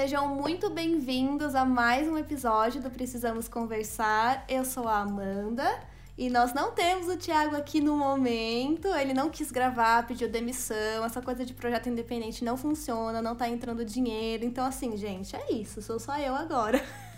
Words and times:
Sejam 0.00 0.34
muito 0.34 0.70
bem-vindos 0.70 1.54
a 1.54 1.62
mais 1.62 2.08
um 2.08 2.16
episódio 2.16 2.80
do 2.80 2.90
Precisamos 2.90 3.48
Conversar. 3.48 4.46
Eu 4.48 4.64
sou 4.64 4.88
a 4.88 5.00
Amanda 5.00 5.78
e 6.16 6.30
nós 6.30 6.54
não 6.54 6.72
temos 6.72 7.06
o 7.06 7.18
Thiago 7.18 7.54
aqui 7.54 7.82
no 7.82 7.94
momento. 7.98 8.88
Ele 8.88 9.12
não 9.12 9.28
quis 9.28 9.52
gravar, 9.52 10.06
pediu 10.06 10.26
demissão. 10.26 11.04
Essa 11.04 11.20
coisa 11.20 11.44
de 11.44 11.52
projeto 11.52 11.90
independente 11.90 12.42
não 12.42 12.56
funciona, 12.56 13.20
não 13.20 13.36
tá 13.36 13.46
entrando 13.46 13.84
dinheiro. 13.84 14.42
Então, 14.42 14.64
assim, 14.64 14.96
gente, 14.96 15.36
é 15.36 15.52
isso. 15.52 15.82
Sou 15.82 16.00
só 16.00 16.16
eu 16.16 16.34
agora. 16.34 16.82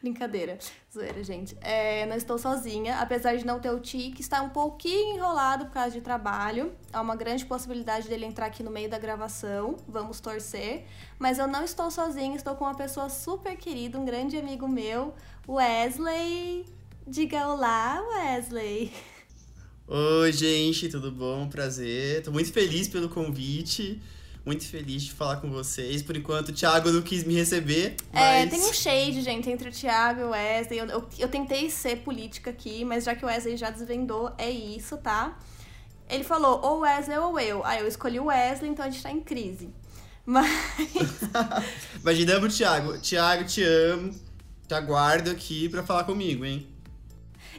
Brincadeira. 0.00 0.58
Zoeira, 0.92 1.22
gente. 1.22 1.54
É, 1.60 2.06
não 2.06 2.16
estou 2.16 2.38
sozinha, 2.38 2.98
apesar 3.00 3.36
de 3.36 3.44
não 3.44 3.60
ter 3.60 3.70
o 3.70 3.78
tique, 3.78 4.22
está 4.22 4.40
um 4.40 4.48
pouquinho 4.48 5.16
enrolado 5.16 5.66
por 5.66 5.72
causa 5.72 5.90
de 5.90 6.00
trabalho. 6.00 6.72
Há 6.90 7.02
uma 7.02 7.14
grande 7.14 7.44
possibilidade 7.44 8.08
dele 8.08 8.24
entrar 8.24 8.46
aqui 8.46 8.62
no 8.62 8.70
meio 8.70 8.88
da 8.88 8.98
gravação. 8.98 9.76
Vamos 9.86 10.18
torcer. 10.18 10.86
Mas 11.18 11.38
eu 11.38 11.46
não 11.46 11.62
estou 11.62 11.90
sozinha, 11.90 12.34
estou 12.34 12.54
com 12.54 12.64
uma 12.64 12.74
pessoa 12.74 13.10
super 13.10 13.56
querida, 13.56 13.98
um 13.98 14.04
grande 14.06 14.38
amigo 14.38 14.66
meu, 14.66 15.14
Wesley. 15.46 16.64
Diga 17.06 17.48
olá, 17.48 18.02
Wesley. 18.14 18.92
Oi, 19.86 20.32
gente, 20.32 20.88
tudo 20.88 21.12
bom? 21.12 21.46
Prazer. 21.48 22.22
Tô 22.22 22.32
muito 22.32 22.50
feliz 22.52 22.88
pelo 22.88 23.08
convite 23.10 24.00
muito 24.44 24.66
feliz 24.66 25.02
de 25.02 25.12
falar 25.12 25.36
com 25.36 25.50
vocês. 25.50 26.02
Por 26.02 26.16
enquanto, 26.16 26.48
o 26.48 26.52
Thiago 26.52 26.90
não 26.90 27.02
quis 27.02 27.24
me 27.24 27.34
receber. 27.34 27.96
É, 28.12 28.44
mas... 28.44 28.46
É, 28.46 28.46
tem 28.46 28.60
um 28.64 28.72
shade, 28.72 29.22
gente, 29.22 29.50
entre 29.50 29.68
o 29.68 29.72
Thiago 29.72 30.20
e 30.20 30.24
o 30.24 30.30
Wesley. 30.30 30.78
Eu, 30.78 30.86
eu, 30.86 31.08
eu, 31.18 31.28
tentei 31.28 31.70
ser 31.70 31.96
política 31.98 32.50
aqui, 32.50 32.84
mas 32.84 33.04
já 33.04 33.14
que 33.14 33.24
o 33.24 33.28
Wesley 33.28 33.56
já 33.56 33.70
desvendou, 33.70 34.32
é 34.38 34.50
isso, 34.50 34.96
tá? 34.96 35.38
Ele 36.08 36.24
falou, 36.24 36.60
ou 36.62 36.80
Wesley 36.80 37.18
ou 37.18 37.38
eu. 37.38 37.64
Aí 37.64 37.80
eu 37.80 37.86
escolhi 37.86 38.18
o 38.18 38.26
Wesley, 38.26 38.70
então 38.70 38.84
a 38.84 38.90
gente 38.90 39.02
tá 39.02 39.10
em 39.10 39.20
crise. 39.20 39.70
Mas. 40.26 40.50
Imaginamos 42.00 42.54
o 42.54 42.56
Thiago. 42.56 42.98
Thiago, 42.98 43.44
te 43.44 43.62
amo. 43.62 44.14
Te 44.66 44.74
aguardo 44.74 45.30
aqui 45.30 45.68
pra 45.68 45.82
falar 45.82 46.04
comigo, 46.04 46.44
hein? 46.44 46.68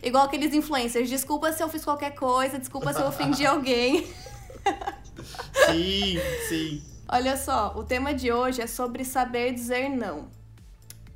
Igual 0.02 0.26
aqueles 0.26 0.54
influencers. 0.54 1.10
Desculpa 1.10 1.52
se 1.52 1.62
eu 1.62 1.70
fiz 1.70 1.84
qualquer 1.84 2.16
coisa, 2.16 2.58
desculpa 2.58 2.94
se 2.94 3.02
eu 3.02 3.08
ofendi 3.08 3.46
alguém. 3.48 4.08
Sim, 5.68 6.18
sim. 6.50 6.84
Olha 7.08 7.38
só, 7.38 7.74
o 7.76 7.84
tema 7.84 8.14
de 8.14 8.32
hoje 8.32 8.62
é 8.62 8.68
sobre 8.68 9.04
saber 9.04 9.54
dizer 9.54 9.90
não. 9.90 10.30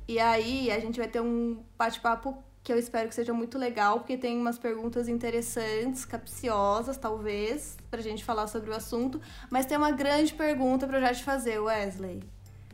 E 0.06 0.18
aí 0.18 0.70
a 0.70 0.78
gente 0.78 0.98
vai 0.98 1.08
ter 1.08 1.20
um 1.20 1.62
bate-papo 1.76 2.42
que 2.62 2.72
eu 2.72 2.78
espero 2.78 3.08
que 3.08 3.14
seja 3.14 3.32
muito 3.32 3.58
legal, 3.58 4.00
porque 4.00 4.16
tem 4.16 4.36
umas 4.36 4.58
perguntas 4.58 5.08
interessantes, 5.08 6.04
capciosas, 6.04 6.96
talvez, 6.96 7.76
pra 7.90 8.00
gente 8.00 8.24
falar 8.24 8.46
sobre 8.48 8.70
o 8.70 8.74
assunto. 8.74 9.20
Mas 9.50 9.66
tem 9.66 9.78
uma 9.78 9.92
grande 9.92 10.34
pergunta 10.34 10.86
pra 10.86 10.98
eu 10.98 11.00
já 11.00 11.14
te 11.14 11.24
fazer, 11.24 11.58
Wesley. 11.58 12.22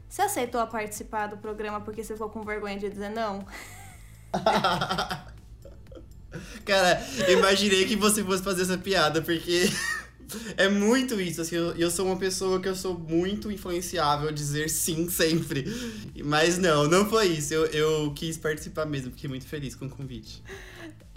Você 0.09 0.23
aceitou 0.23 0.67
participar 0.67 1.27
do 1.27 1.36
programa 1.36 1.81
porque 1.81 2.03
você 2.03 2.14
ficou 2.14 2.29
com 2.29 2.42
vergonha 2.42 2.79
de 2.79 2.91
dizer 2.91 3.11
não? 3.11 3.47
Cara, 6.64 7.03
imaginei 7.29 7.86
que 7.86 7.97
você 7.97 8.25
fosse 8.25 8.42
fazer 8.42 8.62
essa 8.62 8.79
piada, 8.79 9.20
porque 9.20 9.70
é 10.56 10.69
muito 10.69 11.20
isso, 11.20 11.41
assim, 11.41 11.56
eu, 11.56 11.75
eu 11.77 11.91
sou 11.91 12.06
uma 12.06 12.16
pessoa 12.16 12.61
que 12.61 12.69
eu 12.69 12.75
sou 12.75 12.98
muito 12.98 13.50
influenciável 13.50 14.28
a 14.28 14.33
dizer 14.33 14.69
sim 14.69 15.08
sempre. 15.08 15.64
Mas 16.24 16.58
não, 16.58 16.89
não 16.89 17.08
foi 17.08 17.28
isso. 17.28 17.55
Eu, 17.55 17.66
eu 17.66 18.12
quis 18.14 18.36
participar 18.36 18.86
mesmo, 18.86 19.11
fiquei 19.11 19.29
muito 19.29 19.46
feliz 19.46 19.74
com 19.74 19.86
o 19.86 19.90
convite. 19.90 20.42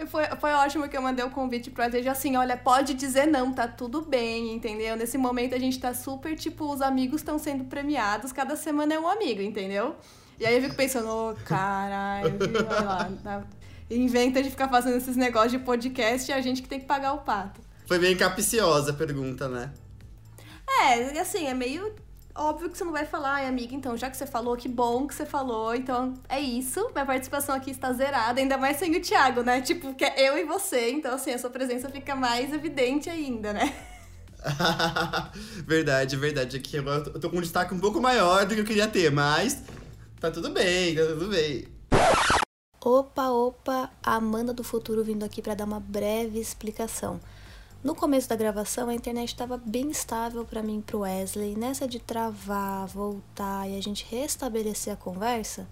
Foi, 0.08 0.24
foi 0.38 0.52
ótimo 0.52 0.88
que 0.88 0.96
eu 0.96 1.00
mandei 1.00 1.24
o 1.24 1.30
convite 1.30 1.70
pro 1.70 1.82
Azeja 1.82 2.12
assim, 2.12 2.36
olha, 2.36 2.56
pode 2.56 2.92
dizer 2.92 3.26
não, 3.26 3.52
tá 3.52 3.66
tudo 3.66 4.02
bem, 4.02 4.52
entendeu? 4.52 4.94
Nesse 4.94 5.16
momento 5.16 5.54
a 5.54 5.58
gente 5.58 5.78
tá 5.80 5.94
super, 5.94 6.36
tipo, 6.36 6.70
os 6.70 6.82
amigos 6.82 7.22
estão 7.22 7.38
sendo 7.38 7.64
premiados, 7.64 8.30
cada 8.30 8.56
semana 8.56 8.92
é 8.92 9.00
um 9.00 9.08
amigo, 9.08 9.40
entendeu? 9.40 9.96
E 10.38 10.44
aí 10.44 10.56
eu 10.56 10.62
fico 10.62 10.74
pensando, 10.74 11.08
ô, 11.08 11.30
oh, 11.30 11.34
caralho, 11.46 12.36
olha 12.68 12.80
lá, 12.84 13.10
tá? 13.22 13.42
inventa 13.90 14.42
de 14.42 14.50
ficar 14.50 14.68
fazendo 14.68 14.96
esses 14.96 15.16
negócios 15.16 15.52
de 15.52 15.58
podcast 15.58 16.30
e 16.30 16.34
a 16.34 16.40
gente 16.40 16.62
que 16.62 16.68
tem 16.68 16.80
que 16.80 16.86
pagar 16.86 17.12
o 17.12 17.18
pato. 17.18 17.60
Foi 17.86 17.98
bem 17.98 18.16
capciosa 18.16 18.90
a 18.90 18.94
pergunta, 18.94 19.48
né? 19.48 19.72
É, 20.68 21.18
assim, 21.20 21.46
é 21.46 21.54
meio 21.54 21.94
óbvio 22.36 22.68
que 22.68 22.76
você 22.76 22.84
não 22.84 22.92
vai 22.92 23.06
falar, 23.06 23.34
ai, 23.34 23.46
amiga, 23.46 23.74
então, 23.74 23.96
já 23.96 24.10
que 24.10 24.16
você 24.16 24.26
falou, 24.26 24.56
que 24.56 24.68
bom 24.68 25.06
que 25.06 25.14
você 25.14 25.24
falou, 25.24 25.74
então 25.74 26.14
é 26.28 26.38
isso. 26.38 26.90
Minha 26.92 27.06
participação 27.06 27.54
aqui 27.54 27.70
está 27.70 27.92
zerada, 27.92 28.40
ainda 28.40 28.58
mais 28.58 28.76
sem 28.76 28.94
o 28.94 29.00
Thiago, 29.00 29.42
né? 29.42 29.60
Tipo, 29.62 29.94
que 29.94 30.04
é 30.04 30.28
eu 30.28 30.36
e 30.36 30.44
você, 30.44 30.90
então, 30.90 31.14
assim, 31.14 31.32
a 31.32 31.38
sua 31.38 31.50
presença 31.50 31.88
fica 31.88 32.14
mais 32.14 32.52
evidente 32.52 33.08
ainda, 33.08 33.52
né? 33.52 33.74
verdade, 35.66 36.16
verdade. 36.16 36.56
Aqui 36.56 36.78
agora 36.78 37.04
eu 37.06 37.18
tô 37.18 37.30
com 37.30 37.38
um 37.38 37.40
destaque 37.40 37.74
um 37.74 37.80
pouco 37.80 38.00
maior 38.00 38.44
do 38.44 38.54
que 38.54 38.60
eu 38.60 38.64
queria 38.64 38.86
ter, 38.86 39.10
mas 39.10 39.62
tá 40.20 40.30
tudo 40.30 40.50
bem, 40.50 40.94
tá 40.94 41.06
tudo 41.06 41.28
bem. 41.28 41.66
Opa, 42.80 43.30
opa, 43.30 43.90
a 44.04 44.14
Amanda 44.14 44.52
do 44.52 44.62
futuro 44.62 45.02
vindo 45.02 45.24
aqui 45.24 45.42
para 45.42 45.54
dar 45.54 45.64
uma 45.64 45.80
breve 45.80 46.38
explicação. 46.38 47.20
No 47.86 47.94
começo 47.94 48.28
da 48.28 48.34
gravação, 48.34 48.88
a 48.88 48.94
internet 48.94 49.28
estava 49.28 49.56
bem 49.56 49.92
estável 49.92 50.44
para 50.44 50.60
mim 50.60 50.80
e 50.80 50.82
pro 50.82 51.02
Wesley. 51.02 51.54
Nessa 51.54 51.86
de 51.86 52.00
travar, 52.00 52.84
voltar 52.88 53.70
e 53.70 53.78
a 53.78 53.80
gente 53.80 54.04
restabelecer 54.10 54.92
a 54.92 54.96
conversa, 54.96 55.68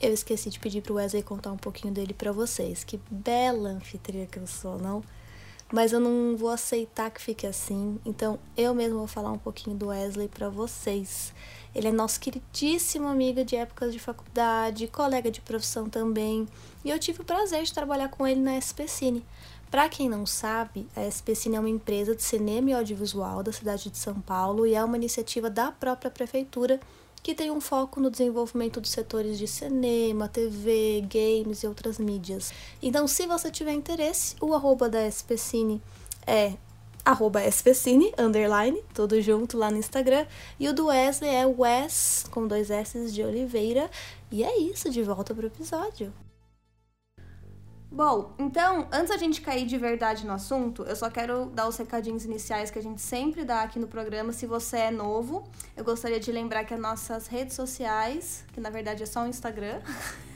eu 0.00 0.12
esqueci 0.12 0.48
de 0.48 0.60
pedir 0.60 0.80
pro 0.80 0.94
Wesley 0.94 1.24
contar 1.24 1.50
um 1.50 1.56
pouquinho 1.56 1.92
dele 1.92 2.14
para 2.14 2.30
vocês. 2.30 2.84
Que 2.84 3.00
bela 3.10 3.70
anfitriã 3.70 4.26
que 4.26 4.38
eu 4.38 4.46
sou, 4.46 4.78
não? 4.78 5.02
Mas 5.72 5.92
eu 5.92 5.98
não 5.98 6.36
vou 6.36 6.50
aceitar 6.50 7.10
que 7.10 7.20
fique 7.20 7.44
assim, 7.44 7.98
então 8.06 8.38
eu 8.56 8.72
mesmo 8.72 8.98
vou 8.98 9.08
falar 9.08 9.32
um 9.32 9.38
pouquinho 9.38 9.76
do 9.76 9.88
Wesley 9.88 10.28
para 10.28 10.48
vocês. 10.48 11.34
Ele 11.74 11.88
é 11.88 11.92
nosso 11.92 12.20
queridíssimo 12.20 13.08
amigo 13.08 13.44
de 13.44 13.56
épocas 13.56 13.92
de 13.92 13.98
faculdade, 13.98 14.86
colega 14.86 15.28
de 15.28 15.40
profissão 15.40 15.90
também, 15.90 16.46
e 16.84 16.90
eu 16.90 16.98
tive 17.00 17.22
o 17.22 17.24
prazer 17.24 17.64
de 17.64 17.74
trabalhar 17.74 18.08
com 18.08 18.24
ele 18.24 18.40
na 18.40 18.56
SPCine. 18.56 19.24
Para 19.70 19.88
quem 19.88 20.08
não 20.08 20.24
sabe, 20.24 20.86
a 20.94 21.04
SPCine 21.06 21.56
é 21.56 21.60
uma 21.60 21.68
empresa 21.68 22.14
de 22.14 22.22
cinema 22.22 22.70
e 22.70 22.72
audiovisual 22.72 23.42
da 23.42 23.52
cidade 23.52 23.90
de 23.90 23.98
São 23.98 24.20
Paulo 24.20 24.66
e 24.66 24.74
é 24.74 24.82
uma 24.82 24.96
iniciativa 24.96 25.50
da 25.50 25.72
própria 25.72 26.10
prefeitura 26.10 26.80
que 27.22 27.34
tem 27.34 27.50
um 27.50 27.60
foco 27.60 28.00
no 28.00 28.08
desenvolvimento 28.08 28.80
dos 28.80 28.92
setores 28.92 29.36
de 29.36 29.48
cinema, 29.48 30.28
TV, 30.28 31.04
games 31.10 31.64
e 31.64 31.66
outras 31.66 31.98
mídias. 31.98 32.52
Então, 32.80 33.08
se 33.08 33.26
você 33.26 33.50
tiver 33.50 33.72
interesse, 33.72 34.36
o 34.40 34.54
arroba 34.54 34.88
da 34.88 35.04
SPCine 35.10 35.82
é 36.24 36.52
arroba 37.04 37.44
SPCine, 37.44 38.12
underline, 38.16 38.80
tudo 38.94 39.20
junto 39.20 39.58
lá 39.58 39.72
no 39.72 39.78
Instagram. 39.78 40.26
E 40.58 40.68
o 40.68 40.72
do 40.72 40.86
Wesley 40.86 41.34
é 41.34 41.44
Wes, 41.46 42.26
com 42.30 42.46
dois 42.46 42.70
S 42.70 43.10
de 43.10 43.22
Oliveira. 43.24 43.90
E 44.30 44.44
é 44.44 44.58
isso, 44.58 44.88
de 44.88 45.02
volta 45.02 45.34
pro 45.34 45.48
episódio. 45.48 46.12
Bom, 47.96 48.34
então, 48.38 48.86
antes 48.92 49.08
da 49.08 49.16
gente 49.16 49.40
cair 49.40 49.64
de 49.64 49.78
verdade 49.78 50.26
no 50.26 50.34
assunto, 50.34 50.82
eu 50.82 50.94
só 50.94 51.08
quero 51.08 51.46
dar 51.46 51.66
os 51.66 51.78
recadinhos 51.78 52.26
iniciais 52.26 52.70
que 52.70 52.78
a 52.78 52.82
gente 52.82 53.00
sempre 53.00 53.42
dá 53.42 53.62
aqui 53.62 53.78
no 53.78 53.86
programa. 53.86 54.34
Se 54.34 54.44
você 54.44 54.76
é 54.76 54.90
novo, 54.90 55.48
eu 55.74 55.82
gostaria 55.82 56.20
de 56.20 56.30
lembrar 56.30 56.64
que 56.64 56.74
as 56.74 56.78
nossas 56.78 57.26
redes 57.26 57.56
sociais, 57.56 58.44
que 58.52 58.60
na 58.60 58.68
verdade 58.68 59.02
é 59.02 59.06
só 59.06 59.22
o 59.22 59.26
Instagram, 59.26 59.80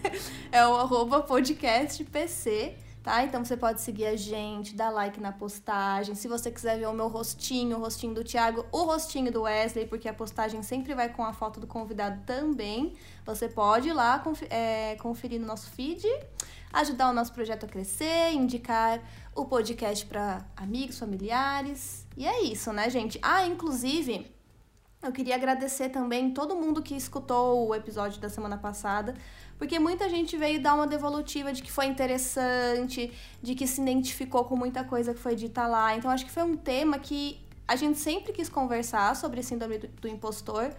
é 0.50 0.66
o 0.66 1.22
podcastpc, 1.24 2.78
tá? 3.02 3.24
Então 3.24 3.44
você 3.44 3.58
pode 3.58 3.82
seguir 3.82 4.06
a 4.06 4.16
gente, 4.16 4.74
dar 4.74 4.88
like 4.88 5.20
na 5.20 5.30
postagem. 5.30 6.14
Se 6.14 6.28
você 6.28 6.50
quiser 6.50 6.78
ver 6.78 6.88
o 6.88 6.94
meu 6.94 7.08
rostinho, 7.08 7.76
o 7.76 7.80
rostinho 7.80 8.14
do 8.14 8.24
Thiago, 8.24 8.64
o 8.72 8.84
rostinho 8.84 9.30
do 9.30 9.42
Wesley, 9.42 9.84
porque 9.86 10.08
a 10.08 10.14
postagem 10.14 10.62
sempre 10.62 10.94
vai 10.94 11.10
com 11.10 11.22
a 11.22 11.34
foto 11.34 11.60
do 11.60 11.66
convidado 11.66 12.22
também, 12.24 12.94
você 13.26 13.50
pode 13.50 13.90
ir 13.90 13.92
lá 13.92 14.24
é, 14.48 14.96
conferir 14.98 15.38
no 15.38 15.46
nosso 15.46 15.68
feed 15.72 16.08
ajudar 16.72 17.10
o 17.10 17.12
nosso 17.12 17.32
projeto 17.32 17.64
a 17.66 17.68
crescer, 17.68 18.32
indicar 18.32 19.00
o 19.34 19.44
podcast 19.44 20.06
para 20.06 20.44
amigos, 20.56 20.98
familiares. 20.98 22.06
E 22.16 22.26
é 22.26 22.42
isso, 22.42 22.72
né, 22.72 22.88
gente? 22.88 23.18
Ah, 23.22 23.46
inclusive, 23.46 24.30
eu 25.02 25.12
queria 25.12 25.34
agradecer 25.34 25.88
também 25.88 26.30
todo 26.32 26.54
mundo 26.54 26.82
que 26.82 26.94
escutou 26.94 27.68
o 27.68 27.74
episódio 27.74 28.20
da 28.20 28.28
semana 28.28 28.58
passada, 28.58 29.14
porque 29.58 29.78
muita 29.78 30.08
gente 30.08 30.36
veio 30.36 30.60
dar 30.62 30.74
uma 30.74 30.86
devolutiva 30.86 31.52
de 31.52 31.62
que 31.62 31.72
foi 31.72 31.86
interessante, 31.86 33.12
de 33.42 33.54
que 33.54 33.66
se 33.66 33.80
identificou 33.80 34.44
com 34.44 34.56
muita 34.56 34.84
coisa 34.84 35.14
que 35.14 35.20
foi 35.20 35.34
dita 35.34 35.66
lá. 35.66 35.96
Então, 35.96 36.10
acho 36.10 36.24
que 36.24 36.30
foi 36.30 36.42
um 36.42 36.56
tema 36.56 36.98
que 36.98 37.40
a 37.66 37.76
gente 37.76 37.98
sempre 37.98 38.32
quis 38.32 38.48
conversar 38.48 39.14
sobre 39.16 39.42
síndrome 39.42 39.78
do, 39.78 39.88
do 39.88 40.08
impostor, 40.08 40.70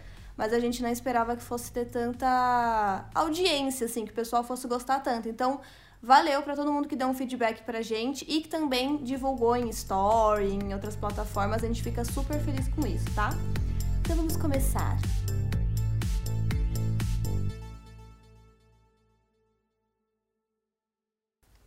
mas 0.41 0.53
a 0.53 0.59
gente 0.59 0.81
não 0.81 0.89
esperava 0.89 1.35
que 1.35 1.43
fosse 1.43 1.71
ter 1.71 1.85
tanta 1.85 3.07
audiência, 3.13 3.85
assim, 3.85 4.05
que 4.05 4.11
o 4.11 4.15
pessoal 4.15 4.43
fosse 4.43 4.67
gostar 4.67 4.99
tanto. 4.99 5.29
Então, 5.29 5.61
valeu 6.01 6.41
para 6.41 6.55
todo 6.55 6.73
mundo 6.73 6.87
que 6.87 6.95
deu 6.95 7.07
um 7.07 7.13
feedback 7.13 7.61
pra 7.61 7.83
gente 7.83 8.25
e 8.27 8.41
que 8.41 8.47
também 8.47 8.97
divulgou 9.03 9.55
em 9.55 9.69
story, 9.69 10.47
em 10.47 10.73
outras 10.73 10.95
plataformas. 10.95 11.63
A 11.63 11.67
gente 11.67 11.83
fica 11.83 12.03
super 12.03 12.39
feliz 12.39 12.67
com 12.69 12.87
isso, 12.87 13.05
tá? 13.13 13.29
Então 13.99 14.15
vamos 14.15 14.35
começar. 14.35 14.97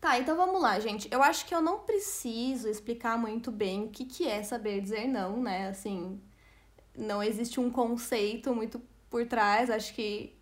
Tá, 0.00 0.18
então 0.18 0.36
vamos 0.36 0.60
lá, 0.60 0.80
gente. 0.80 1.08
Eu 1.12 1.22
acho 1.22 1.46
que 1.46 1.54
eu 1.54 1.62
não 1.62 1.78
preciso 1.78 2.68
explicar 2.68 3.16
muito 3.16 3.52
bem 3.52 3.84
o 3.84 3.88
que, 3.88 4.04
que 4.04 4.26
é 4.26 4.42
saber 4.42 4.80
dizer 4.80 5.06
não, 5.06 5.40
né? 5.40 5.68
Assim, 5.68 6.20
não 6.96 7.22
existe 7.22 7.60
um 7.60 7.70
conceito 7.70 8.54
muito 8.54 8.80
por 9.10 9.26
trás. 9.26 9.70
Acho 9.70 9.94
que 9.94 10.36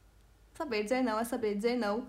saber 0.54 0.82
dizer 0.82 1.02
não 1.02 1.18
é 1.18 1.24
saber 1.24 1.54
dizer 1.54 1.76
não. 1.76 2.06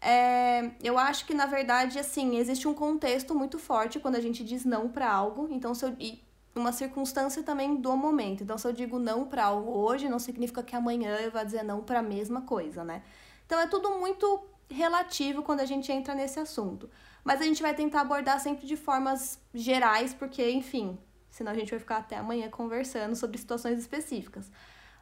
É, 0.00 0.70
eu 0.82 0.96
acho 0.98 1.26
que, 1.26 1.34
na 1.34 1.46
verdade, 1.46 1.98
assim, 1.98 2.36
existe 2.36 2.68
um 2.68 2.74
contexto 2.74 3.34
muito 3.34 3.58
forte 3.58 3.98
quando 3.98 4.16
a 4.16 4.20
gente 4.20 4.44
diz 4.44 4.64
não 4.64 4.88
para 4.88 5.10
algo. 5.10 5.48
Então, 5.50 5.74
se 5.74 5.84
eu, 5.84 5.96
e 5.98 6.22
uma 6.54 6.72
circunstância 6.72 7.42
também 7.42 7.76
do 7.76 7.96
momento. 7.96 8.42
Então, 8.42 8.58
se 8.58 8.66
eu 8.66 8.72
digo 8.72 8.98
não 8.98 9.26
para 9.26 9.44
algo 9.44 9.70
hoje, 9.70 10.08
não 10.08 10.18
significa 10.18 10.62
que 10.62 10.74
amanhã 10.76 11.16
eu 11.16 11.30
vá 11.30 11.44
dizer 11.44 11.62
não 11.62 11.82
para 11.82 12.00
a 12.00 12.02
mesma 12.02 12.42
coisa, 12.42 12.84
né? 12.84 13.02
Então, 13.46 13.58
é 13.60 13.66
tudo 13.66 13.98
muito 13.98 14.44
relativo 14.70 15.42
quando 15.42 15.60
a 15.60 15.64
gente 15.64 15.90
entra 15.90 16.14
nesse 16.14 16.38
assunto. 16.38 16.90
Mas 17.24 17.40
a 17.40 17.44
gente 17.44 17.62
vai 17.62 17.74
tentar 17.74 18.02
abordar 18.02 18.40
sempre 18.40 18.66
de 18.66 18.76
formas 18.76 19.40
gerais, 19.54 20.14
porque, 20.14 20.50
enfim, 20.50 20.98
senão 21.38 21.52
a 21.52 21.54
gente 21.54 21.70
vai 21.70 21.78
ficar 21.78 21.98
até 21.98 22.16
amanhã 22.16 22.50
conversando 22.50 23.14
sobre 23.16 23.38
situações 23.38 23.78
específicas. 23.78 24.50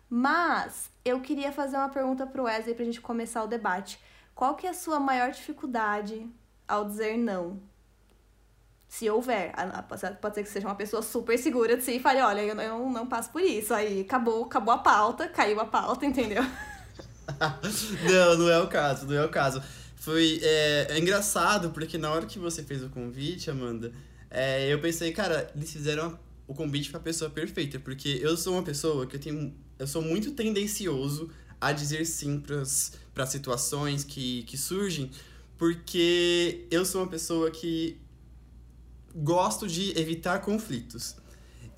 Mas 0.08 0.90
eu 1.04 1.20
queria 1.20 1.50
fazer 1.50 1.76
uma 1.76 1.88
pergunta 1.88 2.26
para 2.26 2.40
o 2.40 2.44
Wesley 2.44 2.74
para 2.74 2.82
a 2.82 2.86
gente 2.86 3.00
começar 3.00 3.42
o 3.42 3.48
debate. 3.48 3.98
Qual 4.34 4.54
que 4.54 4.66
é 4.66 4.70
a 4.70 4.74
sua 4.74 5.00
maior 5.00 5.30
dificuldade 5.32 6.28
ao 6.68 6.84
dizer 6.84 7.16
não? 7.16 7.60
Se 8.86 9.10
houver, 9.10 9.52
pode 10.20 10.34
ser 10.36 10.42
que 10.44 10.48
seja 10.48 10.68
uma 10.68 10.76
pessoa 10.76 11.02
super 11.02 11.36
segura 11.36 11.76
de 11.76 11.82
si 11.82 11.96
e 11.96 12.00
fale, 12.00 12.20
olha, 12.20 12.40
eu 12.40 12.54
não, 12.54 12.88
não 12.88 13.06
passo 13.06 13.30
por 13.30 13.42
isso. 13.42 13.74
Aí 13.74 14.02
acabou, 14.02 14.44
acabou 14.44 14.72
a 14.72 14.78
pauta, 14.78 15.28
caiu 15.28 15.58
a 15.58 15.64
pauta, 15.64 16.06
entendeu? 16.06 16.42
não, 18.08 18.38
não 18.38 18.48
é 18.48 18.60
o 18.60 18.68
caso, 18.68 19.06
não 19.06 19.16
é 19.16 19.24
o 19.24 19.28
caso. 19.28 19.60
Foi 19.96 20.38
é, 20.40 20.86
é 20.90 20.98
engraçado, 21.00 21.70
porque 21.70 21.98
na 21.98 22.12
hora 22.12 22.26
que 22.26 22.38
você 22.38 22.62
fez 22.62 22.84
o 22.84 22.88
convite, 22.88 23.50
Amanda, 23.50 23.92
é, 24.30 24.72
eu 24.72 24.80
pensei, 24.80 25.10
cara, 25.12 25.50
eles 25.56 25.72
fizeram 25.72 26.16
o 26.46 26.54
convite 26.54 26.90
pra 26.90 27.00
pessoa 27.00 27.30
perfeita, 27.30 27.78
porque 27.80 28.20
eu 28.22 28.36
sou 28.36 28.54
uma 28.54 28.62
pessoa 28.62 29.06
que 29.06 29.16
eu 29.16 29.20
tenho. 29.20 29.54
Eu 29.78 29.86
sou 29.86 30.00
muito 30.00 30.30
tendencioso 30.32 31.30
a 31.60 31.72
dizer 31.72 32.06
sim 32.06 32.42
para 33.14 33.26
situações 33.26 34.04
que, 34.04 34.42
que 34.44 34.56
surgem, 34.56 35.10
porque 35.58 36.66
eu 36.70 36.84
sou 36.84 37.02
uma 37.02 37.08
pessoa 37.08 37.50
que 37.50 37.98
gosto 39.14 39.66
de 39.66 39.98
evitar 39.98 40.40
conflitos. 40.40 41.16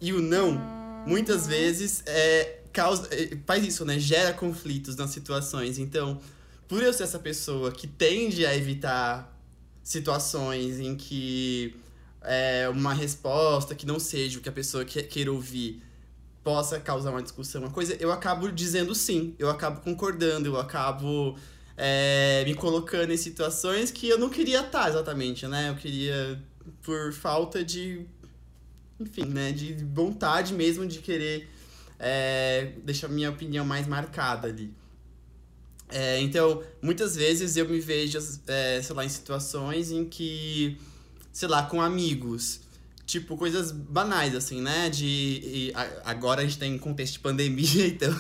E 0.01 0.13
o 0.13 0.21
não, 0.21 0.59
muitas 1.07 1.47
vezes, 1.47 2.03
é, 2.07 2.61
causa, 2.73 3.09
é, 3.13 3.37
faz 3.47 3.65
isso, 3.65 3.85
né? 3.85 3.99
Gera 3.99 4.33
conflitos 4.33 4.97
nas 4.97 5.11
situações. 5.11 5.79
Então, 5.79 6.21
por 6.69 6.83
eu 6.83 6.93
ser 6.93 7.05
essa 7.05 7.19
pessoa 7.19 7.73
que 7.73 7.87
tende 7.87 8.45
a 8.45 8.55
evitar 8.55 9.37
situações 9.83 10.79
em 10.79 10.95
que 10.95 11.75
é, 12.29 12.69
uma 12.69 12.93
resposta 12.93 13.75
que 13.75 13.87
não 13.87 13.99
seja 13.99 14.39
o 14.39 14.43
que 14.43 14.49
a 14.51 14.53
pessoa 14.53 14.85
queira 14.85 15.33
ouvir 15.33 15.83
possa 16.45 16.79
causar 16.79 17.11
uma 17.11 17.23
discussão, 17.23 17.63
uma 17.63 17.71
coisa, 17.71 17.95
eu 17.95 18.13
acabo 18.13 18.53
dizendo 18.53 18.95
sim, 18.95 19.35
eu 19.39 19.49
acabo 19.49 19.81
concordando, 19.81 20.47
eu 20.47 20.59
acabo 20.59 21.37
é, 21.75 22.45
me 22.45 22.55
colocando 22.55 23.13
em 23.13 23.17
situações 23.17 23.91
que 23.91 24.09
eu 24.09 24.19
não 24.19 24.29
queria 24.29 24.61
estar 24.61 24.89
exatamente, 24.89 25.47
né? 25.47 25.71
Eu 25.71 25.77
queria 25.77 26.41
por 26.83 27.13
falta 27.15 27.65
de, 27.65 28.05
enfim, 29.01 29.25
né, 29.25 29.51
de 29.53 29.75
vontade 29.95 30.53
mesmo 30.53 30.87
de 30.87 30.99
querer 30.99 31.49
é, 31.99 32.73
deixar 32.85 33.09
minha 33.09 33.31
opinião 33.31 33.65
mais 33.65 33.87
marcada 33.87 34.49
ali. 34.49 34.71
É, 35.91 36.21
então, 36.21 36.63
muitas 36.83 37.17
vezes 37.17 37.57
eu 37.57 37.67
me 37.67 37.81
vejo, 37.81 38.19
é, 38.47 38.83
sei 38.83 38.95
lá, 38.95 39.05
em 39.05 39.09
situações 39.09 39.91
em 39.91 40.05
que, 40.05 40.79
sei 41.33 41.49
lá, 41.49 41.63
com 41.65 41.81
amigos, 41.81 42.61
tipo, 43.07 43.37
coisas 43.37 43.73
banais, 43.73 44.35
assim, 44.35 44.61
né? 44.61 44.91
De. 44.91 45.07
E, 45.07 45.73
agora 46.05 46.43
a 46.43 46.45
gente 46.45 46.59
tá 46.59 46.67
em 46.67 46.79
contexto 46.79 47.15
de 47.15 47.19
pandemia, 47.21 47.87
então 47.89 48.15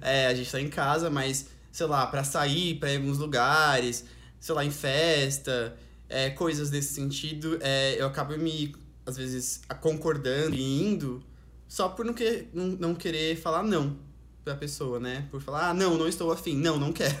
é, 0.00 0.26
a 0.26 0.34
gente 0.34 0.50
tá 0.50 0.60
em 0.60 0.68
casa, 0.68 1.10
mas, 1.10 1.46
sei 1.70 1.86
lá, 1.86 2.06
para 2.06 2.24
sair 2.24 2.76
para 2.76 2.92
alguns 2.92 3.18
lugares, 3.18 4.04
sei 4.38 4.54
lá, 4.54 4.64
em 4.64 4.70
festa 4.70 5.76
é, 6.08 6.28
coisas 6.30 6.70
desse 6.70 6.92
sentido, 6.92 7.58
é, 7.60 8.00
eu 8.00 8.06
acabo 8.06 8.36
me, 8.36 8.74
às 9.06 9.16
vezes, 9.16 9.60
concordando 9.80 10.56
e 10.56 10.82
indo 10.82 11.22
só 11.68 11.88
por 11.88 12.04
não, 12.04 12.12
que, 12.12 12.48
não, 12.52 12.66
não 12.66 12.94
querer 12.96 13.36
falar 13.36 13.62
não 13.62 13.96
pra 14.44 14.56
pessoa, 14.56 14.98
né? 14.98 15.28
Por 15.30 15.40
falar, 15.40 15.70
ah, 15.70 15.74
não, 15.74 15.96
não 15.96 16.08
estou 16.08 16.32
afim, 16.32 16.56
não, 16.56 16.76
não 16.78 16.92
quero. 16.92 17.16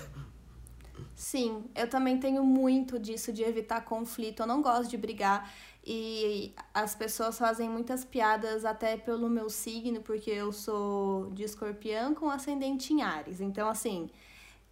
Sim, 1.20 1.64
eu 1.74 1.86
também 1.86 2.18
tenho 2.18 2.42
muito 2.42 2.98
disso 2.98 3.30
de 3.30 3.42
evitar 3.42 3.82
conflito. 3.82 4.40
Eu 4.40 4.46
não 4.46 4.62
gosto 4.62 4.88
de 4.88 4.96
brigar 4.96 5.52
e 5.84 6.54
as 6.72 6.94
pessoas 6.94 7.36
fazem 7.36 7.68
muitas 7.68 8.06
piadas 8.06 8.64
até 8.64 8.96
pelo 8.96 9.28
meu 9.28 9.50
signo, 9.50 10.00
porque 10.00 10.30
eu 10.30 10.50
sou 10.50 11.30
de 11.32 11.42
escorpião 11.42 12.14
com 12.14 12.30
ascendente 12.30 12.94
em 12.94 13.02
Ares. 13.02 13.38
Então, 13.42 13.68
assim, 13.68 14.08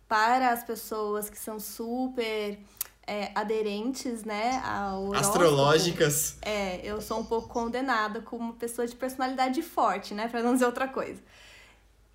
para 0.08 0.50
as 0.50 0.64
pessoas 0.64 1.28
que 1.28 1.38
são 1.38 1.60
super 1.60 2.58
é, 3.06 3.30
aderentes, 3.34 4.24
né, 4.24 4.62
ao 4.64 5.12
Astrológicas. 5.12 6.38
É, 6.40 6.80
eu 6.82 7.02
sou 7.02 7.20
um 7.20 7.26
pouco 7.26 7.48
condenada 7.48 8.22
como 8.22 8.54
pessoa 8.54 8.86
de 8.86 8.96
personalidade 8.96 9.60
forte, 9.60 10.14
né, 10.14 10.28
para 10.28 10.42
não 10.42 10.54
dizer 10.54 10.64
outra 10.64 10.88
coisa. 10.88 11.20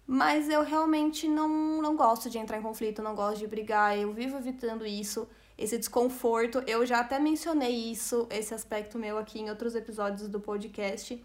Mas 0.06 0.50
eu 0.50 0.64
realmente 0.64 1.28
não, 1.28 1.82
não 1.82 1.96
gosto 1.96 2.30
de 2.30 2.38
entrar 2.38 2.58
em 2.58 2.62
conflito, 2.62 3.02
não 3.02 3.16
gosto 3.16 3.40
de 3.40 3.48
brigar, 3.48 3.98
eu 3.98 4.12
vivo 4.14 4.38
evitando 4.38 4.86
isso, 4.86 5.28
esse 5.58 5.78
desconforto. 5.78 6.62
Eu 6.68 6.86
já 6.86 7.00
até 7.00 7.18
mencionei 7.20 7.92
isso, 7.92 8.28
esse 8.30 8.54
aspecto 8.54 9.00
meu 9.00 9.18
aqui 9.18 9.40
em 9.40 9.50
outros 9.50 9.76
episódios 9.76 10.28
do 10.28 10.40
podcast. 10.40 11.24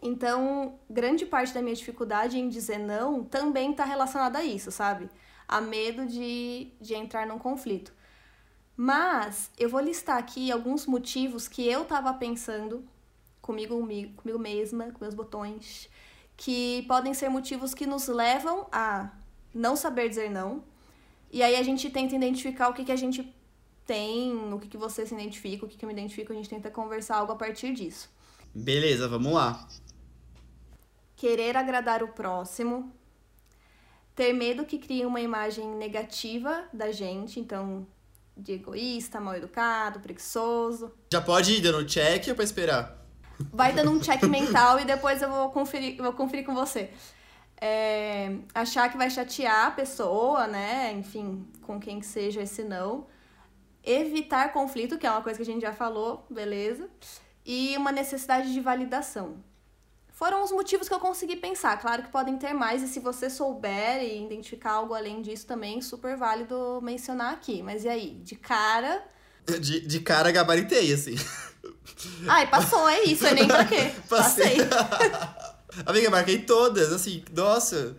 Então, 0.00 0.78
grande 0.88 1.26
parte 1.26 1.52
da 1.52 1.62
minha 1.62 1.74
dificuldade 1.74 2.38
em 2.38 2.48
dizer 2.48 2.78
não 2.78 3.24
também 3.24 3.70
está 3.72 3.84
relacionada 3.84 4.38
a 4.38 4.44
isso, 4.44 4.70
sabe? 4.70 5.08
A 5.46 5.60
medo 5.60 6.06
de, 6.06 6.72
de 6.80 6.94
entrar 6.94 7.26
num 7.26 7.38
conflito. 7.38 7.92
Mas 8.76 9.50
eu 9.58 9.68
vou 9.68 9.80
listar 9.80 10.18
aqui 10.18 10.50
alguns 10.50 10.86
motivos 10.86 11.46
que 11.46 11.68
eu 11.68 11.84
tava 11.84 12.12
pensando 12.14 12.84
comigo, 13.40 13.78
comigo, 13.78 14.14
comigo 14.14 14.38
mesma, 14.38 14.90
com 14.90 15.00
meus 15.00 15.14
botões, 15.14 15.88
que 16.36 16.84
podem 16.88 17.14
ser 17.14 17.28
motivos 17.28 17.74
que 17.74 17.86
nos 17.86 18.08
levam 18.08 18.66
a 18.72 19.10
não 19.54 19.76
saber 19.76 20.08
dizer 20.08 20.30
não. 20.30 20.64
E 21.30 21.42
aí 21.42 21.56
a 21.56 21.62
gente 21.62 21.90
tenta 21.90 22.14
identificar 22.14 22.68
o 22.68 22.74
que, 22.74 22.84
que 22.84 22.92
a 22.92 22.96
gente 22.96 23.34
tem, 23.86 24.52
o 24.52 24.58
que, 24.58 24.68
que 24.68 24.76
você 24.76 25.04
se 25.06 25.14
identifica, 25.14 25.64
o 25.64 25.68
que, 25.68 25.76
que 25.76 25.84
eu 25.84 25.86
me 25.86 25.92
identifico, 25.92 26.32
a 26.32 26.36
gente 26.36 26.48
tenta 26.48 26.70
conversar 26.70 27.16
algo 27.16 27.32
a 27.32 27.36
partir 27.36 27.72
disso. 27.72 28.10
Beleza, 28.54 29.08
vamos 29.08 29.32
lá. 29.32 29.66
Querer 31.16 31.56
agradar 31.56 32.02
o 32.02 32.08
próximo. 32.08 32.92
Ter 34.14 34.32
medo 34.32 34.66
que 34.66 34.78
crie 34.78 35.06
uma 35.06 35.20
imagem 35.20 35.66
negativa 35.76 36.64
da 36.72 36.92
gente, 36.92 37.40
então 37.40 37.86
de 38.36 38.52
egoísta, 38.52 39.20
mal 39.20 39.34
educado, 39.34 40.00
preguiçoso. 40.00 40.92
Já 41.12 41.20
pode 41.20 41.52
ir 41.54 41.60
dando 41.60 41.84
check 41.86 42.28
ou 42.28 42.34
pra 42.34 42.44
esperar? 42.44 43.01
Vai 43.52 43.72
dando 43.72 43.90
um 43.90 44.00
check 44.00 44.22
mental 44.24 44.78
e 44.80 44.84
depois 44.84 45.22
eu 45.22 45.30
vou 45.30 45.50
conferir, 45.50 45.96
vou 45.96 46.12
conferir 46.12 46.44
com 46.44 46.54
você. 46.54 46.90
É, 47.60 48.36
achar 48.54 48.90
que 48.90 48.98
vai 48.98 49.08
chatear 49.08 49.68
a 49.68 49.70
pessoa, 49.70 50.46
né? 50.46 50.92
Enfim, 50.92 51.46
com 51.62 51.78
quem 51.78 52.00
que 52.00 52.06
seja 52.06 52.42
esse 52.42 52.62
não. 52.64 53.06
Evitar 53.84 54.52
conflito, 54.52 54.98
que 54.98 55.06
é 55.06 55.10
uma 55.10 55.22
coisa 55.22 55.36
que 55.36 55.42
a 55.42 55.52
gente 55.52 55.62
já 55.62 55.72
falou, 55.72 56.26
beleza. 56.28 56.88
E 57.44 57.76
uma 57.76 57.92
necessidade 57.92 58.52
de 58.52 58.60
validação 58.60 59.36
foram 60.12 60.44
os 60.44 60.52
motivos 60.52 60.88
que 60.88 60.94
eu 60.94 61.00
consegui 61.00 61.34
pensar. 61.34 61.76
Claro 61.80 62.04
que 62.04 62.10
podem 62.10 62.38
ter 62.38 62.52
mais, 62.52 62.80
e 62.80 62.86
se 62.86 63.00
você 63.00 63.28
souber 63.28 64.04
e 64.04 64.24
identificar 64.24 64.74
algo 64.74 64.94
além 64.94 65.20
disso 65.20 65.46
também, 65.46 65.80
super 65.80 66.16
válido 66.16 66.80
mencionar 66.80 67.32
aqui. 67.32 67.60
Mas 67.60 67.84
e 67.84 67.88
aí? 67.88 68.20
De 68.22 68.36
cara. 68.36 69.04
De, 69.60 69.80
de 69.80 70.00
cara, 70.00 70.30
gabaritei, 70.30 70.92
assim. 70.92 71.16
Ai, 72.28 72.48
passou, 72.48 72.88
é 72.88 73.02
isso, 73.04 73.26
é 73.26 73.34
nem 73.34 73.46
pra 73.46 73.64
quê? 73.64 73.92
Passei. 74.08 74.56
Amiga, 75.86 76.10
marquei 76.10 76.38
todas, 76.38 76.92
assim, 76.92 77.24
nossa. 77.32 77.96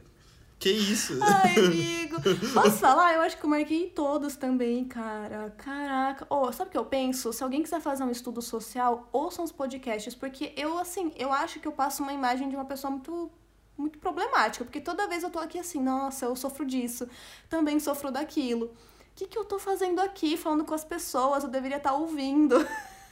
Que 0.60 0.72
isso? 0.72 1.20
Ai, 1.22 1.58
amigo. 1.60 2.22
Posso 2.54 2.78
falar? 2.78 3.16
Eu 3.16 3.22
acho 3.22 3.38
que 3.38 3.44
eu 3.44 3.50
marquei 3.50 3.90
todos 3.90 4.38
também, 4.38 4.86
cara. 4.86 5.54
Caraca. 5.58 6.26
Oh, 6.30 6.52
sabe 6.54 6.70
o 6.70 6.72
que 6.72 6.78
eu 6.78 6.86
penso? 6.86 7.34
Se 7.34 7.44
alguém 7.44 7.62
quiser 7.62 7.82
fazer 7.82 8.04
um 8.04 8.12
estudo 8.12 8.42
social, 8.42 9.10
ouçam 9.12 9.44
os 9.44 9.52
podcasts. 9.52 10.16
Porque 10.16 10.54
eu, 10.56 10.78
assim, 10.78 11.12
eu 11.18 11.34
acho 11.34 11.60
que 11.60 11.68
eu 11.68 11.74
passo 11.74 12.02
uma 12.02 12.14
imagem 12.14 12.48
de 12.48 12.56
uma 12.56 12.66
pessoa 12.66 12.92
muito 12.92 13.30
muito 13.76 13.98
problemática, 13.98 14.64
porque 14.64 14.80
toda 14.80 15.08
vez 15.08 15.24
eu 15.24 15.32
tô 15.32 15.40
aqui 15.40 15.58
assim, 15.58 15.82
nossa, 15.82 16.26
eu 16.26 16.36
sofro 16.36 16.64
disso, 16.64 17.10
também 17.50 17.80
sofro 17.80 18.12
daquilo. 18.12 18.68
O 18.68 19.16
que, 19.16 19.26
que 19.28 19.38
eu 19.38 19.44
tô 19.44 19.58
fazendo 19.58 20.00
aqui, 20.00 20.38
falando 20.38 20.64
com 20.64 20.76
as 20.76 20.84
pessoas? 20.84 21.44
Eu 21.44 21.50
deveria 21.50 21.78
estar 21.78 21.90
tá 21.90 21.96
ouvindo. 21.96 22.56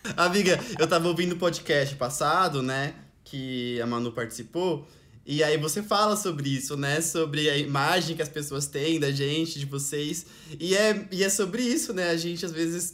Amiga, 0.17 0.60
eu 0.79 0.88
tava 0.88 1.08
ouvindo 1.08 1.34
o 1.34 1.38
podcast 1.38 1.96
passado, 1.96 2.62
né? 2.62 2.96
Que 3.24 3.79
a 3.81 3.86
Manu 3.86 4.12
participou. 4.12 4.88
E 5.24 5.43
aí 5.43 5.55
você 5.55 5.84
fala 5.84 6.17
sobre 6.17 6.50
isso, 6.50 6.75
né? 6.75 7.00
Sobre 7.00 7.50
a 7.50 7.55
imagem 7.55 8.15
que 8.15 8.22
as 8.22 8.27
pessoas 8.27 8.65
têm 8.65 9.00
da 9.00 9.12
gente, 9.12 9.60
de 9.60 9.65
vocês. 9.65 10.25
E 10.60 10.75
é, 10.75 11.08
e 11.12 11.24
é 11.24 11.29
sobre 11.29 11.62
isso, 11.62 11.93
né? 11.93 12.10
A 12.10 12.17
gente 12.17 12.43
às 12.43 12.51
vezes 12.51 12.91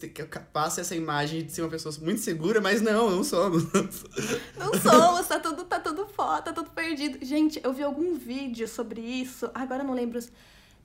passa 0.51 0.81
essa 0.81 0.95
imagem 0.95 1.45
de 1.45 1.51
ser 1.53 1.61
uma 1.61 1.69
pessoa 1.69 1.95
muito 2.01 2.19
segura, 2.19 2.59
mas 2.59 2.81
não, 2.81 3.09
não 3.09 3.23
somos. 3.23 3.63
Não 4.57 4.73
somos, 4.81 5.27
tá 5.27 5.39
tudo, 5.39 5.63
tá 5.63 5.79
tudo 5.79 6.05
fora 6.07 6.27
ó, 6.27 6.41
tá 6.41 6.51
tudo 6.51 6.69
perdido. 6.71 7.23
Gente, 7.25 7.59
eu 7.63 7.71
vi 7.71 7.83
algum 7.83 8.15
vídeo 8.15 8.67
sobre 8.67 9.01
isso. 9.01 9.49
Agora 9.53 9.83
eu 9.83 9.87
não 9.87 9.93
lembro. 9.93 10.19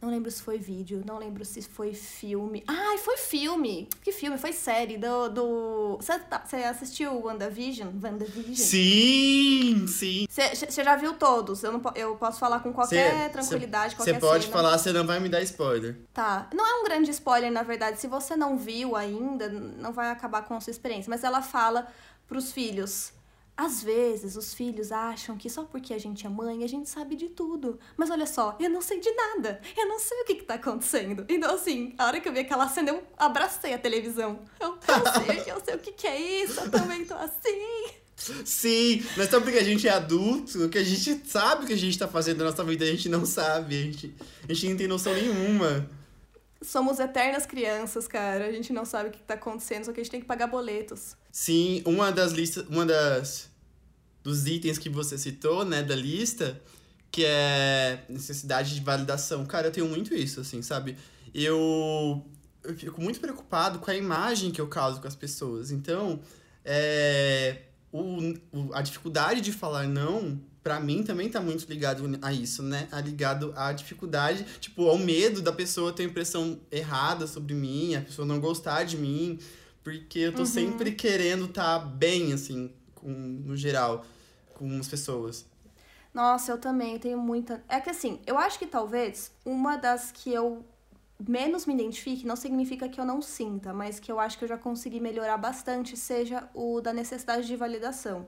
Não 0.03 0.11
lembro 0.11 0.33
se 0.33 0.43
foi 0.43 0.59
vídeo, 0.59 1.01
não 1.07 1.17
lembro 1.17 1.45
se 1.45 1.63
foi 1.63 1.95
filme. 1.95 2.65
Ai, 2.67 2.99
foi 2.99 3.17
filme! 3.19 3.89
Que 4.03 4.11
filme? 4.11 4.37
Foi 4.37 4.53
série 4.53 4.99
do. 4.99 5.29
do... 5.29 5.97
Você, 6.01 6.19
tá, 6.19 6.43
você 6.45 6.57
assistiu 6.57 7.25
WandaVision? 7.25 7.89
WandaVision? 8.03 8.57
Sim, 8.57 9.87
sim. 9.87 10.27
Você, 10.29 10.57
você 10.57 10.83
já 10.83 10.97
viu 10.97 11.15
todos? 11.15 11.63
Eu, 11.63 11.71
não, 11.71 11.93
eu 11.95 12.17
posso 12.17 12.41
falar 12.41 12.59
com 12.59 12.73
qualquer 12.73 13.27
cê, 13.27 13.29
tranquilidade, 13.29 13.95
qualquer 13.95 14.15
Você 14.15 14.19
pode 14.21 14.47
cena. 14.47 14.57
falar, 14.57 14.77
você 14.77 14.93
não 14.93 15.07
vai 15.07 15.21
me 15.21 15.29
dar 15.29 15.41
spoiler. 15.43 15.97
Tá. 16.13 16.51
Não 16.53 16.69
é 16.69 16.81
um 16.81 16.85
grande 16.85 17.13
spoiler, 17.13 17.53
na 17.53 17.63
verdade. 17.63 18.01
Se 18.01 18.09
você 18.09 18.35
não 18.35 18.59
viu 18.59 18.97
ainda, 18.97 19.49
não 19.49 19.93
vai 19.93 20.11
acabar 20.11 20.43
com 20.43 20.55
a 20.55 20.61
sua 20.61 20.73
experiência. 20.73 21.09
Mas 21.09 21.23
ela 21.23 21.43
fala 21.43 21.87
pros 22.27 22.51
filhos 22.51 23.13
às 23.57 23.83
vezes, 23.83 24.35
os 24.35 24.55
filhos 24.55 24.91
acham 24.91 25.37
que 25.37 25.51
só 25.51 25.65
porque 25.65 25.93
a 25.93 25.99
gente 25.99 26.27
é 26.27 26.29
mãe, 26.29 26.65
a 26.65 26.67
gente 26.67 26.89
sabe 26.89 27.15
de 27.15 27.29
tudo. 27.29 27.79
Mas 27.97 28.11
olha 28.11 28.27
só, 28.27 28.57
eu 28.59 28.71
não 28.71 28.81
sei 28.81 28.99
de 28.99 29.11
nada. 29.13 29.61
Eu 29.77 29.87
não 29.87 29.99
sei 29.99 30.23
o 30.23 30.25
que, 30.25 30.37
que 30.37 30.45
tá 30.45 30.55
acontecendo. 30.55 31.27
Então, 31.29 31.55
assim, 31.55 31.95
a 31.99 32.07
hora 32.07 32.21
que 32.21 32.29
eu 32.29 32.33
vi 32.33 32.41
aquela 32.41 32.69
cena, 32.69 32.91
eu 32.91 33.03
abracei 33.17 33.75
a 33.75 33.79
televisão. 33.79 34.41
Eu, 34.59 34.71
eu 34.71 34.77
sei, 35.27 35.53
eu 35.53 35.61
sei 35.65 35.75
o 35.75 35.79
que, 35.79 35.93
que 35.93 36.07
é 36.07 36.19
isso, 36.45 36.61
eu 36.61 36.71
também 36.71 37.05
tô 37.05 37.15
assim. 37.15 38.03
Sim, 38.45 39.05
mas 39.17 39.29
só 39.29 39.41
porque 39.41 39.59
a 39.59 39.65
gente 39.65 39.87
é 39.87 39.91
adulto, 39.91 40.69
que 40.69 40.79
a 40.79 40.85
gente 40.85 41.29
sabe 41.29 41.65
o 41.65 41.67
que 41.67 41.73
a 41.73 41.79
gente 41.79 41.99
tá 41.99 42.07
fazendo 42.07 42.39
na 42.39 42.51
nossa 42.51 42.63
vida, 42.65 42.85
a 42.85 42.89
gente 42.89 43.09
não 43.09 43.27
sabe. 43.27 43.77
A 43.77 43.83
gente, 43.83 44.15
a 44.49 44.53
gente 44.53 44.69
não 44.71 44.77
tem 44.77 44.89
noção 44.89 45.13
nenhuma. 45.13 45.89
Somos 46.63 47.01
eternas 47.01 47.45
crianças, 47.45 48.07
cara. 48.07 48.47
A 48.47 48.53
gente 48.53 48.73
não 48.73 48.85
sabe 48.85 49.09
o 49.09 49.13
que 49.13 49.21
tá 49.21 49.35
acontecendo, 49.35 49.85
só 49.85 49.93
que 49.93 50.01
a 50.01 50.03
gente 50.03 50.11
tem 50.11 50.21
que 50.21 50.27
pagar 50.27 50.47
boletos. 50.47 51.17
Sim, 51.33 51.83
uma 51.87 52.13
das 52.13 52.33
listas, 52.33 52.67
uma 52.69 52.85
das 52.85 53.51
dos 54.23 54.47
itens 54.47 54.79
que 54.79 54.89
você 54.89 55.19
citou, 55.19 55.65
né, 55.65 55.83
da 55.83 55.97
lista, 55.97 56.61
que 57.11 57.25
é 57.25 58.05
necessidade 58.09 58.75
de 58.75 58.81
validação. 58.81 59.45
Cara, 59.45 59.67
eu 59.67 59.73
tenho 59.73 59.89
muito 59.89 60.15
isso, 60.15 60.41
assim, 60.41 60.63
sabe? 60.63 60.97
Eu, 61.35 62.25
eu 62.63 62.77
fico 62.77 63.01
muito 63.01 63.19
preocupado 63.19 63.81
com 63.81 63.91
a 63.91 63.97
imagem 63.97 64.53
que 64.53 64.61
eu 64.61 64.69
causo 64.69 65.01
com 65.01 65.09
as 65.09 65.17
pessoas. 65.17 65.73
Então, 65.73 66.21
é, 66.65 67.63
o, 67.91 68.35
o, 68.53 68.75
a 68.75 68.83
dificuldade 68.83 69.41
de 69.41 69.53
falar 69.53 69.89
não 69.89 70.41
para 70.63 70.79
mim 70.79 71.03
também 71.03 71.29
tá 71.29 71.41
muito 71.41 71.67
ligado 71.69 72.05
a 72.23 72.33
isso, 72.33 72.63
né? 72.63 72.87
A 72.93 73.01
ligado 73.01 73.53
à 73.57 73.73
dificuldade, 73.73 74.47
tipo, 74.61 74.87
ao 74.87 74.97
medo 74.97 75.43
da 75.43 75.53
pessoa 75.53 75.93
ter 75.93 76.05
impressão 76.05 76.61
errada 76.71 77.27
sobre 77.27 77.53
mim, 77.53 77.97
a 77.97 78.01
pessoa 78.03 78.25
não 78.25 78.39
gostar 78.39 78.85
de 78.85 78.97
mim, 78.97 79.41
porque 79.83 80.19
eu 80.19 80.33
tô 80.33 80.41
uhum. 80.41 80.47
sempre 80.47 80.93
querendo 80.93 81.47
estar 81.47 81.79
tá 81.79 81.85
bem, 81.85 82.33
assim, 82.33 82.73
com, 82.95 83.11
no 83.11 83.57
geral, 83.57 84.05
com 84.55 84.79
as 84.79 84.89
pessoas. 84.89 85.47
Nossa, 86.13 86.53
eu 86.53 86.59
também 86.59 86.99
tenho 86.99 87.19
muita. 87.19 87.63
É 87.69 87.81
que 87.81 87.91
assim, 87.91 88.21
eu 88.27 88.39
acho 88.39 88.59
que 88.59 88.67
talvez 88.67 89.33
uma 89.45 89.77
das 89.77 90.13
que 90.13 90.33
eu 90.33 90.65
menos 91.27 91.67
me 91.67 91.75
identifique 91.75 92.27
não 92.27 92.37
significa 92.37 92.89
que 92.89 93.01
eu 93.01 93.05
não 93.05 93.23
sinta, 93.23 93.73
mas 93.73 93.99
que 93.99 94.11
eu 94.11 94.19
acho 94.19 94.39
que 94.39 94.45
eu 94.45 94.49
já 94.49 94.59
consegui 94.59 95.01
melhorar 95.01 95.37
bastante 95.37 95.97
seja 95.97 96.49
o 96.53 96.81
da 96.81 96.93
necessidade 96.93 97.47
de 97.47 97.57
validação 97.57 98.27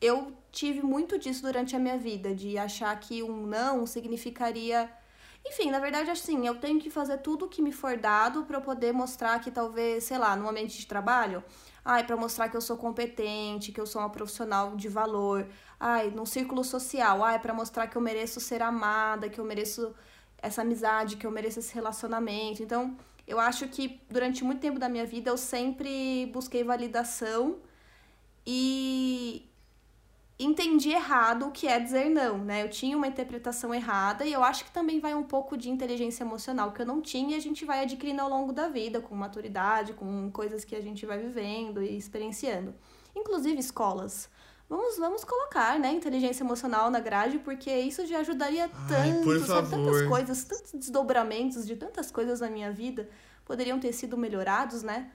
eu 0.00 0.32
tive 0.52 0.82
muito 0.82 1.18
disso 1.18 1.42
durante 1.42 1.74
a 1.74 1.78
minha 1.78 1.96
vida, 1.96 2.34
de 2.34 2.58
achar 2.58 2.98
que 2.98 3.22
um 3.22 3.46
não 3.46 3.86
significaria. 3.86 4.90
Enfim, 5.48 5.70
na 5.70 5.78
verdade, 5.78 6.10
assim, 6.10 6.46
eu 6.46 6.56
tenho 6.56 6.80
que 6.80 6.90
fazer 6.90 7.18
tudo 7.18 7.44
o 7.44 7.48
que 7.48 7.62
me 7.62 7.72
for 7.72 7.96
dado 7.96 8.44
para 8.44 8.58
eu 8.58 8.60
poder 8.62 8.92
mostrar 8.92 9.38
que 9.40 9.50
talvez, 9.50 10.04
sei 10.04 10.18
lá, 10.18 10.34
no 10.34 10.48
ambiente 10.48 10.76
de 10.76 10.86
trabalho, 10.86 11.42
ai, 11.84 12.04
para 12.04 12.16
mostrar 12.16 12.48
que 12.48 12.56
eu 12.56 12.60
sou 12.60 12.76
competente, 12.76 13.70
que 13.70 13.80
eu 13.80 13.86
sou 13.86 14.02
uma 14.02 14.10
profissional 14.10 14.74
de 14.74 14.88
valor, 14.88 15.46
ai, 15.78 16.10
no 16.10 16.26
círculo 16.26 16.64
social, 16.64 17.22
ai, 17.22 17.38
para 17.38 17.54
mostrar 17.54 17.86
que 17.86 17.96
eu 17.96 18.02
mereço 18.02 18.40
ser 18.40 18.60
amada, 18.60 19.28
que 19.28 19.38
eu 19.40 19.44
mereço 19.44 19.94
essa 20.42 20.62
amizade, 20.62 21.16
que 21.16 21.26
eu 21.26 21.30
mereço 21.30 21.60
esse 21.60 21.72
relacionamento. 21.72 22.62
Então, 22.62 22.96
eu 23.26 23.38
acho 23.38 23.68
que 23.68 24.00
durante 24.10 24.42
muito 24.42 24.60
tempo 24.60 24.80
da 24.80 24.88
minha 24.88 25.06
vida 25.06 25.30
eu 25.30 25.38
sempre 25.38 26.26
busquei 26.32 26.64
validação 26.64 27.58
e 28.44 29.48
entendi 30.38 30.90
errado 30.90 31.46
o 31.46 31.50
que 31.50 31.66
é 31.66 31.78
dizer 31.78 32.10
não, 32.10 32.38
né? 32.38 32.62
Eu 32.62 32.68
tinha 32.68 32.96
uma 32.96 33.06
interpretação 33.06 33.74
errada 33.74 34.24
e 34.24 34.32
eu 34.32 34.44
acho 34.44 34.64
que 34.64 34.70
também 34.70 35.00
vai 35.00 35.14
um 35.14 35.22
pouco 35.22 35.56
de 35.56 35.70
inteligência 35.70 36.24
emocional 36.24 36.72
que 36.72 36.82
eu 36.82 36.86
não 36.86 37.00
tinha 37.00 37.34
e 37.34 37.38
a 37.38 37.40
gente 37.40 37.64
vai 37.64 37.82
adquirindo 37.82 38.20
ao 38.20 38.28
longo 38.28 38.52
da 38.52 38.68
vida, 38.68 39.00
com 39.00 39.14
maturidade, 39.14 39.94
com 39.94 40.30
coisas 40.30 40.64
que 40.64 40.76
a 40.76 40.80
gente 40.80 41.06
vai 41.06 41.18
vivendo 41.18 41.82
e 41.82 41.96
experienciando. 41.96 42.74
Inclusive 43.14 43.58
escolas. 43.58 44.28
Vamos, 44.68 44.98
vamos 44.98 45.22
colocar, 45.22 45.78
né, 45.78 45.92
inteligência 45.92 46.42
emocional 46.42 46.90
na 46.90 46.98
grade, 46.98 47.38
porque 47.38 47.72
isso 47.72 48.04
já 48.04 48.18
ajudaria 48.18 48.68
tanto, 48.88 49.46
sabe, 49.46 49.70
tantas 49.70 50.02
coisas, 50.08 50.44
tantos 50.44 50.72
desdobramentos 50.72 51.64
de 51.64 51.76
tantas 51.76 52.10
coisas 52.10 52.40
na 52.40 52.50
minha 52.50 52.72
vida 52.72 53.08
poderiam 53.44 53.78
ter 53.78 53.92
sido 53.92 54.18
melhorados, 54.18 54.82
né? 54.82 55.10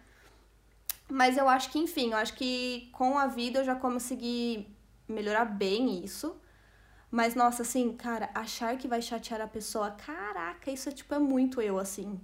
Mas 1.10 1.38
eu 1.38 1.50
acho 1.50 1.70
que, 1.70 1.78
enfim, 1.78 2.12
eu 2.12 2.18
acho 2.18 2.34
que 2.34 2.90
com 2.94 3.18
a 3.18 3.28
vida 3.28 3.60
eu 3.60 3.66
já 3.66 3.76
consegui 3.76 4.74
melhorar 5.12 5.46
bem 5.46 6.04
isso. 6.04 6.36
Mas, 7.10 7.36
nossa, 7.36 7.64
assim, 7.64 7.92
cara, 7.94 8.30
achar 8.34 8.78
que 8.78 8.88
vai 8.88 9.02
chatear 9.02 9.42
a 9.42 9.48
pessoa, 9.48 9.92
caraca, 9.92 10.72
isso 10.72 10.88
é 10.88 10.92
tipo, 10.92 11.14
é 11.14 11.20
muito 11.20 11.62
eu, 11.62 11.78
assim. 11.78 12.20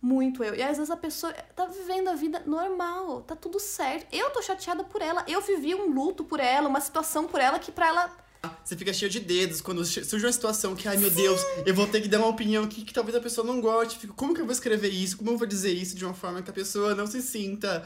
Muito 0.00 0.44
eu. 0.44 0.54
E 0.54 0.62
às 0.62 0.76
vezes 0.76 0.90
a 0.92 0.96
pessoa 0.96 1.32
tá 1.32 1.66
vivendo 1.66 2.08
a 2.08 2.14
vida 2.14 2.42
normal, 2.46 3.22
tá 3.22 3.34
tudo 3.34 3.58
certo. 3.58 4.06
Eu 4.14 4.30
tô 4.30 4.40
chateada 4.40 4.84
por 4.84 5.02
ela, 5.02 5.24
eu 5.26 5.40
vivi 5.40 5.74
um 5.74 5.92
luto 5.92 6.22
por 6.22 6.38
ela, 6.38 6.68
uma 6.68 6.80
situação 6.80 7.26
por 7.26 7.40
ela 7.40 7.58
que 7.58 7.72
pra 7.72 7.88
ela 7.88 8.16
você 8.64 8.76
fica 8.76 8.92
cheio 8.92 9.10
de 9.10 9.18
dedos 9.18 9.60
quando 9.60 9.84
surge 9.84 10.24
uma 10.24 10.32
situação 10.32 10.76
que, 10.76 10.86
ai 10.86 10.96
meu 10.96 11.10
Sim. 11.10 11.16
Deus, 11.16 11.40
eu 11.66 11.74
vou 11.74 11.86
ter 11.86 12.00
que 12.00 12.08
dar 12.08 12.18
uma 12.18 12.28
opinião 12.28 12.68
que, 12.68 12.84
que 12.84 12.92
talvez 12.92 13.16
a 13.16 13.20
pessoa 13.20 13.44
não 13.46 13.60
goste. 13.60 13.98
Fico, 13.98 14.14
como 14.14 14.32
que 14.32 14.40
eu 14.40 14.44
vou 14.44 14.52
escrever 14.52 14.90
isso? 14.90 15.16
Como 15.16 15.30
eu 15.30 15.36
vou 15.36 15.46
dizer 15.46 15.72
isso 15.72 15.96
de 15.96 16.04
uma 16.04 16.14
forma 16.14 16.40
que 16.40 16.50
a 16.50 16.52
pessoa 16.52 16.94
não 16.94 17.06
se 17.06 17.20
sinta 17.20 17.82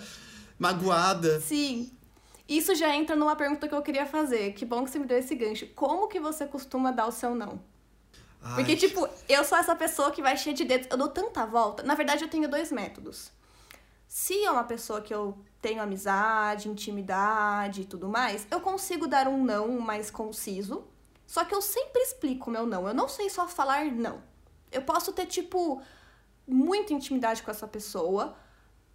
magoada? 0.59 1.41
Sim. 1.41 1.91
Isso 2.57 2.75
já 2.75 2.95
entra 2.95 3.17
numa 3.17 3.35
pergunta 3.35 3.67
que 3.67 3.75
eu 3.75 3.83
queria 3.83 4.05
fazer. 4.05 4.53
Que 4.53 4.65
bom 4.65 4.85
que 4.85 4.91
você 4.91 4.99
me 4.99 5.07
deu 5.07 5.19
esse 5.19 5.35
gancho. 5.35 5.67
Como 5.75 6.09
que 6.09 6.21
você 6.21 6.47
costuma 6.47 6.91
dar 6.91 7.07
o 7.07 7.13
seu 7.13 7.35
não? 7.35 7.61
Ai. 8.43 8.57
Porque, 8.57 8.77
tipo, 8.77 9.09
eu 9.29 9.45
sou 9.45 9.57
essa 9.57 9.75
pessoa 9.75 10.11
que 10.11 10.21
vai 10.21 10.37
cheia 10.37 10.55
de 10.55 10.65
dedos. 10.65 10.89
Eu 10.91 10.99
dou 10.99 11.09
tanta 11.09 11.47
volta. 11.47 11.83
Na 11.83 11.95
verdade, 11.95 12.25
eu 12.25 12.29
tenho 12.29 12.49
dois 12.49 12.71
métodos. 12.71 13.33
Se 14.07 14.45
é 14.45 14.51
uma 14.51 14.65
pessoa 14.65 15.01
que 15.01 15.15
eu 15.15 15.39
tenho 15.63 15.81
amizade, 15.81 16.69
intimidade 16.69 17.83
e 17.83 17.85
tudo 17.87 18.09
mais, 18.09 18.47
eu 18.51 18.61
consigo 18.61 19.07
dar 19.07 19.29
um 19.29 19.43
não 19.43 19.79
mais 19.79 20.11
conciso. 20.11 20.85
Só 21.27 21.47
que 21.47 21.55
eu 21.55 21.63
sempre 21.63 22.03
explico 22.03 22.51
o 22.51 22.53
meu 22.53 22.67
não. 22.67 22.87
Eu 22.87 22.93
não 22.93 23.09
sei 23.09 23.31
só 23.31 23.49
falar 23.49 23.87
não. 23.87 24.23
Eu 24.71 24.83
posso 24.83 25.13
ter, 25.13 25.25
tipo, 25.25 25.81
muita 26.47 26.93
intimidade 26.93 27.43
com 27.43 27.51
essa 27.51 27.67
pessoa, 27.67 28.37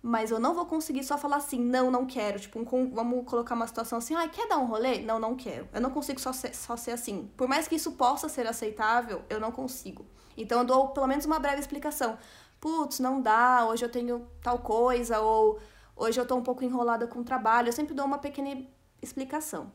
mas 0.02 0.32
eu 0.32 0.40
não 0.40 0.54
vou 0.54 0.66
conseguir 0.66 1.04
só 1.04 1.18
falar 1.18 1.38
assim, 1.38 1.60
não, 1.60 1.90
não 1.92 2.06
quero. 2.06 2.40
Tipo, 2.40 2.60
um, 2.60 2.90
vamos 2.92 3.26
colocar 3.26 3.56
uma 3.56 3.68
situação 3.68 3.98
assim, 3.98 4.16
ah, 4.16 4.28
quer 4.28 4.48
dar 4.48 4.58
um 4.58 4.66
rolê? 4.66 5.00
Não, 5.00 5.20
não 5.20 5.36
quero. 5.36 5.68
Eu 5.74 5.82
não 5.82 5.90
consigo 5.90 6.20
só 6.20 6.32
ser, 6.32 6.56
só 6.56 6.78
ser 6.78 6.92
assim. 6.92 7.30
Por 7.36 7.48
mais 7.48 7.68
que 7.68 7.76
isso 7.76 7.94
possa 7.94 8.30
ser 8.30 8.48
aceitável, 8.48 9.24
eu 9.30 9.40
não 9.40 9.52
consigo. 9.52 10.06
Então 10.38 10.60
eu 10.60 10.66
dou 10.66 10.90
pelo 10.90 11.08
menos 11.08 11.26
uma 11.26 11.40
breve 11.40 11.60
explicação. 11.60 12.18
Putz, 12.60 13.00
não 13.00 13.22
dá, 13.22 13.66
hoje 13.68 13.84
eu 13.86 13.90
tenho 13.90 14.28
tal 14.42 14.60
coisa, 14.60 15.20
ou 15.20 15.60
hoje 15.96 16.20
eu 16.20 16.26
tô 16.26 16.36
um 16.36 16.44
pouco 16.44 16.64
enrolada 16.64 17.08
com 17.08 17.20
o 17.20 17.24
trabalho. 17.24 17.70
Eu 17.70 17.74
sempre 17.74 17.94
dou 17.94 18.06
uma 18.06 18.20
pequena 18.20 18.66
explicação. 19.02 19.72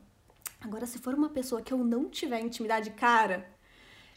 Agora, 0.61 0.85
se 0.85 0.97
for 0.97 1.13
uma 1.13 1.29
pessoa 1.29 1.61
que 1.61 1.73
eu 1.73 1.77
não 1.79 2.09
tiver 2.09 2.39
intimidade, 2.39 2.91
cara, 2.91 3.52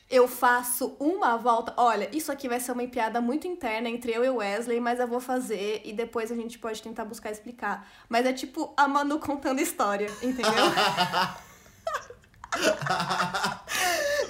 eu 0.08 0.28
faço 0.28 0.96
uma 1.00 1.36
volta. 1.36 1.74
Olha, 1.76 2.08
isso 2.12 2.30
aqui 2.30 2.48
vai 2.48 2.60
ser 2.60 2.72
uma 2.72 2.86
piada 2.86 3.20
muito 3.20 3.46
interna 3.46 3.88
entre 3.88 4.12
eu 4.12 4.24
e 4.24 4.30
o 4.30 4.36
Wesley, 4.36 4.80
mas 4.80 5.00
eu 5.00 5.08
vou 5.08 5.20
fazer 5.20 5.82
e 5.84 5.92
depois 5.92 6.30
a 6.30 6.34
gente 6.34 6.58
pode 6.58 6.80
tentar 6.80 7.04
buscar 7.04 7.30
explicar. 7.30 7.88
Mas 8.08 8.24
é 8.24 8.32
tipo 8.32 8.72
a 8.76 8.86
Manu 8.86 9.18
contando 9.18 9.60
história, 9.60 10.08
entendeu? 10.22 10.46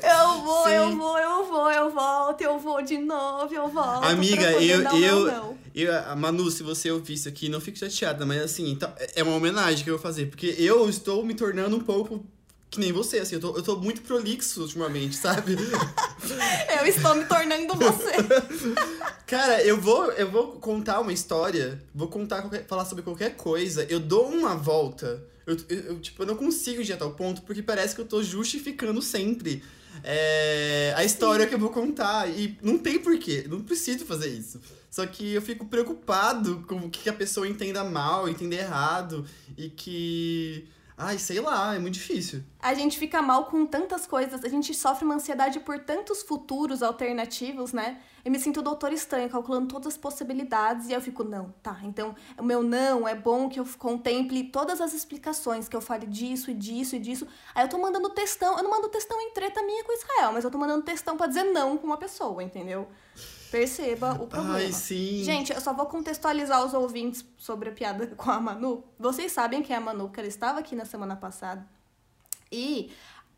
eu 0.02 0.42
vou, 0.42 0.64
Sim. 0.64 0.71
eu 0.71 0.97
vou, 0.97 1.18
eu 1.18 1.45
vou, 1.45 1.71
eu 1.71 1.90
volto, 1.90 2.40
eu 2.40 2.59
vou 2.59 2.80
de 2.83 2.97
novo, 2.97 3.54
eu 3.54 3.68
volto. 3.68 4.04
Amiga, 4.04 4.52
eu, 4.52 4.83
eu, 4.83 5.26
não. 5.26 5.59
eu, 5.75 6.16
Manu, 6.16 6.50
se 6.50 6.62
você 6.62 6.90
ouvir 6.90 7.14
isso 7.14 7.28
aqui, 7.28 7.50
não 7.50 7.61
fique 7.61 7.78
chateada, 7.78 8.25
mas 8.25 8.40
assim, 8.40 8.71
então, 8.71 8.90
é 9.14 9.23
uma 9.23 9.35
homenagem 9.35 9.85
que 9.85 9.90
eu 9.90 9.95
vou 9.95 10.02
fazer, 10.02 10.26
porque 10.26 10.54
eu 10.59 10.88
estou 10.88 11.23
me 11.23 11.35
tornando 11.35 11.76
um 11.76 11.80
pouco 11.80 12.25
que 12.70 12.80
nem 12.80 12.92
você, 12.92 13.18
assim, 13.18 13.37
eu 13.37 13.40
tô, 13.40 13.56
eu 13.56 13.62
tô 13.62 13.76
muito 13.76 14.02
prolixo 14.02 14.62
ultimamente, 14.62 15.16
sabe? 15.16 15.56
eu 16.80 16.87
estou 16.87 17.14
me 17.14 17.25
tornando 17.25 17.75
você. 17.75 18.12
Cara, 19.26 19.62
eu 19.62 19.80
vou, 19.80 20.11
eu 20.12 20.30
vou 20.30 20.52
contar 20.52 21.00
uma 21.00 21.12
história, 21.12 21.82
vou 21.94 22.08
contar 22.08 22.42
qualquer, 22.42 22.66
falar 22.66 22.85
sobre 22.85 23.02
qualquer 23.02 23.37
coisa, 23.37 23.85
eu 23.88 24.00
dou 24.00 24.28
uma 24.28 24.54
volta. 24.54 25.23
Eu, 25.46 25.56
eu, 25.68 25.78
eu, 25.78 26.00
tipo, 26.00 26.23
eu 26.23 26.26
não 26.26 26.37
consigo 26.37 26.82
ir 26.82 26.92
a 26.92 26.96
tal 26.96 27.12
ponto, 27.12 27.42
porque 27.42 27.62
parece 27.62 27.94
que 27.94 28.00
eu 28.00 28.04
tô 28.06 28.23
justificando 28.23 29.00
sempre 29.00 29.62
é, 30.02 30.92
a 30.96 31.04
história 31.04 31.44
Sim. 31.44 31.49
que 31.49 31.54
eu 31.54 31.58
vou 31.58 31.70
contar. 31.70 32.28
E 32.28 32.58
não 32.62 32.78
tem 32.78 32.99
porquê, 32.99 33.46
não 33.49 33.61
preciso 33.61 34.04
fazer 34.04 34.28
isso. 34.28 34.61
Só 34.90 35.06
que 35.06 35.35
eu 35.35 35.42
fico 35.42 35.66
preocupado 35.66 36.64
com 36.66 36.76
o 36.76 36.90
que 36.90 37.08
a 37.08 37.12
pessoa 37.12 37.46
entenda 37.46 37.85
mal, 37.85 38.28
entenda 38.28 38.54
errado, 38.54 39.25
e 39.56 39.68
que 39.68 40.66
Ai, 40.98 41.18
sei 41.18 41.40
lá, 41.40 41.74
é 41.74 41.78
muito 41.78 41.92
difícil. 41.92 42.42
A 42.58 42.72
gente 42.72 42.98
fica 42.98 43.20
mal 43.20 43.44
com 43.44 43.66
tantas 43.66 44.06
coisas, 44.06 44.42
a 44.42 44.48
gente 44.48 44.72
sofre 44.72 45.04
uma 45.04 45.16
ansiedade 45.16 45.60
por 45.60 45.78
tantos 45.78 46.22
futuros 46.22 46.82
alternativos, 46.82 47.74
né? 47.74 48.00
Eu 48.24 48.32
me 48.32 48.38
sinto 48.40 48.62
doutor 48.62 48.94
estranho, 48.94 49.28
calculando 49.28 49.68
todas 49.68 49.88
as 49.88 49.96
possibilidades, 49.98 50.88
e 50.88 50.94
eu 50.94 51.00
fico, 51.02 51.22
não, 51.22 51.54
tá, 51.62 51.78
então 51.82 52.14
o 52.38 52.42
meu 52.42 52.62
não 52.62 53.06
é 53.06 53.14
bom 53.14 53.46
que 53.46 53.60
eu 53.60 53.66
contemple 53.78 54.44
todas 54.44 54.80
as 54.80 54.94
explicações, 54.94 55.68
que 55.68 55.76
eu 55.76 55.82
fale 55.82 56.06
disso 56.06 56.50
e 56.50 56.54
disso 56.54 56.96
e 56.96 56.98
disso. 56.98 57.26
Aí 57.54 57.62
eu 57.62 57.68
tô 57.68 57.76
mandando 57.76 58.08
textão, 58.08 58.56
eu 58.56 58.62
não 58.62 58.70
mando 58.70 58.88
textão 58.88 59.20
em 59.20 59.32
treta 59.32 59.62
minha 59.62 59.84
com 59.84 59.92
Israel, 59.92 60.32
mas 60.32 60.44
eu 60.44 60.50
tô 60.50 60.56
mandando 60.56 60.82
textão 60.82 61.14
pra 61.18 61.26
dizer 61.26 61.44
não 61.44 61.76
com 61.76 61.86
uma 61.86 61.98
pessoa, 61.98 62.42
entendeu? 62.42 62.88
Perceba 63.50 64.12
o 64.14 64.26
problema. 64.26 64.56
Ai, 64.56 64.72
sim. 64.72 65.22
Gente, 65.24 65.52
eu 65.52 65.60
só 65.60 65.72
vou 65.72 65.86
contextualizar 65.86 66.64
os 66.64 66.74
ouvintes 66.74 67.24
sobre 67.38 67.70
a 67.70 67.72
piada 67.72 68.06
com 68.16 68.30
a 68.30 68.40
Manu. 68.40 68.84
Vocês 68.98 69.32
sabem 69.32 69.62
quem 69.62 69.74
é 69.74 69.78
a 69.78 69.80
Manu, 69.80 70.08
que 70.10 70.20
ela 70.20 70.28
estava 70.28 70.60
aqui 70.60 70.74
na 70.74 70.84
semana 70.84 71.16
passada. 71.16 71.66
E 72.50 72.92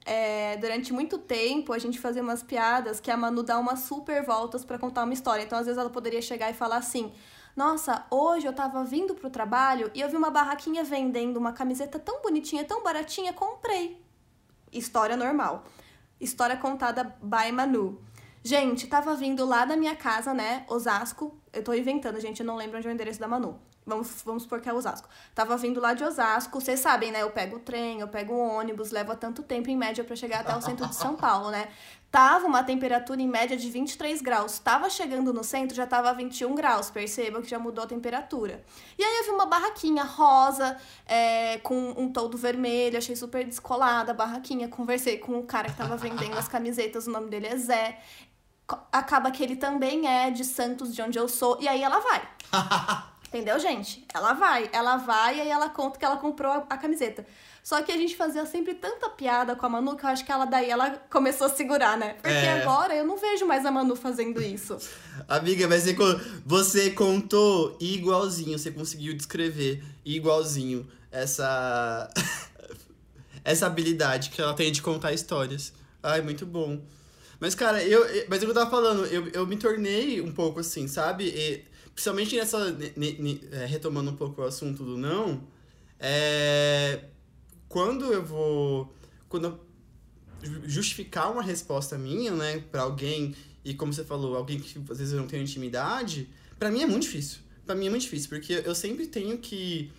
é, 0.05 0.57
durante 0.57 0.93
muito 0.93 1.19
tempo 1.19 1.73
a 1.73 1.79
gente 1.79 1.99
fazia 1.99 2.23
umas 2.23 2.43
piadas 2.43 3.01
que 3.01 3.11
a 3.11 3.17
Manu 3.17 3.43
dá 3.43 3.59
umas 3.59 3.81
super 3.81 4.25
voltas 4.25 4.65
para 4.65 4.79
contar 4.79 5.05
uma 5.05 5.13
história. 5.13 5.43
Então, 5.43 5.59
às 5.59 5.67
vezes, 5.67 5.79
ela 5.79 5.91
poderia 5.91 6.23
chegar 6.23 6.51
e 6.51 6.55
falar 6.55 6.77
assim: 6.77 7.13
Nossa, 7.55 8.07
hoje 8.11 8.47
eu 8.47 8.53
tava 8.53 8.83
vindo 8.85 9.15
pro 9.15 9.31
trabalho 9.31 9.91
e 9.95 10.01
eu 10.01 10.09
vi 10.09 10.17
uma 10.17 10.31
barraquinha 10.31 10.83
vendendo 10.83 11.37
uma 11.37 11.53
camiseta 11.53 11.99
tão 11.99 12.23
bonitinha, 12.23 12.65
tão 12.65 12.83
baratinha, 12.83 13.33
comprei. 13.33 14.03
História 14.73 15.17
normal. 15.17 15.65
História 16.21 16.57
contada 16.57 17.17
by 17.23 17.53
Manu. 17.53 18.01
Gente, 18.43 18.87
tava 18.87 19.15
vindo 19.15 19.45
lá 19.45 19.65
da 19.65 19.77
minha 19.77 19.97
casa, 19.97 20.33
né? 20.33 20.65
Osasco. 20.69 21.37
Eu 21.53 21.63
tô 21.63 21.75
inventando, 21.75 22.21
gente, 22.21 22.41
eu 22.41 22.47
não 22.47 22.57
lembro 22.57 22.79
onde 22.79 22.87
é 22.87 22.91
o 22.91 22.95
endereço 22.95 23.21
da 23.21 23.29
Manu. 23.29 23.59
Vamos, 23.89 24.23
vamos 24.23 24.43
supor 24.43 24.61
que 24.61 24.69
é 24.69 24.73
Osasco. 24.73 25.09
Tava 25.35 25.57
vindo 25.57 25.81
lá 25.81 25.95
de 25.95 26.05
Osasco, 26.05 26.61
vocês 26.61 26.79
sabem, 26.79 27.11
né? 27.11 27.23
Eu 27.23 27.31
pego 27.31 27.57
o 27.57 27.59
trem, 27.59 28.01
eu 28.01 28.09
pego 28.09 28.35
o 28.35 28.39
ônibus, 28.39 28.91
leva 28.91 29.17
tanto 29.17 29.43
tempo 29.43 29.71
em 29.71 29.77
média 29.77 30.05
para 30.05 30.15
chegar 30.15 30.41
até 30.41 30.55
o 30.55 30.61
centro 30.61 30.87
de 30.87 30.95
São 30.95 31.17
Paulo, 31.17 31.51
né? 31.51 31.69
Tava 32.11 32.47
uma 32.47 32.63
temperatura 32.63 33.21
em 33.21 33.29
média 33.29 33.57
de 33.57 33.71
23 33.71 34.21
graus. 34.23 34.59
Tava 34.59 34.89
chegando 34.89 35.33
no 35.33 35.43
centro, 35.45 35.75
já 35.75 35.87
tava 35.87 36.13
21 36.13 36.55
graus. 36.55 36.91
Perceba 36.91 37.41
que 37.43 37.49
já 37.49 37.59
mudou 37.59 37.85
a 37.85 37.87
temperatura. 37.87 38.63
E 38.99 39.05
aí 39.05 39.19
eu 39.19 39.25
vi 39.25 39.31
uma 39.31 39.45
barraquinha 39.45 40.05
rosa, 40.05 40.77
é, 41.07 41.59
com 41.59 41.95
um 41.97 42.11
todo 42.11 42.37
vermelho, 42.37 42.97
achei 42.97 43.15
super 43.17 43.45
descolada 43.45 44.13
a 44.13 44.15
barraquinha. 44.15 44.69
Conversei 44.69 45.19
com 45.19 45.39
o 45.39 45.45
cara 45.45 45.69
que 45.69 45.77
tava 45.77 45.97
vendendo 45.97 46.37
as 46.37 46.49
camisetas, 46.49 47.07
o 47.07 47.11
nome 47.11 47.29
dele 47.29 47.47
é 47.47 47.57
Zé 47.57 47.99
acaba 48.93 49.31
que 49.31 49.43
ele 49.43 49.57
também 49.57 50.07
é 50.07 50.31
de 50.31 50.45
Santos, 50.45 50.95
de 50.95 51.01
onde 51.01 51.19
eu 51.19 51.29
sou, 51.29 51.59
e 51.61 51.69
aí 51.69 51.83
ela 51.83 52.01
vai. 52.01 52.29
Entendeu, 53.29 53.59
gente? 53.59 54.07
Ela 54.13 54.33
vai, 54.33 54.71
ela 54.73 54.97
vai 54.97 55.37
e 55.37 55.41
aí 55.43 55.51
ela 55.51 55.69
conta 55.69 55.99
que 55.99 56.05
ela 56.05 56.17
comprou 56.17 56.51
a, 56.51 56.57
a, 56.71 56.79
camiseta. 56.79 57.27
Só 57.63 57.83
que 57.83 57.93
a 57.93 57.97
gente 57.97 58.17
fazia 58.17 58.47
sempre 58.47 58.75
tanta 58.75 59.11
piada 59.11 59.55
com 59.55 59.67
a 59.67 59.69
Manu 59.69 59.97
que 59.97 60.05
eu 60.05 60.09
acho 60.09 60.25
que 60.25 60.33
ela 60.33 60.47
daí 60.47 60.71
ela 60.71 60.93
começou 61.11 61.47
a 61.47 61.51
segurar, 61.51 61.99
né? 61.99 62.15
Porque 62.15 62.29
é. 62.31 62.63
agora 62.63 62.95
eu 62.95 63.05
não 63.05 63.19
vejo 63.19 63.47
mais 63.47 63.67
a 63.67 63.71
Manu 63.71 63.95
fazendo 63.95 64.41
isso. 64.41 64.79
Amiga, 65.29 65.69
mas 65.69 65.85
você, 65.85 65.95
você 66.45 66.91
contou 66.91 67.77
igualzinho, 67.79 68.59
você 68.59 68.71
conseguiu 68.71 69.15
descrever 69.15 69.85
igualzinho 70.07 70.89
essa 71.13 72.11
essa 73.45 73.67
habilidade 73.67 74.31
que 74.31 74.41
ela 74.41 74.55
tem 74.55 74.73
de 74.73 74.81
contar 74.81 75.13
histórias. 75.13 75.75
Ai, 76.03 76.23
muito 76.23 76.47
bom. 76.47 76.81
Mas, 77.41 77.55
cara, 77.55 77.83
eu. 77.85 78.05
Mas 78.29 78.43
é 78.43 78.47
eu 78.47 78.55
tava 78.55 78.71
falando, 78.71 79.07
eu, 79.07 79.29
eu 79.29 79.47
me 79.47 79.57
tornei 79.57 80.21
um 80.21 80.33
pouco 80.33 80.61
assim, 80.61 80.89
sabe? 80.89 81.29
E, 81.29 81.65
principalmente 81.95 82.37
nessa. 82.37 82.77
é, 83.53 83.67
retomando 83.67 84.11
um 84.11 84.17
pouco 84.17 84.43
o 84.43 84.45
assunto 84.45 84.85
do 84.85 84.97
não. 84.97 85.43
É, 85.99 87.05
quando 87.69 88.13
eu 88.13 88.25
vou. 88.25 88.95
Quando 89.29 89.45
eu 89.45 89.69
justificar 90.65 91.33
uma 91.33 91.43
resposta 91.43 91.99
minha, 91.99 92.33
né, 92.33 92.63
pra 92.71 92.83
alguém, 92.83 93.35
e 93.65 93.75
como 93.75 93.93
você 93.93 94.05
falou, 94.05 94.37
alguém 94.37 94.61
que 94.61 94.79
às 94.91 94.99
vezes 94.99 95.13
eu 95.13 95.21
não 95.21 95.27
tenho 95.27 95.43
intimidade, 95.43 96.29
para 96.59 96.71
mim 96.71 96.83
é 96.83 96.87
muito 96.87 97.03
difícil. 97.03 97.41
para 97.67 97.75
mim 97.75 97.87
é 97.87 97.91
muito 97.91 98.03
difícil, 98.03 98.29
porque 98.29 98.63
eu 98.65 98.75
sempre 98.75 99.07
tenho 99.07 99.39
que 99.39 99.93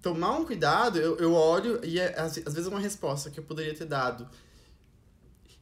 tomar 0.00 0.38
um 0.38 0.44
cuidado, 0.44 0.98
eu, 0.98 1.16
eu 1.18 1.34
olho 1.34 1.80
e 1.84 1.98
é, 1.98 2.18
às, 2.18 2.38
às 2.38 2.54
vezes 2.54 2.66
é 2.66 2.70
uma 2.70 2.80
resposta 2.80 3.30
que 3.30 3.38
eu 3.38 3.44
poderia 3.44 3.74
ter 3.74 3.84
dado 3.84 4.28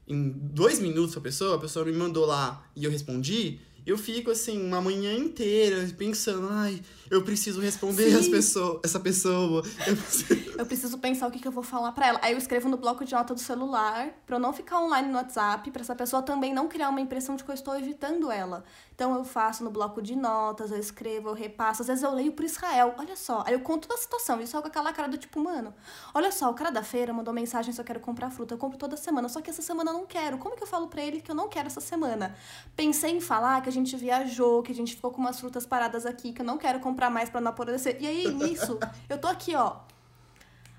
em 0.09 0.31
dois 0.31 0.81
minutos 0.81 1.16
a 1.16 1.21
pessoa, 1.21 1.57
a 1.57 1.59
pessoa 1.59 1.85
me 1.85 1.92
mandou 1.92 2.27
lá 2.27 2.66
e 2.75 2.85
eu 2.85 2.90
respondi, 2.90 3.61
eu 3.88 3.97
fico 3.97 4.31
assim, 4.31 4.62
uma 4.62 4.83
manhã 4.83 5.14
inteira 5.14 5.88
pensando, 5.97 6.47
ai, 6.51 6.83
eu 7.11 7.23
preciso 7.23 7.59
responder 7.59 8.14
as 8.14 8.29
pessoa, 8.29 8.81
essa 8.85 9.01
pessoa. 9.01 9.62
Eu 9.87 9.97
preciso... 9.97 10.35
eu 10.59 10.66
preciso 10.66 10.99
pensar 10.99 11.27
o 11.27 11.31
que, 11.31 11.38
que 11.38 11.49
eu 11.49 11.53
vou 11.53 11.62
falar 11.62 11.92
para 11.92 12.07
ela. 12.07 12.21
Aí 12.23 12.33
eu 12.33 12.38
escrevo 12.38 12.68
no 12.68 12.77
bloco 12.77 13.03
de 13.03 13.14
nota 13.14 13.35
do 13.35 13.40
celular, 13.40 14.11
pra 14.27 14.37
eu 14.37 14.40
não 14.40 14.53
ficar 14.53 14.79
online 14.83 15.09
no 15.09 15.14
WhatsApp, 15.14 15.71
pra 15.71 15.81
essa 15.81 15.94
pessoa 15.94 16.21
também 16.21 16.53
não 16.53 16.68
criar 16.68 16.90
uma 16.90 17.01
impressão 17.01 17.35
de 17.35 17.42
que 17.42 17.51
eu 17.51 17.55
estou 17.55 17.75
evitando 17.79 18.31
ela. 18.31 18.62
Então 18.99 19.15
eu 19.15 19.23
faço 19.23 19.63
no 19.63 19.71
bloco 19.71 20.03
de 20.03 20.17
notas, 20.17 20.73
eu 20.73 20.77
escrevo, 20.77 21.29
eu 21.29 21.33
repasso. 21.33 21.83
Às 21.83 21.87
vezes 21.87 22.03
eu 22.03 22.13
leio 22.13 22.33
pro 22.33 22.45
Israel, 22.45 22.97
olha 22.99 23.15
só. 23.15 23.45
Aí 23.47 23.53
eu 23.53 23.61
conto 23.61 23.87
toda 23.87 23.95
a 23.95 24.03
situação, 24.03 24.41
isso 24.41 24.57
é 24.57 24.61
com 24.61 24.67
aquela 24.67 24.93
cara 24.93 25.07
do 25.07 25.17
tipo, 25.17 25.39
mano, 25.39 25.73
olha 26.13 26.33
só, 26.33 26.51
o 26.51 26.55
cara 26.55 26.73
da 26.73 26.83
feira 26.83 27.13
mandou 27.13 27.33
mensagem 27.33 27.73
se 27.73 27.81
eu 27.81 27.85
quero 27.85 28.01
comprar 28.01 28.29
fruta. 28.29 28.55
Eu 28.55 28.59
compro 28.59 28.77
toda 28.77 28.97
semana, 28.97 29.29
só 29.29 29.41
que 29.41 29.51
essa 29.51 29.63
semana 29.63 29.93
eu 29.93 29.95
não 29.95 30.05
quero. 30.05 30.37
Como 30.39 30.57
que 30.57 30.65
eu 30.65 30.67
falo 30.67 30.89
pra 30.89 31.01
ele 31.01 31.21
que 31.21 31.31
eu 31.31 31.35
não 31.37 31.49
quero 31.49 31.69
essa 31.69 31.81
semana? 31.81 32.35
Pensei 32.75 33.13
em 33.13 33.21
falar 33.21 33.63
que 33.63 33.69
a 33.69 33.73
gente 33.73 33.97
viajou, 33.97 34.65
que 34.65 34.73
a 34.73 34.75
gente 34.75 34.97
ficou 34.97 35.13
com 35.13 35.21
umas 35.21 35.39
frutas 35.39 35.65
paradas 35.65 36.05
aqui, 36.05 36.33
que 36.33 36.41
eu 36.41 36.47
não 36.47 36.59
quero 36.59 36.81
comprar 36.81 37.09
mais 37.09 37.31
pra 37.31 37.41
não 37.41 37.53
apodrecer. 37.53 37.99
E 38.01 38.07
aí, 38.09 38.27
nisso, 38.35 38.81
eu 39.09 39.17
tô 39.17 39.29
aqui, 39.29 39.55
ó 39.55 39.77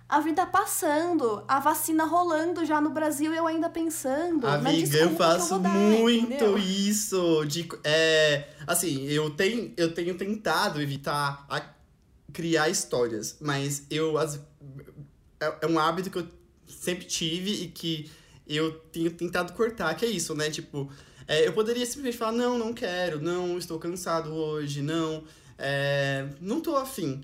a 0.09 0.19
vida 0.19 0.43
passando, 0.43 1.43
a 1.47 1.59
vacina 1.59 2.03
rolando 2.03 2.65
já 2.65 2.81
no 2.81 2.89
Brasil 2.89 3.31
e 3.31 3.37
eu 3.37 3.45
ainda 3.45 3.69
pensando. 3.69 4.47
Amiga, 4.47 4.97
eu 4.97 5.15
faço 5.15 5.53
eu 5.53 5.59
dar, 5.59 5.69
muito 5.69 6.33
entendeu? 6.33 6.57
isso. 6.57 7.45
De, 7.45 7.69
é, 7.83 8.49
assim, 8.65 9.05
eu 9.05 9.29
tenho, 9.29 9.71
eu 9.77 9.93
tenho 9.93 10.17
tentado 10.17 10.81
evitar 10.81 11.45
a, 11.47 11.61
criar 12.33 12.69
histórias, 12.69 13.37
mas 13.39 13.85
eu. 13.91 14.17
As, 14.17 14.39
é, 15.39 15.57
é 15.61 15.67
um 15.67 15.77
hábito 15.77 16.09
que 16.09 16.17
eu 16.17 16.27
sempre 16.67 17.05
tive 17.05 17.51
e 17.51 17.67
que 17.67 18.11
eu 18.47 18.71
tenho 18.91 19.11
tentado 19.11 19.53
cortar, 19.53 19.93
que 19.93 20.05
é 20.05 20.09
isso, 20.09 20.33
né? 20.33 20.49
Tipo, 20.49 20.91
é, 21.27 21.47
eu 21.47 21.53
poderia 21.53 21.85
simplesmente 21.85 22.17
falar, 22.17 22.31
não, 22.31 22.57
não 22.57 22.73
quero, 22.73 23.21
não, 23.21 23.59
estou 23.59 23.77
cansado 23.77 24.33
hoje, 24.33 24.81
não, 24.81 25.23
é, 25.55 26.27
não 26.41 26.59
tô 26.59 26.75
afim. 26.75 27.21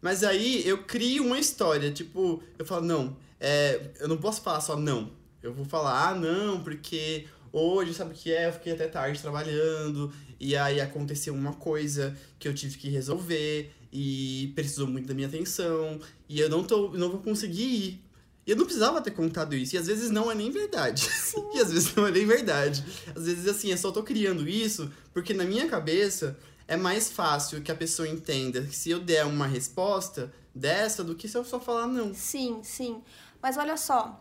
Mas 0.00 0.22
aí 0.22 0.66
eu 0.66 0.78
crio 0.84 1.24
uma 1.24 1.38
história, 1.38 1.90
tipo, 1.90 2.42
eu 2.58 2.64
falo, 2.64 2.84
não, 2.84 3.16
é, 3.40 3.90
eu 4.00 4.08
não 4.08 4.16
posso 4.16 4.40
falar 4.42 4.60
só 4.60 4.76
não. 4.76 5.10
Eu 5.42 5.52
vou 5.52 5.64
falar, 5.64 6.08
ah, 6.08 6.14
não, 6.14 6.62
porque 6.62 7.26
hoje, 7.52 7.94
sabe 7.94 8.12
o 8.12 8.14
que 8.14 8.32
é? 8.32 8.48
Eu 8.48 8.52
fiquei 8.52 8.72
até 8.72 8.86
tarde 8.86 9.20
trabalhando, 9.20 10.12
e 10.38 10.56
aí 10.56 10.80
aconteceu 10.80 11.34
uma 11.34 11.52
coisa 11.52 12.16
que 12.38 12.46
eu 12.46 12.54
tive 12.54 12.76
que 12.76 12.88
resolver, 12.88 13.72
e 13.92 14.52
precisou 14.54 14.86
muito 14.86 15.06
da 15.06 15.14
minha 15.14 15.28
atenção, 15.28 16.00
e 16.28 16.40
eu 16.40 16.48
não, 16.48 16.62
tô, 16.62 16.90
não 16.90 17.10
vou 17.10 17.20
conseguir 17.20 17.62
ir. 17.62 18.04
E 18.46 18.50
eu 18.50 18.56
não 18.56 18.64
precisava 18.64 19.00
ter 19.02 19.10
contado 19.10 19.54
isso, 19.54 19.74
e 19.76 19.78
às 19.78 19.86
vezes 19.86 20.10
não 20.10 20.30
é 20.30 20.34
nem 20.34 20.50
verdade. 20.50 21.06
e 21.54 21.60
às 21.60 21.72
vezes 21.72 21.94
não 21.94 22.06
é 22.06 22.10
nem 22.10 22.24
verdade. 22.26 22.84
Às 23.14 23.26
vezes, 23.26 23.46
assim, 23.46 23.70
eu 23.70 23.76
só 23.76 23.92
tô 23.92 24.02
criando 24.02 24.48
isso 24.48 24.90
porque 25.12 25.34
na 25.34 25.44
minha 25.44 25.68
cabeça 25.68 26.38
é 26.68 26.76
mais 26.76 27.10
fácil 27.10 27.62
que 27.62 27.72
a 27.72 27.74
pessoa 27.74 28.06
entenda 28.06 28.60
que 28.60 28.76
se 28.76 28.90
eu 28.90 29.00
der 29.00 29.24
uma 29.24 29.46
resposta 29.46 30.30
dessa 30.54 31.02
do 31.02 31.14
que 31.14 31.26
se 31.26 31.36
eu 31.36 31.42
só 31.42 31.58
falar 31.58 31.86
não. 31.86 32.12
Sim, 32.12 32.60
sim. 32.62 33.02
Mas 33.40 33.56
olha 33.56 33.76
só, 33.78 34.20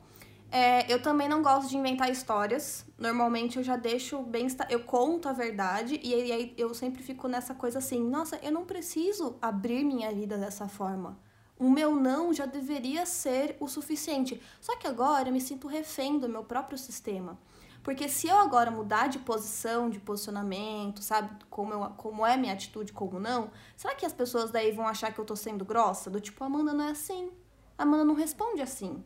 é, 0.50 0.92
eu 0.92 1.02
também 1.02 1.28
não 1.28 1.44
gosto 1.44 1.68
de 1.68 1.78
inventar 1.78 2.10
histórias. 2.10 2.86
Normalmente 2.98 3.58
eu 3.58 3.64
já 3.64 3.76
deixo 3.76 4.22
bem. 4.24 4.48
Eu 4.70 4.80
conto 4.80 5.28
a 5.28 5.34
verdade 5.34 6.00
e 6.02 6.14
aí 6.14 6.54
eu 6.58 6.74
sempre 6.74 7.04
fico 7.04 7.28
nessa 7.28 7.54
coisa 7.54 7.80
assim: 7.80 8.02
nossa, 8.02 8.40
eu 8.42 8.52
não 8.52 8.66
preciso 8.66 9.36
abrir 9.42 9.84
minha 9.84 10.12
vida 10.14 10.38
dessa 10.38 10.70
forma. 10.70 11.20
O 11.60 11.70
meu 11.70 11.96
não 11.96 12.34
já 12.34 12.46
deveria 12.46 13.06
ser 13.06 13.58
o 13.60 13.68
suficiente. 13.68 14.42
Só 14.62 14.78
que 14.78 14.88
agora 14.88 15.28
eu 15.28 15.34
me 15.34 15.42
sinto 15.42 15.68
refém 15.68 16.18
do 16.18 16.30
meu 16.30 16.44
próprio 16.44 16.78
sistema. 16.78 17.38
Porque 17.88 18.10
se 18.10 18.28
eu 18.28 18.38
agora 18.38 18.69
mudar 18.69 19.08
de 19.08 19.17
posição, 19.17 19.89
de 19.89 19.97
posicionamento, 19.97 21.02
sabe? 21.02 21.30
Como, 21.50 21.73
eu, 21.73 21.80
como 21.91 22.26
é 22.26 22.36
minha 22.36 22.52
atitude, 22.52 22.91
como 22.91 23.17
não, 23.17 23.50
será 23.78 23.95
que 23.95 24.06
as 24.06 24.12
pessoas 24.12 24.52
daí 24.52 24.73
vão 24.73 24.86
achar 24.86 25.13
que 25.13 25.17
eu 25.17 25.23
tô 25.23 25.38
sendo 25.38 25.63
grossa? 25.63 26.10
Do 26.10 26.19
tipo, 26.19 26.43
a 26.43 26.47
Amanda 26.47 26.73
não 26.73 26.84
é 26.84 26.91
assim. 26.91 27.32
A 27.78 27.84
Amanda 27.84 28.04
não 28.04 28.13
responde 28.13 28.62
assim. 28.62 28.91
O 28.91 29.04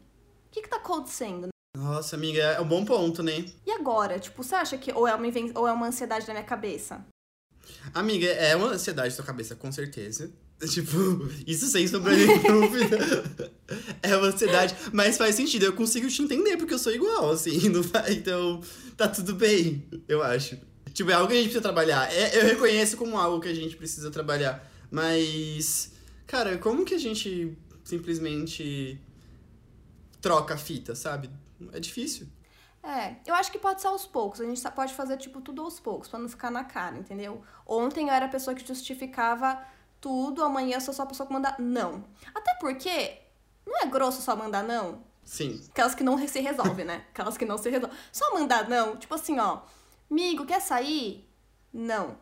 que 0.49 0.63
que 0.63 0.67
tá 0.67 0.77
acontecendo? 0.77 1.49
Nossa, 1.77 2.15
amiga, 2.15 2.41
é 2.41 2.59
um 2.59 2.67
bom 2.67 2.83
ponto, 2.83 3.21
né? 3.21 3.45
E 3.67 3.71
agora? 3.71 4.17
Tipo, 4.17 4.41
você 4.41 4.55
acha 4.55 4.75
que 4.79 4.91
ou 4.91 5.07
é 5.07 5.13
uma, 5.13 5.27
ou 5.53 5.67
é 5.67 5.71
uma 5.71 5.85
ansiedade 5.85 6.27
na 6.27 6.33
minha 6.33 6.43
cabeça? 6.43 7.05
Amiga, 7.93 8.25
é 8.25 8.55
uma 8.55 8.69
ansiedade 8.69 9.09
na 9.09 9.15
sua 9.15 9.25
cabeça, 9.25 9.55
com 9.55 9.71
certeza. 9.71 10.33
Tipo, 10.67 11.27
isso 11.47 11.67
sem 11.67 11.87
sombra 11.87 12.15
de 12.15 12.25
dúvida. 12.47 12.97
é 14.01 14.15
uma 14.15 14.27
ansiedade. 14.27 14.75
Mas 14.93 15.17
faz 15.17 15.35
sentido, 15.35 15.65
eu 15.65 15.73
consigo 15.73 16.07
te 16.07 16.21
entender, 16.21 16.57
porque 16.57 16.73
eu 16.73 16.79
sou 16.79 16.93
igual, 16.93 17.31
assim. 17.31 17.57
Não 17.69 17.81
então, 18.09 18.61
tá 18.95 19.07
tudo 19.07 19.33
bem, 19.35 19.83
eu 20.07 20.21
acho. 20.21 20.57
Tipo, 20.93 21.09
é 21.11 21.13
algo 21.13 21.27
que 21.27 21.33
a 21.33 21.37
gente 21.37 21.45
precisa 21.45 21.61
trabalhar. 21.61 22.11
É, 22.13 22.37
eu 22.37 22.43
reconheço 22.43 22.97
como 22.97 23.17
algo 23.17 23.39
que 23.39 23.47
a 23.47 23.53
gente 23.53 23.75
precisa 23.75 24.11
trabalhar. 24.11 24.69
Mas, 24.89 25.91
cara, 26.27 26.57
como 26.57 26.85
que 26.85 26.93
a 26.93 26.99
gente 26.99 27.57
simplesmente 27.83 28.99
troca 30.21 30.53
a 30.53 30.57
fita, 30.57 30.93
sabe? 30.93 31.29
É 31.71 31.79
difícil. 31.79 32.27
É, 32.83 33.15
eu 33.25 33.35
acho 33.35 33.51
que 33.51 33.59
pode 33.59 33.81
ser 33.81 33.87
aos 33.87 34.05
poucos. 34.05 34.41
A 34.41 34.45
gente 34.45 34.61
pode 34.71 34.93
fazer, 34.93 35.17
tipo, 35.17 35.39
tudo 35.39 35.61
aos 35.61 35.79
poucos, 35.79 36.07
pra 36.07 36.19
não 36.19 36.27
ficar 36.27 36.51
na 36.51 36.63
cara, 36.63 36.97
entendeu? 36.97 37.41
Ontem 37.65 38.07
eu 38.07 38.13
era 38.13 38.25
a 38.25 38.29
pessoa 38.29 38.55
que 38.55 38.67
justificava 38.67 39.63
tudo, 40.01 40.43
amanhã 40.43 40.77
eu 40.77 40.81
sou 40.81 40.93
só 40.93 41.03
a 41.03 41.05
pessoa 41.05 41.27
que 41.27 41.33
manda 41.33 41.55
não. 41.59 42.03
Até 42.33 42.55
porque 42.59 43.19
não 43.65 43.79
é 43.81 43.85
grosso 43.85 44.21
só 44.21 44.35
mandar 44.35 44.63
não. 44.63 45.03
Sim. 45.23 45.63
Aquelas 45.69 45.95
que 45.95 46.03
não 46.03 46.17
se 46.27 46.39
resolvem, 46.41 46.83
né? 46.83 47.05
Aquelas 47.13 47.37
que 47.37 47.45
não 47.45 47.57
se 47.57 47.69
resolvem. 47.69 47.97
Só 48.11 48.33
mandar 48.33 48.67
não, 48.67 48.97
tipo 48.97 49.13
assim, 49.13 49.39
ó. 49.39 49.59
Amigo, 50.09 50.45
quer 50.45 50.59
sair? 50.59 51.29
Não. 51.71 52.17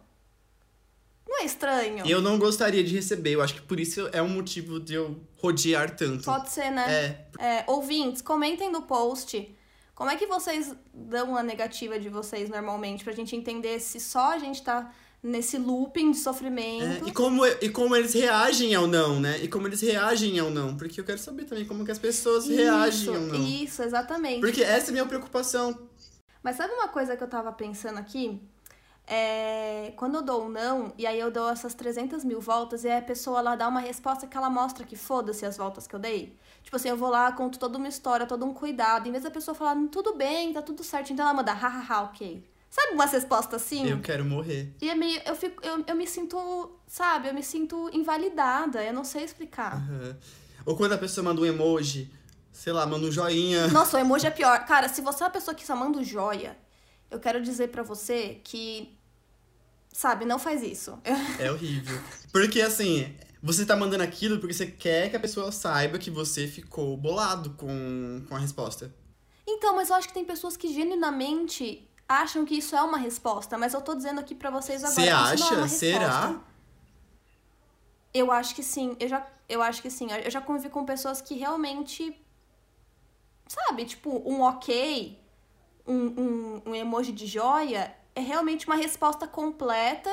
Não 1.27 1.41
é 1.41 1.45
estranho? 1.45 2.05
Eu 2.07 2.21
não 2.21 2.37
gostaria 2.37 2.83
de 2.83 2.93
receber, 2.93 3.31
eu 3.31 3.41
acho 3.41 3.53
que 3.55 3.61
por 3.61 3.79
isso 3.79 4.09
é 4.11 4.21
um 4.21 4.29
motivo 4.29 4.79
de 4.79 4.95
eu 4.95 5.19
rodear 5.37 5.95
tanto. 5.95 6.25
Pode 6.25 6.49
ser, 6.49 6.71
né? 6.71 6.91
É. 6.91 7.29
É, 7.39 7.63
ouvintes, 7.67 8.21
comentem 8.21 8.71
no 8.71 8.81
post. 8.81 9.55
Como 9.93 10.09
é 10.09 10.15
que 10.15 10.25
vocês 10.27 10.73
dão 10.93 11.35
a 11.35 11.43
negativa 11.43 11.99
de 11.99 12.09
vocês 12.09 12.49
normalmente? 12.49 13.03
Pra 13.03 13.13
gente 13.13 13.35
entender 13.35 13.79
se 13.79 13.99
só 13.99 14.33
a 14.33 14.39
gente 14.39 14.63
tá 14.63 14.91
nesse 15.21 15.58
looping 15.58 16.12
de 16.12 16.17
sofrimento. 16.17 17.05
É, 17.05 17.10
e, 17.10 17.12
como, 17.12 17.45
e 17.45 17.69
como 17.69 17.95
eles 17.95 18.13
reagem 18.13 18.73
ao 18.73 18.88
não, 18.88 19.19
né? 19.19 19.38
E 19.39 19.47
como 19.47 19.67
eles 19.67 19.82
reagem 19.82 20.39
ao 20.39 20.49
não. 20.49 20.75
Porque 20.75 20.99
eu 20.99 21.05
quero 21.05 21.19
saber 21.19 21.45
também 21.45 21.65
como 21.65 21.86
que 21.86 21.91
as 21.91 21.99
pessoas 21.99 22.47
reagem 22.47 23.15
ao 23.15 23.21
não. 23.21 23.43
Isso, 23.43 23.84
exatamente. 23.84 24.39
Porque 24.39 24.63
essa 24.63 24.88
é 24.88 24.89
a 24.89 24.93
minha 24.93 25.05
preocupação. 25.05 25.77
Mas 26.41 26.55
sabe 26.55 26.73
uma 26.73 26.88
coisa 26.88 27.17
que 27.17 27.23
eu 27.23 27.27
tava 27.27 27.51
pensando 27.51 27.99
aqui? 27.99 28.41
É, 29.12 29.91
quando 29.95 30.15
eu 30.15 30.21
dou 30.21 30.45
um 30.45 30.49
não, 30.49 30.93
e 30.95 31.08
aí 31.08 31.19
eu 31.19 31.32
dou 31.32 31.49
essas 31.49 31.73
300 31.73 32.23
mil 32.23 32.39
voltas, 32.39 32.84
e 32.84 32.88
aí 32.88 32.99
a 32.99 33.01
pessoa 33.01 33.41
lá 33.41 33.55
dá 33.55 33.67
uma 33.67 33.79
resposta 33.79 34.27
que 34.27 34.38
ela 34.38 34.51
mostra 34.51 34.86
que 34.86 34.95
foda-se 34.95 35.45
as 35.47 35.58
voltas 35.58 35.88
que 35.88 35.95
eu 35.95 35.99
dei. 35.99 36.38
Tipo 36.63 36.75
assim, 36.75 36.89
eu 36.89 36.97
vou 36.97 37.10
lá, 37.10 37.32
conto 37.32 37.58
toda 37.58 37.77
uma 37.77 37.88
história, 37.88 38.27
todo 38.27 38.45
um 38.45 38.53
cuidado. 38.53 39.08
Em 39.08 39.12
vez 39.12 39.23
da 39.23 39.32
pessoa 39.32 39.55
falar, 39.55 39.75
tudo 39.91 40.15
bem, 40.15 40.53
tá 40.53 40.62
tudo 40.62 40.84
certo, 40.84 41.12
então 41.12 41.25
ela 41.25 41.34
manda, 41.34 41.51
hahaha, 41.51 42.03
ok. 42.03 42.43
Sabe 42.69 42.93
umas 42.93 43.12
respostas 43.12 43.63
assim? 43.63 43.89
Eu 43.89 43.99
quero 43.99 44.23
morrer. 44.23 44.73
E 44.79 44.89
é 44.89 44.95
meio. 44.95 45.19
Eu, 45.25 45.36
fico, 45.36 45.65
eu, 45.65 45.84
eu 45.88 45.95
me 45.95 46.05
sinto, 46.05 46.79
sabe, 46.88 47.29
eu 47.29 47.34
me 47.34 47.41
sinto 47.41 47.89
invalidada, 47.91 48.84
eu 48.84 48.93
não 48.93 49.03
sei 49.03 49.23
explicar. 49.23 49.77
Uhum. 49.77 50.15
Ou 50.65 50.75
quando 50.75 50.93
a 50.93 50.97
pessoa 50.97 51.23
manda 51.23 51.41
um 51.41 51.45
emoji, 51.45 52.12
sei 52.51 52.71
lá, 52.71 52.86
manda 52.86 53.08
um 53.08 53.12
joinha. 53.12 53.67
Nossa, 53.69 53.97
o 53.97 53.99
emoji 53.99 54.27
é 54.27 54.32
pior. 54.32 54.65
Cara, 54.65 54.88
se 54.88 55.01
você 55.01 55.23
é 55.23 55.25
uma 55.25 55.32
pessoa 55.32 55.55
que 55.55 55.65
só 55.65 55.75
manda 55.75 55.97
um 55.97 56.03
joia, 56.03 56.55
eu 57.10 57.19
quero 57.19 57.41
dizer 57.41 57.69
para 57.69 57.82
você 57.82 58.39
que. 58.43 58.95
Sabe, 59.91 60.23
não 60.23 60.38
faz 60.38 60.62
isso. 60.62 60.99
É 61.39 61.51
horrível. 61.51 61.99
Porque 62.32 62.62
assim, 62.62 63.12
você 63.41 63.65
tá 63.65 63.75
mandando 63.75 64.03
aquilo 64.03 64.38
porque 64.38 64.53
você 64.53 64.67
quer 64.67 65.10
que 65.10 65.15
a 65.15 65.19
pessoa 65.19 65.51
saiba 65.51 65.97
que 65.97 66.12
você 66.12 66.47
ficou 66.47 66.95
bolado 66.95 67.49
com, 67.51 68.23
com 68.29 68.36
a 68.36 68.39
resposta. 68.39 68.93
Então, 69.47 69.75
mas 69.75 69.89
eu 69.89 69.95
acho 69.95 70.08
que 70.08 70.13
tem 70.13 70.23
pessoas 70.23 70.55
que 70.55 70.71
genuinamente 70.71 71.88
acham 72.09 72.43
que 72.43 72.55
isso 72.55 72.75
é 72.75 72.81
uma 72.81 72.97
resposta, 72.97 73.55
mas 73.55 73.75
eu 73.75 73.81
tô 73.81 73.93
dizendo 73.93 74.19
aqui 74.19 74.33
para 74.33 74.49
vocês 74.49 74.83
agora. 74.83 74.95
Você 74.95 75.09
acha? 75.09 75.35
Isso 75.35 75.43
não 75.43 75.51
é 75.51 75.57
uma 75.57 75.67
Será? 75.67 76.35
Eu 78.11 78.31
acho 78.31 78.55
que 78.55 78.63
sim. 78.63 78.97
Eu 78.99 79.07
já, 79.07 79.27
eu 79.47 79.61
acho 79.61 79.79
que 79.79 79.91
sim. 79.91 80.07
Eu 80.11 80.31
já 80.31 80.41
convivi 80.41 80.69
com 80.69 80.83
pessoas 80.83 81.21
que 81.21 81.35
realmente. 81.35 82.19
Sabe, 83.47 83.85
tipo, 83.85 84.21
um 84.25 84.41
ok, 84.41 85.19
um, 85.87 85.93
um, 85.93 86.61
um 86.67 86.75
emoji 86.75 87.11
de 87.11 87.25
joia, 87.25 87.95
é 88.15 88.21
realmente 88.21 88.67
uma 88.67 88.75
resposta 88.75 89.27
completa 89.27 90.11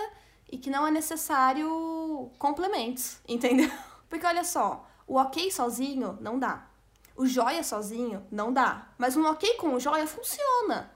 e 0.51 0.57
que 0.57 0.71
não 0.71 0.87
é 0.87 0.91
necessário 0.91 2.31
complementos, 2.39 3.19
entendeu? 3.29 3.71
Porque 4.09 4.25
olha 4.25 4.45
só, 4.45 4.87
o 5.07 5.17
ok 5.17 5.51
sozinho 5.51 6.17
não 6.21 6.39
dá. 6.39 6.67
O 7.15 7.27
joia 7.27 7.63
sozinho 7.63 8.27
não 8.31 8.53
dá. 8.53 8.89
Mas 8.99 9.17
um 9.17 9.25
ok 9.27 9.55
com 9.55 9.75
o 9.75 9.81
joia 9.81 10.07
funciona. 10.07 10.91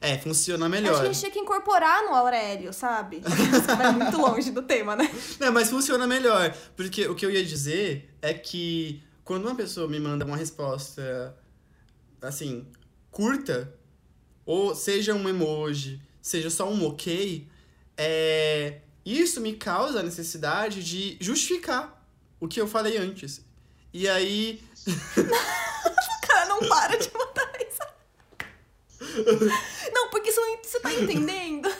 É, 0.00 0.16
funciona 0.16 0.66
melhor. 0.68 0.92
Acho 0.92 1.00
que 1.02 1.08
a 1.08 1.12
gente 1.12 1.20
tinha 1.20 1.32
que 1.32 1.38
incorporar 1.38 2.02
no 2.04 2.14
Aurélio, 2.14 2.72
sabe? 2.72 3.20
Vai 3.76 3.92
muito 3.92 4.16
longe 4.16 4.50
do 4.50 4.62
tema, 4.62 4.96
né? 4.96 5.10
Não, 5.38 5.52
mas 5.52 5.68
funciona 5.68 6.06
melhor. 6.06 6.56
Porque 6.74 7.06
o 7.06 7.14
que 7.14 7.26
eu 7.26 7.30
ia 7.30 7.44
dizer 7.44 8.16
é 8.22 8.32
que 8.32 9.02
quando 9.22 9.44
uma 9.44 9.54
pessoa 9.54 9.86
me 9.86 10.00
manda 10.00 10.24
uma 10.24 10.38
resposta, 10.38 11.36
assim, 12.22 12.66
curta, 13.10 13.74
ou 14.46 14.74
seja 14.74 15.14
um 15.14 15.28
emoji, 15.28 16.00
seja 16.22 16.48
só 16.48 16.68
um 16.68 16.86
ok, 16.86 17.46
é... 17.96 18.80
isso 19.04 19.38
me 19.40 19.52
causa 19.52 20.00
a 20.00 20.02
necessidade 20.02 20.82
de 20.82 21.18
justificar 21.20 22.02
o 22.40 22.48
que 22.48 22.58
eu 22.58 22.66
falei 22.66 22.96
antes. 22.96 23.44
E 23.92 24.08
aí. 24.08 24.62
o 24.88 26.26
cara 26.26 26.46
não 26.46 26.60
para 26.60 26.96
de 26.96 27.10
mandar 27.12 27.52
isso. 27.68 27.80
Você, 30.80 30.96
tá 30.96 31.02
entendendo? 31.02 31.70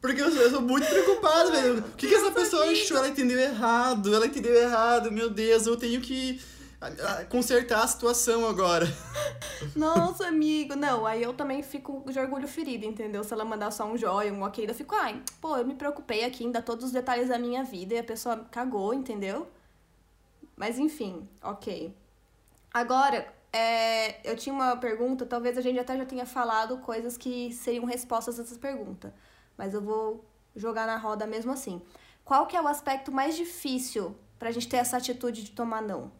Porque 0.00 0.20
eu 0.20 0.30
sou, 0.30 0.42
eu 0.42 0.50
sou 0.50 0.60
muito 0.60 0.86
preocupado, 0.86 1.52
velho. 1.52 1.78
O 1.78 1.82
que, 1.96 2.08
que 2.08 2.14
essa 2.14 2.32
pessoa 2.32 2.64
achou? 2.64 2.96
Ela 2.96 3.08
entendeu 3.08 3.38
errado. 3.38 4.14
Ela 4.14 4.26
entendeu 4.26 4.54
errado. 4.54 5.12
Meu 5.12 5.30
Deus, 5.30 5.66
eu 5.66 5.76
tenho 5.76 6.00
que 6.00 6.40
consertar 7.28 7.84
a 7.84 7.86
situação 7.86 8.46
agora. 8.46 8.86
Nossa, 9.76 10.26
amigo. 10.26 10.74
Não, 10.74 11.06
aí 11.06 11.22
eu 11.22 11.32
também 11.32 11.62
fico 11.62 12.04
de 12.10 12.18
orgulho 12.18 12.48
ferido, 12.48 12.84
entendeu? 12.84 13.22
Se 13.22 13.32
ela 13.32 13.44
mandar 13.44 13.70
só 13.70 13.84
um 13.84 13.96
joia, 13.96 14.32
um 14.32 14.42
ok, 14.42 14.66
eu 14.68 14.74
fico, 14.74 14.94
ai, 14.96 15.22
pô, 15.40 15.56
eu 15.56 15.64
me 15.64 15.74
preocupei 15.74 16.24
aqui 16.24 16.44
em 16.44 16.50
dar 16.50 16.62
todos 16.62 16.86
os 16.86 16.90
detalhes 16.90 17.28
da 17.28 17.38
minha 17.38 17.62
vida 17.62 17.94
e 17.94 17.98
a 17.98 18.04
pessoa 18.04 18.44
cagou, 18.50 18.92
entendeu? 18.92 19.48
Mas 20.56 20.78
enfim, 20.78 21.28
ok. 21.40 21.96
Agora, 22.74 23.32
é, 23.52 24.28
eu 24.28 24.34
tinha 24.36 24.54
uma 24.54 24.76
pergunta, 24.76 25.26
talvez 25.26 25.58
a 25.58 25.60
gente 25.60 25.78
até 25.78 25.96
já 25.96 26.06
tenha 26.06 26.24
falado 26.24 26.78
coisas 26.78 27.18
que 27.18 27.52
seriam 27.52 27.84
respostas 27.84 28.40
a 28.40 28.42
essa 28.42 28.58
pergunta. 28.58 29.14
Mas 29.58 29.74
eu 29.74 29.82
vou 29.82 30.24
jogar 30.56 30.86
na 30.86 30.96
roda 30.96 31.26
mesmo 31.26 31.52
assim. 31.52 31.82
Qual 32.24 32.46
que 32.46 32.56
é 32.56 32.62
o 32.62 32.68
aspecto 32.68 33.12
mais 33.12 33.36
difícil 33.36 34.16
pra 34.38 34.50
gente 34.50 34.68
ter 34.68 34.78
essa 34.78 34.96
atitude 34.96 35.42
de 35.42 35.50
tomar 35.50 35.82
não? 35.82 36.10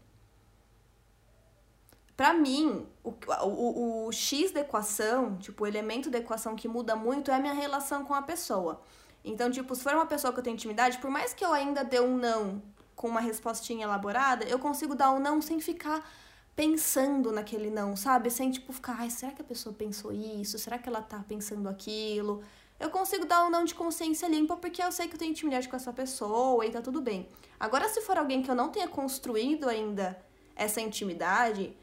Pra 2.14 2.34
mim, 2.34 2.86
o, 3.02 3.14
o, 3.42 4.06
o 4.06 4.12
X 4.12 4.52
da 4.52 4.60
equação, 4.60 5.38
tipo, 5.38 5.64
o 5.64 5.66
elemento 5.66 6.10
da 6.10 6.18
equação 6.18 6.54
que 6.54 6.68
muda 6.68 6.94
muito 6.94 7.30
é 7.30 7.34
a 7.34 7.40
minha 7.40 7.54
relação 7.54 8.04
com 8.04 8.12
a 8.12 8.20
pessoa. 8.20 8.82
Então, 9.24 9.50
tipo, 9.50 9.74
se 9.74 9.82
for 9.82 9.94
uma 9.94 10.06
pessoa 10.06 10.32
que 10.32 10.38
eu 10.38 10.44
tenho 10.44 10.54
intimidade, 10.54 10.98
por 10.98 11.10
mais 11.10 11.32
que 11.32 11.44
eu 11.44 11.52
ainda 11.52 11.82
dê 11.82 12.00
um 12.00 12.16
não 12.16 12.62
com 12.94 13.08
uma 13.08 13.20
respostinha 13.20 13.84
elaborada, 13.84 14.44
eu 14.44 14.58
consigo 14.58 14.94
dar 14.94 15.10
um 15.12 15.18
não 15.18 15.40
sem 15.40 15.58
ficar 15.60 16.06
pensando 16.54 17.32
naquele 17.32 17.70
não, 17.70 17.96
sabe? 17.96 18.30
Sem, 18.30 18.50
tipo, 18.50 18.72
ficar, 18.72 18.96
ai, 18.98 19.10
será 19.10 19.32
que 19.32 19.42
a 19.42 19.44
pessoa 19.44 19.74
pensou 19.74 20.12
isso? 20.12 20.58
Será 20.58 20.78
que 20.78 20.88
ela 20.88 21.02
tá 21.02 21.24
pensando 21.26 21.68
aquilo? 21.68 22.42
Eu 22.78 22.90
consigo 22.90 23.24
dar 23.24 23.46
um 23.46 23.50
não 23.50 23.64
de 23.64 23.74
consciência 23.74 24.26
limpa 24.28 24.56
porque 24.56 24.82
eu 24.82 24.90
sei 24.90 25.06
que 25.08 25.14
eu 25.14 25.18
tenho 25.18 25.30
intimidade 25.30 25.68
com 25.68 25.76
essa 25.76 25.92
pessoa 25.92 26.66
e 26.66 26.70
tá 26.70 26.82
tudo 26.82 27.00
bem. 27.00 27.28
Agora, 27.58 27.88
se 27.88 28.00
for 28.00 28.18
alguém 28.18 28.42
que 28.42 28.50
eu 28.50 28.54
não 28.54 28.70
tenha 28.70 28.88
construído 28.88 29.68
ainda 29.68 30.20
essa 30.56 30.80
intimidade, 30.80 31.76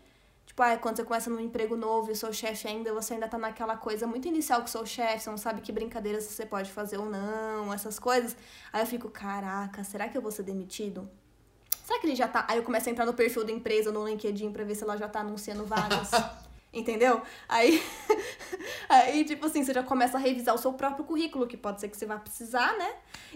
tipo, 0.45 0.61
ah, 0.61 0.77
quando 0.77 0.97
você 0.97 1.03
começa 1.05 1.29
num 1.29 1.39
emprego 1.39 1.77
novo 1.77 2.09
e 2.09 2.13
o 2.13 2.15
seu 2.15 2.33
chefe 2.33 2.67
ainda, 2.67 2.93
você 2.93 3.13
ainda 3.13 3.29
tá 3.29 3.37
naquela 3.37 3.77
coisa 3.77 4.05
muito 4.05 4.27
inicial 4.27 4.61
o 4.61 4.67
seu 4.67 4.85
chefe, 4.85 5.23
você 5.23 5.29
não 5.29 5.37
sabe 5.37 5.61
que 5.61 5.71
brincadeiras 5.71 6.25
você 6.25 6.45
pode 6.45 6.69
fazer 6.71 6.97
ou 6.97 7.09
não, 7.09 7.73
essas 7.73 7.97
coisas. 7.97 8.35
Aí 8.73 8.81
eu 8.81 8.87
fico, 8.87 9.09
caraca, 9.09 9.83
será 9.85 10.09
que 10.09 10.17
eu 10.17 10.21
vou 10.21 10.31
ser 10.31 10.43
demitido? 10.43 11.09
Será 11.89 11.99
que 11.99 12.05
ele 12.05 12.15
já 12.15 12.27
tá. 12.27 12.45
Aí 12.47 12.59
eu 12.59 12.63
começo 12.63 12.87
a 12.87 12.91
entrar 12.91 13.03
no 13.03 13.15
perfil 13.15 13.43
da 13.43 13.51
empresa 13.51 13.91
no 13.91 14.07
LinkedIn 14.07 14.51
pra 14.51 14.63
ver 14.63 14.75
se 14.75 14.83
ela 14.83 14.95
já 14.95 15.09
tá 15.09 15.21
anunciando 15.21 15.65
vagas. 15.65 16.11
Entendeu? 16.71 17.21
Aí, 17.47 17.81
aí, 18.87 19.25
tipo 19.25 19.47
assim, 19.47 19.63
você 19.63 19.73
já 19.73 19.81
começa 19.81 20.17
a 20.17 20.19
revisar 20.19 20.53
o 20.53 20.57
seu 20.57 20.71
próprio 20.71 21.03
currículo, 21.03 21.47
que 21.47 21.57
pode 21.57 21.81
ser 21.81 21.87
que 21.87 21.97
você 21.97 22.05
vá 22.05 22.17
precisar, 22.17 22.77
né? 22.77 22.91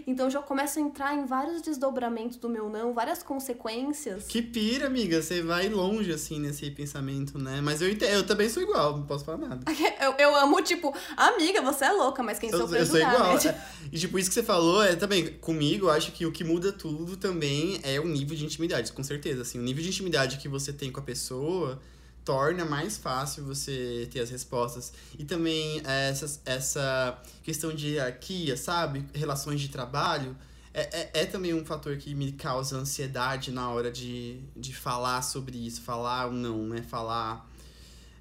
Então 0.06 0.30
já 0.30 0.40
começa 0.40 0.78
a 0.78 0.82
entrar 0.82 1.14
em 1.16 1.24
vários 1.24 1.60
desdobramentos 1.60 2.36
do 2.36 2.48
meu 2.48 2.68
não, 2.68 2.94
várias 2.94 3.24
consequências. 3.24 4.26
Que 4.28 4.40
pira, 4.40 4.86
amiga. 4.86 5.20
Você 5.20 5.42
vai 5.42 5.68
longe, 5.68 6.12
assim, 6.12 6.38
nesse 6.38 6.70
pensamento, 6.70 7.36
né? 7.36 7.60
Mas 7.60 7.82
eu, 7.82 7.90
entendo, 7.90 8.12
eu 8.12 8.24
também 8.24 8.48
sou 8.48 8.62
igual, 8.62 8.98
não 8.98 9.06
posso 9.06 9.24
falar 9.24 9.38
nada. 9.38 9.64
Eu, 10.00 10.12
eu 10.18 10.36
amo, 10.36 10.60
tipo, 10.60 10.94
amiga, 11.16 11.62
você 11.62 11.86
é 11.86 11.92
louca, 11.92 12.22
mas 12.22 12.38
quem 12.38 12.50
sou 12.50 12.60
eu, 12.60 12.74
eu 12.74 12.86
sou 12.86 12.98
igual. 12.98 13.34
Né? 13.34 13.60
E, 13.90 13.98
tipo, 13.98 14.18
isso 14.18 14.28
que 14.28 14.34
você 14.34 14.42
falou 14.42 14.82
é 14.82 14.96
também, 14.96 15.34
comigo, 15.34 15.86
eu 15.86 15.90
acho 15.90 16.10
que 16.12 16.26
o 16.26 16.32
que 16.32 16.42
muda 16.42 16.72
tudo 16.72 17.16
também 17.16 17.80
é 17.82 18.00
o 18.00 18.06
nível 18.06 18.36
de 18.36 18.44
intimidade, 18.44 18.92
com 18.92 19.02
certeza. 19.02 19.42
Assim, 19.42 19.58
o 19.58 19.62
nível 19.62 19.82
de 19.82 19.88
intimidade 19.88 20.38
que 20.38 20.48
você 20.48 20.72
tem 20.72 20.90
com 20.90 21.00
a 21.00 21.02
pessoa 21.02 21.80
torna 22.24 22.64
mais 22.64 22.96
fácil 22.96 23.44
você 23.44 24.08
ter 24.10 24.20
as 24.20 24.30
respostas. 24.30 24.92
E 25.18 25.24
também 25.24 25.82
essa, 25.84 26.40
essa 26.44 27.22
questão 27.42 27.74
de 27.74 27.88
hierarquia, 27.88 28.56
sabe? 28.56 29.04
Relações 29.14 29.60
de 29.60 29.68
trabalho. 29.68 30.36
É, 30.72 31.00
é, 31.00 31.10
é, 31.22 31.26
também 31.26 31.54
um 31.54 31.64
fator 31.64 31.96
que 31.96 32.14
me 32.14 32.32
causa 32.32 32.76
ansiedade 32.76 33.52
na 33.52 33.70
hora 33.70 33.92
de, 33.92 34.40
de 34.56 34.74
falar 34.74 35.22
sobre 35.22 35.58
isso. 35.58 35.82
Falar 35.82 36.26
ou 36.26 36.32
não, 36.32 36.66
né? 36.66 36.82
Falar. 36.82 37.50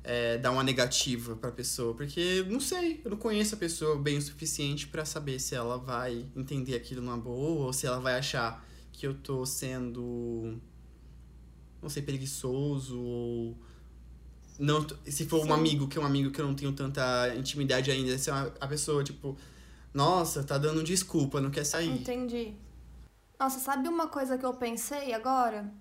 É, 0.06 0.38
dar 0.38 0.52
uma 0.52 0.64
negativa 0.64 1.36
pra 1.38 1.50
pessoa. 1.52 1.94
Porque, 1.94 2.46
não 2.50 2.60
sei, 2.60 3.02
eu 3.06 3.12
não 3.12 3.18
conheço 3.18 3.56
a 3.56 3.58
pessoa 3.58 3.98
bem 3.98 4.18
o 4.18 4.22
suficiente 4.22 4.88
para 4.88 5.06
saber 5.06 5.40
se 5.40 5.56
ela 5.56 5.78
vai 5.78 6.26
entender 6.36 6.76
aquilo 6.76 7.02
numa 7.02 7.18
boa 7.18 7.68
ou 7.68 7.74
se 7.74 7.88
ela 7.88 8.00
vai 8.00 8.20
achar 8.20 8.66
que 8.92 9.08
eu 9.08 9.14
tô 9.14 9.46
sendo 9.46 10.60
não 11.84 11.90
sei, 11.90 12.02
preguiçoso 12.02 13.00
ou. 13.00 13.58
Não, 14.60 14.86
se 15.06 15.26
for 15.26 15.42
Sim. 15.42 15.50
um 15.50 15.54
amigo 15.54 15.88
que 15.88 15.98
é 15.98 16.02
um 16.02 16.06
amigo 16.06 16.32
que 16.32 16.40
eu 16.40 16.46
não 16.46 16.54
tenho 16.54 16.72
tanta 16.74 17.34
intimidade 17.36 17.90
ainda, 17.90 18.18
se 18.18 18.30
é 18.30 18.34
uma, 18.34 18.54
a 18.60 18.68
pessoa, 18.68 19.04
tipo, 19.04 19.36
nossa, 19.94 20.44
tá 20.44 20.58
dando 20.58 20.84
desculpa, 20.84 21.42
não 21.42 21.52
quer 21.52 21.64
sair. 21.64 21.90
Entendi. 21.90 22.54
Nossa, 23.40 23.60
sabe 23.60 23.88
uma 23.88 24.08
coisa 24.08 24.38
que 24.38 24.46
eu 24.46 24.54
pensei 24.54 25.14
agora? 25.14 25.72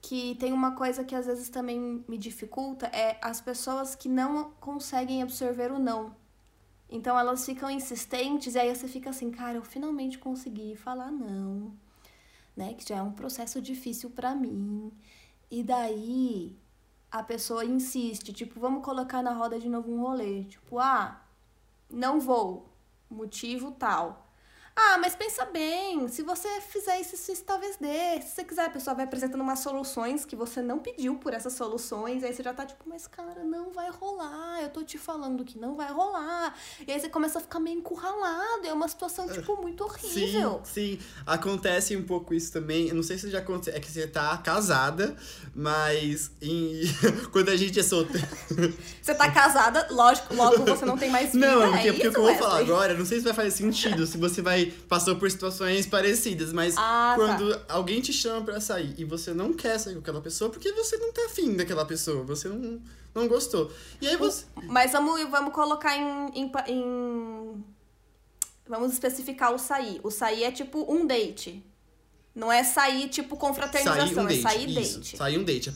Que 0.00 0.34
tem 0.36 0.52
uma 0.52 0.72
coisa 0.72 1.04
que 1.04 1.14
às 1.14 1.26
vezes 1.26 1.48
também 1.48 2.04
me 2.08 2.18
dificulta, 2.18 2.86
é 2.86 3.18
as 3.22 3.40
pessoas 3.40 3.94
que 3.94 4.08
não 4.08 4.52
conseguem 4.60 5.22
absorver 5.22 5.72
o 5.72 5.78
não. 5.78 6.14
Então 6.88 7.18
elas 7.18 7.46
ficam 7.46 7.70
insistentes 7.70 8.54
e 8.54 8.58
aí 8.58 8.74
você 8.74 8.86
fica 8.86 9.10
assim, 9.10 9.30
cara, 9.30 9.56
eu 9.56 9.64
finalmente 9.64 10.18
consegui 10.18 10.76
falar 10.76 11.10
não, 11.10 11.72
né? 12.54 12.74
Que 12.74 12.86
já 12.86 12.96
é 12.96 13.02
um 13.02 13.12
processo 13.12 13.62
difícil 13.62 14.10
pra 14.10 14.34
mim. 14.34 14.92
E 15.50 15.62
daí 15.62 16.54
a 17.12 17.22
pessoa 17.22 17.62
insiste, 17.62 18.32
tipo, 18.32 18.58
vamos 18.58 18.82
colocar 18.82 19.22
na 19.22 19.34
roda 19.34 19.58
de 19.58 19.68
novo 19.68 19.92
um 19.92 20.00
rolê, 20.00 20.44
tipo, 20.44 20.78
ah, 20.78 21.20
não 21.90 22.18
vou, 22.18 22.72
motivo 23.10 23.72
tal. 23.72 24.21
Ah, 24.74 24.96
mas 24.98 25.14
pensa 25.14 25.44
bem, 25.44 26.08
se 26.08 26.22
você 26.22 26.48
fizer 26.60 26.98
isso, 27.00 27.14
isso, 27.14 27.32
isso 27.32 27.44
talvez 27.44 27.76
dê. 27.76 28.20
Se 28.22 28.34
você 28.34 28.44
quiser, 28.44 28.66
a 28.66 28.70
pessoa 28.70 28.94
vai 28.94 29.04
apresentando 29.04 29.40
umas 29.40 29.58
soluções 29.58 30.24
que 30.24 30.34
você 30.34 30.62
não 30.62 30.78
pediu 30.78 31.16
por 31.16 31.34
essas 31.34 31.52
soluções. 31.52 32.24
Aí 32.24 32.32
você 32.32 32.42
já 32.42 32.54
tá 32.54 32.64
tipo, 32.64 32.82
mas 32.86 33.06
cara, 33.06 33.44
não 33.44 33.70
vai 33.70 33.90
rolar. 33.90 34.62
Eu 34.62 34.70
tô 34.70 34.82
te 34.82 34.96
falando 34.96 35.44
que 35.44 35.58
não 35.58 35.74
vai 35.74 35.92
rolar. 35.92 36.54
E 36.86 36.90
aí 36.90 36.98
você 36.98 37.08
começa 37.08 37.38
a 37.38 37.42
ficar 37.42 37.60
meio 37.60 37.78
encurralado. 37.78 38.66
É 38.66 38.72
uma 38.72 38.88
situação, 38.88 39.28
tipo, 39.28 39.60
muito 39.60 39.84
horrível. 39.84 40.62
Sim, 40.64 40.98
sim. 40.98 41.06
Acontece 41.26 41.94
um 41.96 42.04
pouco 42.04 42.32
isso 42.32 42.50
também. 42.50 42.88
Eu 42.88 42.94
não 42.94 43.02
sei 43.02 43.18
se 43.18 43.30
já 43.30 43.40
aconteceu. 43.40 43.74
É 43.74 43.80
que 43.80 43.90
você 43.90 44.06
tá 44.06 44.36
casada, 44.38 45.14
mas 45.54 46.30
em... 46.40 46.82
quando 47.30 47.50
a 47.50 47.56
gente 47.56 47.78
é 47.78 47.82
solteiro. 47.82 48.26
Você 49.02 49.14
tá 49.14 49.30
casada, 49.30 49.88
lógico, 49.90 50.34
logo 50.34 50.64
você 50.64 50.84
não 50.84 50.96
tem 50.96 51.10
mais 51.10 51.32
vida. 51.32 51.44
Não, 51.44 51.62
é 51.62 51.70
porque, 51.70 51.92
porque 51.92 52.06
o 52.06 52.10
isso, 52.10 52.12
que 52.12 52.18
eu 52.18 52.22
vou 52.22 52.34
falar 52.36 52.58
agora, 52.60 52.94
não 52.94 53.04
sei 53.04 53.18
se 53.18 53.24
vai 53.24 53.34
fazer 53.34 53.50
sentido, 53.50 54.06
se 54.06 54.16
você 54.16 54.40
vai 54.40 54.61
passou 54.66 55.16
por 55.16 55.30
situações 55.30 55.86
parecidas, 55.86 56.52
mas 56.52 56.74
Ah, 56.76 57.14
tá. 57.16 57.16
quando 57.16 57.60
alguém 57.68 58.00
te 58.00 58.12
chama 58.12 58.44
pra 58.44 58.60
sair 58.60 58.94
e 58.98 59.04
você 59.04 59.32
não 59.34 59.52
quer 59.52 59.78
sair 59.78 59.94
com 59.94 60.00
aquela 60.00 60.20
pessoa, 60.20 60.50
porque 60.50 60.72
você 60.72 60.96
não 60.96 61.12
tá 61.12 61.24
afim 61.26 61.54
daquela 61.56 61.84
pessoa, 61.84 62.22
você 62.24 62.48
não, 62.48 62.80
não 63.14 63.28
gostou. 63.28 63.70
E 64.00 64.08
aí 64.08 64.16
você. 64.16 64.44
Mas 64.64 64.92
vamos, 64.92 65.20
vamos 65.30 65.52
colocar 65.54 65.96
em, 65.96 66.30
em, 66.34 66.52
em- 66.68 67.64
Vamos 68.68 68.92
especificar 68.92 69.52
o 69.52 69.58
sair. 69.58 70.00
O 70.02 70.10
sair 70.10 70.44
é 70.44 70.52
tipo 70.52 70.86
um 70.90 71.06
date. 71.06 71.62
Não 72.34 72.50
é 72.50 72.62
sair 72.64 73.08
tipo 73.08 73.36
confraternização, 73.36 74.06
Sair 74.06 74.16
um 74.18 74.22
é 74.24 74.26
date. 74.28 74.42
sair 74.42 74.80
isso, 74.80 74.98
date. 75.00 75.16
Sair 75.16 75.38
um 75.38 75.44
date. 75.44 75.72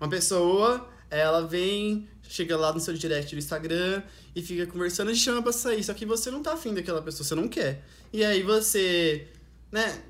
Uma 0.00 0.08
pessoa, 0.08 0.88
ela 1.10 1.46
vem, 1.46 2.08
chega 2.28 2.56
lá 2.56 2.72
no 2.72 2.80
seu 2.80 2.94
direct 2.94 3.34
do 3.34 3.38
Instagram 3.38 4.02
e 4.34 4.42
fica 4.42 4.66
conversando 4.66 5.10
e 5.10 5.16
chama 5.16 5.42
pra 5.42 5.52
sair. 5.52 5.82
Só 5.82 5.94
que 5.94 6.06
você 6.06 6.30
não 6.30 6.42
tá 6.42 6.52
afim 6.52 6.74
daquela 6.74 7.02
pessoa, 7.02 7.26
você 7.26 7.34
não 7.34 7.48
quer. 7.48 7.84
E 8.12 8.24
aí 8.24 8.42
você. 8.42 9.28
Né? 9.70 10.02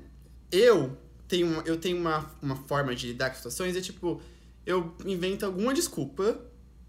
Eu 0.51 0.97
tenho 1.27 1.47
uma, 1.47 1.63
eu 1.63 1.77
tenho 1.77 1.97
uma, 1.97 2.29
uma 2.41 2.55
forma 2.55 2.95
de 2.95 3.07
lidar 3.07 3.29
com 3.29 3.35
situações, 3.35 3.75
é 3.75 3.81
tipo, 3.81 4.21
eu 4.65 4.95
invento 5.05 5.45
alguma 5.45 5.73
desculpa. 5.73 6.39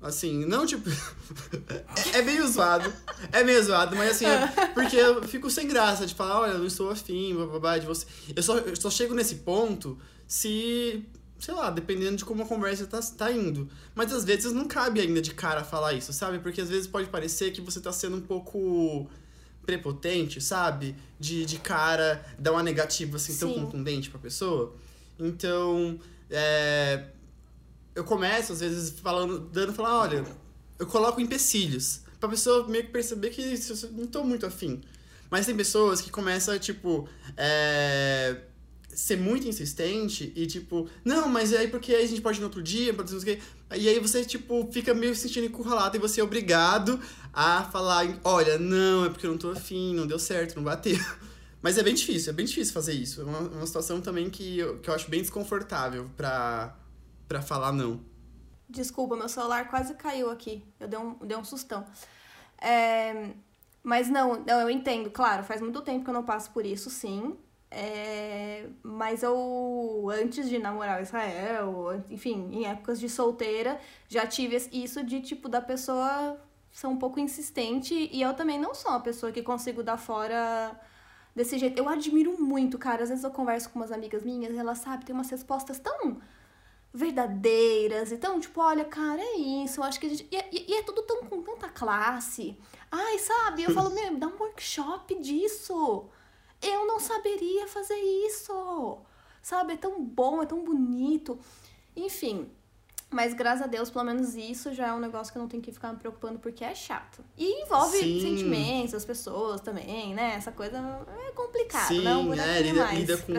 Assim, 0.00 0.44
não 0.44 0.64
tipo. 0.64 0.88
é 2.14 2.22
meio 2.22 2.46
zoado. 2.46 2.92
É 3.32 3.42
meio 3.42 3.62
zoado, 3.64 3.96
mas 3.96 4.12
assim, 4.12 4.26
é 4.26 4.46
porque 4.72 4.96
eu 4.96 5.22
fico 5.24 5.50
sem 5.50 5.66
graça 5.66 6.06
de 6.06 6.14
falar, 6.14 6.40
olha, 6.40 6.52
eu 6.52 6.58
não 6.58 6.66
estou 6.66 6.88
afim, 6.88 7.34
babá, 7.34 7.78
de 7.78 7.86
você. 7.86 8.06
Eu 8.34 8.42
só, 8.42 8.58
eu 8.58 8.76
só 8.76 8.90
chego 8.90 9.14
nesse 9.14 9.36
ponto 9.36 9.98
se. 10.26 11.04
Sei 11.38 11.54
lá, 11.54 11.70
dependendo 11.70 12.16
de 12.16 12.24
como 12.24 12.42
a 12.42 12.46
conversa 12.46 12.86
tá, 12.86 13.00
tá 13.00 13.30
indo. 13.30 13.68
Mas 13.94 14.12
às 14.12 14.24
vezes 14.24 14.52
não 14.52 14.66
cabe 14.66 15.00
ainda 15.00 15.20
de 15.22 15.32
cara 15.32 15.62
falar 15.62 15.92
isso, 15.94 16.12
sabe? 16.12 16.40
Porque 16.40 16.60
às 16.60 16.68
vezes 16.68 16.86
pode 16.88 17.08
parecer 17.08 17.52
que 17.52 17.60
você 17.60 17.80
tá 17.80 17.92
sendo 17.92 18.16
um 18.16 18.20
pouco 18.20 19.08
prepotente, 19.64 20.40
sabe? 20.40 20.96
De, 21.20 21.44
de 21.44 21.58
cara 21.58 22.24
dar 22.38 22.52
uma 22.52 22.62
negativa 22.62 23.16
assim 23.16 23.36
tão 23.36 23.52
Sim. 23.54 23.60
contundente 23.60 24.10
pra 24.10 24.18
pessoa. 24.18 24.74
Então, 25.18 25.98
é, 26.30 27.04
eu 27.94 28.02
começo, 28.04 28.52
às 28.52 28.60
vezes, 28.60 28.98
falando, 29.00 29.38
dando, 29.38 29.72
falar, 29.72 29.98
olha, 30.00 30.24
eu 30.78 30.86
coloco 30.86 31.20
empecilhos. 31.20 32.00
Pra 32.18 32.28
pessoa 32.28 32.66
meio 32.66 32.84
que 32.84 32.90
perceber 32.90 33.30
que 33.30 33.40
isso- 33.42 33.86
eu 33.86 33.92
não 33.92 34.06
tô 34.06 34.24
muito 34.24 34.44
afim. 34.46 34.80
Mas 35.30 35.46
tem 35.46 35.54
pessoas 35.56 36.00
que 36.00 36.10
começam, 36.10 36.58
tipo, 36.58 37.08
é, 37.36 38.40
ser 38.88 39.16
muito 39.16 39.46
insistente 39.46 40.32
e, 40.34 40.46
tipo, 40.46 40.88
não, 41.04 41.28
mas 41.28 41.52
aí 41.52 41.68
porque 41.68 41.94
aí 41.94 42.04
a 42.04 42.08
gente 42.08 42.20
pode 42.20 42.38
ir 42.38 42.40
no 42.40 42.46
outro 42.46 42.62
dia, 42.62 42.92
pode 42.92 43.12
não 43.12 43.20
sei 43.20 43.34
o 43.34 43.36
quê. 43.36 43.42
E 43.76 43.88
aí 43.88 44.00
você, 44.00 44.24
tipo, 44.24 44.68
fica 44.72 44.94
meio 44.94 45.14
se 45.14 45.22
sentindo 45.22 45.46
encurralado 45.46 45.96
e 45.96 46.00
você 46.00 46.20
é 46.20 46.24
obrigado 46.24 47.00
a 47.32 47.64
falar, 47.64 48.06
olha, 48.24 48.58
não, 48.58 49.04
é 49.04 49.08
porque 49.10 49.26
eu 49.26 49.30
não 49.30 49.38
tô 49.38 49.50
afim, 49.50 49.94
não 49.94 50.06
deu 50.06 50.18
certo, 50.18 50.56
não 50.56 50.64
bateu. 50.64 50.98
Mas 51.60 51.76
é 51.76 51.82
bem 51.82 51.94
difícil, 51.94 52.32
é 52.32 52.34
bem 52.34 52.46
difícil 52.46 52.72
fazer 52.72 52.92
isso. 52.92 53.20
É 53.20 53.24
uma, 53.24 53.38
uma 53.40 53.66
situação 53.66 54.00
também 54.00 54.30
que 54.30 54.58
eu, 54.58 54.78
que 54.78 54.88
eu 54.88 54.94
acho 54.94 55.10
bem 55.10 55.20
desconfortável 55.20 56.08
pra, 56.16 56.76
pra 57.26 57.42
falar 57.42 57.72
não. 57.72 58.00
Desculpa, 58.68 59.16
meu 59.16 59.28
celular 59.28 59.68
quase 59.68 59.94
caiu 59.94 60.30
aqui. 60.30 60.62
Eu 60.78 60.88
dei 60.88 60.98
um, 60.98 61.14
dei 61.14 61.36
um 61.36 61.44
sustão. 61.44 61.84
É, 62.60 63.30
mas 63.82 64.08
não, 64.08 64.44
não, 64.44 64.60
eu 64.60 64.70
entendo, 64.70 65.10
claro, 65.10 65.42
faz 65.42 65.60
muito 65.60 65.80
tempo 65.80 66.04
que 66.04 66.10
eu 66.10 66.14
não 66.14 66.24
passo 66.24 66.50
por 66.50 66.66
isso, 66.66 66.90
sim. 66.90 67.36
É, 67.70 68.66
mas 68.82 69.22
eu, 69.22 70.08
antes 70.10 70.48
de 70.48 70.58
namorar 70.58 71.02
Israel, 71.02 72.02
enfim, 72.08 72.48
em 72.52 72.66
épocas 72.66 72.98
de 72.98 73.08
solteira, 73.08 73.78
já 74.08 74.26
tive 74.26 74.56
isso 74.72 75.04
de 75.04 75.20
tipo 75.20 75.48
da 75.48 75.60
pessoa 75.60 76.40
ser 76.72 76.86
um 76.86 76.96
pouco 76.96 77.20
insistente 77.20 78.08
e 78.12 78.22
eu 78.22 78.32
também 78.34 78.58
não 78.58 78.74
sou 78.74 78.90
uma 78.92 79.00
pessoa 79.00 79.30
que 79.32 79.42
consigo 79.42 79.82
dar 79.82 79.98
fora 79.98 80.78
desse 81.34 81.58
jeito. 81.58 81.78
Eu 81.78 81.88
admiro 81.88 82.40
muito, 82.40 82.78
cara. 82.78 83.02
Às 83.02 83.10
vezes 83.10 83.24
eu 83.24 83.30
converso 83.30 83.68
com 83.70 83.78
umas 83.78 83.92
amigas 83.92 84.24
minhas 84.24 84.54
e 84.54 84.58
elas, 84.58 84.78
sabe, 84.78 85.04
tem 85.04 85.14
umas 85.14 85.28
respostas 85.30 85.78
tão 85.78 86.20
verdadeiras. 86.92 88.12
Então, 88.12 88.40
tipo, 88.40 88.60
olha, 88.60 88.84
cara, 88.84 89.20
é 89.20 89.36
isso. 89.36 89.80
Eu 89.80 89.84
acho 89.84 90.00
que 90.00 90.06
a 90.06 90.08
gente. 90.08 90.26
E, 90.30 90.36
e- 90.36 90.66
e 90.72 90.74
é 90.74 90.82
tudo 90.82 91.02
tão 91.02 91.24
com 91.24 91.42
tanta 91.42 91.68
classe. 91.68 92.56
Ai, 92.90 93.18
sabe? 93.18 93.62
Eu 93.64 93.70
falo, 93.72 93.90
meu, 93.90 94.16
dá 94.16 94.26
um 94.26 94.38
workshop 94.38 95.14
disso. 95.20 96.06
Eu 96.62 96.86
não 96.86 96.98
saberia 96.98 97.66
fazer 97.66 97.98
isso. 98.26 98.98
Sabe? 99.42 99.74
É 99.74 99.76
tão 99.76 100.02
bom, 100.04 100.42
é 100.42 100.46
tão 100.46 100.64
bonito. 100.64 101.38
Enfim. 101.96 102.50
Mas 103.10 103.32
graças 103.32 103.62
a 103.62 103.66
Deus, 103.66 103.90
pelo 103.90 104.04
menos 104.04 104.34
isso 104.34 104.74
já 104.74 104.88
é 104.88 104.92
um 104.92 105.00
negócio 105.00 105.32
que 105.32 105.38
eu 105.38 105.42
não 105.42 105.48
tenho 105.48 105.62
que 105.62 105.72
ficar 105.72 105.92
me 105.92 105.98
preocupando 105.98 106.38
porque 106.38 106.62
é 106.62 106.74
chato. 106.74 107.24
E 107.38 107.62
envolve 107.62 107.96
Sim. 107.96 108.20
sentimentos, 108.20 108.92
as 108.92 109.04
pessoas 109.04 109.62
também, 109.62 110.14
né? 110.14 110.34
Essa 110.34 110.52
coisa 110.52 110.76
é 111.26 111.30
complicada, 111.32 111.86
Sim, 111.86 112.02
né? 112.02 112.14
Um 112.16 112.34
é, 112.34 112.60
lida, 112.60 112.92
lida 112.92 113.16
com 113.16 113.32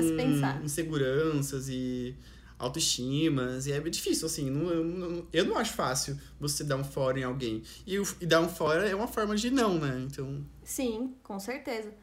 inseguranças 0.64 1.70
e 1.70 2.18
autoestimas, 2.60 3.68
e 3.68 3.72
é 3.72 3.80
difícil, 3.80 4.26
assim, 4.26 4.50
não, 4.50 4.70
eu, 4.70 4.84
não, 4.84 5.28
eu 5.32 5.46
não 5.46 5.58
acho 5.58 5.74
fácil 5.74 6.20
você 6.38 6.62
dar 6.62 6.76
um 6.76 6.84
fora 6.84 7.18
em 7.18 7.24
alguém. 7.24 7.64
E, 7.88 7.96
e 8.20 8.26
dar 8.26 8.42
um 8.42 8.50
fora 8.50 8.88
é 8.90 8.94
uma 8.94 9.08
forma 9.08 9.36
de 9.36 9.50
não, 9.50 9.80
né? 9.80 10.06
Então, 10.06 10.44
Sim, 10.62 11.16
com 11.24 11.40
certeza. 11.40 11.94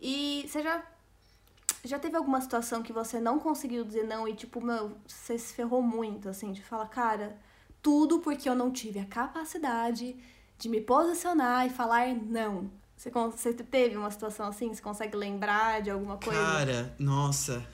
E 0.00 0.44
você 0.46 0.62
já, 0.62 0.84
já 1.84 1.98
teve 1.98 2.16
alguma 2.16 2.40
situação 2.40 2.82
que 2.82 2.92
você 2.92 3.20
não 3.20 3.38
conseguiu 3.38 3.84
dizer 3.84 4.04
não 4.04 4.28
e, 4.28 4.34
tipo, 4.34 4.60
meu, 4.60 4.96
você 5.06 5.38
se 5.38 5.54
ferrou 5.54 5.82
muito, 5.82 6.28
assim, 6.28 6.52
de 6.52 6.62
falar, 6.62 6.88
cara, 6.88 7.38
tudo 7.82 8.20
porque 8.20 8.48
eu 8.48 8.54
não 8.54 8.70
tive 8.70 8.98
a 8.98 9.04
capacidade 9.04 10.16
de 10.58 10.68
me 10.68 10.80
posicionar 10.80 11.66
e 11.66 11.70
falar 11.70 12.14
não. 12.14 12.70
Você, 12.96 13.10
você 13.10 13.52
teve 13.52 13.96
uma 13.96 14.10
situação 14.10 14.46
assim? 14.46 14.72
Você 14.72 14.80
consegue 14.80 15.16
lembrar 15.16 15.82
de 15.82 15.90
alguma 15.90 16.16
coisa? 16.16 16.40
cara, 16.40 16.94
nossa, 16.98 17.66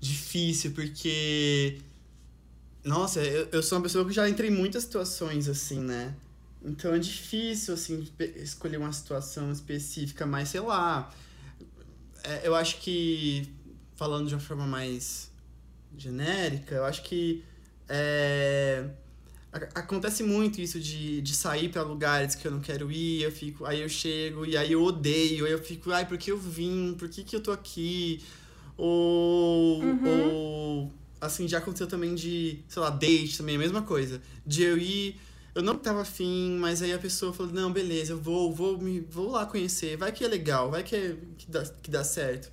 difícil, 0.00 0.72
porque. 0.72 1.78
Nossa, 2.84 3.20
eu, 3.20 3.48
eu 3.52 3.62
sou 3.62 3.76
uma 3.76 3.82
pessoa 3.82 4.06
que 4.06 4.12
já 4.12 4.28
entrei 4.28 4.48
em 4.48 4.54
muitas 4.54 4.84
situações, 4.84 5.48
assim, 5.48 5.80
né? 5.80 6.14
Então 6.62 6.94
é 6.94 6.98
difícil, 6.98 7.74
assim, 7.74 8.08
escolher 8.36 8.78
uma 8.78 8.92
situação 8.92 9.50
específica, 9.52 10.24
mas 10.24 10.48
sei 10.50 10.60
lá. 10.60 11.12
É, 12.24 12.46
eu 12.46 12.54
acho 12.54 12.78
que, 12.80 13.48
falando 13.96 14.28
de 14.28 14.34
uma 14.34 14.40
forma 14.40 14.66
mais 14.66 15.30
genérica, 15.96 16.74
eu 16.74 16.84
acho 16.84 17.02
que 17.02 17.42
é, 17.88 18.84
acontece 19.74 20.22
muito 20.22 20.60
isso 20.60 20.78
de, 20.78 21.20
de 21.22 21.34
sair 21.34 21.68
pra 21.70 21.82
lugares 21.82 22.34
que 22.34 22.46
eu 22.46 22.52
não 22.52 22.60
quero 22.60 22.90
ir, 22.92 23.22
eu 23.22 23.32
fico, 23.32 23.64
aí 23.64 23.80
eu 23.80 23.88
chego 23.88 24.44
e 24.44 24.56
aí 24.56 24.72
eu 24.72 24.82
odeio, 24.82 25.46
aí 25.46 25.52
eu 25.52 25.58
fico, 25.62 25.90
ai, 25.90 26.06
por 26.06 26.18
que 26.18 26.30
eu 26.30 26.38
vim? 26.38 26.94
Por 26.98 27.08
que, 27.08 27.24
que 27.24 27.34
eu 27.34 27.40
tô 27.42 27.50
aqui? 27.50 28.22
Ou, 28.76 29.80
Uhum. 29.82 30.00
ou 30.04 30.92
assim, 31.20 31.48
já 31.48 31.58
aconteceu 31.58 31.86
também 31.86 32.14
de, 32.14 32.60
sei 32.68 32.80
lá, 32.82 32.90
date 32.90 33.36
também, 33.36 33.56
a 33.56 33.58
mesma 33.58 33.82
coisa. 33.82 34.20
De 34.46 34.62
eu 34.62 34.78
ir, 34.78 35.18
eu 35.58 35.64
não 35.64 35.76
tava 35.76 36.02
afim, 36.02 36.56
mas 36.60 36.82
aí 36.82 36.92
a 36.92 36.98
pessoa 36.98 37.32
falou, 37.32 37.52
não, 37.52 37.72
beleza, 37.72 38.12
eu 38.12 38.20
vou, 38.20 38.52
vou, 38.52 38.78
me, 38.78 39.00
vou 39.00 39.32
lá 39.32 39.44
conhecer, 39.44 39.96
vai 39.96 40.12
que 40.12 40.24
é 40.24 40.28
legal, 40.28 40.70
vai 40.70 40.84
que, 40.84 40.94
é, 40.94 41.16
que, 41.36 41.50
dá, 41.50 41.64
que 41.82 41.90
dá 41.90 42.04
certo. 42.04 42.48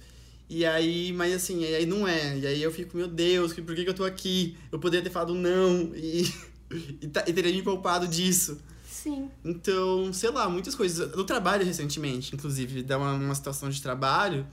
E 0.49 0.65
aí, 0.65 1.13
mas 1.13 1.33
assim, 1.33 1.63
aí 1.65 1.85
não 1.85 2.07
é. 2.07 2.37
E 2.37 2.47
aí 2.47 2.63
eu 2.63 2.71
fico, 2.71 2.97
meu 2.97 3.07
Deus, 3.07 3.53
por 3.53 3.75
que, 3.75 3.83
que 3.83 3.89
eu 3.89 3.93
tô 3.93 4.03
aqui? 4.03 4.57
Eu 4.71 4.79
poderia 4.79 5.03
ter 5.03 5.11
falado 5.11 5.35
não 5.35 5.91
e, 5.95 6.23
e, 6.71 7.05
e 7.05 7.33
teria 7.33 7.51
me 7.53 7.61
poupado 7.61 8.07
disso. 8.07 8.57
Sim. 8.89 9.29
Então, 9.43 10.11
sei 10.11 10.31
lá, 10.31 10.49
muitas 10.49 10.73
coisas. 10.73 11.15
No 11.15 11.23
trabalho, 11.23 11.63
recentemente, 11.63 12.33
inclusive, 12.33 12.81
dá 12.81 12.97
uma, 12.97 13.13
uma 13.13 13.35
situação 13.35 13.69
de 13.69 13.79
trabalho 13.81 14.47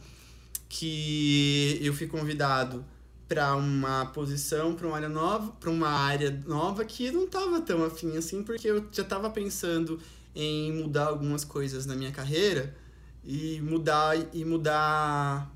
que 0.69 1.79
eu 1.81 1.95
fui 1.95 2.07
convidado 2.07 2.85
para 3.33 3.57
uma 3.57 4.05
posição, 4.05 4.75
para 4.75 4.87
uma 4.87 4.97
área 4.97 5.09
nova, 5.09 5.53
para 5.53 5.71
uma 5.71 5.89
área 5.89 6.31
nova 6.47 6.85
que 6.85 7.11
não 7.11 7.27
tava 7.27 7.63
tão 7.63 7.83
afim 7.83 8.15
assim, 8.19 8.43
porque 8.43 8.69
eu 8.69 8.87
já 8.93 9.03
tava 9.03 9.31
pensando 9.31 9.99
em 10.35 10.71
mudar 10.71 11.07
algumas 11.07 11.43
coisas 11.43 11.87
na 11.87 11.97
minha 11.97 12.13
carreira 12.13 12.77
e 13.25 13.59
mudar 13.63 14.15
e 14.35 14.45
mudar 14.45 15.51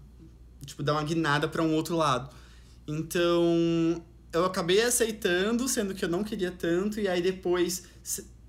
tipo 0.65 0.83
dar 0.83 0.95
uma 0.95 1.05
guinada 1.05 1.47
para 1.47 1.63
um 1.63 1.75
outro 1.75 1.97
lado. 1.97 2.31
Então, 2.89 4.03
eu 4.33 4.47
acabei 4.47 4.81
aceitando, 4.81 5.69
sendo 5.69 5.95
que 5.95 6.03
eu 6.03 6.09
não 6.09 6.25
queria 6.25 6.51
tanto 6.51 6.99
e 6.99 7.07
aí 7.07 7.21
depois 7.21 7.85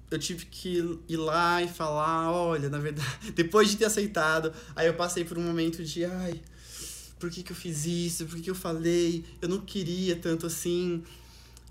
eu 0.09 0.17
tive 0.17 0.45
que 0.45 1.01
ir 1.09 1.17
lá 1.17 1.61
e 1.61 1.67
falar, 1.67 2.31
olha, 2.31 2.69
na 2.69 2.79
verdade, 2.79 3.09
depois 3.35 3.69
de 3.69 3.75
ter 3.75 3.85
aceitado, 3.85 4.53
aí 4.73 4.87
eu 4.87 4.93
passei 4.93 5.25
por 5.25 5.37
um 5.37 5.41
momento 5.41 5.83
de, 5.83 6.05
ai, 6.05 6.41
por 7.19 7.29
que, 7.29 7.43
que 7.43 7.51
eu 7.51 7.55
fiz 7.55 7.85
isso? 7.85 8.25
Por 8.25 8.35
que, 8.35 8.43
que 8.43 8.49
eu 8.49 8.55
falei? 8.55 9.23
Eu 9.41 9.49
não 9.49 9.59
queria 9.59 10.15
tanto 10.15 10.45
assim. 10.45 11.03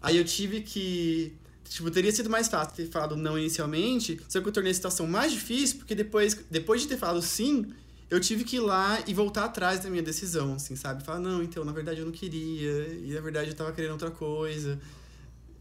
Aí 0.02 0.16
eu 0.16 0.24
tive 0.24 0.60
que. 0.60 1.32
Tipo, 1.68 1.90
teria 1.90 2.12
sido 2.12 2.30
mais 2.30 2.48
fácil 2.48 2.76
ter 2.76 2.86
falado 2.86 3.16
não 3.16 3.36
inicialmente, 3.36 4.20
só 4.28 4.40
que 4.40 4.48
eu 4.48 4.52
tornei 4.52 4.70
a 4.70 4.74
situação 4.74 5.04
mais 5.04 5.32
difícil, 5.32 5.78
porque 5.78 5.96
depois, 5.96 6.34
depois 6.48 6.82
de 6.82 6.86
ter 6.86 6.96
falado 6.96 7.20
sim, 7.20 7.66
eu 8.08 8.20
tive 8.20 8.44
que 8.44 8.56
ir 8.56 8.60
lá 8.60 9.00
e 9.04 9.12
voltar 9.12 9.46
atrás 9.46 9.80
da 9.80 9.90
minha 9.90 10.02
decisão, 10.02 10.54
assim, 10.54 10.76
sabe? 10.76 11.02
Falar, 11.02 11.18
não, 11.18 11.42
então, 11.42 11.64
na 11.64 11.72
verdade 11.72 11.98
eu 11.98 12.06
não 12.06 12.12
queria, 12.12 12.86
e 13.04 13.12
na 13.12 13.20
verdade 13.20 13.50
eu 13.50 13.56
tava 13.56 13.72
querendo 13.72 13.92
outra 13.92 14.12
coisa. 14.12 14.78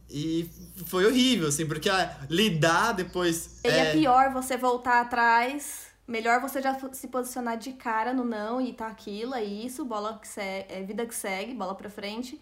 E 0.07 0.47
foi 0.85 1.07
horrível, 1.07 1.47
assim, 1.47 1.65
porque 1.65 1.89
ah, 1.89 2.15
lidar 2.29 2.91
depois. 2.91 3.59
E 3.63 3.67
é... 3.67 3.77
é 3.79 3.91
pior 3.93 4.31
você 4.31 4.55
voltar 4.55 5.01
atrás. 5.01 5.84
Melhor 6.07 6.39
você 6.39 6.61
já 6.61 6.77
se 6.93 7.07
posicionar 7.07 7.57
de 7.57 7.73
cara 7.73 8.13
no 8.13 8.23
não 8.23 8.61
e 8.61 8.73
tá 8.73 8.87
aquilo, 8.87 9.33
é 9.33 9.43
isso, 9.43 9.83
bola 9.83 10.19
que 10.19 10.27
segue, 10.27 10.71
é 10.71 10.83
vida 10.83 11.05
que 11.05 11.15
segue, 11.15 11.53
bola 11.53 11.73
pra 11.73 11.89
frente. 11.89 12.39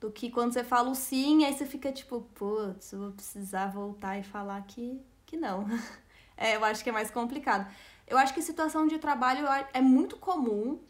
Do 0.00 0.10
que 0.10 0.30
quando 0.30 0.52
você 0.52 0.64
fala 0.64 0.90
o 0.90 0.94
sim, 0.94 1.44
aí 1.44 1.52
você 1.52 1.66
fica 1.66 1.92
tipo, 1.92 2.22
putz, 2.34 2.92
vou 2.92 3.12
precisar 3.12 3.68
voltar 3.68 4.18
e 4.18 4.22
falar 4.22 4.60
que, 4.62 5.00
que 5.26 5.36
não. 5.36 5.66
É, 6.34 6.56
eu 6.56 6.64
acho 6.64 6.82
que 6.82 6.90
é 6.90 6.92
mais 6.92 7.08
complicado. 7.10 7.70
Eu 8.06 8.18
acho 8.18 8.34
que 8.34 8.42
situação 8.42 8.86
de 8.88 8.98
trabalho 8.98 9.46
é 9.72 9.80
muito 9.80 10.16
comum, 10.16 10.80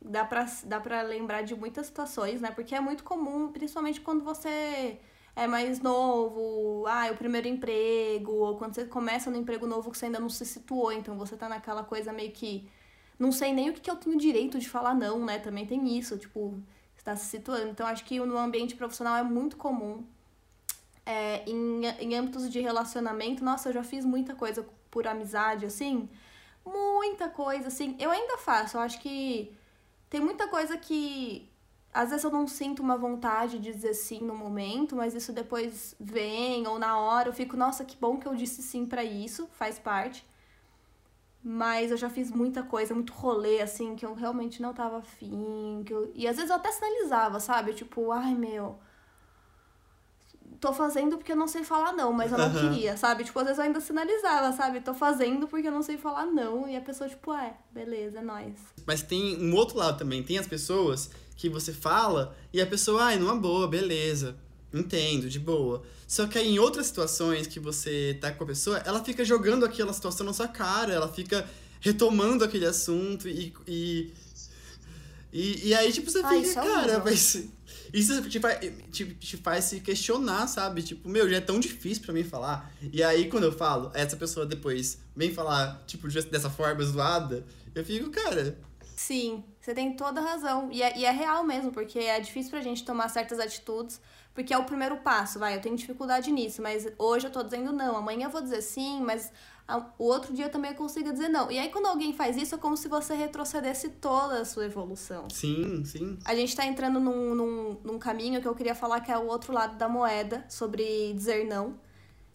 dá 0.00 0.24
pra, 0.24 0.46
dá 0.64 0.80
pra 0.80 1.02
lembrar 1.02 1.42
de 1.42 1.54
muitas 1.54 1.86
situações, 1.86 2.40
né? 2.40 2.50
Porque 2.50 2.74
é 2.74 2.80
muito 2.80 3.04
comum, 3.04 3.52
principalmente 3.52 4.00
quando 4.00 4.24
você 4.24 4.98
é 5.34 5.46
mais 5.46 5.80
novo, 5.80 6.84
ah, 6.86 7.06
é 7.06 7.12
o 7.12 7.16
primeiro 7.16 7.48
emprego, 7.48 8.32
ou 8.32 8.56
quando 8.56 8.74
você 8.74 8.84
começa 8.84 9.30
no 9.30 9.36
emprego 9.36 9.66
novo 9.66 9.90
que 9.90 9.96
você 9.98 10.06
ainda 10.06 10.20
não 10.20 10.28
se 10.28 10.44
situou, 10.44 10.92
então 10.92 11.16
você 11.16 11.36
tá 11.36 11.48
naquela 11.48 11.84
coisa 11.84 12.12
meio 12.12 12.32
que. 12.32 12.68
Não 13.18 13.32
sei 13.32 13.52
nem 13.52 13.70
o 13.70 13.72
que, 13.72 13.80
que 13.80 13.90
eu 13.90 13.96
tenho 13.96 14.18
direito 14.18 14.58
de 14.58 14.68
falar 14.68 14.94
não, 14.94 15.24
né? 15.24 15.38
Também 15.38 15.66
tem 15.66 15.96
isso, 15.98 16.18
tipo, 16.18 16.60
está 16.96 17.16
se 17.16 17.26
situando. 17.26 17.68
Então 17.68 17.86
acho 17.86 18.04
que 18.04 18.18
no 18.20 18.36
ambiente 18.38 18.74
profissional 18.74 19.16
é 19.16 19.22
muito 19.22 19.56
comum. 19.56 20.04
É, 21.04 21.42
em, 21.48 21.84
em 22.00 22.14
âmbitos 22.14 22.50
de 22.50 22.60
relacionamento, 22.60 23.44
nossa, 23.44 23.68
eu 23.68 23.72
já 23.72 23.82
fiz 23.82 24.04
muita 24.04 24.34
coisa 24.34 24.66
por 24.90 25.06
amizade, 25.06 25.66
assim. 25.66 26.08
Muita 26.64 27.28
coisa, 27.28 27.68
assim. 27.68 27.96
Eu 27.98 28.10
ainda 28.10 28.38
faço, 28.38 28.76
eu 28.76 28.80
acho 28.80 29.00
que 29.00 29.52
tem 30.08 30.20
muita 30.20 30.46
coisa 30.48 30.76
que 30.76 31.48
às 31.92 32.08
vezes 32.08 32.24
eu 32.24 32.30
não 32.30 32.48
sinto 32.48 32.82
uma 32.82 32.96
vontade 32.96 33.58
de 33.58 33.70
dizer 33.70 33.92
sim 33.92 34.20
no 34.20 34.34
momento, 34.34 34.96
mas 34.96 35.14
isso 35.14 35.32
depois 35.32 35.94
vem, 36.00 36.66
ou 36.66 36.78
na 36.78 36.98
hora 36.98 37.28
eu 37.28 37.34
fico, 37.34 37.56
nossa, 37.56 37.84
que 37.84 37.96
bom 37.96 38.16
que 38.16 38.26
eu 38.26 38.34
disse 38.34 38.62
sim 38.62 38.86
para 38.86 39.04
isso, 39.04 39.46
faz 39.52 39.78
parte. 39.78 40.26
Mas 41.44 41.90
eu 41.90 41.96
já 41.96 42.08
fiz 42.08 42.30
muita 42.30 42.62
coisa, 42.62 42.94
muito 42.94 43.12
rolê, 43.12 43.60
assim, 43.60 43.94
que 43.96 44.06
eu 44.06 44.14
realmente 44.14 44.62
não 44.62 44.72
tava 44.72 44.98
afim. 44.98 45.82
Que 45.84 45.92
eu... 45.92 46.10
E 46.14 46.26
às 46.26 46.36
vezes 46.36 46.50
eu 46.50 46.56
até 46.56 46.70
sinalizava, 46.70 47.40
sabe? 47.40 47.74
Tipo, 47.74 48.12
ai 48.12 48.32
meu. 48.32 48.78
Tô 50.60 50.72
fazendo 50.72 51.16
porque 51.16 51.32
eu 51.32 51.36
não 51.36 51.48
sei 51.48 51.64
falar 51.64 51.92
não, 51.92 52.12
mas 52.12 52.30
eu 52.30 52.38
não 52.38 52.46
uhum. 52.46 52.70
queria, 52.70 52.96
sabe? 52.96 53.24
Tipo, 53.24 53.40
às 53.40 53.46
vezes 53.46 53.58
eu 53.58 53.64
ainda 53.64 53.80
sinalizava, 53.80 54.52
sabe? 54.52 54.80
Tô 54.80 54.94
fazendo 54.94 55.48
porque 55.48 55.66
eu 55.66 55.72
não 55.72 55.82
sei 55.82 55.98
falar 55.98 56.26
não. 56.26 56.68
E 56.68 56.76
a 56.76 56.80
pessoa, 56.80 57.10
tipo, 57.10 57.34
é, 57.34 57.56
beleza, 57.72 58.20
é 58.20 58.22
nóis. 58.22 58.54
Mas 58.86 59.02
tem 59.02 59.36
um 59.42 59.56
outro 59.56 59.76
lado 59.76 59.98
também. 59.98 60.22
Tem 60.22 60.38
as 60.38 60.46
pessoas 60.46 61.10
que 61.42 61.48
você 61.48 61.72
fala 61.72 62.36
e 62.52 62.60
a 62.60 62.66
pessoa, 62.66 63.02
ai, 63.02 63.18
numa 63.18 63.34
boa, 63.34 63.66
beleza. 63.66 64.36
Entendo, 64.72 65.28
de 65.28 65.40
boa. 65.40 65.82
Só 66.06 66.28
que 66.28 66.38
aí 66.38 66.48
em 66.48 66.60
outras 66.60 66.86
situações 66.86 67.48
que 67.48 67.58
você 67.58 68.16
tá 68.20 68.30
com 68.30 68.44
a 68.44 68.46
pessoa, 68.46 68.78
ela 68.86 69.02
fica 69.02 69.24
jogando 69.24 69.64
aquela 69.64 69.92
situação 69.92 70.24
na 70.24 70.32
sua 70.32 70.46
cara, 70.46 70.92
ela 70.92 71.12
fica 71.12 71.44
retomando 71.80 72.44
aquele 72.44 72.64
assunto 72.64 73.28
e. 73.28 73.52
E, 73.66 74.12
e, 75.32 75.68
e 75.68 75.74
aí, 75.74 75.92
tipo, 75.92 76.08
você 76.08 76.20
Ai, 76.22 76.44
fica, 76.44 76.60
é 76.60 76.64
cara, 76.64 77.02
mas. 77.04 77.44
Isso 77.92 78.22
te 78.22 78.38
faz, 78.38 78.58
te, 78.92 79.04
te 79.04 79.36
faz 79.36 79.64
se 79.64 79.80
questionar, 79.80 80.46
sabe? 80.46 80.82
Tipo, 80.82 81.08
meu, 81.08 81.28
já 81.28 81.36
é 81.38 81.40
tão 81.40 81.58
difícil 81.58 82.04
para 82.04 82.14
mim 82.14 82.22
falar. 82.22 82.72
E 82.92 83.02
aí, 83.02 83.28
quando 83.28 83.44
eu 83.44 83.52
falo, 83.52 83.90
essa 83.94 84.16
pessoa 84.16 84.46
depois 84.46 84.98
vem 85.14 85.34
falar, 85.34 85.82
tipo, 85.86 86.08
dessa 86.08 86.48
forma 86.48 86.82
zoada, 86.84 87.44
eu 87.74 87.84
fico, 87.84 88.10
cara, 88.10 88.56
Sim, 89.02 89.42
você 89.60 89.74
tem 89.74 89.96
toda 89.96 90.20
a 90.20 90.24
razão. 90.24 90.68
E 90.70 90.80
é, 90.80 90.96
e 90.96 91.04
é 91.04 91.10
real 91.10 91.42
mesmo, 91.42 91.72
porque 91.72 91.98
é 91.98 92.20
difícil 92.20 92.52
pra 92.52 92.60
gente 92.60 92.84
tomar 92.84 93.08
certas 93.08 93.40
atitudes, 93.40 94.00
porque 94.32 94.54
é 94.54 94.58
o 94.58 94.62
primeiro 94.62 94.98
passo, 94.98 95.40
vai, 95.40 95.56
eu 95.56 95.60
tenho 95.60 95.74
dificuldade 95.74 96.30
nisso, 96.30 96.62
mas 96.62 96.86
hoje 96.96 97.26
eu 97.26 97.32
tô 97.32 97.42
dizendo 97.42 97.72
não, 97.72 97.96
amanhã 97.96 98.26
eu 98.26 98.30
vou 98.30 98.40
dizer 98.40 98.62
sim, 98.62 99.00
mas 99.02 99.32
o 99.98 100.04
outro 100.04 100.32
dia 100.32 100.48
também 100.48 100.70
eu 100.70 100.76
consigo 100.76 101.12
dizer 101.12 101.28
não. 101.28 101.50
E 101.50 101.58
aí, 101.58 101.68
quando 101.68 101.86
alguém 101.86 102.12
faz 102.12 102.36
isso, 102.36 102.54
é 102.54 102.58
como 102.58 102.76
se 102.76 102.86
você 102.86 103.14
retrocedesse 103.14 103.88
toda 103.88 104.40
a 104.40 104.44
sua 104.44 104.66
evolução. 104.66 105.28
Sim, 105.30 105.84
sim. 105.84 106.16
A 106.24 106.36
gente 106.36 106.54
tá 106.54 106.64
entrando 106.64 107.00
num, 107.00 107.34
num, 107.34 107.80
num 107.82 107.98
caminho 107.98 108.40
que 108.40 108.46
eu 108.46 108.54
queria 108.54 108.74
falar 108.74 109.00
que 109.00 109.10
é 109.10 109.18
o 109.18 109.26
outro 109.26 109.52
lado 109.52 109.76
da 109.76 109.88
moeda, 109.88 110.44
sobre 110.48 111.12
dizer 111.12 111.44
não. 111.44 111.74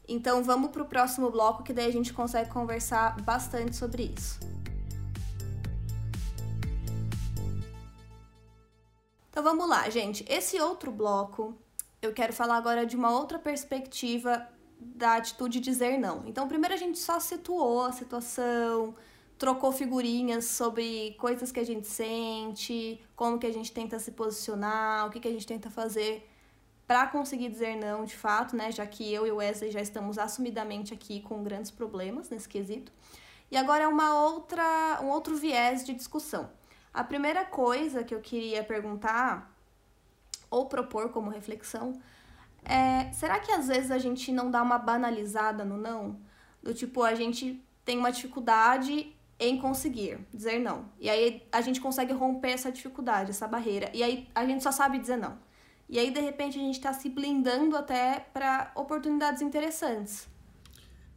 Então, 0.05 0.43
vamos 0.43 0.71
pro 0.71 0.83
próximo 0.83 1.31
bloco, 1.31 1.63
que 1.63 1.71
daí 1.71 1.87
a 1.87 1.91
gente 1.91 2.13
consegue 2.13 2.49
conversar 2.49 3.15
bastante 3.21 3.73
sobre 3.77 4.13
isso. 4.17 4.37
Então 9.37 9.45
vamos 9.45 9.69
lá, 9.69 9.87
gente. 9.87 10.25
Esse 10.27 10.59
outro 10.59 10.91
bloco, 10.91 11.55
eu 12.01 12.11
quero 12.11 12.33
falar 12.33 12.57
agora 12.57 12.87
de 12.87 12.95
uma 12.95 13.11
outra 13.11 13.37
perspectiva 13.37 14.49
da 14.79 15.17
atitude 15.17 15.59
de 15.59 15.65
dizer 15.69 15.99
não. 15.99 16.23
Então, 16.25 16.47
primeiro 16.47 16.73
a 16.73 16.77
gente 16.77 16.97
só 16.97 17.19
situou 17.19 17.83
a 17.83 17.91
situação, 17.91 18.95
trocou 19.37 19.71
figurinhas 19.71 20.45
sobre 20.45 21.15
coisas 21.19 21.51
que 21.51 21.59
a 21.59 21.63
gente 21.63 21.85
sente, 21.85 22.99
como 23.15 23.37
que 23.37 23.45
a 23.45 23.53
gente 23.53 23.71
tenta 23.71 23.99
se 23.99 24.09
posicionar, 24.09 25.05
o 25.05 25.11
que, 25.11 25.19
que 25.19 25.27
a 25.27 25.31
gente 25.31 25.45
tenta 25.45 25.69
fazer 25.69 26.27
para 26.87 27.05
conseguir 27.05 27.49
dizer 27.49 27.75
não 27.75 28.05
de 28.05 28.15
fato, 28.15 28.55
né? 28.55 28.71
Já 28.71 28.87
que 28.87 29.13
eu 29.13 29.27
e 29.27 29.31
o 29.31 29.35
Wesley 29.35 29.69
já 29.69 29.81
estamos 29.81 30.17
assumidamente 30.17 30.95
aqui 30.95 31.21
com 31.21 31.43
grandes 31.43 31.69
problemas 31.69 32.27
nesse 32.31 32.49
quesito. 32.49 32.91
E 33.51 33.55
agora 33.55 33.83
é 33.83 33.87
uma 33.87 34.19
outra, 34.19 34.99
um 35.03 35.09
outro 35.09 35.35
viés 35.35 35.85
de 35.85 35.93
discussão. 35.93 36.49
A 36.97 37.03
primeira 37.03 37.45
coisa 37.45 38.03
que 38.03 38.15
eu 38.15 38.19
queria 38.19 38.63
perguntar 38.63 39.55
ou 40.49 40.65
propor 40.65 41.09
como 41.09 41.29
reflexão 41.29 42.01
é: 42.65 43.11
será 43.13 43.39
que 43.39 43.51
às 43.51 43.67
vezes 43.67 43.91
a 43.91 43.99
gente 43.99 44.31
não 44.31 44.49
dá 44.49 44.63
uma 44.63 44.79
banalizada 44.79 45.63
no 45.63 45.77
não? 45.77 46.19
Do 46.63 46.73
tipo, 46.73 47.03
a 47.03 47.13
gente 47.13 47.63
tem 47.85 47.99
uma 47.99 48.11
dificuldade 48.11 49.15
em 49.39 49.59
conseguir 49.59 50.17
dizer 50.33 50.57
não. 50.57 50.89
E 50.99 51.07
aí 51.07 51.47
a 51.51 51.61
gente 51.61 51.79
consegue 51.79 52.13
romper 52.13 52.53
essa 52.53 52.71
dificuldade, 52.71 53.29
essa 53.29 53.47
barreira. 53.47 53.91
E 53.93 54.01
aí 54.01 54.27
a 54.33 54.43
gente 54.43 54.63
só 54.63 54.71
sabe 54.71 54.97
dizer 54.97 55.17
não. 55.17 55.37
E 55.87 55.99
aí 55.99 56.09
de 56.09 56.19
repente 56.19 56.57
a 56.57 56.61
gente 56.61 56.77
está 56.77 56.93
se 56.93 57.09
blindando 57.09 57.77
até 57.77 58.21
para 58.33 58.71
oportunidades 58.73 59.43
interessantes. 59.43 60.27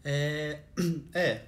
É, 0.04 0.60
é. 1.14 1.46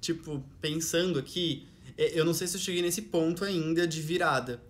Tipo, 0.00 0.42
pensando 0.60 1.16
aqui, 1.16 1.68
eu 1.96 2.24
não 2.24 2.34
sei 2.34 2.46
se 2.46 2.56
eu 2.56 2.60
cheguei 2.60 2.82
nesse 2.82 3.02
ponto 3.02 3.44
ainda 3.44 3.86
de 3.86 4.00
virada, 4.00 4.62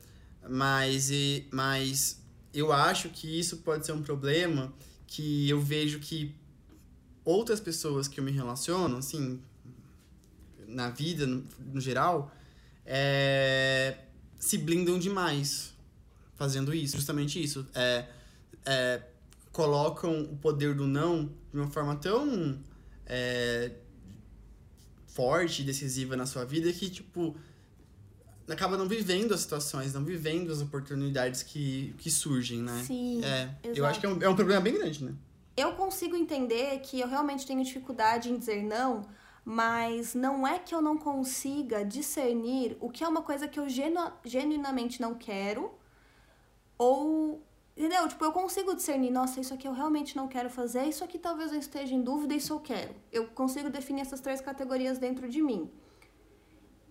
mas, 0.49 1.11
mas 1.51 2.21
eu 2.53 2.73
acho 2.73 3.09
que 3.09 3.39
isso 3.39 3.59
pode 3.59 3.87
ser 3.87 3.93
um 3.93 4.03
problema 4.03 4.73
que 5.07 5.49
eu 5.49 5.61
vejo 5.61 5.99
que 6.01 6.35
outras 7.25 7.61
pessoas 7.61 8.09
que 8.09 8.19
eu 8.19 8.25
me 8.25 8.33
relaciono, 8.33 8.97
assim, 8.97 9.41
na 10.67 10.91
vida, 10.91 11.27
no, 11.27 11.45
no 11.73 11.81
geral, 11.81 12.33
é, 12.85 13.99
se 14.39 14.59
blindam 14.59 14.99
demais 14.99 15.73
fazendo 16.35 16.75
isso, 16.75 16.97
justamente 16.97 17.43
isso. 17.43 17.67
É, 17.75 18.07
é, 18.65 19.03
colocam 19.53 20.23
o 20.23 20.37
poder 20.37 20.75
do 20.75 20.87
não 20.87 21.27
de 21.53 21.59
uma 21.59 21.71
forma 21.71 21.95
tão 21.97 22.59
é, 23.07 23.71
forte, 25.13 25.63
decisiva 25.63 26.17
na 26.17 26.27
sua 26.27 26.45
vida 26.45 26.73
que, 26.73 26.89
tipo, 26.89 27.37
acaba 28.49 28.77
não 28.77 28.89
vivendo 28.89 29.33
as 29.33 29.41
situações, 29.41 29.93
não 29.95 30.05
vivendo 30.05 30.51
as 30.51 30.61
oportunidades 30.61 31.43
que, 31.43 31.95
que 31.99 32.11
surgem, 32.11 32.63
né? 32.63 32.83
Sim. 32.87 33.23
É, 33.25 33.51
eu 33.63 33.87
acho 33.87 34.01
que 34.01 34.07
é 34.07 34.09
um, 34.09 34.23
é 34.23 34.29
um 34.29 34.37
problema 34.37 34.61
bem 34.61 34.75
grande, 34.75 35.05
né? 35.05 35.15
Eu 35.57 35.73
consigo 35.73 36.17
entender 36.17 36.79
que 36.81 37.01
eu 37.01 37.09
realmente 37.09 37.47
tenho 37.47 37.63
dificuldade 37.63 38.31
em 38.31 38.39
dizer 38.39 38.63
não, 38.63 39.03
mas 39.45 40.15
não 40.15 40.47
é 40.47 40.59
que 40.59 40.75
eu 40.75 40.81
não 40.81 40.97
consiga 40.97 41.85
discernir 41.85 42.77
o 42.81 42.89
que 42.89 43.05
é 43.05 43.09
uma 43.09 43.23
coisa 43.23 43.47
que 43.47 43.61
eu 43.61 43.69
genu 43.69 44.13
genuinamente 44.25 45.01
não 45.01 45.15
quero 45.15 45.71
ou 46.79 47.45
Entendeu? 47.77 48.07
Tipo, 48.07 48.25
eu 48.25 48.33
consigo 48.33 48.75
discernir, 48.75 49.11
nossa, 49.11 49.41
isso 49.41 49.55
aqui 49.55 49.67
eu 49.67 49.73
realmente 49.73 50.15
não 50.15 50.29
quero 50.29 50.51
fazer, 50.51 50.85
isso 50.85 51.03
aqui 51.03 51.19
talvez 51.19 51.53
eu 51.53 51.59
esteja 51.59 51.95
em 51.95 52.03
dúvida, 52.03 52.35
isso 52.35 52.53
eu 52.53 52.61
quero. 52.61 52.95
Eu 53.11 53.29
consigo 53.29 53.71
definir 53.71 54.03
essas 54.03 54.21
três 54.21 54.41
categorias 54.41 54.99
dentro 54.99 55.29
de 55.29 55.41
mim. 55.41 55.71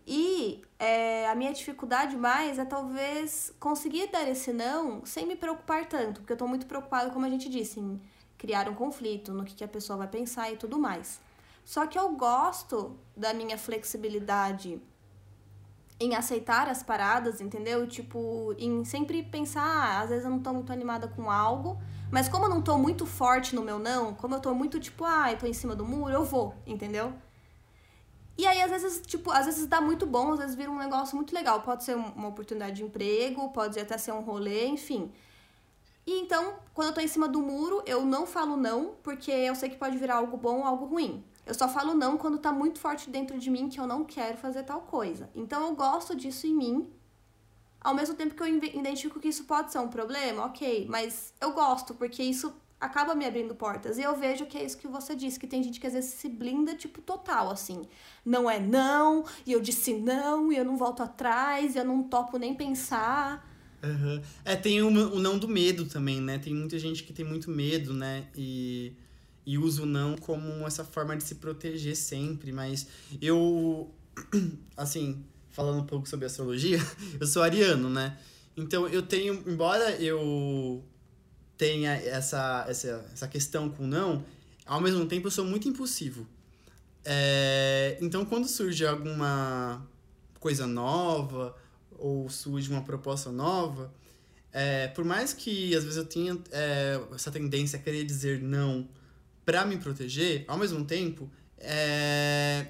E 0.07 0.63
é, 0.79 1.29
a 1.29 1.35
minha 1.35 1.53
dificuldade 1.53 2.17
mais 2.17 2.57
é 2.57 2.65
talvez 2.65 3.53
conseguir 3.59 4.07
dar 4.07 4.27
esse 4.27 4.51
não 4.51 5.05
sem 5.05 5.27
me 5.27 5.35
preocupar 5.35 5.85
tanto, 5.87 6.21
porque 6.21 6.33
eu 6.33 6.37
tô 6.37 6.47
muito 6.47 6.65
preocupada, 6.65 7.11
como 7.11 7.25
a 7.25 7.29
gente 7.29 7.47
disse, 7.47 7.79
em 7.79 8.01
criar 8.37 8.67
um 8.67 8.73
conflito, 8.73 9.31
no 9.31 9.45
que, 9.45 9.53
que 9.53 9.63
a 9.63 9.67
pessoa 9.67 9.97
vai 9.97 10.07
pensar 10.07 10.51
e 10.51 10.57
tudo 10.57 10.79
mais. 10.79 11.21
Só 11.63 11.85
que 11.85 11.97
eu 11.97 12.09
gosto 12.15 12.97
da 13.15 13.33
minha 13.35 13.57
flexibilidade 13.57 14.81
em 16.01 16.15
aceitar 16.15 16.67
as 16.67 16.81
paradas, 16.81 17.39
entendeu? 17.41 17.87
Tipo, 17.87 18.53
em 18.57 18.83
sempre 18.83 19.23
pensar, 19.23 19.63
ah, 19.63 20.01
às 20.01 20.09
vezes 20.09 20.25
eu 20.25 20.31
não 20.31 20.39
tô 20.39 20.51
muito 20.53 20.73
animada 20.73 21.07
com 21.07 21.29
algo, 21.29 21.77
mas 22.11 22.27
como 22.27 22.45
eu 22.45 22.49
não 22.49 22.61
tô 22.61 22.77
muito 22.77 23.05
forte 23.05 23.55
no 23.55 23.61
meu 23.61 23.77
não, 23.79 24.13
como 24.15 24.35
eu 24.35 24.39
tô 24.39 24.53
muito 24.53 24.79
tipo, 24.79 25.05
ah, 25.05 25.31
eu 25.31 25.37
tô 25.37 25.45
em 25.45 25.53
cima 25.53 25.75
do 25.75 25.85
muro, 25.85 26.13
eu 26.13 26.25
vou, 26.25 26.55
entendeu? 26.65 27.13
E 28.37 28.47
aí, 28.47 28.59
às 28.61 28.71
vezes, 28.71 29.01
tipo, 29.05 29.29
às 29.31 29.45
vezes 29.45 29.67
dá 29.67 29.79
muito 29.79 30.05
bom, 30.07 30.33
às 30.33 30.39
vezes 30.39 30.55
vira 30.55 30.71
um 30.71 30.77
negócio 30.77 31.15
muito 31.15 31.33
legal. 31.33 31.61
Pode 31.61 31.83
ser 31.83 31.95
uma 31.95 32.29
oportunidade 32.29 32.77
de 32.77 32.83
emprego, 32.83 33.49
pode 33.49 33.79
até 33.79 33.97
ser 33.97 34.13
um 34.13 34.21
rolê, 34.21 34.65
enfim. 34.65 35.11
E 36.07 36.19
então, 36.21 36.55
quando 36.73 36.87
eu 36.87 36.93
tô 36.95 37.01
em 37.01 37.07
cima 37.07 37.27
do 37.27 37.39
muro, 37.39 37.83
eu 37.85 38.03
não 38.03 38.25
falo 38.25 38.57
não, 38.57 38.95
porque 39.03 39.31
eu 39.31 39.53
sei 39.53 39.69
que 39.69 39.75
pode 39.75 39.97
virar 39.97 40.15
algo 40.15 40.37
bom 40.37 40.59
ou 40.59 40.65
algo 40.65 40.85
ruim. 40.85 41.23
Eu 41.45 41.53
só 41.53 41.67
falo 41.67 41.93
não 41.93 42.17
quando 42.17 42.37
tá 42.37 42.51
muito 42.51 42.79
forte 42.79 43.09
dentro 43.09 43.37
de 43.37 43.49
mim 43.49 43.69
que 43.69 43.79
eu 43.79 43.87
não 43.87 44.03
quero 44.05 44.37
fazer 44.37 44.63
tal 44.63 44.81
coisa. 44.81 45.29
Então 45.35 45.67
eu 45.67 45.75
gosto 45.75 46.15
disso 46.15 46.47
em 46.47 46.53
mim. 46.53 46.87
Ao 47.79 47.95
mesmo 47.95 48.15
tempo 48.15 48.35
que 48.35 48.43
eu 48.43 48.47
identifico 48.47 49.19
que 49.19 49.27
isso 49.27 49.45
pode 49.45 49.71
ser 49.71 49.79
um 49.79 49.87
problema, 49.87 50.45
ok, 50.45 50.85
mas 50.87 51.33
eu 51.41 51.51
gosto, 51.51 51.95
porque 51.95 52.21
isso 52.21 52.53
acaba 52.79 53.13
me 53.15 53.25
abrindo 53.25 53.55
portas. 53.55 53.97
E 53.97 54.01
eu 54.01 54.15
vejo 54.15 54.45
que 54.45 54.57
é 54.57 54.63
isso 54.63 54.77
que 54.77 54.87
você 54.87 55.15
disse, 55.15 55.39
que 55.39 55.47
tem 55.47 55.63
gente 55.63 55.79
que 55.79 55.87
às 55.87 55.93
vezes 55.93 56.13
se 56.13 56.29
blinda, 56.29 56.75
tipo, 56.75 57.01
total, 57.01 57.51
assim. 57.51 57.83
Não 58.25 58.49
é 58.49 58.59
não, 58.59 59.23
e 59.45 59.51
eu 59.51 59.59
disse 59.59 59.93
não, 59.93 60.51
e 60.51 60.57
eu 60.57 60.65
não 60.65 60.77
volto 60.77 61.01
atrás, 61.01 61.75
e 61.75 61.77
eu 61.77 61.85
não 61.85 62.03
topo 62.03 62.37
nem 62.37 62.55
pensar. 62.55 63.47
Uhum. 63.83 64.21
É, 64.43 64.55
tem 64.55 64.81
o, 64.81 64.87
o 64.87 65.19
não 65.19 65.37
do 65.37 65.47
medo 65.47 65.85
também, 65.85 66.19
né? 66.19 66.37
Tem 66.39 66.53
muita 66.53 66.77
gente 66.77 67.03
que 67.03 67.13
tem 67.13 67.25
muito 67.25 67.49
medo, 67.49 67.93
né? 67.93 68.27
E 68.35 68.93
e 69.45 69.57
uso 69.57 69.85
não 69.85 70.15
como 70.15 70.65
essa 70.67 70.83
forma 70.83 71.15
de 71.17 71.23
se 71.23 71.35
proteger 71.35 71.95
sempre, 71.95 72.51
mas 72.51 72.87
eu, 73.21 73.89
assim, 74.77 75.23
falando 75.49 75.79
um 75.79 75.85
pouco 75.85 76.07
sobre 76.07 76.25
astrologia, 76.25 76.79
eu 77.19 77.27
sou 77.27 77.41
ariano, 77.41 77.89
né? 77.89 78.17
Então 78.55 78.87
eu 78.87 79.01
tenho, 79.01 79.43
embora 79.47 79.91
eu 79.95 80.83
tenha 81.57 81.93
essa, 81.93 82.65
essa, 82.67 83.05
essa 83.13 83.27
questão 83.27 83.69
com 83.69 83.85
não, 83.85 84.23
ao 84.65 84.81
mesmo 84.81 85.05
tempo 85.05 85.27
eu 85.27 85.31
sou 85.31 85.45
muito 85.45 85.67
impulsivo. 85.67 86.27
É, 87.03 87.97
então 88.01 88.25
quando 88.25 88.47
surge 88.47 88.85
alguma 88.85 89.87
coisa 90.39 90.67
nova 90.67 91.55
ou 91.97 92.29
surge 92.29 92.69
uma 92.69 92.83
proposta 92.83 93.31
nova, 93.31 93.91
é, 94.51 94.87
por 94.89 95.05
mais 95.05 95.33
que 95.33 95.75
às 95.75 95.83
vezes 95.83 95.97
eu 95.97 96.05
tenha 96.05 96.37
é, 96.51 96.99
essa 97.15 97.31
tendência 97.31 97.79
a 97.79 97.81
querer 97.81 98.03
dizer 98.03 98.41
não 98.41 98.87
para 99.45 99.65
me 99.65 99.77
proteger, 99.77 100.45
ao 100.47 100.57
mesmo 100.57 100.83
tempo, 100.85 101.29
é... 101.57 102.67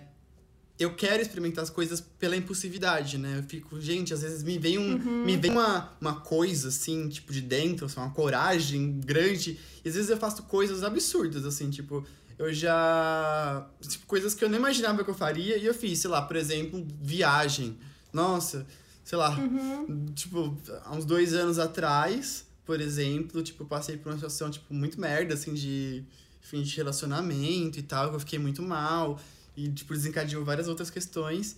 eu 0.80 0.96
quero 0.96 1.22
experimentar 1.22 1.64
as 1.64 1.70
coisas 1.70 2.02
pela 2.02 2.36
impulsividade, 2.36 3.18
né? 3.18 3.40
Eu 3.40 3.44
fico, 3.44 3.80
gente, 3.80 4.14
às 4.14 4.22
vezes 4.22 4.44
me 4.44 4.58
vem, 4.58 4.78
um, 4.78 4.96
uhum. 4.96 5.26
me 5.26 5.38
vem 5.38 5.52
uma, 5.52 5.92
uma 6.00 6.22
coisa, 6.22 6.70
assim, 6.70 7.08
tipo, 7.10 7.32
de 7.32 7.42
dentro, 7.42 7.86
assim, 7.86 8.00
uma 8.00 8.12
coragem 8.12 9.00
grande, 9.00 9.60
e 9.84 9.90
às 9.90 9.96
vezes 9.96 10.10
eu 10.10 10.18
faço 10.18 10.44
coisas 10.44 10.84
absurdas, 10.84 11.46
assim, 11.46 11.70
tipo, 11.70 12.06
eu 12.38 12.52
já. 12.52 13.70
Tipo, 13.82 14.08
coisas 14.08 14.34
que 14.34 14.44
eu 14.44 14.50
nem 14.50 14.60
imaginava 14.60 15.04
que 15.04 15.10
eu 15.10 15.14
faria, 15.14 15.58
e 15.58 15.66
eu 15.66 15.74
fiz, 15.74 16.00
sei 16.00 16.10
lá, 16.10 16.22
por 16.22 16.36
exemplo, 16.36 16.86
viagem. 17.00 17.78
Nossa, 18.12 18.66
sei 19.04 19.18
lá, 19.18 19.38
uhum. 19.38 20.06
tipo, 20.16 20.58
há 20.84 20.94
uns 20.94 21.06
dois 21.06 21.34
anos 21.34 21.60
atrás, 21.60 22.46
por 22.66 22.82
exemplo, 22.82 23.44
tipo, 23.44 23.64
eu 23.64 23.68
passei 23.68 23.96
por 23.98 24.10
uma 24.10 24.16
situação, 24.16 24.50
tipo, 24.50 24.74
muito 24.74 25.00
merda, 25.00 25.34
assim, 25.36 25.54
de 25.54 26.04
fim 26.52 26.62
de 26.62 26.76
relacionamento 26.76 27.80
e 27.80 27.82
tal, 27.82 28.10
que 28.10 28.16
eu 28.18 28.20
fiquei 28.20 28.38
muito 28.38 28.62
mal. 28.62 29.20
E, 29.56 29.70
tipo, 29.70 29.94
desencadeou 29.94 30.44
várias 30.44 30.68
outras 30.68 30.90
questões. 30.90 31.56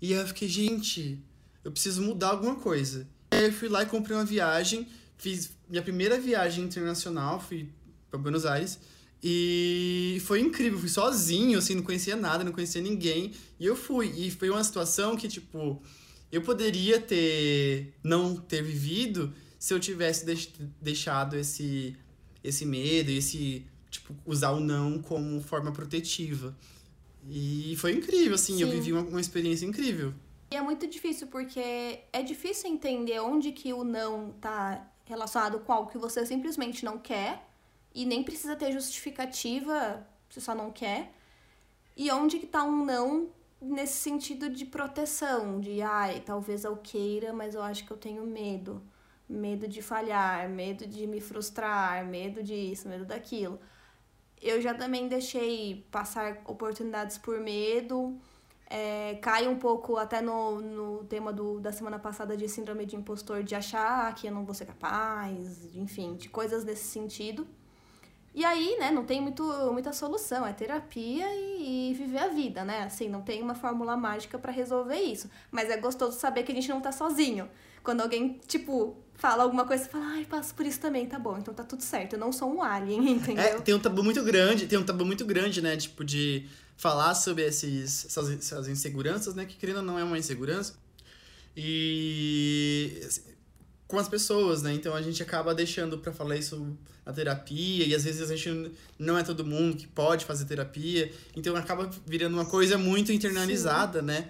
E 0.00 0.14
aí 0.14 0.20
eu 0.20 0.26
fiquei, 0.28 0.48
gente, 0.48 1.18
eu 1.64 1.72
preciso 1.72 2.00
mudar 2.00 2.28
alguma 2.28 2.54
coisa. 2.54 3.08
E 3.32 3.36
aí 3.36 3.46
eu 3.46 3.52
fui 3.52 3.68
lá 3.68 3.82
e 3.82 3.86
comprei 3.86 4.16
uma 4.16 4.24
viagem, 4.24 4.86
fiz 5.18 5.50
minha 5.68 5.82
primeira 5.82 6.18
viagem 6.20 6.64
internacional, 6.64 7.40
fui 7.40 7.68
para 8.08 8.18
Buenos 8.20 8.46
Aires. 8.46 8.78
E 9.22 10.22
foi 10.24 10.40
incrível, 10.40 10.78
fui 10.78 10.88
sozinho, 10.88 11.58
assim, 11.58 11.74
não 11.74 11.82
conhecia 11.82 12.14
nada, 12.14 12.44
não 12.44 12.52
conhecia 12.52 12.80
ninguém. 12.80 13.32
E 13.58 13.66
eu 13.66 13.74
fui. 13.74 14.12
E 14.16 14.30
foi 14.30 14.48
uma 14.48 14.62
situação 14.62 15.16
que, 15.16 15.26
tipo, 15.26 15.82
eu 16.30 16.42
poderia 16.42 17.00
ter 17.00 17.94
não 18.02 18.36
ter 18.36 18.62
vivido 18.62 19.32
se 19.58 19.74
eu 19.74 19.80
tivesse 19.80 20.24
deixado 20.80 21.36
esse, 21.36 21.96
esse 22.44 22.64
medo, 22.64 23.10
esse 23.10 23.66
tipo, 23.90 24.14
usar 24.24 24.50
o 24.50 24.60
não 24.60 25.00
como 25.00 25.40
forma 25.40 25.72
protetiva. 25.72 26.54
E 27.28 27.74
foi 27.78 27.92
incrível, 27.92 28.34
assim, 28.34 28.56
Sim. 28.56 28.62
eu 28.62 28.70
vivi 28.70 28.92
uma, 28.92 29.02
uma 29.02 29.20
experiência 29.20 29.66
incrível. 29.66 30.14
E 30.50 30.56
é 30.56 30.60
muito 30.60 30.86
difícil, 30.86 31.26
porque 31.26 32.00
é 32.12 32.22
difícil 32.22 32.70
entender 32.70 33.18
onde 33.20 33.50
que 33.50 33.72
o 33.72 33.82
não 33.82 34.32
tá 34.40 34.86
relacionado 35.04 35.58
com 35.60 35.72
algo 35.72 35.90
que 35.90 35.98
você 35.98 36.24
simplesmente 36.24 36.84
não 36.84 36.98
quer 36.98 37.48
e 37.94 38.04
nem 38.04 38.22
precisa 38.22 38.54
ter 38.54 38.72
justificativa, 38.72 40.06
você 40.28 40.40
só 40.40 40.54
não 40.54 40.70
quer. 40.70 41.12
E 41.96 42.10
onde 42.10 42.38
que 42.38 42.46
tá 42.46 42.62
um 42.62 42.84
não 42.84 43.30
nesse 43.60 43.94
sentido 43.94 44.48
de 44.48 44.64
proteção, 44.64 45.58
de 45.60 45.82
ai, 45.82 46.22
talvez 46.24 46.62
eu 46.64 46.76
queira, 46.76 47.32
mas 47.32 47.54
eu 47.54 47.62
acho 47.62 47.84
que 47.84 47.90
eu 47.90 47.96
tenho 47.96 48.24
medo. 48.24 48.82
Medo 49.28 49.66
de 49.66 49.82
falhar, 49.82 50.48
medo 50.48 50.86
de 50.86 51.06
me 51.06 51.20
frustrar, 51.20 52.06
medo 52.06 52.40
disso, 52.40 52.88
medo 52.88 53.04
daquilo 53.04 53.58
eu 54.40 54.60
já 54.60 54.74
também 54.74 55.08
deixei 55.08 55.86
passar 55.90 56.38
oportunidades 56.46 57.18
por 57.18 57.40
medo. 57.40 58.16
É, 58.68 59.16
cai 59.22 59.46
um 59.46 59.56
pouco 59.56 59.96
até 59.96 60.20
no, 60.20 60.60
no 60.60 61.04
tema 61.04 61.32
do, 61.32 61.60
da 61.60 61.70
semana 61.70 61.98
passada 61.98 62.36
de 62.36 62.48
síndrome 62.48 62.84
de 62.84 62.96
impostor, 62.96 63.42
de 63.42 63.54
achar 63.54 64.12
que 64.14 64.26
eu 64.26 64.32
não 64.32 64.44
vou 64.44 64.54
ser 64.54 64.66
capaz, 64.66 65.74
enfim, 65.76 66.14
de 66.16 66.28
coisas 66.28 66.64
nesse 66.64 66.84
sentido. 66.84 67.46
E 68.34 68.44
aí, 68.44 68.76
né, 68.78 68.90
não 68.90 69.02
tem 69.02 69.18
muito, 69.18 69.42
muita 69.72 69.94
solução, 69.94 70.46
é 70.46 70.52
terapia 70.52 71.26
e, 71.34 71.90
e 71.90 71.94
viver 71.94 72.18
a 72.18 72.28
vida, 72.28 72.64
né? 72.64 72.82
Assim, 72.82 73.08
não 73.08 73.22
tem 73.22 73.40
uma 73.42 73.54
fórmula 73.54 73.96
mágica 73.96 74.38
para 74.38 74.52
resolver 74.52 75.00
isso. 75.00 75.30
Mas 75.50 75.70
é 75.70 75.76
gostoso 75.78 76.18
saber 76.18 76.42
que 76.42 76.52
a 76.52 76.54
gente 76.54 76.68
não 76.68 76.80
tá 76.80 76.92
sozinho. 76.92 77.48
Quando 77.86 78.00
alguém, 78.00 78.40
tipo, 78.48 79.00
fala 79.14 79.44
alguma 79.44 79.64
coisa, 79.64 79.84
você 79.84 79.90
fala, 79.90 80.06
ai, 80.06 80.24
passo 80.24 80.52
por 80.52 80.66
isso 80.66 80.80
também, 80.80 81.06
tá 81.06 81.20
bom, 81.20 81.38
então 81.38 81.54
tá 81.54 81.62
tudo 81.62 81.84
certo, 81.84 82.14
eu 82.14 82.18
não 82.18 82.32
sou 82.32 82.52
um 82.52 82.60
alien, 82.60 83.12
entendeu? 83.14 83.44
É, 83.44 83.60
tem 83.60 83.72
um 83.76 83.78
tabu 83.78 84.02
muito 84.02 84.24
grande, 84.24 84.66
tem 84.66 84.76
um 84.76 84.82
tabu 84.82 85.04
muito 85.04 85.24
grande, 85.24 85.62
né, 85.62 85.76
tipo, 85.76 86.04
de 86.04 86.46
falar 86.76 87.14
sobre 87.14 87.44
esses, 87.44 88.06
essas, 88.06 88.28
essas 88.28 88.66
inseguranças, 88.66 89.36
né, 89.36 89.44
que 89.44 89.56
querendo 89.56 89.76
ou 89.76 89.82
não 89.84 89.96
é 89.96 90.02
uma 90.02 90.18
insegurança. 90.18 90.74
E 91.56 93.00
com 93.86 93.98
as 93.98 94.08
pessoas, 94.08 94.62
né? 94.62 94.74
Então 94.74 94.94
a 94.94 95.00
gente 95.00 95.22
acaba 95.22 95.54
deixando 95.54 95.96
para 95.98 96.12
falar 96.12 96.36
isso 96.36 96.76
na 97.04 97.12
terapia 97.12 97.86
e 97.86 97.94
às 97.94 98.02
vezes 98.02 98.30
a 98.30 98.36
gente 98.36 98.72
não 98.98 99.16
é 99.16 99.22
todo 99.22 99.44
mundo 99.44 99.76
que 99.76 99.86
pode 99.86 100.24
fazer 100.24 100.44
terapia, 100.44 101.12
então 101.36 101.54
acaba 101.54 101.88
virando 102.04 102.34
uma 102.34 102.44
coisa 102.44 102.76
muito 102.76 103.12
internalizada, 103.12 104.00
Sim. 104.00 104.06
né? 104.06 104.28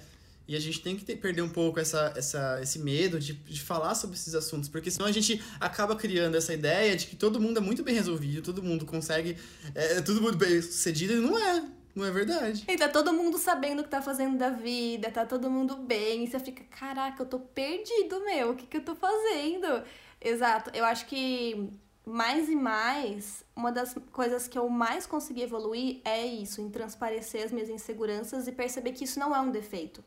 E 0.48 0.54
a 0.54 0.60
gente 0.60 0.80
tem 0.80 0.96
que 0.96 1.04
ter, 1.04 1.16
perder 1.16 1.42
um 1.42 1.48
pouco 1.48 1.80
essa, 1.80 2.12
essa, 2.16 2.60
esse 2.62 2.78
medo 2.78 3.18
de, 3.18 3.32
de 3.32 3.60
falar 3.60 3.94
sobre 3.94 4.16
esses 4.16 4.34
assuntos, 4.34 4.68
porque 4.68 4.90
senão 4.90 5.06
a 5.06 5.12
gente 5.12 5.42
acaba 5.58 5.96
criando 5.96 6.36
essa 6.36 6.54
ideia 6.54 6.96
de 6.96 7.06
que 7.06 7.16
todo 7.16 7.40
mundo 7.40 7.58
é 7.58 7.60
muito 7.60 7.82
bem 7.82 7.94
resolvido, 7.94 8.42
todo 8.42 8.62
mundo 8.62 8.86
consegue, 8.86 9.36
é, 9.74 9.98
é 9.98 10.00
tudo 10.00 10.22
muito 10.22 10.38
bem 10.38 10.62
sucedido, 10.62 11.14
e 11.14 11.16
não 11.16 11.38
é. 11.38 11.64
Não 11.96 12.04
é 12.04 12.10
verdade. 12.10 12.62
E 12.68 12.76
tá 12.76 12.90
todo 12.90 13.10
mundo 13.10 13.38
sabendo 13.38 13.80
o 13.80 13.82
que 13.82 13.88
tá 13.88 14.02
fazendo 14.02 14.36
da 14.36 14.50
vida, 14.50 15.10
tá 15.10 15.24
todo 15.24 15.50
mundo 15.50 15.76
bem, 15.76 16.24
e 16.24 16.26
você 16.26 16.38
fica, 16.38 16.62
caraca, 16.64 17.22
eu 17.22 17.26
tô 17.26 17.38
perdido, 17.38 18.22
meu, 18.22 18.50
o 18.50 18.54
que 18.54 18.66
que 18.66 18.76
eu 18.76 18.84
tô 18.84 18.94
fazendo? 18.94 19.82
Exato, 20.20 20.70
eu 20.74 20.84
acho 20.84 21.06
que 21.06 21.70
mais 22.04 22.50
e 22.50 22.54
mais, 22.54 23.42
uma 23.56 23.72
das 23.72 23.96
coisas 24.12 24.46
que 24.46 24.58
eu 24.58 24.68
mais 24.68 25.06
consegui 25.06 25.40
evoluir 25.40 26.02
é 26.04 26.24
isso, 26.24 26.60
em 26.60 26.68
transparecer 26.68 27.42
as 27.42 27.50
minhas 27.50 27.70
inseguranças 27.70 28.46
e 28.46 28.52
perceber 28.52 28.92
que 28.92 29.04
isso 29.04 29.18
não 29.18 29.34
é 29.34 29.40
um 29.40 29.50
defeito 29.50 30.04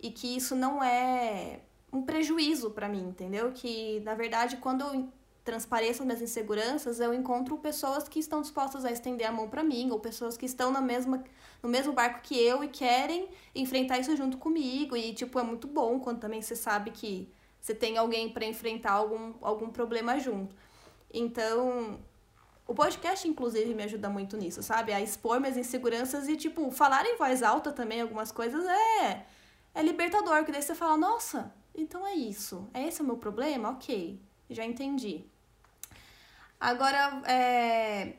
e 0.00 0.10
que 0.10 0.36
isso 0.36 0.54
não 0.54 0.82
é 0.82 1.60
um 1.92 2.02
prejuízo 2.02 2.70
para 2.70 2.88
mim, 2.88 3.08
entendeu? 3.08 3.52
Que 3.52 4.00
na 4.00 4.14
verdade 4.14 4.56
quando 4.56 4.82
eu 4.82 5.08
transpareço 5.44 6.02
as 6.02 6.06
minhas 6.06 6.22
inseguranças, 6.22 7.00
eu 7.00 7.12
encontro 7.14 7.56
pessoas 7.58 8.08
que 8.08 8.18
estão 8.18 8.40
dispostas 8.40 8.84
a 8.84 8.92
estender 8.92 9.26
a 9.26 9.32
mão 9.32 9.48
para 9.48 9.64
mim, 9.64 9.90
ou 9.90 9.98
pessoas 9.98 10.36
que 10.36 10.46
estão 10.46 10.70
na 10.70 10.80
mesma, 10.80 11.24
no 11.62 11.68
mesmo 11.68 11.92
barco 11.92 12.20
que 12.22 12.38
eu 12.38 12.62
e 12.62 12.68
querem 12.68 13.28
enfrentar 13.54 13.98
isso 13.98 14.16
junto 14.16 14.38
comigo. 14.38 14.96
E, 14.96 15.12
tipo, 15.14 15.38
é 15.38 15.42
muito 15.42 15.66
bom 15.66 15.98
quando 15.98 16.20
também 16.20 16.42
você 16.42 16.54
sabe 16.54 16.90
que 16.90 17.32
você 17.60 17.74
tem 17.74 17.96
alguém 17.96 18.28
para 18.28 18.44
enfrentar 18.44 18.92
algum, 18.92 19.34
algum 19.40 19.70
problema 19.70 20.18
junto. 20.18 20.54
Então, 21.12 21.98
o 22.66 22.74
podcast, 22.74 23.26
inclusive, 23.26 23.74
me 23.74 23.82
ajuda 23.82 24.08
muito 24.08 24.36
nisso, 24.36 24.62
sabe? 24.62 24.92
A 24.92 25.00
expor 25.00 25.40
minhas 25.40 25.56
inseguranças 25.56 26.28
e, 26.28 26.36
tipo, 26.36 26.70
falar 26.70 27.04
em 27.06 27.16
voz 27.16 27.42
alta 27.42 27.72
também 27.72 28.00
algumas 28.00 28.30
coisas 28.30 28.64
é, 28.64 29.26
é 29.74 29.82
libertador, 29.82 30.44
que 30.44 30.52
daí 30.52 30.62
você 30.62 30.74
fala, 30.74 30.96
nossa, 30.96 31.52
então 31.74 32.06
é 32.06 32.14
isso. 32.14 32.68
É 32.74 32.86
esse 32.86 33.02
o 33.02 33.04
meu 33.04 33.16
problema? 33.16 33.70
Ok, 33.70 34.20
já 34.48 34.64
entendi. 34.64 35.24
Agora, 36.58 37.22
é... 37.26 38.16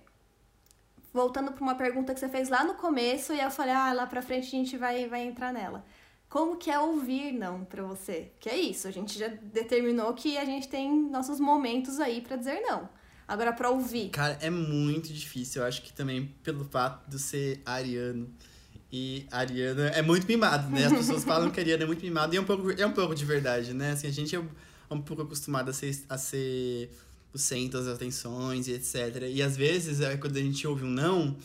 voltando 1.14 1.52
para 1.52 1.62
uma 1.62 1.76
pergunta 1.76 2.14
que 2.14 2.20
você 2.20 2.30
fez 2.30 2.50
lá 2.50 2.64
no 2.64 2.76
começo, 2.76 3.34
e 3.34 3.40
eu 3.40 3.52
falei, 3.52 3.74
ah, 3.74 3.94
lá 3.94 4.08
pra 4.08 4.22
frente 4.22 4.48
a 4.48 4.60
gente 4.60 4.78
vai, 4.78 5.08
vai 5.08 5.22
entrar 5.22 5.54
nela. 5.54 5.86
Como 6.30 6.56
que 6.56 6.72
é 6.72 6.80
ouvir 6.80 7.34
não 7.34 7.66
para 7.66 7.84
você? 7.84 8.32
Que 8.40 8.50
é 8.50 8.58
isso, 8.58 8.88
a 8.88 8.92
gente 8.92 9.20
já 9.20 9.28
determinou 9.28 10.14
que 10.14 10.38
a 10.38 10.46
gente 10.46 10.70
tem 10.70 10.90
nossos 11.10 11.40
momentos 11.40 12.00
aí 12.00 12.22
para 12.22 12.38
dizer 12.38 12.62
não. 12.62 12.90
Agora, 13.28 13.54
pra 13.54 13.70
ouvir. 13.70 14.10
Cara, 14.10 14.38
é 14.42 14.50
muito 14.50 15.14
difícil. 15.14 15.62
Eu 15.62 15.68
acho 15.68 15.82
que 15.82 15.94
também 15.94 16.36
pelo 16.44 16.66
fato 16.66 17.10
de 17.10 17.18
ser 17.18 17.62
ariano. 17.66 18.30
E 18.92 19.26
a 19.32 19.40
Ariana 19.40 19.88
é 19.88 20.02
muito 20.02 20.28
mimado, 20.28 20.70
né? 20.70 20.86
As 20.86 20.92
pessoas 20.92 21.24
falam 21.24 21.50
que 21.50 21.60
a 21.60 21.64
Ariana 21.64 21.84
é 21.84 21.88
muito 21.88 22.04
mimada 22.04 22.36
e 22.36 22.38
é 22.38 22.42
um 22.42 22.46
pouco, 22.46 22.72
é 22.72 22.86
um 22.86 22.92
pouco 22.92 23.16
de 23.16 23.24
verdade, 23.24 23.74
né? 23.74 23.92
Assim, 23.92 24.08
a 24.08 24.12
gente 24.12 24.36
é 24.36 24.40
um 24.90 25.02
pouco 25.02 25.24
acostumado 25.24 25.70
a 25.70 25.74
ser, 25.74 25.98
a 26.10 26.18
ser 26.18 26.92
o 27.34 27.38
centro 27.38 27.80
das 27.80 27.88
atenções 27.88 28.68
e 28.68 28.74
etc. 28.74 29.24
E 29.30 29.42
às 29.42 29.56
vezes, 29.56 30.02
é, 30.02 30.18
quando 30.18 30.36
a 30.36 30.42
gente 30.42 30.68
ouve 30.68 30.84
um 30.84 30.90
não, 30.90 31.38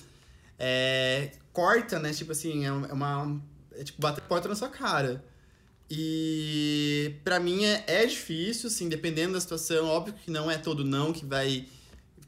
é, 0.58 1.30
corta, 1.52 1.98
né? 1.98 2.12
Tipo 2.12 2.32
assim, 2.32 2.64
é 2.64 2.72
uma. 2.72 3.40
É 3.72 3.84
tipo, 3.84 4.00
bater 4.00 4.22
porta 4.22 4.48
na 4.48 4.56
sua 4.56 4.68
cara. 4.68 5.24
E 5.88 7.14
para 7.22 7.38
mim 7.38 7.64
é, 7.64 7.84
é 7.86 8.06
difícil, 8.06 8.68
assim, 8.68 8.88
dependendo 8.88 9.34
da 9.34 9.40
situação. 9.40 9.86
Óbvio 9.86 10.14
que 10.14 10.30
não 10.30 10.50
é 10.50 10.58
todo 10.58 10.84
não 10.84 11.12
que 11.12 11.24
vai, 11.24 11.66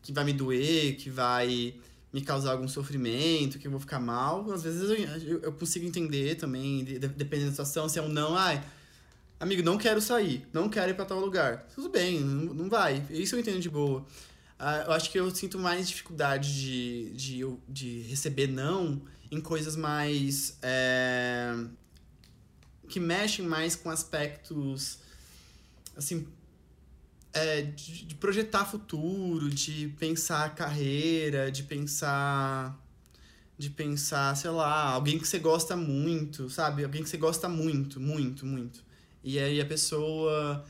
que 0.03 0.13
vai 0.13 0.25
me 0.25 0.33
doer, 0.33 0.97
que 0.97 1.11
vai 1.11 1.75
me 2.19 2.25
causar 2.25 2.53
algum 2.53 2.67
sofrimento, 2.67 3.59
que 3.59 3.67
eu 3.67 3.71
vou 3.71 3.79
ficar 3.79 4.01
mal. 4.01 4.51
Às 4.51 4.65
vezes 4.65 4.83
eu, 5.25 5.39
eu 5.41 5.53
consigo 5.53 5.87
entender 5.87 6.35
também, 6.35 6.85
dependendo 6.85 7.47
da 7.47 7.51
situação, 7.51 7.89
se 7.89 7.99
é 7.99 8.03
um 8.03 8.09
não, 8.09 8.37
ai. 8.37 8.63
Amigo, 9.39 9.63
não 9.63 9.79
quero 9.79 10.01
sair, 10.01 10.45
não 10.53 10.69
quero 10.69 10.91
ir 10.91 10.95
para 10.95 11.05
tal 11.05 11.21
lugar. 11.21 11.69
Tudo 11.73 11.89
bem, 11.89 12.21
não, 12.21 12.55
não 12.55 12.69
vai. 12.69 13.07
Isso 13.09 13.37
eu 13.37 13.41
entendo 13.41 13.61
de 13.61 13.71
boa. 13.71 14.01
Uh, 14.59 14.87
eu 14.87 14.93
acho 14.93 15.13
que 15.13 15.19
eu 15.19 15.31
sinto 15.33 15.57
mais 15.61 15.89
dificuldade 15.89 16.53
de, 16.53 17.11
de, 17.13 17.57
de 17.69 18.01
receber 18.03 18.49
não 18.49 19.01
em 19.31 19.41
coisas 19.41 19.77
mais. 19.77 20.59
É, 20.61 21.55
que 22.89 22.99
mexem 22.99 23.47
mais 23.47 23.77
com 23.77 23.91
aspectos. 23.91 24.99
Assim. 25.97 26.27
É, 27.33 27.63
de, 27.63 28.07
de 28.07 28.15
projetar 28.15 28.65
futuro, 28.65 29.51
de 29.51 29.89
pensar 29.99 30.55
carreira, 30.55 31.51
de 31.53 31.63
pensar 31.63 32.79
de 33.59 33.69
pensar, 33.71 34.37
sei 34.37 34.51
lá, 34.51 34.85
alguém 34.91 35.19
que 35.19 35.27
você 35.27 35.41
gosta 35.41 35.77
muito, 35.77 36.49
sabe? 36.49 36.85
Alguém 36.85 37.03
que 37.03 37.09
você 37.09 37.17
gosta 37.17 37.49
muito, 37.49 37.99
muito, 37.99 38.47
muito. 38.47 38.85
E 39.23 39.39
aí 39.39 39.61
a 39.61 39.67
pessoa. 39.67 40.65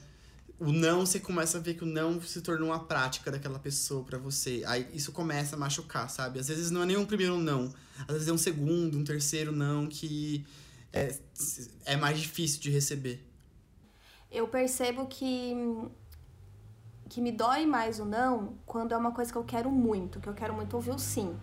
O 0.59 0.73
não, 0.73 1.07
você 1.07 1.21
começa 1.21 1.59
a 1.59 1.61
ver 1.61 1.75
que 1.75 1.85
o 1.85 1.87
não 1.87 2.21
se 2.21 2.41
tornou 2.41 2.71
uma 2.71 2.83
prática 2.83 3.31
daquela 3.31 3.61
pessoa 3.61 4.03
para 4.03 4.19
você. 4.19 4.65
Aí 4.67 4.89
isso 4.93 5.13
começa 5.13 5.55
a 5.55 5.59
machucar, 5.59 6.11
sabe? 6.11 6.41
Às 6.41 6.49
vezes 6.49 6.71
não 6.71 6.83
é 6.83 6.87
nem 6.87 6.97
um 6.97 7.05
primeiro 7.05 7.37
não. 7.39 7.73
Às 8.09 8.15
vezes 8.15 8.29
é 8.29 8.33
um 8.33 8.39
segundo, 8.39 8.99
um 8.99 9.05
terceiro 9.05 9.53
não 9.53 9.87
que 9.87 10.45
é, 10.93 11.15
é 11.85 11.97
mais 11.97 12.19
difícil 12.19 12.61
de 12.61 12.71
receber. 12.71 13.25
Eu 14.33 14.49
percebo 14.49 15.07
que 15.07 15.55
que 17.09 17.21
me 17.21 17.33
dói 17.33 17.67
mais 17.67 17.99
o 17.99 18.05
não 18.05 18.55
quando 18.67 18.93
é 18.93 18.97
uma 18.97 19.13
coisa 19.13 19.33
que 19.33 19.39
eu 19.39 19.45
quero 19.45 19.71
muito, 19.71 20.21
que 20.21 20.29
eu 20.29 20.35
quero 20.35 20.55
muito 20.55 20.75
ouvir 20.75 20.91
o 20.91 20.99
sim. 20.99 21.37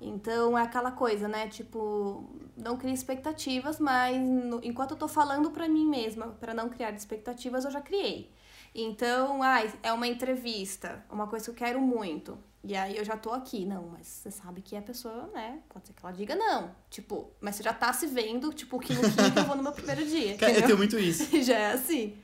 Então 0.00 0.56
é 0.56 0.62
aquela 0.62 0.90
coisa, 0.90 1.28
né? 1.28 1.48
Tipo, 1.48 2.24
não 2.56 2.76
cria 2.76 2.94
expectativas, 2.94 3.78
mas 3.78 4.20
no, 4.20 4.60
enquanto 4.62 4.92
eu 4.92 4.96
tô 4.96 5.08
falando 5.08 5.50
para 5.50 5.68
mim 5.68 5.86
mesma, 5.86 6.28
para 6.40 6.54
não 6.54 6.68
criar 6.68 6.92
expectativas, 6.92 7.64
eu 7.64 7.70
já 7.70 7.80
criei. 7.80 8.30
Então, 8.74 9.42
ai, 9.42 9.72
é 9.82 9.92
uma 9.92 10.06
entrevista, 10.06 11.04
uma 11.10 11.26
coisa 11.26 11.44
que 11.44 11.50
eu 11.50 11.54
quero 11.54 11.80
muito. 11.80 12.38
E 12.62 12.76
aí 12.76 12.96
eu 12.96 13.04
já 13.04 13.16
tô 13.16 13.32
aqui, 13.32 13.64
não, 13.64 13.88
mas 13.88 14.06
você 14.06 14.30
sabe 14.30 14.60
que 14.60 14.76
a 14.76 14.82
pessoa, 14.82 15.30
né, 15.32 15.60
pode 15.68 15.88
ser 15.88 15.94
que 15.94 16.04
ela 16.04 16.12
diga 16.12 16.36
não. 16.36 16.70
Tipo, 16.90 17.30
mas 17.40 17.56
você 17.56 17.62
já 17.62 17.72
tá 17.72 17.92
se 17.92 18.06
vendo, 18.06 18.52
tipo, 18.52 18.78
que 18.78 18.92
no 18.92 19.00
que 19.00 19.38
eu 19.38 19.44
vou 19.44 19.56
no 19.56 19.62
meu 19.62 19.72
primeiro 19.72 20.04
dia. 20.04 20.36
Cara, 20.36 20.52
eu 20.52 20.62
tenho 20.62 20.76
muito 20.76 20.98
isso. 20.98 21.24
já 21.42 21.56
é 21.56 21.72
assim. 21.72 22.18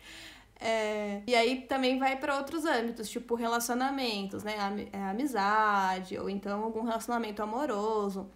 É, 0.58 1.22
e 1.26 1.34
aí 1.34 1.62
também 1.62 1.98
vai 1.98 2.16
para 2.16 2.36
outros 2.36 2.64
âmbitos, 2.64 3.08
tipo 3.08 3.34
relacionamentos, 3.34 4.42
né? 4.42 4.54
É, 4.92 5.02
amizade, 5.04 6.18
ou 6.18 6.30
então 6.30 6.64
algum 6.64 6.82
relacionamento 6.82 7.42
amoroso. 7.42 8.30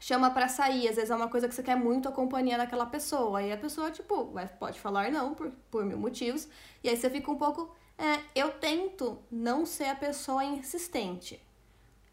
Chama 0.00 0.30
para 0.30 0.48
sair, 0.48 0.88
às 0.88 0.96
vezes 0.96 1.10
é 1.10 1.14
uma 1.14 1.28
coisa 1.28 1.48
que 1.48 1.54
você 1.54 1.62
quer 1.62 1.76
muito 1.76 2.08
a 2.08 2.12
companhia 2.12 2.58
daquela 2.58 2.84
pessoa. 2.86 3.38
Aí 3.38 3.52
a 3.52 3.56
pessoa, 3.56 3.90
tipo, 3.90 4.26
vai, 4.26 4.46
pode 4.46 4.78
falar 4.80 5.10
não 5.10 5.32
por, 5.34 5.50
por 5.70 5.84
mil 5.84 5.98
motivos. 5.98 6.48
E 6.82 6.88
aí 6.88 6.96
você 6.96 7.08
fica 7.08 7.30
um 7.30 7.36
pouco. 7.36 7.74
É, 7.96 8.20
eu 8.34 8.52
tento 8.52 9.18
não 9.30 9.64
ser 9.64 9.86
a 9.86 9.94
pessoa 9.94 10.44
insistente. 10.44 11.40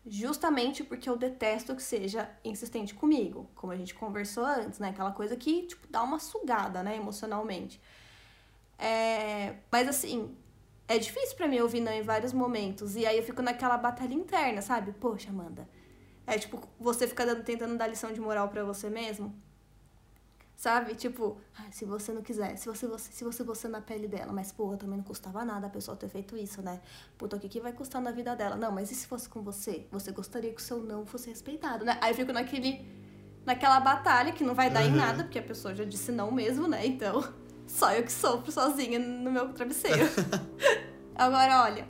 Justamente 0.05 0.83
porque 0.83 1.09
eu 1.09 1.17
detesto 1.17 1.75
que 1.75 1.83
seja 1.83 2.29
insistente 2.45 2.93
comigo. 2.93 3.49
Como 3.55 3.73
a 3.73 3.75
gente 3.75 3.93
conversou 3.93 4.45
antes, 4.45 4.79
né? 4.79 4.89
Aquela 4.89 5.11
coisa 5.11 5.35
que, 5.35 5.63
tipo, 5.63 5.87
dá 5.89 6.01
uma 6.01 6.19
sugada, 6.19 6.81
né, 6.81 6.95
emocionalmente. 6.95 7.79
É, 8.81 9.57
mas 9.71 9.87
assim, 9.87 10.35
é 10.87 10.97
difícil 10.97 11.37
para 11.37 11.47
mim 11.47 11.59
ouvir 11.59 11.79
não 11.79 11.91
em 11.91 12.01
vários 12.01 12.33
momentos. 12.33 12.95
E 12.95 13.05
aí 13.05 13.15
eu 13.15 13.23
fico 13.23 13.41
naquela 13.43 13.77
batalha 13.77 14.13
interna, 14.13 14.59
sabe? 14.61 14.91
Poxa, 14.93 15.29
Amanda. 15.29 15.69
É 16.25 16.37
tipo, 16.37 16.59
você 16.79 17.07
fica 17.07 17.25
dando, 17.25 17.43
tentando 17.43 17.77
dar 17.77 17.87
lição 17.87 18.11
de 18.11 18.19
moral 18.19 18.49
para 18.49 18.63
você 18.63 18.89
mesmo. 18.89 19.33
Sabe? 20.55 20.95
Tipo, 20.95 21.37
ah, 21.57 21.71
se 21.71 21.85
você 21.85 22.11
não 22.11 22.21
quiser, 22.21 22.55
se 22.55 22.67
você, 22.67 22.87
você, 22.87 23.11
se 23.11 23.23
você 23.23 23.43
você 23.43 23.67
na 23.67 23.81
pele 23.81 24.07
dela, 24.07 24.33
mas 24.33 24.51
porra, 24.51 24.77
também 24.77 24.97
não 24.97 25.03
custava 25.03 25.45
nada 25.45 25.67
a 25.67 25.69
pessoa 25.69 25.95
ter 25.95 26.07
feito 26.09 26.35
isso, 26.37 26.61
né? 26.61 26.81
Puta, 27.17 27.35
o 27.35 27.39
que, 27.39 27.49
que 27.49 27.59
vai 27.59 27.73
custar 27.73 28.01
na 28.01 28.11
vida 28.11 28.35
dela? 28.35 28.55
Não, 28.55 28.71
mas 28.71 28.91
e 28.91 28.95
se 28.95 29.07
fosse 29.07 29.29
com 29.29 29.41
você? 29.41 29.87
Você 29.91 30.11
gostaria 30.11 30.51
que 30.51 30.61
o 30.61 30.63
seu 30.63 30.81
não 30.81 31.05
fosse 31.05 31.29
respeitado, 31.29 31.85
né? 31.85 31.97
Aí 32.01 32.11
eu 32.11 32.15
fico 32.15 32.31
naquele. 32.31 32.85
naquela 33.45 33.79
batalha 33.79 34.31
que 34.31 34.43
não 34.43 34.53
vai 34.53 34.69
dar 34.69 34.83
uhum. 34.83 34.89
em 34.89 34.95
nada, 34.95 35.23
porque 35.23 35.39
a 35.39 35.43
pessoa 35.43 35.73
já 35.73 35.83
disse 35.83 36.11
não 36.11 36.31
mesmo, 36.31 36.67
né? 36.67 36.85
Então. 36.85 37.21
Só 37.67 37.93
eu 37.93 38.03
que 38.03 38.11
sofro 38.11 38.51
sozinha 38.51 38.99
no 38.99 39.31
meu 39.31 39.53
travesseiro. 39.53 40.03
Agora, 41.15 41.63
olha. 41.63 41.87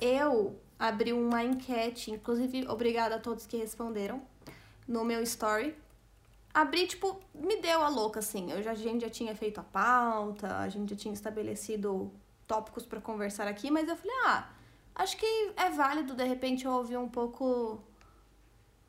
Eu 0.00 0.58
abri 0.78 1.12
uma 1.12 1.44
enquete, 1.44 2.10
inclusive, 2.10 2.66
obrigada 2.66 3.14
a 3.14 3.18
todos 3.18 3.46
que 3.46 3.56
responderam 3.56 4.22
no 4.88 5.04
meu 5.04 5.22
story. 5.22 5.76
Abri, 6.52 6.86
tipo, 6.86 7.20
me 7.34 7.60
deu 7.60 7.82
a 7.82 7.88
louca, 7.88 8.18
assim. 8.18 8.50
Eu 8.50 8.62
já, 8.62 8.72
a 8.72 8.74
gente 8.74 9.02
já 9.02 9.10
tinha 9.10 9.34
feito 9.34 9.58
a 9.60 9.62
pauta, 9.62 10.58
a 10.58 10.68
gente 10.68 10.90
já 10.90 10.96
tinha 10.96 11.14
estabelecido 11.14 12.12
tópicos 12.46 12.84
para 12.84 13.00
conversar 13.00 13.46
aqui, 13.46 13.70
mas 13.70 13.88
eu 13.88 13.96
falei, 13.96 14.16
ah, 14.26 14.50
acho 14.96 15.16
que 15.16 15.52
é 15.56 15.70
válido, 15.70 16.14
de 16.14 16.24
repente, 16.24 16.64
eu 16.64 16.72
ouvir 16.72 16.96
um 16.96 17.08
pouco 17.08 17.80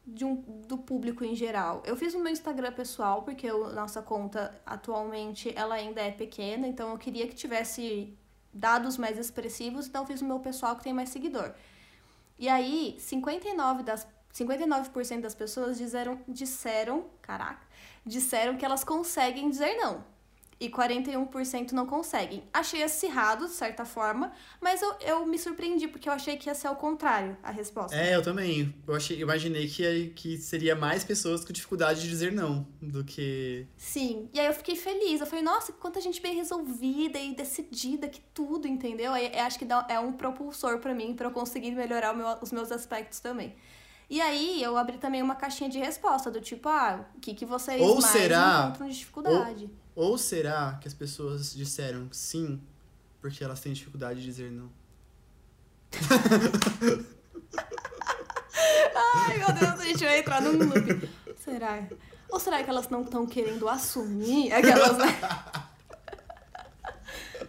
de 0.05 0.25
um, 0.25 0.35
do 0.67 0.77
público 0.77 1.23
em 1.23 1.35
geral. 1.35 1.81
Eu 1.85 1.95
fiz 1.95 2.13
no 2.13 2.19
meu 2.19 2.31
Instagram 2.31 2.71
pessoal, 2.73 3.23
porque 3.23 3.47
a 3.47 3.53
nossa 3.53 4.01
conta 4.01 4.59
atualmente 4.65 5.53
ela 5.55 5.75
ainda 5.75 6.01
é 6.01 6.11
pequena, 6.11 6.67
então 6.67 6.91
eu 6.91 6.97
queria 6.97 7.27
que 7.27 7.35
tivesse 7.35 8.17
dados 8.53 8.97
mais 8.97 9.17
expressivos, 9.17 9.87
então 9.87 10.03
eu 10.03 10.07
fiz 10.07 10.21
no 10.21 10.27
meu 10.27 10.39
pessoal 10.39 10.75
que 10.75 10.83
tem 10.83 10.93
mais 10.93 11.09
seguidor. 11.09 11.53
E 12.37 12.49
aí, 12.49 12.97
59 12.99 13.83
das 13.83 14.07
59% 14.33 15.21
das 15.21 15.35
pessoas 15.35 15.77
disseram, 15.77 16.19
disseram, 16.27 17.05
caraca, 17.21 17.65
disseram 18.05 18.57
que 18.57 18.65
elas 18.65 18.83
conseguem 18.83 19.49
dizer 19.49 19.75
não 19.75 20.12
e 20.59 20.69
41% 20.69 21.71
não 21.71 21.85
conseguem. 21.85 22.43
Achei 22.53 22.83
acirrado, 22.83 23.45
de 23.45 23.51
certa 23.53 23.85
forma, 23.85 24.31
mas 24.61 24.81
eu, 24.81 24.93
eu 25.01 25.25
me 25.25 25.37
surpreendi, 25.37 25.87
porque 25.87 26.07
eu 26.07 26.13
achei 26.13 26.37
que 26.37 26.49
ia 26.49 26.55
ser 26.55 26.67
o 26.69 26.75
contrário 26.75 27.37
a 27.43 27.51
resposta. 27.51 27.95
É, 27.95 28.15
eu 28.15 28.21
também. 28.21 28.73
Eu 28.87 28.95
achei, 28.95 29.19
imaginei 29.19 29.67
que, 29.67 30.09
que 30.15 30.37
seria 30.37 30.75
mais 30.75 31.03
pessoas 31.03 31.43
com 31.43 31.51
dificuldade 31.51 32.01
de 32.01 32.09
dizer 32.09 32.31
não 32.31 32.65
do 32.81 33.03
que. 33.03 33.67
Sim. 33.77 34.29
E 34.33 34.39
aí 34.39 34.47
eu 34.47 34.53
fiquei 34.53 34.75
feliz. 34.75 35.19
Eu 35.21 35.27
falei, 35.27 35.43
nossa, 35.43 35.71
quanta 35.73 35.99
gente 35.99 36.21
bem 36.21 36.35
resolvida 36.35 37.19
e 37.19 37.35
decidida, 37.35 38.07
que 38.07 38.21
tudo, 38.33 38.67
entendeu? 38.67 39.13
Aí 39.13 39.31
eu 39.33 39.41
acho 39.43 39.59
que 39.59 39.65
dá, 39.65 39.85
é 39.89 39.99
um 39.99 40.13
propulsor 40.13 40.79
para 40.79 40.93
mim, 40.93 41.13
para 41.13 41.27
eu 41.27 41.31
conseguir 41.31 41.71
melhorar 41.71 42.13
meu, 42.13 42.27
os 42.41 42.51
meus 42.51 42.71
aspectos 42.71 43.19
também. 43.19 43.55
E 44.09 44.21
aí 44.21 44.61
eu 44.61 44.77
abri 44.77 44.97
também 44.97 45.21
uma 45.23 45.33
caixinha 45.33 45.69
de 45.69 45.79
resposta 45.79 46.29
do 46.29 46.39
tipo, 46.39 46.69
ah, 46.69 47.05
o 47.15 47.19
que, 47.19 47.33
que 47.33 47.45
vocês 47.45 47.81
Ou 47.81 47.93
mais 47.99 48.05
será- 48.05 48.65
encontram 48.67 48.87
de 48.87 48.97
dificuldade? 48.99 49.63
Ou 49.63 49.69
será 50.17 50.77
que 50.81 50.87
as 50.87 50.93
pessoas 50.93 51.53
disseram 51.53 52.07
sim 52.11 52.61
porque 53.21 53.43
elas 53.43 53.59
têm 53.59 53.73
dificuldade 53.73 54.19
de 54.19 54.25
dizer 54.25 54.51
não? 54.51 54.69
Ai, 58.95 59.37
meu 59.37 59.53
Deus, 59.53 59.79
a 59.79 59.85
gente 59.85 60.03
vai 60.03 60.19
entrar 60.19 60.41
num 60.41 60.57
loop. 60.57 61.09
Será? 61.37 61.87
Ou 62.29 62.39
será 62.39 62.63
que 62.63 62.69
elas 62.69 62.89
não 62.89 63.03
estão 63.03 63.25
querendo 63.27 63.69
assumir 63.69 64.51
aquelas, 64.51 64.97
né? 64.97 65.05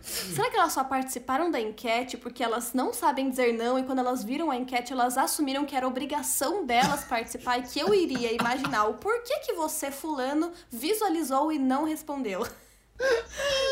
Será 0.04 0.50
que 0.50 0.56
elas 0.56 0.72
só 0.72 0.84
participaram 0.84 1.50
da 1.50 1.60
enquete 1.60 2.16
porque 2.16 2.42
elas 2.42 2.74
não 2.74 2.92
sabem 2.92 3.30
dizer 3.30 3.54
não 3.54 3.78
e 3.78 3.82
quando 3.84 4.00
elas 4.00 4.22
viram 4.22 4.50
a 4.50 4.56
enquete 4.56 4.92
elas 4.92 5.16
assumiram 5.16 5.64
que 5.64 5.74
era 5.74 5.86
obrigação 5.86 6.66
delas 6.66 7.04
participar 7.04 7.58
e 7.58 7.62
que 7.62 7.80
eu 7.80 7.94
iria 7.94 8.32
imaginar 8.32 8.84
o 8.84 8.94
porquê 8.94 9.38
que 9.40 9.54
você, 9.54 9.90
fulano, 9.90 10.52
visualizou 10.70 11.50
e 11.50 11.58
não 11.58 11.84
respondeu? 11.84 12.46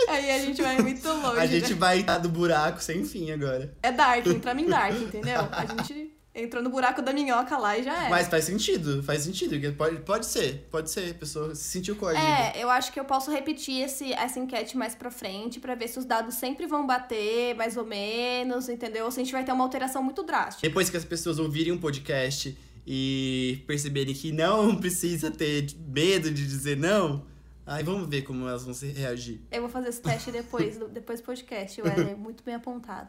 Aí 0.08 0.30
a 0.30 0.38
gente 0.38 0.60
vai 0.60 0.78
muito 0.78 1.06
longe. 1.06 1.38
A 1.38 1.46
gente 1.46 1.74
né? 1.74 1.78
vai 1.78 2.00
estar 2.00 2.18
do 2.18 2.28
buraco 2.28 2.82
sem 2.82 3.04
fim 3.04 3.30
agora. 3.30 3.72
É 3.82 3.92
Dark, 3.92 4.26
entramos 4.26 4.62
em 4.62 4.66
Dark, 4.66 4.94
entendeu? 4.94 5.48
A 5.52 5.64
gente 5.64 6.11
entrou 6.34 6.62
no 6.62 6.70
buraco 6.70 7.02
da 7.02 7.12
minhoca 7.12 7.56
lá 7.58 7.76
e 7.76 7.82
já 7.82 8.06
é. 8.06 8.08
Mas 8.08 8.28
faz 8.28 8.44
sentido, 8.44 9.02
faz 9.02 9.22
sentido. 9.22 9.72
Pode, 9.74 10.00
pode 10.00 10.26
ser, 10.26 10.66
pode 10.70 10.90
ser. 10.90 11.10
A 11.10 11.14
pessoa 11.14 11.54
se 11.54 11.64
sentiu 11.64 11.94
coagida. 11.96 12.26
É, 12.26 12.62
eu 12.62 12.70
acho 12.70 12.92
que 12.92 12.98
eu 12.98 13.04
posso 13.04 13.30
repetir 13.30 13.82
esse, 13.82 14.12
essa 14.12 14.38
enquete 14.38 14.76
mais 14.76 14.94
pra 14.94 15.10
frente 15.10 15.60
pra 15.60 15.74
ver 15.74 15.88
se 15.88 15.98
os 15.98 16.04
dados 16.04 16.34
sempre 16.34 16.66
vão 16.66 16.86
bater, 16.86 17.54
mais 17.54 17.76
ou 17.76 17.84
menos, 17.84 18.68
entendeu? 18.68 19.04
Ou 19.04 19.10
se 19.10 19.20
a 19.20 19.24
gente 19.24 19.32
vai 19.32 19.44
ter 19.44 19.52
uma 19.52 19.64
alteração 19.64 20.02
muito 20.02 20.22
drástica. 20.22 20.66
Depois 20.66 20.88
que 20.88 20.96
as 20.96 21.04
pessoas 21.04 21.38
ouvirem 21.38 21.72
um 21.72 21.78
podcast 21.78 22.56
e 22.86 23.62
perceberem 23.66 24.14
que 24.14 24.32
não 24.32 24.74
precisa 24.80 25.30
ter 25.30 25.66
medo 25.86 26.30
de 26.30 26.46
dizer 26.46 26.76
não, 26.76 27.24
aí 27.66 27.82
vamos 27.82 28.08
ver 28.08 28.22
como 28.22 28.48
elas 28.48 28.64
vão 28.64 28.72
se 28.72 28.86
reagir. 28.86 29.40
Eu 29.50 29.60
vou 29.60 29.70
fazer 29.70 29.90
esse 29.90 30.00
teste 30.00 30.30
depois, 30.30 30.78
depois 30.90 31.20
do 31.20 31.24
podcast, 31.24 31.80
o 31.80 31.86
é 31.86 32.14
muito 32.14 32.42
bem 32.42 32.54
apontado. 32.54 33.08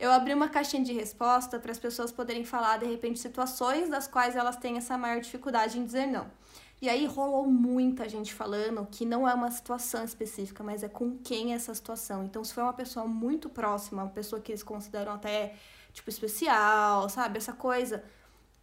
Eu 0.00 0.10
abri 0.10 0.32
uma 0.32 0.48
caixinha 0.48 0.82
de 0.82 0.94
resposta 0.94 1.58
para 1.58 1.70
as 1.70 1.78
pessoas 1.78 2.10
poderem 2.10 2.42
falar, 2.42 2.78
de 2.78 2.86
repente, 2.86 3.20
situações 3.20 3.90
das 3.90 4.08
quais 4.08 4.34
elas 4.34 4.56
têm 4.56 4.78
essa 4.78 4.96
maior 4.96 5.20
dificuldade 5.20 5.78
em 5.78 5.84
dizer 5.84 6.06
não. 6.06 6.26
E 6.80 6.88
aí 6.88 7.04
rolou 7.04 7.44
muita 7.46 8.08
gente 8.08 8.32
falando 8.32 8.88
que 8.90 9.04
não 9.04 9.28
é 9.28 9.34
uma 9.34 9.50
situação 9.50 10.02
específica, 10.02 10.64
mas 10.64 10.82
é 10.82 10.88
com 10.88 11.18
quem 11.18 11.52
é 11.52 11.56
essa 11.56 11.74
situação. 11.74 12.24
Então, 12.24 12.42
se 12.42 12.54
for 12.54 12.62
uma 12.62 12.72
pessoa 12.72 13.06
muito 13.06 13.50
próxima, 13.50 14.04
uma 14.04 14.10
pessoa 14.10 14.40
que 14.40 14.52
eles 14.52 14.62
consideram 14.62 15.12
até, 15.12 15.54
tipo, 15.92 16.08
especial, 16.08 17.06
sabe? 17.10 17.36
Essa 17.36 17.52
coisa 17.52 18.02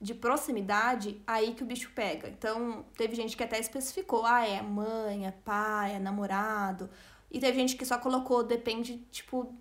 de 0.02 0.16
proximidade, 0.16 1.22
aí 1.28 1.54
que 1.54 1.62
o 1.62 1.68
bicho 1.68 1.92
pega. 1.94 2.30
Então, 2.30 2.84
teve 2.98 3.16
gente 3.16 3.38
que 3.38 3.44
até 3.44 3.60
especificou, 3.60 4.26
ah, 4.26 4.44
é 4.44 4.60
mãe, 4.64 5.28
é 5.28 5.32
pai, 5.32 5.94
é 5.98 6.00
namorado. 6.00 6.90
E 7.30 7.40
teve 7.40 7.60
gente 7.60 7.76
que 7.76 7.86
só 7.86 8.00
colocou, 8.00 8.44
depende, 8.44 8.98
tipo, 9.12 9.56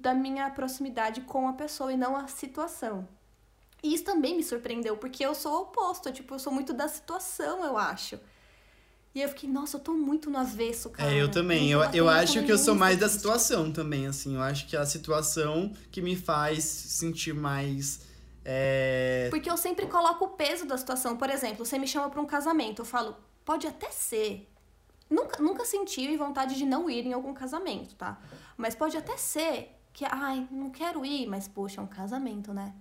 da 0.00 0.14
minha 0.14 0.50
proximidade 0.50 1.20
com 1.22 1.48
a 1.48 1.52
pessoa 1.52 1.92
e 1.92 1.96
não 1.96 2.16
a 2.16 2.26
situação. 2.26 3.08
E 3.82 3.94
isso 3.94 4.04
também 4.04 4.36
me 4.36 4.44
surpreendeu, 4.44 4.96
porque 4.96 5.24
eu 5.24 5.34
sou 5.34 5.52
o 5.52 5.62
oposto, 5.62 6.08
eu, 6.08 6.12
tipo, 6.12 6.34
eu 6.34 6.38
sou 6.38 6.52
muito 6.52 6.72
da 6.72 6.86
situação, 6.86 7.64
eu 7.64 7.76
acho. 7.76 8.18
E 9.14 9.20
eu 9.20 9.28
fiquei, 9.28 9.50
nossa, 9.50 9.76
eu 9.76 9.80
tô 9.80 9.92
muito 9.92 10.30
no 10.30 10.38
avesso, 10.38 10.88
cara. 10.88 11.12
É, 11.12 11.20
eu 11.20 11.30
também. 11.30 11.70
Eu, 11.70 11.80
eu 11.80 12.06
batendo 12.06 12.08
acho 12.10 12.44
que 12.44 12.52
eu 12.52 12.56
sou 12.56 12.74
mais 12.74 12.98
da 12.98 13.08
situação 13.08 13.70
também, 13.70 14.06
assim. 14.06 14.36
Eu 14.36 14.42
acho 14.42 14.66
que 14.66 14.74
é 14.74 14.78
a 14.78 14.86
situação 14.86 15.72
que 15.90 16.00
me 16.00 16.16
faz 16.16 16.64
sentir 16.64 17.34
mais. 17.34 18.00
É... 18.44 19.28
Porque 19.30 19.50
eu 19.50 19.56
sempre 19.56 19.86
coloco 19.86 20.24
o 20.24 20.28
peso 20.28 20.64
da 20.64 20.78
situação. 20.78 21.16
Por 21.16 21.28
exemplo, 21.28 21.66
você 21.66 21.78
me 21.78 21.86
chama 21.86 22.08
pra 22.08 22.20
um 22.22 22.26
casamento, 22.26 22.80
eu 22.80 22.86
falo, 22.86 23.14
pode 23.44 23.66
até 23.66 23.90
ser. 23.90 24.48
Nunca, 25.10 25.42
nunca 25.42 25.64
senti 25.66 26.16
vontade 26.16 26.56
de 26.56 26.64
não 26.64 26.88
ir 26.88 27.04
em 27.04 27.12
algum 27.12 27.34
casamento, 27.34 27.94
tá? 27.96 28.18
Mas 28.56 28.74
pode 28.74 28.96
até 28.96 29.16
ser 29.16 29.76
que, 29.92 30.04
ai, 30.08 30.46
não 30.50 30.70
quero 30.70 31.04
ir, 31.04 31.26
mas 31.26 31.46
poxa, 31.46 31.80
é 31.80 31.84
um 31.84 31.86
casamento, 31.86 32.52
né? 32.52 32.74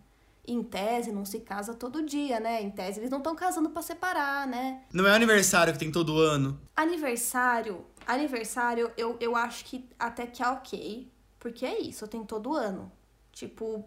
Em 0.48 0.64
tese, 0.64 1.12
não 1.12 1.24
se 1.24 1.40
casa 1.42 1.74
todo 1.74 2.04
dia, 2.04 2.40
né? 2.40 2.62
Em 2.62 2.72
tese, 2.72 3.00
eles 3.00 3.12
não 3.12 3.20
estão 3.20 3.36
casando 3.36 3.70
pra 3.70 3.82
separar, 3.82 4.48
né? 4.48 4.84
Não 4.92 5.06
é 5.06 5.14
aniversário 5.14 5.74
que 5.74 5.80
tem 5.80 5.92
todo 5.92 6.18
ano. 6.18 6.60
Aniversário, 6.76 7.86
aniversário, 8.08 8.92
eu, 8.98 9.18
eu 9.20 9.36
acho 9.36 9.66
que 9.66 9.88
até 10.00 10.26
que 10.26 10.42
é 10.42 10.48
ok, 10.48 11.12
porque 11.40 11.66
é 11.66 11.80
isso, 11.80 12.08
tenho 12.08 12.26
todo 12.26 12.56
ano. 12.56 12.92
Tipo, 13.32 13.86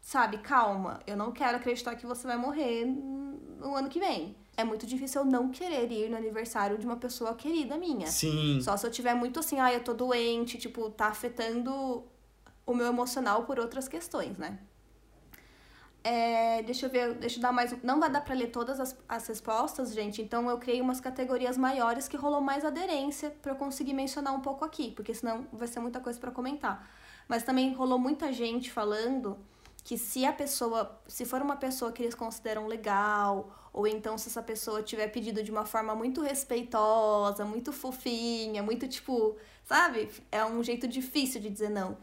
sabe, 0.00 0.38
calma, 0.38 1.00
eu 1.06 1.16
não 1.16 1.32
quero 1.32 1.56
acreditar 1.56 1.96
que 1.96 2.06
você 2.06 2.26
vai 2.26 2.36
morrer 2.36 2.84
no 2.84 3.74
ano 3.74 3.88
que 3.88 3.98
vem. 3.98 4.36
É 4.56 4.62
muito 4.64 4.86
difícil 4.86 5.22
eu 5.22 5.24
não 5.26 5.50
querer 5.50 5.90
ir 5.90 6.08
no 6.08 6.16
aniversário 6.16 6.78
de 6.78 6.86
uma 6.86 6.96
pessoa 6.96 7.34
querida 7.34 7.76
minha. 7.76 8.06
Sim. 8.06 8.60
Só 8.62 8.76
se 8.76 8.86
eu 8.86 8.90
tiver 8.90 9.14
muito 9.14 9.40
assim, 9.40 9.58
ah, 9.58 9.72
eu 9.72 9.82
tô 9.82 9.92
doente, 9.92 10.58
tipo, 10.58 10.90
tá 10.90 11.06
afetando 11.06 12.04
o 12.66 12.72
meu 12.74 12.86
emocional 12.86 13.44
por 13.44 13.58
outras 13.58 13.88
questões, 13.88 14.38
né? 14.38 14.58
É, 16.06 16.62
deixa 16.62 16.84
eu 16.86 16.90
ver, 16.90 17.14
deixa 17.14 17.38
eu 17.38 17.42
dar 17.42 17.50
mais. 17.52 17.72
um- 17.72 17.78
Não 17.82 17.98
vai 17.98 18.10
dar 18.10 18.20
pra 18.20 18.34
ler 18.34 18.48
todas 18.48 18.78
as, 18.78 18.94
as 19.08 19.26
respostas, 19.26 19.92
gente, 19.94 20.20
então 20.20 20.48
eu 20.50 20.58
criei 20.58 20.80
umas 20.80 21.00
categorias 21.00 21.56
maiores 21.56 22.06
que 22.06 22.16
rolou 22.16 22.42
mais 22.42 22.62
aderência 22.64 23.30
pra 23.42 23.52
eu 23.52 23.56
conseguir 23.56 23.94
mencionar 23.94 24.34
um 24.34 24.40
pouco 24.40 24.64
aqui, 24.66 24.90
porque 24.90 25.14
senão 25.14 25.46
vai 25.52 25.66
ser 25.66 25.80
muita 25.80 26.00
coisa 26.00 26.18
pra 26.20 26.30
comentar. 26.30 26.86
Mas 27.26 27.42
também 27.42 27.72
rolou 27.72 27.98
muita 27.98 28.30
gente 28.32 28.70
falando 28.70 29.38
que 29.82 29.96
se 29.96 30.26
a 30.26 30.32
pessoa, 30.32 31.00
se 31.08 31.24
for 31.24 31.40
uma 31.40 31.56
pessoa 31.56 31.90
que 31.90 32.02
eles 32.02 32.14
consideram 32.14 32.66
legal, 32.66 33.63
ou 33.74 33.86
então 33.88 34.16
se 34.16 34.28
essa 34.28 34.42
pessoa 34.42 34.82
tiver 34.82 35.08
pedido 35.08 35.42
de 35.42 35.50
uma 35.50 35.66
forma 35.66 35.94
muito 35.96 36.22
respeitosa, 36.22 37.44
muito 37.44 37.72
fofinha, 37.72 38.62
muito 38.62 38.86
tipo, 38.88 39.36
sabe? 39.64 40.08
É 40.30 40.44
um 40.44 40.62
jeito 40.62 40.86
difícil 40.86 41.40
de 41.40 41.50
dizer 41.50 41.70
não. 41.70 41.96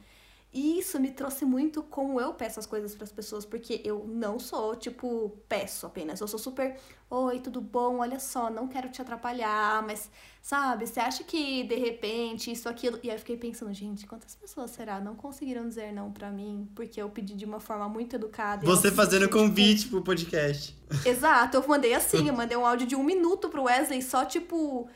E 0.53 0.79
isso 0.79 0.99
me 0.99 1.11
trouxe 1.11 1.45
muito 1.45 1.81
como 1.81 2.19
eu 2.19 2.33
peço 2.33 2.59
as 2.59 2.65
coisas 2.65 2.93
para 2.93 3.05
as 3.05 3.11
pessoas, 3.11 3.45
porque 3.45 3.81
eu 3.85 4.05
não 4.05 4.37
sou, 4.37 4.75
tipo, 4.75 5.37
peço 5.47 5.85
apenas. 5.85 6.19
Eu 6.19 6.27
sou 6.27 6.37
super, 6.37 6.77
oi, 7.09 7.39
tudo 7.39 7.61
bom? 7.61 7.99
Olha 7.99 8.19
só, 8.19 8.49
não 8.49 8.67
quero 8.67 8.89
te 8.89 9.01
atrapalhar, 9.01 9.81
mas, 9.87 10.11
sabe, 10.41 10.85
você 10.85 10.99
acha 10.99 11.23
que 11.23 11.63
de 11.63 11.75
repente 11.75 12.51
isso, 12.51 12.67
aquilo. 12.67 12.99
E 13.01 13.09
aí 13.09 13.15
eu 13.15 13.19
fiquei 13.19 13.37
pensando, 13.37 13.73
gente, 13.73 14.05
quantas 14.05 14.35
pessoas 14.35 14.71
será 14.71 14.99
não 14.99 15.15
conseguiram 15.15 15.65
dizer 15.69 15.93
não 15.93 16.11
pra 16.11 16.29
mim, 16.29 16.69
porque 16.75 17.01
eu 17.01 17.09
pedi 17.09 17.33
de 17.33 17.45
uma 17.45 17.61
forma 17.61 17.87
muito 17.87 18.17
educada. 18.17 18.65
Você 18.65 18.91
fazendo 18.91 19.27
tipo, 19.27 19.37
convite 19.37 19.87
pro 19.87 20.01
podcast. 20.01 20.77
Exato, 21.05 21.55
eu 21.55 21.65
mandei 21.65 21.93
assim, 21.93 22.27
eu 22.29 22.35
mandei 22.35 22.57
um 22.57 22.65
áudio 22.65 22.85
de 22.85 22.95
um 22.97 23.03
minuto 23.03 23.47
pro 23.47 23.63
Wesley, 23.63 24.01
só 24.01 24.25
tipo. 24.25 24.89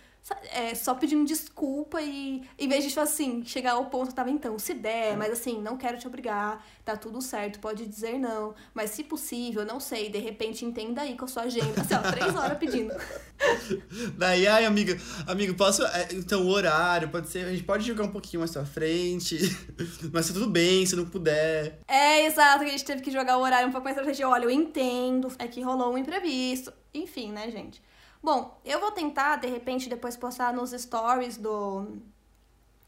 É, 0.51 0.73
só 0.73 0.95
pedindo 0.95 1.25
desculpa 1.25 2.01
e 2.01 2.41
em 2.57 2.67
vez 2.67 2.83
de 2.83 2.89
tipo 2.89 3.01
assim, 3.01 3.43
chegar 3.45 3.73
ao 3.73 3.85
ponto, 3.85 4.13
tava 4.13 4.29
então, 4.31 4.57
se 4.57 4.73
der, 4.73 5.15
mas 5.15 5.31
assim, 5.31 5.61
não 5.61 5.77
quero 5.77 5.97
te 5.97 6.07
obrigar, 6.07 6.65
tá 6.83 6.95
tudo 6.97 7.21
certo, 7.21 7.59
pode 7.59 7.85
dizer 7.85 8.17
não, 8.17 8.55
mas 8.73 8.91
se 8.91 9.03
possível, 9.03 9.65
não 9.65 9.79
sei, 9.79 10.09
de 10.09 10.17
repente 10.17 10.65
entenda 10.65 11.01
aí 11.01 11.15
com 11.15 11.25
a 11.25 11.27
sua 11.27 11.43
agenda. 11.43 11.81
Assim, 11.81 11.93
ó, 11.93 12.11
três 12.11 12.35
horas 12.35 12.57
pedindo. 12.57 12.93
Daí, 14.17 14.47
ai, 14.47 14.65
amiga, 14.65 14.97
amigo, 15.27 15.53
posso. 15.55 15.83
é, 15.83 16.07
Então, 16.13 16.43
o 16.45 16.49
horário, 16.49 17.09
pode 17.09 17.29
ser. 17.29 17.45
A 17.45 17.51
gente 17.51 17.63
pode 17.63 17.85
jogar 17.85 18.03
um 18.03 18.11
pouquinho 18.11 18.39
mais 18.39 18.51
pra 18.51 18.65
frente. 18.65 19.37
Mas 20.13 20.27
tá 20.27 20.33
tudo 20.33 20.49
bem, 20.49 20.85
se 20.85 20.95
não 20.95 21.05
puder. 21.05 21.79
É, 21.87 22.25
exato, 22.25 22.59
que 22.59 22.65
a 22.69 22.71
gente 22.71 22.85
teve 22.85 23.01
que 23.01 23.11
jogar 23.11 23.37
o 23.37 23.41
horário 23.41 23.67
um 23.67 23.71
pouco 23.71 23.83
mais 23.83 23.95
pra 23.95 24.03
frente. 24.03 24.23
Olha, 24.23 24.45
eu 24.45 24.51
entendo, 24.51 25.31
é 25.37 25.47
que 25.47 25.61
rolou 25.61 25.93
um 25.93 25.97
imprevisto. 25.97 26.71
Enfim, 26.93 27.31
né, 27.31 27.51
gente? 27.51 27.81
Bom, 28.25 28.59
eu 28.65 28.79
vou 28.79 28.89
tentar, 28.89 29.35
de 29.35 29.45
repente, 29.45 29.87
depois 29.87 30.17
postar 30.17 30.51
nos 30.51 30.71
stories 30.71 31.37
do, 31.37 31.85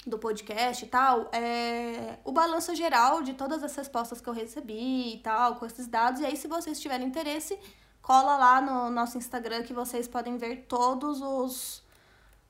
do 0.03 0.17
podcast 0.17 0.83
e 0.83 0.87
tal, 0.87 1.29
é, 1.31 2.17
o 2.25 2.31
balanço 2.31 2.73
geral 2.73 3.21
de 3.21 3.35
todas 3.35 3.63
as 3.63 3.75
respostas 3.75 4.19
que 4.19 4.27
eu 4.27 4.33
recebi 4.33 5.13
e 5.13 5.19
tal, 5.19 5.57
com 5.57 5.65
esses 5.67 5.85
dados. 5.85 6.21
E 6.21 6.25
aí, 6.25 6.35
se 6.35 6.47
vocês 6.47 6.79
tiverem 6.79 7.05
interesse, 7.05 7.55
cola 8.01 8.35
lá 8.35 8.59
no 8.59 8.89
nosso 8.89 9.19
Instagram 9.19 9.61
que 9.61 9.73
vocês 9.73 10.07
podem 10.07 10.37
ver 10.37 10.65
todos 10.67 11.21
os 11.21 11.83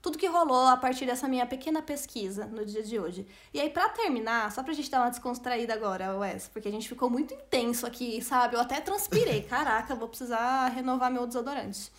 tudo 0.02 0.18
que 0.18 0.28
rolou 0.28 0.68
a 0.68 0.78
partir 0.78 1.06
dessa 1.06 1.28
minha 1.28 1.46
pequena 1.46 1.82
pesquisa 1.82 2.46
no 2.46 2.66
dia 2.66 2.84
de 2.84 2.98
hoje. 2.98 3.28
E 3.54 3.60
aí, 3.60 3.70
pra 3.70 3.90
terminar, 3.90 4.50
só 4.54 4.64
pra 4.64 4.72
gente 4.72 4.90
dar 4.90 5.02
uma 5.02 5.10
descontraída 5.10 5.74
agora, 5.74 6.18
Wes, 6.18 6.48
porque 6.48 6.70
a 6.70 6.72
gente 6.72 6.88
ficou 6.88 7.10
muito 7.10 7.34
intenso 7.34 7.86
aqui, 7.86 8.22
sabe? 8.22 8.56
Eu 8.56 8.62
até 8.62 8.80
transpirei. 8.80 9.42
Caraca, 9.50 9.94
vou 9.94 10.08
precisar 10.08 10.70
renovar 10.70 11.12
meu 11.12 11.28
desodorante. 11.28 11.92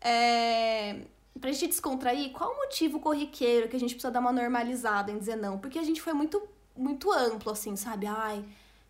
É... 0.00 1.00
Pra 1.40 1.52
gente 1.52 1.68
descontrair, 1.68 2.32
qual 2.32 2.52
o 2.52 2.56
motivo 2.56 2.98
corriqueiro 2.98 3.68
que 3.68 3.76
a 3.76 3.80
gente 3.80 3.94
precisa 3.94 4.10
dar 4.10 4.20
uma 4.20 4.32
normalizada 4.32 5.12
em 5.12 5.18
dizer 5.18 5.36
não? 5.36 5.58
Porque 5.58 5.78
a 5.78 5.84
gente 5.84 6.02
foi 6.02 6.12
muito, 6.12 6.42
muito 6.76 7.12
amplo, 7.12 7.52
assim, 7.52 7.76
sabe? 7.76 8.06
Ai, 8.06 8.44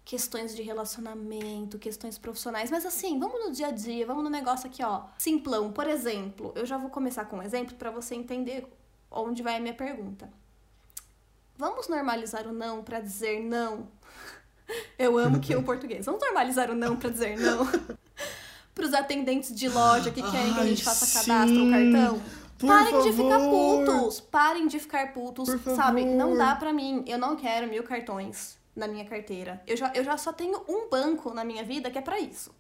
questões 0.09 0.57
de 0.57 0.63
relacionamento, 0.63 1.79
questões 1.79 2.17
profissionais. 2.17 2.71
Mas 2.71 2.87
assim, 2.87 3.19
vamos 3.19 3.45
no 3.45 3.53
dia 3.53 3.67
a 3.67 3.71
dia, 3.71 4.07
vamos 4.07 4.25
no 4.25 4.31
negócio 4.31 4.67
aqui, 4.67 4.83
ó. 4.83 5.03
Simplão, 5.19 5.71
por 5.71 5.87
exemplo. 5.87 6.51
Eu 6.57 6.65
já 6.65 6.79
vou 6.79 6.89
começar 6.89 7.27
com 7.27 7.37
um 7.37 7.43
exemplo 7.43 7.77
pra 7.77 7.91
você 7.91 8.15
entender 8.15 8.67
onde 9.11 9.43
vai 9.43 9.57
a 9.57 9.61
minha 9.61 9.75
pergunta. 9.75 10.33
Vamos 11.59 11.89
normalizar 11.89 12.47
o 12.47 12.53
não 12.53 12.83
pra 12.83 13.01
dizer 13.01 13.43
não? 13.43 13.89
Eu 14.99 15.19
amo 15.19 15.41
que 15.41 15.55
o 15.55 15.63
português. 15.65 16.07
Vamos 16.07 16.23
normalizar 16.23 16.71
o 16.71 16.75
não 16.75 16.97
pra 16.97 17.11
dizer 17.11 17.39
não? 17.39 17.67
pros 18.79 18.95
atendentes 18.95 19.55
de 19.55 19.69
loja 19.69 20.11
que 20.13 20.23
querem 20.23 20.55
que 20.55 20.61
a 20.61 20.65
gente 20.65 20.79
Ai, 20.89 20.95
faça 20.95 21.19
cadastro 21.19 21.59
ou 21.59 21.67
sim. 21.67 21.93
cartão. 21.93 22.23
Por 22.59 22.67
Parem 22.67 23.03
de 23.03 23.13
ficar 23.13 23.39
favor. 23.39 23.85
putos. 23.87 24.21
Parem 24.21 24.67
de 24.69 24.79
ficar 24.79 25.13
putos. 25.13 25.49
Por 25.49 25.77
Sabe? 25.77 26.05
Não 26.05 26.31
favor. 26.31 26.39
dá 26.39 26.57
pra 26.57 26.73
mim. 26.73 27.05
Eu 27.07 27.19
não 27.19 27.37
quero 27.37 27.69
mil 27.69 27.83
cartões 27.83 28.57
na 28.75 28.89
minha 28.89 29.05
carteira. 29.05 29.61
Eu 29.67 29.77
já, 29.77 29.93
eu 29.95 30.03
já 30.05 30.17
só 30.17 30.33
tenho 30.33 30.63
um 30.69 30.89
banco 30.89 31.35
na 31.35 31.45
minha 31.45 31.63
vida 31.65 31.91
que 31.91 31.99
é 31.99 32.01
pra 32.01 32.19
isso. 32.19 32.51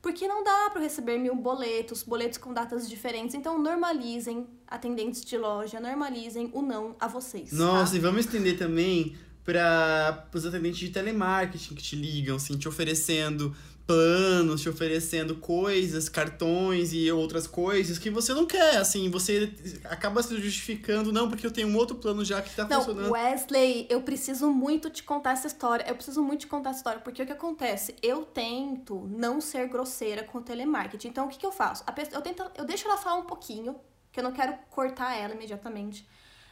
Porque 0.00 0.28
não 0.28 0.44
dá 0.44 0.70
eu 0.74 0.80
receber 0.80 1.18
mil 1.18 1.34
boletos, 1.34 2.02
boletos 2.02 2.38
com 2.38 2.52
datas 2.52 2.88
diferentes. 2.88 3.34
Então 3.34 3.58
normalizem, 3.58 4.46
atendentes 4.66 5.24
de 5.24 5.36
loja, 5.36 5.80
normalizem 5.80 6.50
o 6.54 6.62
não 6.62 6.94
a 7.00 7.08
vocês. 7.08 7.52
Nossa, 7.52 7.92
tá? 7.92 7.96
e 7.98 8.00
vamos 8.00 8.20
estender 8.20 8.56
também 8.56 9.16
para 9.44 10.26
os 10.32 10.46
atendentes 10.46 10.78
de 10.78 10.90
telemarketing 10.90 11.74
que 11.74 11.82
te 11.82 11.96
ligam, 11.96 12.36
assim, 12.36 12.56
te 12.56 12.68
oferecendo 12.68 13.54
planos, 13.86 14.62
te 14.62 14.68
oferecendo 14.68 15.36
coisas, 15.36 16.08
cartões 16.08 16.92
e 16.92 17.10
outras 17.12 17.46
coisas 17.46 17.98
que 17.98 18.10
você 18.10 18.34
não 18.34 18.44
quer, 18.44 18.76
assim, 18.78 19.08
você 19.08 19.52
acaba 19.84 20.22
se 20.22 20.36
justificando, 20.40 21.12
não, 21.12 21.28
porque 21.28 21.46
eu 21.46 21.52
tenho 21.52 21.68
um 21.68 21.76
outro 21.76 21.96
plano 21.96 22.24
já 22.24 22.42
que 22.42 22.54
tá 22.54 22.66
Não, 22.66 22.82
funcionando. 22.82 23.12
Wesley, 23.12 23.86
eu 23.88 24.02
preciso 24.02 24.50
muito 24.50 24.90
te 24.90 25.02
contar 25.02 25.32
essa 25.32 25.46
história. 25.46 25.84
Eu 25.88 25.94
preciso 25.94 26.22
muito 26.22 26.40
te 26.40 26.46
contar 26.48 26.70
essa 26.70 26.80
história, 26.80 27.00
porque 27.00 27.22
o 27.22 27.26
que 27.26 27.32
acontece? 27.32 27.94
Eu 28.02 28.24
tento 28.24 29.06
não 29.08 29.40
ser 29.40 29.68
grosseira 29.68 30.24
com 30.24 30.38
o 30.38 30.42
telemarketing. 30.42 31.08
Então, 31.08 31.26
o 31.26 31.28
que, 31.28 31.38
que 31.38 31.46
eu 31.46 31.52
faço? 31.52 31.84
A 31.86 31.92
pessoa, 31.92 32.18
eu, 32.18 32.22
tento, 32.22 32.42
eu 32.56 32.64
deixo 32.64 32.88
ela 32.88 32.96
falar 32.96 33.16
um 33.16 33.26
pouquinho, 33.26 33.76
que 34.10 34.18
eu 34.18 34.24
não 34.24 34.32
quero 34.32 34.54
cortar 34.70 35.14
ela 35.14 35.34
imediatamente. 35.34 36.06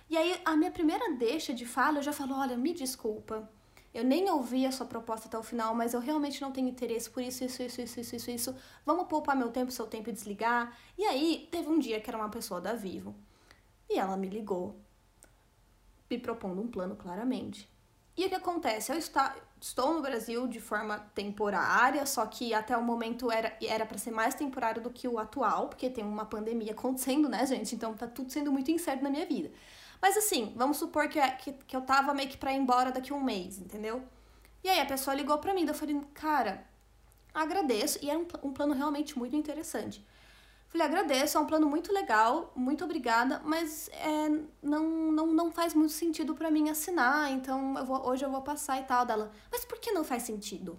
E 0.09 0.17
aí, 0.17 0.41
a 0.45 0.55
minha 0.55 0.71
primeira 0.71 1.13
deixa 1.15 1.53
de 1.53 1.67
fala, 1.67 1.99
eu 1.99 2.03
já 2.03 2.13
falo: 2.13 2.35
olha, 2.39 2.57
me 2.57 2.73
desculpa. 2.73 3.49
Eu 3.95 4.03
nem 4.05 4.29
ouvi 4.29 4.67
a 4.67 4.73
sua 4.73 4.87
proposta 4.87 5.29
até 5.29 5.39
o 5.39 5.43
final, 5.43 5.73
mas 5.75 5.95
eu 5.95 6.01
realmente 6.01 6.43
não 6.43 6.51
tenho 6.51 6.69
interesse 6.69 7.09
por 7.09 7.23
isso, 7.23 7.45
isso, 7.45 7.63
isso, 7.63 7.81
isso, 7.81 8.01
isso, 8.01 8.17
isso, 8.17 8.31
isso. 8.31 8.57
Vamos 8.85 9.07
poupar 9.07 9.37
meu 9.37 9.51
tempo, 9.51 9.71
seu 9.71 9.87
tempo 9.87 10.11
e 10.11 10.13
desligar. 10.13 10.77
E 10.99 11.05
aí, 11.05 11.49
teve 11.51 11.69
um 11.69 11.79
dia 11.79 12.01
que 12.01 12.11
era 12.11 12.19
uma 12.19 12.29
pessoa 12.29 12.61
da 12.61 12.75
Vivo. 12.75 13.15
E 13.89 13.97
ela 13.97 14.17
me 14.17 14.29
ligou 14.29 14.81
me 16.11 16.19
propondo 16.19 16.61
um 16.61 16.69
plano 16.69 16.97
claramente. 16.97 17.73
E 18.17 18.25
o 18.27 18.29
que 18.29 18.35
acontece? 18.35 18.93
Eu 18.93 18.99
está, 18.99 19.35
estou 19.61 19.95
no 19.95 20.03
Brasil 20.03 20.47
de 20.47 20.61
forma 20.61 20.99
temporária, 21.15 22.07
só 22.07 22.25
que 22.27 22.55
até 22.55 22.77
o 22.77 22.83
momento 22.83 23.31
era 23.31 23.57
era 23.61 23.85
para 23.85 23.99
ser 23.99 24.13
mais 24.13 24.35
temporário 24.35 24.81
do 24.83 24.91
que 24.91 25.09
o 25.09 25.19
atual, 25.19 25.69
porque 25.69 25.91
tem 25.91 26.05
uma 26.05 26.25
pandemia 26.25 26.73
acontecendo, 26.79 27.29
né, 27.29 27.45
gente? 27.47 27.75
Então 27.75 27.95
tá 27.95 28.07
tudo 28.07 28.31
sendo 28.31 28.53
muito 28.53 28.71
incerto 28.71 29.03
na 29.03 29.11
minha 29.11 29.27
vida. 29.27 29.51
Mas 30.05 30.19
assim, 30.19 30.53
vamos 30.55 30.77
supor 30.77 31.09
que, 31.09 31.19
que, 31.39 31.53
que 31.67 31.75
eu 31.75 31.81
tava 31.81 32.13
meio 32.13 32.29
que 32.29 32.37
pra 32.37 32.53
ir 32.53 32.59
embora 32.59 32.93
daqui 32.93 33.11
a 33.11 33.17
um 33.17 33.25
mês, 33.25 33.59
entendeu? 33.59 34.03
E 34.63 34.69
aí 34.69 34.79
a 34.79 34.85
pessoa 34.85 35.17
ligou 35.17 35.39
pra 35.39 35.55
mim, 35.55 35.67
eu 35.67 35.73
falei, 35.73 35.99
cara, 36.13 36.63
agradeço, 37.33 37.99
e 38.03 38.11
era 38.11 38.19
um, 38.19 38.27
um 38.43 38.53
plano 38.53 38.75
realmente 38.75 39.19
muito 39.19 39.35
interessante. 39.35 40.07
Falei, 40.69 40.87
agradeço, 40.87 41.39
é 41.39 41.41
um 41.41 41.47
plano 41.47 41.67
muito 41.71 41.91
legal, 41.91 42.53
muito 42.55 42.85
obrigada, 42.85 43.41
mas 43.47 43.89
é, 43.95 44.29
não, 44.63 45.11
não, 45.11 45.27
não 45.29 45.51
faz 45.51 45.73
muito 45.73 45.95
sentido 45.95 46.35
pra 46.35 46.51
mim 46.51 46.69
assinar, 46.69 47.33
então 47.33 47.79
eu 47.79 47.87
vou, 47.87 48.07
hoje 48.07 48.27
eu 48.27 48.31
vou 48.31 48.43
passar 48.43 48.79
e 48.83 48.85
tal. 48.85 49.07
Dela, 49.07 49.33
mas 49.51 49.65
por 49.65 49.79
que 49.79 49.91
não 49.91 50.05
faz 50.05 50.25
sentido? 50.25 50.79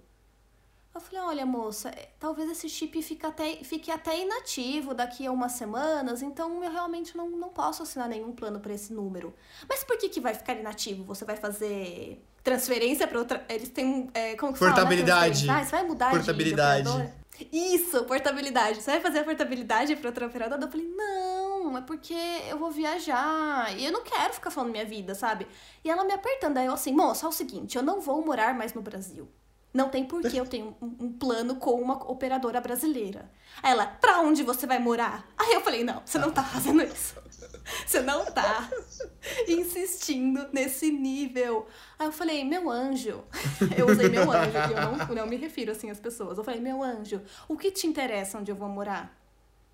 Eu 0.95 1.01
falei, 1.01 1.19
olha, 1.25 1.45
moça, 1.45 1.89
é, 1.89 2.07
talvez 2.17 2.49
esse 2.49 2.69
chip 2.69 3.01
fique 3.01 3.25
até, 3.25 3.57
fique 3.57 3.91
até 3.91 4.17
inativo 4.17 4.93
daqui 4.93 5.27
a 5.27 5.31
umas 5.31 5.51
semanas, 5.51 6.21
então 6.21 6.63
eu 6.63 6.71
realmente 6.71 7.17
não, 7.17 7.29
não 7.31 7.49
posso 7.49 7.83
assinar 7.83 8.07
nenhum 8.07 8.31
plano 8.31 8.61
pra 8.61 8.73
esse 8.73 8.93
número. 8.93 9.33
Mas 9.67 9.83
por 9.83 9.97
que, 9.97 10.07
que 10.07 10.21
vai 10.21 10.33
ficar 10.33 10.53
inativo? 10.53 11.03
Você 11.03 11.25
vai 11.25 11.35
fazer 11.35 12.23
transferência 12.41 13.05
pra 13.07 13.19
outra. 13.19 13.45
Eles 13.49 13.67
têm. 13.69 14.09
É, 14.13 14.35
como 14.37 14.53
que 14.53 14.59
fala, 14.59 14.71
né, 14.71 14.77
Portabilidade. 14.77 15.49
Ah, 15.49 15.63
você 15.65 15.71
vai 15.71 15.83
mudar 15.85 16.05
de- 16.05 16.11
de 16.11 16.17
Portabilidade. 16.19 17.13
Isso, 17.51 18.03
portabilidade. 18.05 18.81
Você 18.81 18.91
vai 18.91 19.01
fazer 19.01 19.19
a 19.19 19.23
portabilidade 19.25 19.93
pra 19.97 20.07
outra 20.09 20.27
operadora? 20.27 20.61
Eu 20.63 20.71
falei, 20.71 20.87
não, 20.87 21.77
é 21.77 21.81
porque 21.81 22.15
eu 22.49 22.57
vou 22.57 22.71
viajar 22.71 23.77
e 23.77 23.85
eu 23.85 23.91
não 23.91 24.03
quero 24.03 24.31
ficar 24.33 24.49
falando 24.49 24.71
minha 24.71 24.85
vida, 24.85 25.13
sabe? 25.13 25.45
E 25.83 25.89
ela 25.89 26.05
me 26.05 26.13
apertando, 26.13 26.57
aí 26.57 26.67
eu 26.67 26.73
assim, 26.73 26.93
moça, 26.93 27.25
é 27.25 27.29
o 27.29 27.33
seguinte, 27.33 27.75
eu 27.75 27.83
não 27.83 27.99
vou 27.99 28.25
morar 28.25 28.53
mais 28.55 28.73
no 28.73 28.81
Brasil. 28.81 29.27
Não 29.75 29.89
tem 29.89 30.05
porquê 30.05 30.39
eu 30.39 30.45
tenho 30.45 30.73
um, 30.81 30.95
um 31.01 31.11
plano 31.11 31.57
com 31.57 31.73
uma 31.81 31.95
operadora 32.09 32.61
brasileira. 32.61 33.29
Aí 33.61 33.73
ela, 33.73 33.85
pra 33.85 34.21
onde 34.21 34.41
você 34.41 34.65
vai 34.65 34.79
morar? 34.79 35.27
Aí 35.37 35.51
eu 35.51 35.59
falei, 35.59 35.83
não, 35.83 36.01
você 36.05 36.17
não 36.17 36.31
tá 36.31 36.41
fazendo 36.41 36.81
isso. 36.81 37.13
Você 37.85 37.99
não 37.99 38.23
tá 38.25 38.69
insistindo 39.45 40.47
nesse 40.53 40.89
nível. 40.89 41.67
Aí 41.99 42.07
eu 42.07 42.11
falei, 42.13 42.45
meu 42.45 42.69
anjo. 42.69 43.21
Eu 43.77 43.87
usei 43.87 44.07
meu 44.07 44.31
anjo, 44.31 44.57
e 44.57 44.71
eu 44.71 44.81
não, 44.81 45.15
não 45.15 45.27
me 45.27 45.35
refiro 45.35 45.73
assim 45.73 45.89
às 45.89 45.99
pessoas. 45.99 46.37
Eu 46.37 46.43
falei, 46.45 46.61
meu 46.61 46.81
anjo, 46.81 47.21
o 47.47 47.57
que 47.57 47.69
te 47.69 47.85
interessa 47.85 48.37
onde 48.37 48.51
eu 48.51 48.55
vou 48.55 48.69
morar? 48.69 49.13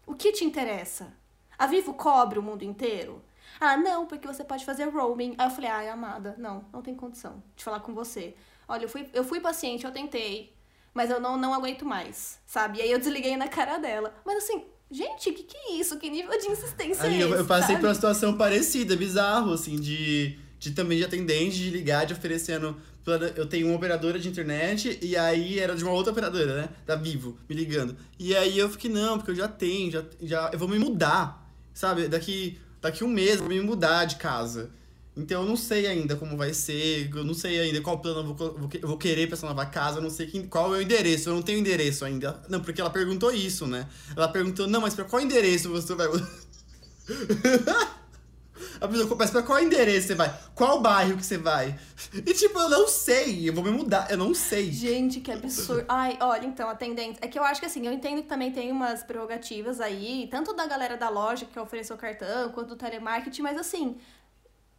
O 0.08 0.16
que 0.16 0.32
te 0.32 0.43
interessa? 0.43 1.14
A 1.60 1.68
Vivo 1.68 1.93
cobre 1.93 2.39
o 2.39 2.41
mundo 2.41 2.64
inteiro? 2.64 3.22
Ah, 3.60 3.78
não, 3.78 4.08
porque 4.08 4.26
você 4.26 4.43
pode 4.43 4.66
fazer 4.66 4.86
roaming. 4.86 5.36
Aí 5.38 5.45
eu 5.45 5.52
falei, 5.52 5.70
ai, 5.70 5.89
amada, 5.89 6.34
não, 6.39 6.66
não 6.74 6.82
tem 6.82 6.95
condição 6.95 7.43
de 7.56 7.64
falar 7.64 7.82
com 7.82 7.93
você. 7.93 8.36
Olha, 8.72 8.86
eu 8.86 8.89
fui, 8.89 9.05
eu 9.13 9.26
fui 9.26 9.41
paciente, 9.41 9.84
eu 9.84 9.91
tentei, 9.91 10.53
mas 10.93 11.09
eu 11.09 11.19
não, 11.19 11.36
não 11.36 11.53
aguento 11.53 11.86
mais, 11.86 12.39
sabe? 12.45 12.80
E 12.80 12.82
aí 12.82 12.89
eu 12.89 12.97
desliguei 12.97 13.36
na 13.36 13.49
cara 13.49 13.78
dela. 13.78 14.13
Mas 14.26 14.45
assim, 14.45 14.63
gente, 14.89 15.30
o 15.30 15.34
que, 15.34 15.43
que 15.43 15.57
é 15.57 15.74
isso? 15.74 15.99
Que 15.99 16.09
nível 16.09 16.39
de 16.39 16.47
insistência 16.47 17.05
Amiga, 17.05 17.26
é 17.26 17.28
esse, 17.28 17.38
eu 17.39 17.45
passei 17.45 17.67
sabe? 17.67 17.82
por 17.82 17.88
uma 17.88 17.93
situação 17.95 18.38
parecida, 18.38 18.95
bizarro, 18.95 19.51
assim, 19.51 19.76
de, 19.76 20.39
de 20.57 20.72
também 20.72 20.97
de 20.97 21.03
atendente, 21.03 21.57
de 21.57 21.69
ligar, 21.69 22.05
de 22.05 22.13
oferecendo. 22.13 22.78
Eu 23.36 23.45
tenho 23.45 23.67
uma 23.67 23.76
operadora 23.76 24.17
de 24.17 24.30
internet 24.30 24.99
e 25.01 25.17
aí 25.17 25.59
era 25.59 25.76
de 25.76 25.84
uma 25.84 25.91
outra 25.91 26.13
operadora, 26.13 26.61
né? 26.61 26.69
Da 26.86 26.95
Vivo, 26.95 27.38
me 27.49 27.55
ligando. 27.55 27.97
E 28.17 28.34
aí 28.34 28.57
eu 28.57 28.69
fiquei, 28.69 28.89
não, 28.89 29.17
porque 29.17 29.32
eu 29.32 29.36
já 29.36 29.49
tenho, 29.49 29.91
já, 29.91 30.05
já 30.22 30.49
eu 30.53 30.59
vou 30.59 30.67
me 30.69 30.80
mudar, 30.80 31.51
sabe? 31.74 32.07
Daqui, 32.07 32.57
daqui 32.80 33.03
um 33.03 33.09
mês 33.09 33.34
eu 33.34 33.39
vou 33.39 33.49
me 33.49 33.59
mudar 33.59 34.05
de 34.05 34.15
casa. 34.15 34.72
Então 35.16 35.41
eu 35.41 35.47
não 35.47 35.57
sei 35.57 35.88
ainda 35.88 36.16
como 36.16 36.38
vai 36.38 36.53
ser, 36.53 37.09
eu 37.14 37.24
não 37.26 37.34
sei 37.34 37.59
ainda 37.59 37.82
qual 37.82 37.99
plano 37.99 38.20
eu 38.22 38.34
vou, 38.34 38.53
vou 38.57 38.70
vou 38.84 38.97
querer 38.97 39.28
pra 39.28 39.36
essa 39.36 39.45
nova 39.45 39.66
casa, 39.66 39.97
eu 39.97 40.01
não 40.01 40.09
sei 40.09 40.26
quem- 40.28 40.47
qual 40.47 40.74
é 40.74 40.80
o 40.80 40.82
endereço, 40.82 41.30
eu 41.30 41.34
não 41.34 41.41
tenho 41.41 41.59
endereço 41.59 42.05
ainda. 42.05 42.41
Não, 42.47 42.62
porque 42.62 42.80
ela 42.80 42.89
perguntou 42.89 43.32
isso, 43.32 43.68
né? 43.68 43.88
Ela 44.16 44.30
perguntou, 44.30 44.68
não, 44.68 44.80
mas 44.80 44.93
pra 44.93 45.03
qual 45.03 45.22
endereço 45.22 45.70
você 45.70 45.93
vai. 45.95 46.07
A 48.80 48.88
pessoa, 48.88 49.16
mas 49.18 49.30
pra 49.32 49.43
qual 49.43 49.59
endereço 49.59 50.07
você 50.07 50.16
vai? 50.16 50.34
Qual 50.55 50.82
bairro 50.82 51.18
que 51.18 51.26
você 51.26 51.38
vai? 51.38 51.78
E 52.14 52.34
tipo, 52.34 52.57
eu 52.59 52.70
não 52.70 52.88
sei, 52.88 53.47
eu 53.49 53.53
vou 53.53 53.64
me 53.64 53.72
mudar, 53.72 54.09
eu 54.09 54.18
não 54.18 54.34
sei. 54.34 54.72
Gente, 54.72 55.20
que 55.20 55.32
absurdo. 55.32 55.86
Ai, 55.88 56.18
olha, 56.22 56.45
então, 56.45 56.70
atendente. 56.70 57.20
É 57.22 57.28
que 57.28 57.38
eu 57.38 57.43
acho 57.43 57.59
que 57.59 57.66
assim, 57.66 57.86
eu 57.86 57.93
entendo 57.93 58.22
que 58.22 58.28
também 58.28 58.51
tem 58.51 58.72
umas 58.72 59.03
prerrogativas 59.03 59.80
aí, 59.80 60.28
tanto 60.32 60.53
da 60.53 60.66
galera 60.68 60.95
da 60.97 61.09
loja 61.09 61.45
que 61.45 61.59
ofereceu 61.59 61.95
o 61.95 61.99
cartão, 61.99 62.49
quanto 62.51 62.70
do 62.70 62.76
telemarketing, 62.76 63.41
mas 63.41 63.57
assim, 63.57 63.97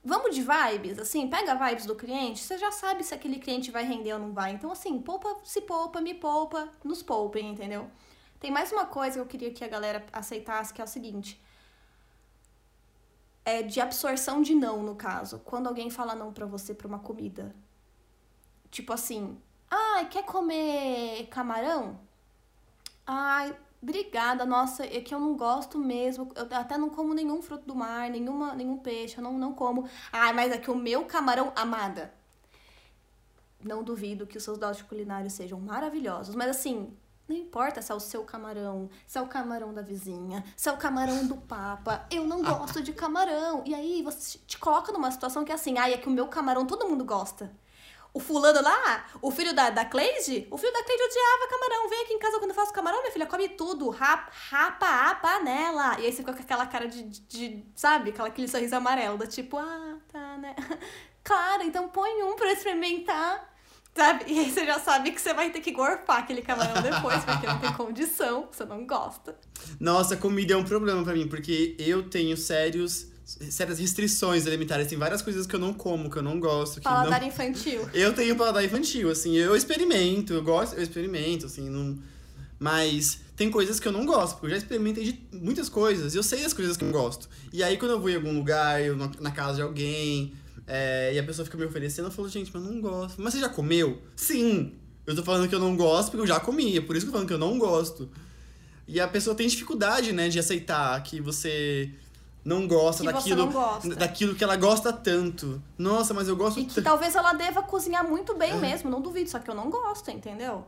vamos 0.04 0.34
de 0.34 0.42
vibes, 0.42 0.98
assim, 0.98 1.28
pega 1.28 1.54
vibes 1.54 1.86
do 1.86 1.94
cliente, 1.94 2.40
você 2.40 2.58
já 2.58 2.72
sabe 2.72 3.04
se 3.04 3.14
aquele 3.14 3.38
cliente 3.38 3.70
vai 3.70 3.84
render 3.84 4.14
ou 4.14 4.18
não 4.18 4.32
vai. 4.32 4.52
Então, 4.52 4.70
assim, 4.72 5.00
poupa, 5.00 5.36
se 5.44 5.60
poupa, 5.60 6.00
me 6.00 6.14
poupa, 6.14 6.68
nos 6.84 7.02
poupem, 7.02 7.50
entendeu? 7.50 7.90
Tem 8.40 8.50
mais 8.50 8.72
uma 8.72 8.86
coisa 8.86 9.14
que 9.14 9.20
eu 9.20 9.26
queria 9.26 9.52
que 9.52 9.64
a 9.64 9.68
galera 9.68 10.04
aceitasse, 10.12 10.74
que 10.74 10.80
é 10.80 10.84
o 10.84 10.88
seguinte. 10.88 11.40
É 13.44 13.62
de 13.62 13.80
absorção 13.80 14.42
de 14.42 14.54
não, 14.54 14.82
no 14.82 14.96
caso. 14.96 15.38
Quando 15.40 15.68
alguém 15.68 15.90
fala 15.90 16.14
não 16.14 16.32
pra 16.32 16.46
você 16.46 16.74
pra 16.74 16.88
uma 16.88 16.98
comida. 16.98 17.54
Tipo 18.70 18.92
assim, 18.92 19.40
ai, 19.70 20.08
quer 20.08 20.24
comer 20.24 21.26
camarão? 21.28 22.00
Ai, 23.06 23.56
obrigada, 23.82 24.46
nossa, 24.46 24.84
é 24.84 25.00
que 25.00 25.14
eu 25.14 25.18
não 25.18 25.36
gosto 25.36 25.78
mesmo. 25.78 26.30
Eu 26.36 26.46
até 26.56 26.78
não 26.78 26.88
como 26.88 27.12
nenhum 27.12 27.42
fruto 27.42 27.66
do 27.66 27.74
mar, 27.74 28.08
nenhuma, 28.08 28.54
nenhum 28.54 28.78
peixe, 28.78 29.18
eu 29.18 29.22
não, 29.22 29.36
não 29.36 29.52
como. 29.52 29.88
Ai, 30.12 30.32
mas 30.32 30.52
é 30.52 30.58
que 30.58 30.70
o 30.70 30.76
meu 30.76 31.04
camarão, 31.04 31.52
amada. 31.56 32.14
Não 33.62 33.82
duvido 33.82 34.26
que 34.26 34.36
os 34.38 34.44
seus 34.44 34.58
dotes 34.58 34.82
culinários 34.82 35.32
sejam 35.32 35.60
maravilhosos, 35.60 36.34
mas 36.34 36.48
assim, 36.48 36.92
não 37.28 37.36
importa 37.36 37.80
se 37.80 37.92
é 37.92 37.94
o 37.94 38.00
seu 38.00 38.24
camarão, 38.24 38.90
se 39.06 39.18
é 39.18 39.20
o 39.20 39.26
camarão 39.26 39.72
da 39.72 39.82
vizinha, 39.82 40.44
se 40.56 40.68
é 40.68 40.72
o 40.72 40.76
camarão 40.76 41.26
do 41.26 41.36
papa. 41.36 42.06
Eu 42.10 42.24
não 42.24 42.42
gosto 42.42 42.82
de 42.82 42.92
camarão. 42.92 43.62
E 43.64 43.74
aí 43.74 44.02
você 44.02 44.38
te 44.46 44.58
coloca 44.58 44.92
numa 44.92 45.10
situação 45.10 45.44
que 45.44 45.52
é 45.52 45.54
assim, 45.54 45.78
ai, 45.78 45.94
é 45.94 45.98
que 45.98 46.08
o 46.08 46.12
meu 46.12 46.26
camarão 46.28 46.66
todo 46.66 46.88
mundo 46.88 47.04
gosta. 47.04 47.50
O 48.14 48.20
fulano 48.20 48.60
lá, 48.60 49.06
o 49.22 49.30
filho 49.30 49.54
da, 49.54 49.70
da 49.70 49.86
Cleide, 49.86 50.46
o 50.50 50.58
filho 50.58 50.72
da 50.72 50.82
Cleide 50.82 51.02
odiava 51.02 51.48
camarão. 51.48 51.88
Vem 51.88 52.02
aqui 52.02 52.12
em 52.12 52.18
casa 52.18 52.38
quando 52.38 52.50
eu 52.50 52.54
faço 52.54 52.72
camarão, 52.72 53.00
minha 53.00 53.12
filha, 53.12 53.26
come 53.26 53.48
tudo. 53.48 53.88
Rapa, 53.88 54.30
rapa 54.50 55.10
a 55.10 55.14
panela. 55.14 55.98
E 55.98 56.06
aí 56.06 56.12
você 56.12 56.18
fica 56.18 56.34
com 56.34 56.42
aquela 56.42 56.66
cara 56.66 56.86
de, 56.86 57.02
de, 57.02 57.64
sabe? 57.74 58.10
Aquela, 58.10 58.28
aquele 58.28 58.48
sorriso 58.48 58.76
amarelo, 58.76 59.16
da 59.16 59.26
tipo, 59.26 59.56
ah, 59.56 59.96
tá, 60.12 60.36
né? 60.38 60.54
Claro, 61.24 61.62
então 61.62 61.88
põe 61.88 62.22
um 62.24 62.34
pra 62.34 62.52
experimentar. 62.52 63.52
Sabe? 63.94 64.24
E 64.26 64.38
aí 64.38 64.50
você 64.50 64.64
já 64.64 64.78
sabe 64.78 65.12
que 65.12 65.20
você 65.20 65.34
vai 65.34 65.50
ter 65.50 65.60
que 65.60 65.70
gorfar 65.70 66.20
aquele 66.20 66.40
camarão 66.40 66.80
depois, 66.80 67.22
porque 67.24 67.46
não 67.46 67.58
tem 67.58 67.72
condição, 67.74 68.48
você 68.50 68.64
não 68.64 68.86
gosta. 68.86 69.38
Nossa, 69.78 70.16
comida 70.16 70.54
é 70.54 70.56
um 70.56 70.64
problema 70.64 71.04
pra 71.04 71.12
mim, 71.12 71.28
porque 71.28 71.76
eu 71.78 72.08
tenho 72.08 72.34
sérios, 72.36 73.11
sérias 73.24 73.78
restrições 73.78 74.46
alimentares. 74.46 74.86
Tem 74.88 74.98
várias 74.98 75.22
coisas 75.22 75.46
que 75.46 75.54
eu 75.54 75.60
não 75.60 75.72
como, 75.72 76.10
que 76.10 76.16
eu 76.16 76.22
não 76.22 76.38
gosto. 76.40 76.76
Que 76.76 76.84
Paladar 76.84 77.20
não... 77.20 77.28
infantil. 77.28 77.88
Eu 77.94 78.12
tenho 78.12 78.36
paladar 78.36 78.64
infantil, 78.64 79.10
assim, 79.10 79.36
eu 79.36 79.56
experimento, 79.56 80.32
eu 80.32 80.42
gosto, 80.42 80.74
eu 80.74 80.82
experimento, 80.82 81.46
assim, 81.46 81.68
não. 81.68 81.98
Mas 82.58 83.20
tem 83.36 83.50
coisas 83.50 83.80
que 83.80 83.88
eu 83.88 83.92
não 83.92 84.06
gosto, 84.06 84.34
porque 84.34 84.46
eu 84.46 84.50
já 84.50 84.56
experimentei 84.58 85.04
de 85.04 85.20
muitas 85.32 85.68
coisas. 85.68 86.14
Eu 86.14 86.22
sei 86.22 86.44
as 86.44 86.52
coisas 86.52 86.76
que 86.76 86.84
eu 86.84 86.92
gosto. 86.92 87.28
E 87.52 87.62
aí, 87.62 87.76
quando 87.76 87.92
eu 87.92 88.00
vou 88.00 88.08
em 88.08 88.14
algum 88.14 88.32
lugar, 88.32 88.80
eu 88.80 88.96
na 88.96 89.30
casa 89.32 89.56
de 89.56 89.62
alguém, 89.62 90.32
é, 90.66 91.12
e 91.14 91.18
a 91.18 91.22
pessoa 91.22 91.44
fica 91.44 91.58
me 91.58 91.64
oferecendo, 91.64 92.06
eu 92.06 92.12
falo, 92.12 92.28
gente, 92.28 92.50
mas 92.54 92.64
eu 92.64 92.70
não 92.70 92.80
gosto. 92.80 93.20
Mas 93.20 93.34
você 93.34 93.40
já 93.40 93.48
comeu? 93.48 94.00
Sim! 94.14 94.72
Eu 95.04 95.16
tô 95.16 95.22
falando 95.24 95.48
que 95.48 95.54
eu 95.54 95.58
não 95.58 95.76
gosto 95.76 96.10
porque 96.10 96.22
eu 96.22 96.26
já 96.26 96.38
comi, 96.38 96.76
é 96.76 96.80
por 96.80 96.94
isso 96.94 97.04
que 97.04 97.08
eu 97.08 97.12
tô 97.12 97.18
falando 97.18 97.26
que 97.26 97.34
eu 97.34 97.38
não 97.38 97.58
gosto. 97.58 98.08
E 98.86 99.00
a 99.00 99.08
pessoa 99.08 99.34
tem 99.34 99.48
dificuldade, 99.48 100.12
né, 100.12 100.28
de 100.28 100.38
aceitar 100.38 101.02
que 101.02 101.20
você 101.20 101.90
não 102.44 102.66
gosta 102.66 103.04
Que 103.04 103.12
daquilo, 103.12 103.46
não 103.46 103.52
gosta. 103.52 103.94
daquilo 103.94 104.34
que 104.34 104.42
ela 104.42 104.56
gosta 104.56 104.92
tanto. 104.92 105.62
Nossa, 105.78 106.12
mas 106.12 106.26
eu 106.28 106.36
gosto 106.36 106.58
E 106.60 106.64
que 106.66 106.82
talvez 106.82 107.14
ela 107.14 107.32
deva 107.32 107.62
cozinhar 107.62 108.06
muito 108.08 108.32
É. 108.32 108.36
bem 108.36 108.58
mesmo, 108.58 108.90
não 108.90 109.00
duvido, 109.00 109.30
só 109.30 109.38
que 109.38 109.48
eu 109.50 109.54
não 109.54 109.70
gosto, 109.70 110.10
entendeu? 110.10 110.64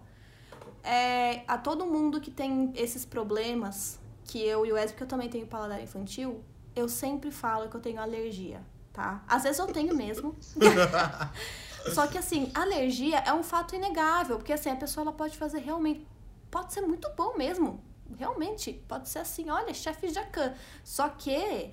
É, 0.82 1.42
a 1.48 1.56
todo 1.58 1.84
mundo 1.86 2.20
que 2.20 2.30
tem 2.30 2.72
esses 2.76 3.04
problemas, 3.04 3.98
que 4.24 4.38
eu 4.38 4.64
e 4.66 4.72
o 4.72 4.74
Wes, 4.74 4.90
porque 4.92 5.02
eu 5.04 5.08
também 5.08 5.28
tenho 5.28 5.46
paladar 5.46 5.82
infantil, 5.82 6.42
eu 6.76 6.88
sempre 6.88 7.30
falo 7.30 7.68
que 7.68 7.74
eu 7.76 7.80
tenho 7.80 8.00
alergia, 8.00 8.60
tá? 8.92 9.22
Às 9.26 9.42
vezes 9.44 9.58
eu 9.58 9.66
tenho 9.66 9.94
mesmo. 9.96 10.34
Só 11.92 12.06
que 12.06 12.16
assim, 12.16 12.50
alergia 12.54 13.18
é 13.18 13.32
um 13.32 13.42
fato 13.42 13.74
inegável, 13.74 14.36
porque 14.36 14.52
assim, 14.52 14.70
a 14.70 14.76
pessoa 14.76 15.04
ela 15.04 15.12
pode 15.12 15.36
fazer 15.36 15.58
realmente. 15.58 16.06
Pode 16.50 16.72
ser 16.72 16.80
muito 16.82 17.08
bom 17.16 17.36
mesmo. 17.36 17.82
Realmente. 18.18 18.72
Pode 18.88 19.08
ser 19.08 19.20
assim, 19.20 19.50
olha, 19.50 19.72
chefe 19.72 20.08
Jacan. 20.08 20.54
Só 20.82 21.08
que 21.08 21.72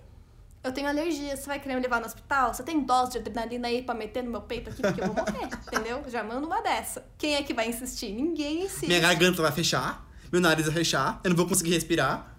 eu 0.63 0.71
tenho 0.71 0.87
alergia, 0.87 1.35
você 1.35 1.47
vai 1.47 1.59
querer 1.59 1.75
me 1.75 1.81
levar 1.81 1.99
no 1.99 2.05
hospital? 2.05 2.53
Você 2.53 2.61
tem 2.63 2.81
dose 2.81 3.13
de 3.13 3.17
adrenalina 3.17 3.67
aí 3.67 3.81
pra 3.81 3.95
meter 3.95 4.23
no 4.23 4.29
meu 4.29 4.41
peito 4.41 4.69
aqui, 4.69 4.81
porque 4.81 5.01
eu 5.01 5.07
vou 5.11 5.15
morrer, 5.15 5.45
entendeu? 5.67 6.03
Já 6.07 6.23
mando 6.23 6.45
uma 6.45 6.61
dessa. 6.61 7.05
Quem 7.17 7.35
é 7.35 7.43
que 7.43 7.53
vai 7.53 7.67
insistir? 7.67 8.11
Ninguém 8.11 8.65
insiste. 8.65 8.87
Minha 8.87 8.99
garganta 8.99 9.41
vai 9.41 9.51
fechar, 9.51 10.05
meu 10.31 10.39
nariz 10.39 10.65
vai 10.65 10.75
fechar, 10.75 11.19
eu 11.23 11.29
não 11.29 11.37
vou 11.37 11.47
conseguir 11.47 11.71
respirar. 11.71 12.35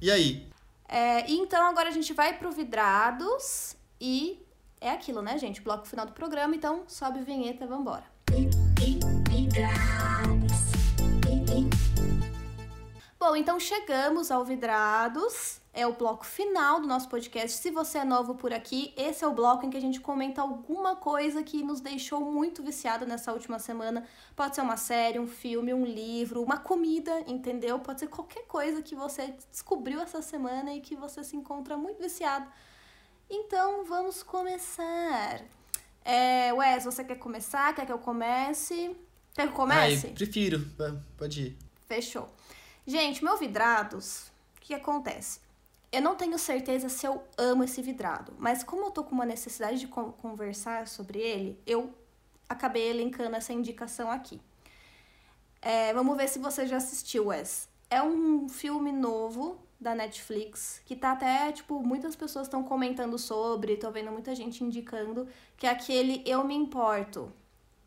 E 0.00 0.10
aí? 0.10 0.48
É, 0.88 1.30
e 1.30 1.36
então 1.36 1.62
agora 1.66 1.90
a 1.90 1.92
gente 1.92 2.14
vai 2.14 2.38
pro 2.38 2.50
Vidrados 2.50 3.76
e 4.00 4.42
é 4.80 4.90
aquilo, 4.90 5.20
né, 5.20 5.36
gente? 5.36 5.60
Bloco 5.60 5.86
final 5.86 6.06
do 6.06 6.12
programa, 6.12 6.56
então 6.56 6.84
sobe 6.86 7.18
a 7.18 7.22
vinheta, 7.22 7.66
vambora. 7.66 8.04
Bom, 13.20 13.34
então 13.34 13.58
chegamos 13.58 14.30
ao 14.30 14.44
Vidrados. 14.44 15.60
É 15.74 15.84
o 15.84 15.92
bloco 15.92 16.24
final 16.24 16.80
do 16.80 16.86
nosso 16.86 17.08
podcast. 17.08 17.58
Se 17.58 17.68
você 17.68 17.98
é 17.98 18.04
novo 18.04 18.36
por 18.36 18.52
aqui, 18.52 18.94
esse 18.96 19.24
é 19.24 19.26
o 19.26 19.32
bloco 19.32 19.66
em 19.66 19.70
que 19.70 19.76
a 19.76 19.80
gente 19.80 20.00
comenta 20.00 20.40
alguma 20.40 20.94
coisa 20.94 21.42
que 21.42 21.60
nos 21.64 21.80
deixou 21.80 22.20
muito 22.20 22.62
viciada 22.62 23.04
nessa 23.04 23.32
última 23.32 23.58
semana. 23.58 24.06
Pode 24.36 24.54
ser 24.54 24.60
uma 24.60 24.76
série, 24.76 25.18
um 25.18 25.26
filme, 25.26 25.74
um 25.74 25.84
livro, 25.84 26.40
uma 26.40 26.58
comida, 26.58 27.24
entendeu? 27.26 27.80
Pode 27.80 27.98
ser 27.98 28.06
qualquer 28.06 28.46
coisa 28.46 28.82
que 28.82 28.94
você 28.94 29.34
descobriu 29.50 30.00
essa 30.00 30.22
semana 30.22 30.72
e 30.72 30.80
que 30.80 30.94
você 30.94 31.24
se 31.24 31.36
encontra 31.36 31.76
muito 31.76 32.00
viciado. 32.00 32.46
Então, 33.28 33.84
vamos 33.84 34.22
começar. 34.22 35.42
É, 36.04 36.52
Wes, 36.52 36.84
você 36.84 37.02
quer 37.02 37.16
começar? 37.16 37.74
Quer 37.74 37.84
que 37.84 37.92
eu 37.92 37.98
comece? 37.98 38.96
Quer 39.34 39.42
que 39.42 39.52
eu 39.52 39.56
comece? 39.56 40.06
Ai, 40.06 40.12
prefiro. 40.12 40.64
Pode 41.16 41.42
ir. 41.42 41.58
Fechou. 41.88 42.37
Gente, 42.88 43.22
meu 43.22 43.36
vidrados, 43.36 44.28
o 44.56 44.62
que 44.62 44.72
acontece? 44.72 45.40
Eu 45.92 46.00
não 46.00 46.14
tenho 46.14 46.38
certeza 46.38 46.88
se 46.88 47.04
eu 47.06 47.22
amo 47.36 47.62
esse 47.62 47.82
vidrado, 47.82 48.32
mas 48.38 48.64
como 48.64 48.86
eu 48.86 48.90
tô 48.90 49.04
com 49.04 49.14
uma 49.14 49.26
necessidade 49.26 49.78
de 49.78 49.86
con- 49.86 50.12
conversar 50.12 50.88
sobre 50.88 51.18
ele, 51.18 51.60
eu 51.66 51.92
acabei 52.48 52.88
elencando 52.88 53.36
essa 53.36 53.52
indicação 53.52 54.10
aqui. 54.10 54.40
É, 55.60 55.92
vamos 55.92 56.16
ver 56.16 56.30
se 56.30 56.38
você 56.38 56.66
já 56.66 56.78
assistiu, 56.78 57.26
Wes. 57.26 57.68
É 57.90 58.02
um 58.02 58.48
filme 58.48 58.90
novo 58.90 59.58
da 59.78 59.94
Netflix 59.94 60.80
que 60.86 60.96
tá 60.96 61.12
até, 61.12 61.52
tipo, 61.52 61.82
muitas 61.82 62.16
pessoas 62.16 62.46
estão 62.46 62.64
comentando 62.64 63.18
sobre, 63.18 63.76
tô 63.76 63.90
vendo 63.90 64.10
muita 64.10 64.34
gente 64.34 64.64
indicando, 64.64 65.28
que 65.58 65.66
é 65.66 65.70
aquele 65.70 66.22
Eu 66.24 66.42
Me 66.42 66.54
Importo. 66.54 67.30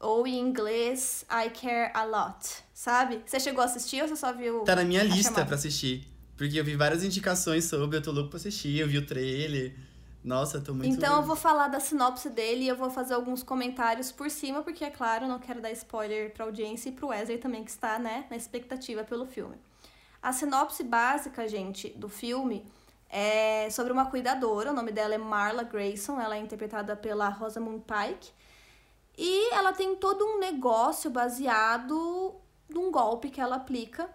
Ou 0.02 0.26
em 0.26 0.40
inglês, 0.40 1.24
I 1.30 1.50
Care 1.52 1.92
a 1.94 2.04
Lot, 2.04 2.64
sabe? 2.74 3.22
Você 3.24 3.40
chegou 3.40 3.62
a 3.62 3.66
assistir 3.66 4.02
ou 4.02 4.08
você 4.08 4.16
só 4.16 4.34
viu? 4.34 4.62
Tá 4.62 4.76
na 4.76 4.84
minha 4.84 5.04
lista 5.04 5.46
pra 5.46 5.56
assistir. 5.56 6.08
Porque 6.36 6.60
eu 6.60 6.64
vi 6.64 6.76
várias 6.76 7.04
indicações 7.04 7.66
sobre, 7.66 7.98
eu 7.98 8.02
tô 8.02 8.12
louco 8.12 8.32
pra 8.32 8.38
assistir, 8.38 8.80
eu 8.80 8.88
vi 8.88 8.98
o 8.98 9.06
trailer. 9.06 9.76
Nossa, 10.24 10.58
eu 10.58 10.64
tô 10.64 10.74
muito. 10.74 10.92
Então 10.92 11.18
eu 11.18 11.22
vou 11.22 11.36
falar 11.36 11.68
da 11.68 11.80
sinopse 11.80 12.32
dele 12.32 12.64
e 12.64 12.68
eu 12.68 12.76
vou 12.76 12.90
fazer 12.90 13.14
alguns 13.14 13.44
comentários 13.44 14.12
por 14.12 14.30
cima, 14.30 14.64
porque 14.64 14.84
é 14.84 14.90
claro, 14.90 15.28
não 15.28 15.38
quero 15.38 15.62
dar 15.62 15.72
spoiler 15.72 16.34
pra 16.34 16.46
audiência 16.46 16.90
e 16.90 16.92
pro 16.92 17.08
Wesley 17.08 17.38
também, 17.38 17.64
que 17.64 17.70
está, 17.70 18.00
né, 18.00 18.26
na 18.28 18.36
expectativa 18.36 19.04
pelo 19.04 19.28
filme. 19.28 19.56
A 20.20 20.34
sinopse 20.34 20.84
básica, 20.84 21.48
gente, 21.48 21.90
do 21.90 22.10
filme 22.10 22.66
é 23.08 23.70
sobre 23.70 23.94
uma 23.94 24.06
cuidadora, 24.06 24.72
o 24.72 24.74
nome 24.74 24.92
dela 24.92 25.14
é 25.14 25.18
Marla 25.20 25.64
Grayson, 25.64 26.20
ela 26.20 26.36
é 26.36 26.40
interpretada 26.40 26.96
pela 26.96 27.30
Rosamund 27.30 27.84
Pike. 27.86 28.32
E 29.24 29.54
ela 29.54 29.72
tem 29.72 29.96
todo 29.96 30.26
um 30.26 30.40
negócio 30.40 31.08
baseado 31.12 32.34
num 32.68 32.90
golpe 32.90 33.30
que 33.30 33.40
ela 33.40 33.58
aplica 33.58 34.10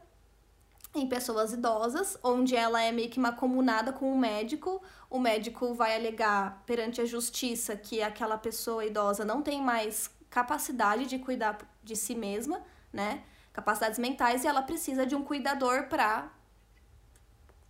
em 0.92 1.07
pessoas 1.07 1.52
idosas, 1.52 2.18
onde 2.24 2.57
ela 2.57 2.82
é 2.82 2.90
meio 2.90 3.09
que 3.09 3.20
macomunada 3.20 3.92
com 3.92 4.12
um 4.12 4.18
médico. 4.18 4.82
O 5.09 5.20
médico 5.20 5.72
vai 5.74 5.94
alegar 5.94 6.61
perante 6.66 7.00
a 7.00 7.04
justiça 7.04 7.76
que 7.76 8.02
aquela 8.02 8.36
pessoa 8.36 8.84
idosa 8.84 9.24
não 9.24 9.42
tem 9.42 9.62
mais 9.62 10.11
capacidade 10.28 11.07
de 11.07 11.20
cuidar 11.20 11.57
de 11.84 11.94
si 11.94 12.16
mesma, 12.16 12.61
né? 12.92 13.22
Capacidades 13.52 14.00
mentais, 14.00 14.42
e 14.42 14.48
ela 14.48 14.62
precisa 14.62 15.07
de 15.07 15.14
um 15.14 15.22
cuidador 15.22 15.84
para 15.84 16.28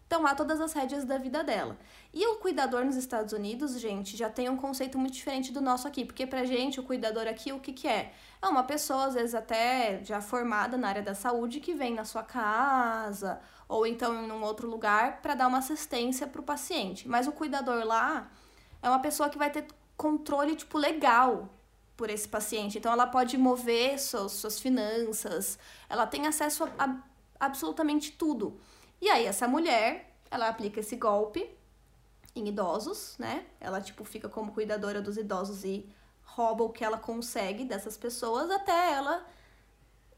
tomar 0.09 0.35
todas 0.35 0.61
as 0.61 0.73
rédeas 0.73 1.05
da 1.05 1.19
vida 1.19 1.43
dela. 1.43 1.77
E 2.15 2.27
o 2.27 2.37
cuidador 2.37 2.85
nos 2.85 2.97
Estados 2.97 3.33
Unidos, 3.33 3.79
gente, 3.81 4.17
já 4.17 4.31
tem 4.31 4.49
um 4.49 4.57
conceito 4.57 4.99
muito 4.99 5.15
diferente 5.15 5.53
do 5.53 5.61
nosso 5.61 5.89
aqui, 5.89 6.05
porque 6.05 6.27
pra 6.27 6.45
gente 6.45 6.79
o 6.79 6.83
cuidador 6.83 7.27
aqui 7.27 7.53
o 7.53 7.59
que 7.59 7.73
que 7.73 7.89
é? 7.89 8.13
É 8.41 8.47
uma 8.47 8.63
pessoa 8.63 9.07
às 9.07 9.15
vezes 9.15 9.35
até 9.35 10.01
já 10.05 10.21
formada 10.21 10.77
na 10.77 10.89
área 10.89 11.03
da 11.03 11.15
saúde 11.15 11.61
que 11.61 11.75
vem 11.75 11.95
na 11.95 12.05
sua 12.05 12.23
casa 12.23 13.41
ou 13.69 13.87
então 13.87 14.15
em 14.25 14.31
um 14.31 14.43
outro 14.43 14.69
lugar 14.69 15.21
para 15.21 15.35
dar 15.35 15.49
uma 15.49 15.59
assistência 15.59 16.27
pro 16.27 16.43
paciente. 16.43 17.09
Mas 17.09 17.27
o 17.27 17.33
cuidador 17.33 17.85
lá 17.85 18.31
é 18.81 18.89
uma 18.89 19.01
pessoa 19.01 19.29
que 19.29 19.39
vai 19.39 19.51
ter 19.51 19.67
controle 19.97 20.55
tipo 20.55 20.79
legal 20.79 21.49
por 21.97 22.11
esse 22.11 22.29
paciente. 22.29 22.79
Então 22.79 22.93
ela 22.93 23.07
pode 23.07 23.37
mover 23.37 23.99
suas, 23.99 24.33
suas 24.33 24.61
finanças, 24.61 25.59
ela 25.89 26.07
tem 26.07 26.27
acesso 26.27 26.65
a, 26.79 26.85
a 26.85 26.97
absolutamente 27.39 28.13
tudo. 28.13 28.59
E 29.01 29.09
aí 29.09 29.27
essa 29.27 29.47
mulher, 29.47 30.17
ela 30.31 30.49
aplica 30.49 30.81
esse 30.81 30.97
golpe 30.97 31.49
em 32.35 32.49
idosos, 32.49 33.17
né? 33.19 33.47
Ela 33.61 33.81
tipo 33.81 34.05
fica 34.05 34.29
como 34.29 34.53
cuidadora 34.53 35.01
dos 35.01 35.17
idosos 35.17 35.65
e 35.65 35.89
rouba 36.23 36.65
o 36.65 36.71
que 36.71 36.85
ela 36.85 36.99
consegue 36.99 37.65
dessas 37.65 37.97
pessoas 37.97 38.51
até 38.51 38.93
ela 38.93 39.27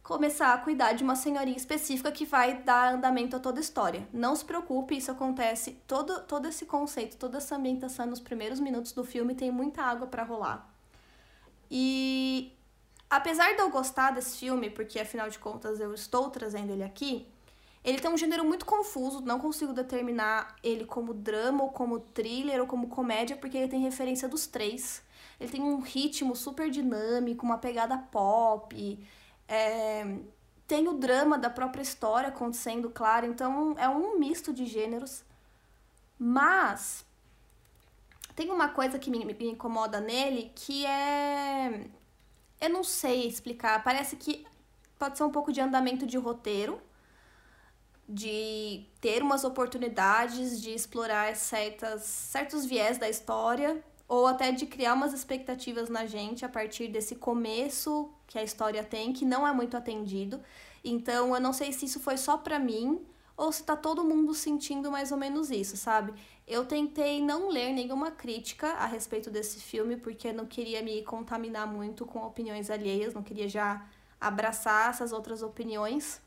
começar 0.02 0.54
a 0.54 0.58
cuidar 0.58 0.94
de 0.94 1.04
uma 1.04 1.14
senhorinha 1.14 1.56
específica 1.56 2.10
que 2.10 2.24
vai 2.24 2.62
dar 2.62 2.94
andamento 2.94 3.36
a 3.36 3.38
toda 3.38 3.60
a 3.60 3.60
história. 3.60 4.08
Não 4.10 4.34
se 4.34 4.42
preocupe, 4.44 4.96
isso 4.96 5.10
acontece 5.10 5.72
todo 5.86 6.22
todo 6.22 6.48
esse 6.48 6.64
conceito, 6.64 7.18
toda 7.18 7.36
essa 7.36 7.56
ambientação 7.56 8.06
nos 8.06 8.20
primeiros 8.20 8.58
minutos 8.58 8.92
do 8.92 9.04
filme 9.04 9.34
tem 9.34 9.50
muita 9.50 9.82
água 9.82 10.06
para 10.06 10.24
rolar. 10.24 10.74
E 11.70 12.56
apesar 13.10 13.54
de 13.54 13.60
eu 13.60 13.70
gostar 13.70 14.12
desse 14.12 14.38
filme, 14.38 14.70
porque 14.70 14.98
afinal 14.98 15.28
de 15.28 15.38
contas 15.38 15.78
eu 15.78 15.92
estou 15.92 16.30
trazendo 16.30 16.72
ele 16.72 16.82
aqui, 16.82 17.28
ele 17.88 18.00
tem 18.00 18.10
um 18.10 18.16
gênero 18.16 18.44
muito 18.44 18.66
confuso, 18.66 19.20
não 19.20 19.38
consigo 19.40 19.72
determinar 19.72 20.56
ele 20.62 20.84
como 20.84 21.14
drama, 21.14 21.64
ou 21.64 21.70
como 21.70 22.00
thriller, 22.00 22.60
ou 22.60 22.66
como 22.66 22.88
comédia, 22.88 23.36
porque 23.36 23.56
ele 23.56 23.68
tem 23.68 23.80
referência 23.80 24.28
dos 24.28 24.46
três. 24.46 25.02
Ele 25.40 25.50
tem 25.50 25.62
um 25.62 25.80
ritmo 25.80 26.36
super 26.36 26.70
dinâmico, 26.70 27.46
uma 27.46 27.58
pegada 27.58 27.96
pop, 27.96 28.98
é, 29.48 30.18
tem 30.66 30.86
o 30.86 30.94
drama 30.94 31.38
da 31.38 31.48
própria 31.48 31.82
história 31.82 32.28
acontecendo, 32.28 32.90
claro, 32.90 33.26
então 33.26 33.74
é 33.78 33.88
um 33.88 34.18
misto 34.18 34.52
de 34.52 34.66
gêneros. 34.66 35.24
Mas 36.18 37.06
tem 38.36 38.50
uma 38.50 38.68
coisa 38.68 38.98
que 38.98 39.10
me, 39.10 39.24
me 39.24 39.50
incomoda 39.50 40.00
nele 40.00 40.52
que 40.54 40.84
é. 40.84 41.86
Eu 42.60 42.70
não 42.70 42.84
sei 42.84 43.26
explicar. 43.26 43.82
Parece 43.82 44.16
que 44.16 44.46
pode 44.98 45.16
ser 45.16 45.24
um 45.24 45.30
pouco 45.30 45.52
de 45.52 45.60
andamento 45.60 46.04
de 46.06 46.18
roteiro 46.18 46.80
de 48.08 48.86
ter 49.00 49.22
umas 49.22 49.44
oportunidades 49.44 50.60
de 50.62 50.70
explorar 50.70 51.36
certas, 51.36 52.02
certos 52.02 52.64
viés 52.64 52.96
da 52.96 53.08
história 53.08 53.82
ou 54.08 54.26
até 54.26 54.50
de 54.50 54.64
criar 54.64 54.94
umas 54.94 55.12
expectativas 55.12 55.90
na 55.90 56.06
gente 56.06 56.44
a 56.44 56.48
partir 56.48 56.88
desse 56.88 57.16
começo 57.16 58.10
que 58.26 58.38
a 58.38 58.42
história 58.42 58.82
tem, 58.82 59.12
que 59.12 59.26
não 59.26 59.46
é 59.46 59.52
muito 59.52 59.76
atendido. 59.76 60.40
Então, 60.82 61.34
eu 61.34 61.40
não 61.40 61.52
sei 61.52 61.72
se 61.72 61.84
isso 61.84 62.00
foi 62.00 62.16
só 62.16 62.38
pra 62.38 62.58
mim 62.58 63.04
ou 63.36 63.52
se 63.52 63.62
tá 63.62 63.76
todo 63.76 64.02
mundo 64.02 64.34
sentindo 64.34 64.90
mais 64.90 65.12
ou 65.12 65.18
menos 65.18 65.50
isso, 65.50 65.76
sabe? 65.76 66.12
Eu 66.46 66.64
tentei 66.64 67.22
não 67.22 67.50
ler 67.50 67.72
nenhuma 67.72 68.10
crítica 68.10 68.68
a 68.72 68.86
respeito 68.86 69.30
desse 69.30 69.60
filme 69.60 69.96
porque 69.96 70.32
não 70.32 70.46
queria 70.46 70.82
me 70.82 71.02
contaminar 71.02 71.66
muito 71.66 72.06
com 72.06 72.20
opiniões 72.26 72.70
alheias, 72.70 73.12
não 73.12 73.22
queria 73.22 73.48
já 73.48 73.86
abraçar 74.20 74.90
essas 74.90 75.12
outras 75.12 75.42
opiniões. 75.42 76.20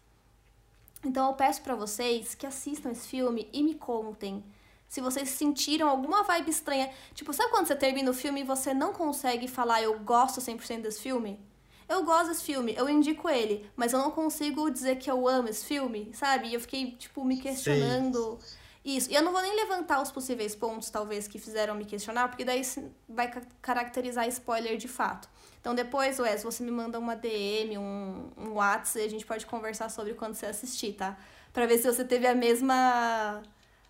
Então 1.04 1.28
eu 1.28 1.34
peço 1.34 1.62
para 1.62 1.76
vocês 1.76 2.36
que 2.36 2.46
assistam 2.46 2.92
esse 2.92 3.08
filme 3.08 3.50
e 3.52 3.64
me 3.64 3.76
contem 3.76 4.44
se 4.88 5.00
vocês 5.00 5.30
sentiram 5.30 5.88
alguma 5.88 6.22
vibe 6.24 6.52
estranha. 6.52 6.92
Tipo, 7.14 7.32
sabe 7.32 7.50
quando 7.50 7.68
você 7.68 7.76
termina 7.76 8.12
o 8.12 8.14
filme 8.14 8.42
e 8.42 8.44
você 8.44 8.74
não 8.74 8.92
consegue 8.92 9.48
falar 9.48 9.82
eu 9.82 9.98
gosto 10.00 10.42
100% 10.42 10.82
desse 10.82 11.02
filme? 11.02 11.40
Eu 11.88 12.04
gosto 12.04 12.28
desse 12.28 12.44
filme, 12.44 12.74
eu 12.78 12.90
indico 12.90 13.30
ele, 13.30 13.70
mas 13.76 13.94
eu 13.94 14.00
não 14.00 14.12
consigo 14.12 14.70
dizer 14.70 14.98
que 14.98 15.10
eu 15.10 15.28
amo 15.28 15.50
esse 15.50 15.66
filme, 15.66 16.12
sabe? 16.14 16.50
E 16.50 16.54
eu 16.54 16.60
fiquei, 16.60 16.92
tipo, 16.92 17.24
me 17.24 17.38
questionando. 17.38 18.38
Sim. 18.42 18.58
Isso. 18.84 19.12
E 19.12 19.16
eu 19.16 19.22
não 19.22 19.32
vou 19.32 19.42
nem 19.42 19.56
levantar 19.56 20.02
os 20.02 20.12
possíveis 20.12 20.56
pontos, 20.56 20.90
talvez, 20.90 21.28
que 21.28 21.38
fizeram 21.38 21.76
me 21.76 21.86
questionar, 21.86 22.30
porque 22.30 22.44
daí 22.44 22.62
vai 23.08 23.32
caracterizar 23.62 24.28
spoiler 24.28 24.78
de 24.78 24.88
fato. 24.88 25.30
Então 25.62 25.76
depois, 25.76 26.20
Wes, 26.20 26.44
você 26.44 26.64
me 26.64 26.72
manda 26.72 26.98
uma 27.00 27.16
DM, 27.16 27.78
um, 27.78 28.32
um 28.36 28.50
WhatsApp, 28.54 29.00
e 29.00 29.06
a 29.06 29.10
gente 29.10 29.26
pode 29.26 29.46
conversar 29.46 29.90
sobre 29.90 30.16
quando 30.16 30.34
você 30.34 30.48
assistir, 30.48 30.94
tá? 30.94 31.16
Pra 31.54 31.68
ver 31.68 31.78
se 31.78 31.86
você 31.86 32.04
teve 32.04 32.26
a 32.26 32.34
mesma 32.34 33.42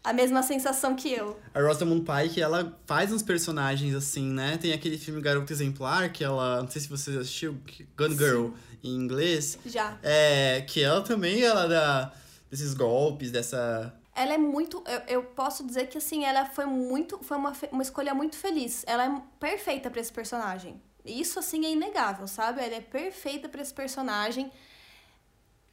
a 0.04 0.14
mesma 0.14 0.42
sensação 0.42 0.96
que 0.96 1.12
eu. 1.12 1.40
A 1.54 1.62
Rosamund 1.62 2.04
Pike, 2.04 2.42
ela 2.42 2.78
faz 2.86 3.12
uns 3.12 3.22
personagens 3.22 3.94
assim, 3.94 4.32
né? 4.32 4.58
Tem 4.58 4.74
aquele 4.74 4.98
filme 4.98 5.22
Garota 5.22 5.54
Exemplar, 5.54 6.12
que 6.12 6.24
ela, 6.24 6.62
não 6.62 6.70
sei 6.70 6.82
se 6.82 6.90
você 6.90 7.12
assistiu, 7.12 7.54
Gun 7.96 8.18
Girl 8.18 8.46
Sim. 8.48 8.54
em 8.84 8.96
inglês. 8.96 9.60
Já. 9.66 9.98
É, 10.02 10.62
que 10.68 10.82
ela 10.82 11.02
também, 11.02 11.42
ela 11.44 11.68
dá 11.68 12.14
desses 12.50 12.74
golpes, 12.74 13.32
dessa... 13.32 13.94
Ela 14.14 14.34
é 14.34 14.38
muito, 14.38 14.84
eu, 14.88 15.02
eu 15.08 15.24
posso 15.24 15.66
dizer 15.66 15.88
que 15.88 15.98
assim, 15.98 16.26
ela 16.26 16.46
foi 16.46 16.66
muito, 16.66 17.20
foi 17.24 17.38
uma, 17.38 17.54
uma 17.72 17.82
escolha 17.82 18.14
muito 18.14 18.36
feliz. 18.36 18.84
Ela 18.86 19.06
é 19.06 19.22
perfeita 19.40 19.90
para 19.90 20.02
esse 20.02 20.12
personagem. 20.12 20.82
Isso 21.06 21.40
assim 21.40 21.66
é 21.66 21.72
inegável, 21.72 22.28
sabe? 22.28 22.62
Ela 22.62 22.76
é 22.76 22.82
perfeita 22.82 23.50
para 23.50 23.62
esse 23.62 23.74
personagem. 23.74 24.52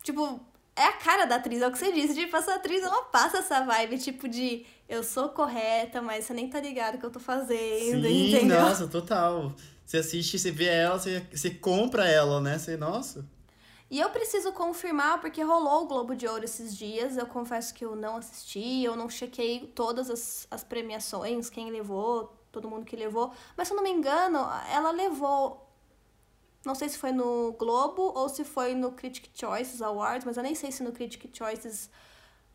Tipo, 0.03 0.41
é 0.75 0.85
a 0.85 0.93
cara 0.93 1.25
da 1.27 1.37
atriz, 1.37 1.61
é 1.61 1.69
o 1.69 1.73
que 1.73 1.79
você 1.79 1.93
disse. 1.93 2.15
Tipo, 2.15 2.37
essa 2.37 2.55
atriz, 2.55 2.83
ela 2.83 3.03
passa 3.05 3.39
essa 3.39 3.65
vibe, 3.65 3.99
tipo, 3.99 4.29
de 4.29 4.65
eu 4.89 5.03
sou 5.03 5.29
correta, 5.29 6.01
mas 6.01 6.25
você 6.25 6.33
nem 6.33 6.49
tá 6.49 6.61
ligado 6.61 6.95
o 6.95 6.99
que 6.99 7.05
eu 7.07 7.11
tô 7.11 7.21
fazendo, 7.21 8.07
Sim, 8.07 8.29
entendeu? 8.29 8.61
nossa, 8.63 8.87
total. 8.87 9.53
Você 9.85 9.99
assiste, 9.99 10.39
você 10.39 10.51
vê 10.51 10.67
ela, 10.67 10.99
você, 10.99 11.27
você 11.33 11.51
compra 11.51 12.07
ela, 12.07 12.41
né? 12.41 12.59
Você, 12.59 12.77
nossa. 12.77 13.25
E 13.91 13.99
eu 13.99 14.11
preciso 14.11 14.53
confirmar, 14.53 15.21
porque 15.21 15.43
rolou 15.43 15.85
o 15.85 15.87
Globo 15.87 16.15
de 16.15 16.27
Ouro 16.27 16.45
esses 16.45 16.77
dias. 16.77 17.17
Eu 17.17 17.27
confesso 17.27 17.73
que 17.73 17.85
eu 17.85 17.97
não 17.97 18.17
assisti, 18.17 18.85
eu 18.85 18.95
não 18.95 19.09
chequei 19.09 19.73
todas 19.75 20.11
as, 20.11 20.47
as 20.51 20.63
premiações, 20.63 21.49
quem 21.49 21.71
levou, 21.71 22.38
todo 22.51 22.69
mundo 22.69 22.85
que 22.85 22.97
levou. 22.97 23.33
Mas 23.57 23.69
se 23.69 23.75
eu 23.75 23.77
não 23.77 23.85
me 23.85 23.91
engano, 23.91 24.39
ela 24.73 24.91
levou 24.91 25.69
não 26.65 26.75
sei 26.75 26.89
se 26.89 26.99
foi 26.99 27.13
no 27.13 27.53
Globo 27.53 28.13
ou 28.15 28.29
se 28.29 28.45
foi 28.45 28.75
no 28.75 28.93
Critic 28.93 29.31
Choices 29.33 29.81
Awards, 29.81 30.25
mas 30.25 30.37
eu 30.37 30.43
nem 30.43 30.55
sei 30.55 30.71
se 30.71 30.83
no 30.83 30.93
Critic 30.93 31.35
Choices 31.35 31.89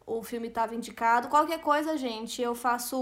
o 0.06 0.22
filme 0.22 0.50
estava 0.50 0.76
indicado. 0.76 1.30
Qualquer 1.30 1.62
coisa, 1.62 1.98
gente, 1.98 2.42
eu 2.42 2.54
faço 2.54 2.98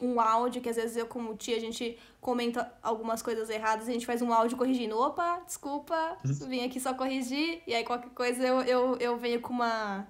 um 0.00 0.20
áudio, 0.20 0.62
que 0.62 0.68
às 0.68 0.76
vezes 0.76 0.96
eu 0.96 1.06
com 1.06 1.20
o 1.24 1.36
tia 1.36 1.56
a 1.56 1.60
gente 1.60 1.98
comenta 2.20 2.72
algumas 2.82 3.20
coisas 3.20 3.50
erradas, 3.50 3.88
a 3.88 3.92
gente 3.92 4.06
faz 4.06 4.22
um 4.22 4.32
áudio 4.32 4.56
corrigindo. 4.56 4.96
Opa, 4.96 5.42
desculpa, 5.44 6.16
vim 6.24 6.64
aqui 6.64 6.78
só 6.78 6.94
corrigir. 6.94 7.62
E 7.66 7.74
aí 7.74 7.84
qualquer 7.84 8.10
coisa 8.10 8.42
eu, 8.42 8.62
eu, 8.62 8.96
eu 8.96 9.16
venho 9.16 9.40
com 9.40 9.52
uma, 9.52 10.06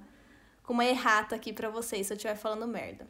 com 0.63 0.75
uma 0.75 0.85
errata 0.85 1.35
aqui 1.35 1.53
pra 1.53 1.71
vocês, 1.71 2.07
se 2.07 2.13
eu 2.13 2.17
estiver 2.17 2.37
falando 2.37 2.69
merda. 2.69 3.09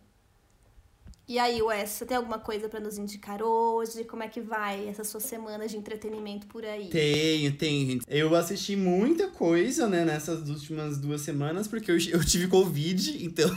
E 1.30 1.38
aí, 1.38 1.62
Wes, 1.62 1.90
você 1.90 2.04
tem 2.04 2.16
alguma 2.16 2.40
coisa 2.40 2.68
para 2.68 2.80
nos 2.80 2.98
indicar 2.98 3.40
hoje? 3.40 4.02
Como 4.02 4.20
é 4.20 4.26
que 4.26 4.40
vai 4.40 4.88
essas 4.88 5.06
suas 5.06 5.22
semanas 5.22 5.70
de 5.70 5.76
entretenimento 5.76 6.48
por 6.48 6.64
aí? 6.64 6.88
Tenho, 6.88 7.56
tenho. 7.56 8.00
Eu 8.08 8.34
assisti 8.34 8.74
muita 8.74 9.28
coisa, 9.28 9.86
né, 9.86 10.04
nessas 10.04 10.48
últimas 10.48 10.98
duas 10.98 11.20
semanas, 11.20 11.68
porque 11.68 11.88
eu, 11.88 11.96
eu 12.10 12.24
tive 12.24 12.48
Covid, 12.48 13.16
então. 13.24 13.48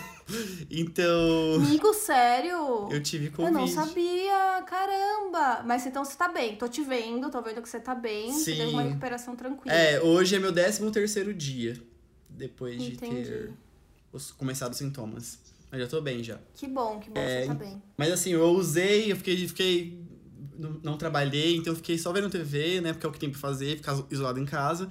então. 0.70 1.56
Amigo, 1.56 1.92
sério? 1.96 2.90
Eu 2.92 3.02
tive 3.02 3.32
Covid. 3.32 3.52
Eu 3.52 3.62
não 3.62 3.68
sabia, 3.68 4.64
caramba! 4.68 5.64
Mas 5.66 5.84
então 5.88 6.06
você 6.06 6.16
tá 6.16 6.28
bem, 6.28 6.56
tô 6.56 6.68
te 6.68 6.84
vendo, 6.84 7.32
tô 7.32 7.42
vendo 7.42 7.60
que 7.60 7.68
você 7.68 7.80
tá 7.80 7.96
bem. 7.96 8.32
Sim. 8.34 8.40
Você 8.40 8.56
teve 8.56 8.72
uma 8.72 8.84
recuperação 8.84 9.36
tranquila. 9.36 9.76
É, 9.76 10.00
hoje 10.00 10.36
é 10.36 10.40
meu 10.40 10.54
13 10.54 10.92
terceiro 10.92 11.34
dia, 11.34 11.82
depois 12.30 12.80
de 12.80 12.92
Entendi. 12.92 13.24
ter 13.24 13.52
os, 14.12 14.32
começado 14.32 14.74
os 14.74 14.78
sintomas. 14.78 15.53
Mas 15.74 15.82
já 15.82 15.88
tô 15.88 16.00
bem 16.02 16.24
já. 16.24 16.38
Que 16.54 16.68
bom, 16.68 17.00
que 17.00 17.10
bom 17.10 17.20
é, 17.20 17.42
você 17.42 17.48
tá 17.48 17.54
bem. 17.56 17.82
Mas 17.98 18.12
assim, 18.12 18.30
eu 18.30 18.46
usei, 18.52 19.12
eu 19.12 19.16
fiquei, 19.16 19.48
fiquei. 19.48 20.06
Não, 20.56 20.80
não 20.84 20.98
trabalhei, 21.00 21.56
então 21.56 21.74
eu 21.74 21.78
fiquei 21.78 21.98
só 21.98 22.14
vendo 22.14 22.30
TV, 22.30 22.80
né? 22.80 22.94
Porque 22.94 23.08
é 23.08 23.10
o 23.10 23.12
que 23.12 23.18
tem 23.18 23.32
pra 23.32 23.40
fazer, 23.40 23.78
ficar 23.78 23.98
isolado 24.12 24.40
em 24.40 24.46
casa. 24.46 24.88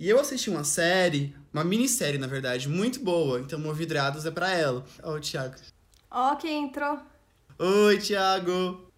E 0.00 0.08
eu 0.08 0.18
assisti 0.18 0.48
uma 0.48 0.64
série, 0.64 1.36
uma 1.52 1.62
minissérie, 1.62 2.18
na 2.18 2.26
verdade, 2.26 2.70
muito 2.70 3.00
boa. 3.00 3.38
Então, 3.38 3.58
Movidrados 3.58 4.24
é 4.24 4.30
pra 4.30 4.50
ela. 4.50 4.82
Ó, 5.02 5.14
o 5.14 5.20
Thiago. 5.20 5.56
Ó, 6.10 6.34
quem 6.36 6.64
entrou. 6.64 6.98
Oi, 7.58 7.98
Thiago. 7.98 8.90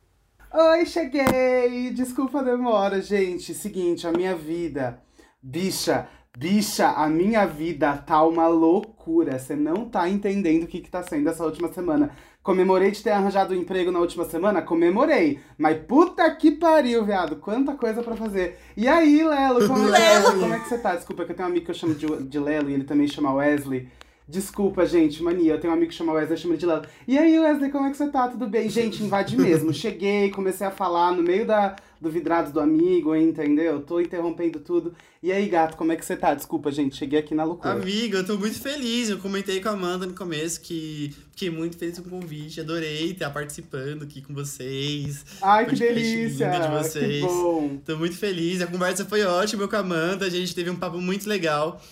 Oi, 0.54 0.86
cheguei! 0.86 1.90
Desculpa 1.90 2.38
a 2.38 2.44
demora, 2.44 3.02
gente. 3.02 3.52
Seguinte, 3.52 4.06
a 4.06 4.12
minha 4.12 4.36
vida. 4.36 5.02
Bicha, 5.42 6.08
Bicha, 6.38 6.90
a 6.90 7.08
minha 7.08 7.46
vida 7.46 7.96
tá 7.96 8.22
uma 8.22 8.46
loucura. 8.46 9.38
Você 9.38 9.56
não 9.56 9.86
tá 9.86 10.06
entendendo 10.06 10.64
o 10.64 10.66
que, 10.66 10.82
que 10.82 10.90
tá 10.90 11.02
sendo 11.02 11.26
essa 11.30 11.42
última 11.42 11.72
semana. 11.72 12.10
Comemorei 12.42 12.90
de 12.90 13.02
ter 13.02 13.12
arranjado 13.12 13.54
um 13.54 13.56
emprego 13.56 13.90
na 13.90 14.00
última 14.00 14.26
semana? 14.26 14.60
Comemorei. 14.60 15.40
Mas 15.56 15.78
puta 15.88 16.30
que 16.36 16.50
pariu, 16.50 17.06
viado. 17.06 17.36
Quanta 17.36 17.72
coisa 17.72 18.02
para 18.02 18.14
fazer. 18.16 18.58
E 18.76 18.86
aí, 18.86 19.24
Lelo, 19.24 19.66
como, 19.66 19.80
Lelo. 19.88 20.38
como 20.38 20.52
é 20.52 20.58
que 20.58 20.68
você 20.68 20.76
tá? 20.76 20.94
Desculpa, 20.94 21.24
que 21.24 21.32
eu 21.32 21.36
tenho 21.36 21.48
um 21.48 21.52
amigo 21.52 21.64
que 21.64 21.70
eu 21.70 21.74
chamo 21.74 21.94
de, 21.94 22.06
de 22.24 22.38
Lelo 22.38 22.68
e 22.68 22.74
ele 22.74 22.84
também 22.84 23.08
chama 23.08 23.32
Wesley. 23.32 23.88
Desculpa, 24.28 24.84
gente, 24.84 25.22
mania. 25.22 25.54
Eu 25.54 25.58
tenho 25.60 25.72
um 25.72 25.76
amigo 25.76 25.88
que 25.90 25.96
chama 25.96 26.12
Wesley, 26.12 26.36
chama 26.36 26.58
de 26.58 26.66
Lelo. 26.66 26.82
E 27.08 27.16
aí, 27.16 27.38
Wesley, 27.40 27.70
como 27.70 27.86
é 27.86 27.90
que 27.90 27.96
você 27.96 28.08
tá? 28.10 28.28
Tudo 28.28 28.46
bem? 28.46 28.68
Gente, 28.68 29.02
invade 29.02 29.38
mesmo. 29.38 29.72
Cheguei, 29.74 30.30
comecei 30.30 30.66
a 30.66 30.70
falar 30.70 31.12
no 31.12 31.22
meio 31.22 31.46
da, 31.46 31.76
do 32.00 32.10
vidrado 32.10 32.52
do 32.52 32.60
amigo, 32.60 33.14
entendeu? 33.14 33.80
Tô 33.80 34.00
interrompendo 34.00 34.60
tudo. 34.60 34.94
E 35.22 35.32
aí, 35.32 35.48
gato, 35.48 35.76
como 35.76 35.92
é 35.92 35.96
que 35.96 36.04
você 36.04 36.16
tá? 36.16 36.34
Desculpa, 36.34 36.70
gente, 36.70 36.96
cheguei 36.96 37.18
aqui 37.18 37.34
na 37.34 37.44
loucura. 37.44 37.72
Amiga, 37.72 38.18
eu 38.18 38.26
tô 38.26 38.36
muito 38.36 38.60
feliz. 38.60 39.08
Eu 39.08 39.18
comentei 39.18 39.60
com 39.60 39.68
a 39.68 39.72
Amanda 39.72 40.06
no 40.06 40.14
começo 40.14 40.60
que 40.60 41.14
fiquei 41.30 41.50
muito 41.50 41.76
feliz 41.76 41.98
com 41.98 42.06
o 42.06 42.10
convite. 42.10 42.60
Adorei 42.60 43.10
estar 43.10 43.30
participando 43.30 44.02
aqui 44.02 44.22
com 44.22 44.34
vocês. 44.34 45.24
Ai, 45.42 45.66
que 45.66 45.74
delícia! 45.74 46.48
De 46.48 46.68
vocês. 46.68 47.22
Que 47.24 47.28
bom. 47.28 47.78
Tô 47.84 47.96
muito 47.96 48.16
feliz. 48.16 48.60
A 48.60 48.66
conversa 48.66 49.04
foi 49.04 49.22
ótima 49.24 49.66
com 49.66 49.76
a 49.76 49.80
Amanda. 49.80 50.26
A 50.26 50.30
gente 50.30 50.54
teve 50.54 50.70
um 50.70 50.76
papo 50.76 51.00
muito 51.00 51.28
legal. 51.28 51.82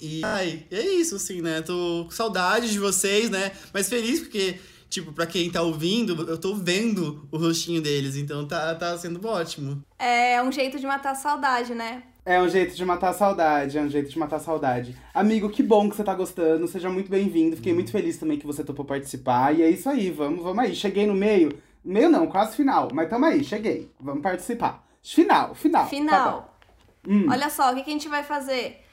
E 0.00 0.20
ai, 0.24 0.64
é 0.70 0.80
isso, 0.80 1.14
assim, 1.14 1.40
né? 1.40 1.62
Tô 1.62 2.04
com 2.06 2.10
saudade 2.10 2.72
de 2.72 2.78
vocês, 2.78 3.30
né? 3.30 3.52
Mas 3.72 3.88
feliz 3.88 4.18
porque 4.18 4.56
tipo, 4.92 5.10
pra 5.10 5.26
quem 5.26 5.50
tá 5.50 5.62
ouvindo, 5.62 6.28
eu 6.28 6.38
tô 6.38 6.54
vendo 6.54 7.26
o 7.32 7.38
rostinho 7.38 7.80
deles, 7.80 8.14
então 8.14 8.46
tá, 8.46 8.74
tá 8.74 8.96
sendo 8.98 9.26
ótimo. 9.26 9.82
É 9.98 10.40
um 10.42 10.52
jeito 10.52 10.78
de 10.78 10.86
matar 10.86 11.12
a 11.12 11.14
saudade, 11.14 11.74
né? 11.74 12.02
É 12.24 12.40
um 12.40 12.48
jeito 12.48 12.76
de 12.76 12.84
matar 12.84 13.08
a 13.08 13.12
saudade, 13.14 13.78
é 13.78 13.80
um 13.80 13.88
jeito 13.88 14.10
de 14.10 14.18
matar 14.18 14.36
a 14.36 14.40
saudade. 14.40 14.94
Amigo, 15.14 15.48
que 15.48 15.62
bom 15.62 15.88
que 15.88 15.96
você 15.96 16.04
tá 16.04 16.14
gostando, 16.14 16.68
seja 16.68 16.90
muito 16.90 17.10
bem-vindo. 17.10 17.56
Fiquei 17.56 17.72
muito 17.72 17.90
feliz 17.90 18.18
também 18.18 18.38
que 18.38 18.46
você 18.46 18.62
topou 18.62 18.84
participar. 18.84 19.56
E 19.56 19.62
é 19.62 19.70
isso 19.70 19.88
aí, 19.88 20.10
vamos, 20.10 20.42
vamos 20.42 20.62
aí. 20.62 20.74
Cheguei 20.74 21.06
no 21.06 21.14
meio, 21.14 21.58
meio 21.82 22.10
não, 22.10 22.26
quase 22.26 22.54
final, 22.54 22.88
mas 22.92 23.08
tamo 23.08 23.24
aí, 23.24 23.42
cheguei. 23.42 23.90
Vamos 23.98 24.22
participar. 24.22 24.86
Final, 25.02 25.54
final. 25.54 25.88
Final. 25.88 26.58
Tá 27.02 27.10
hum. 27.10 27.26
Olha 27.28 27.48
só, 27.48 27.72
o 27.72 27.74
que, 27.74 27.82
que 27.82 27.90
a 27.90 27.94
gente 27.94 28.08
vai 28.08 28.22
fazer? 28.22 28.84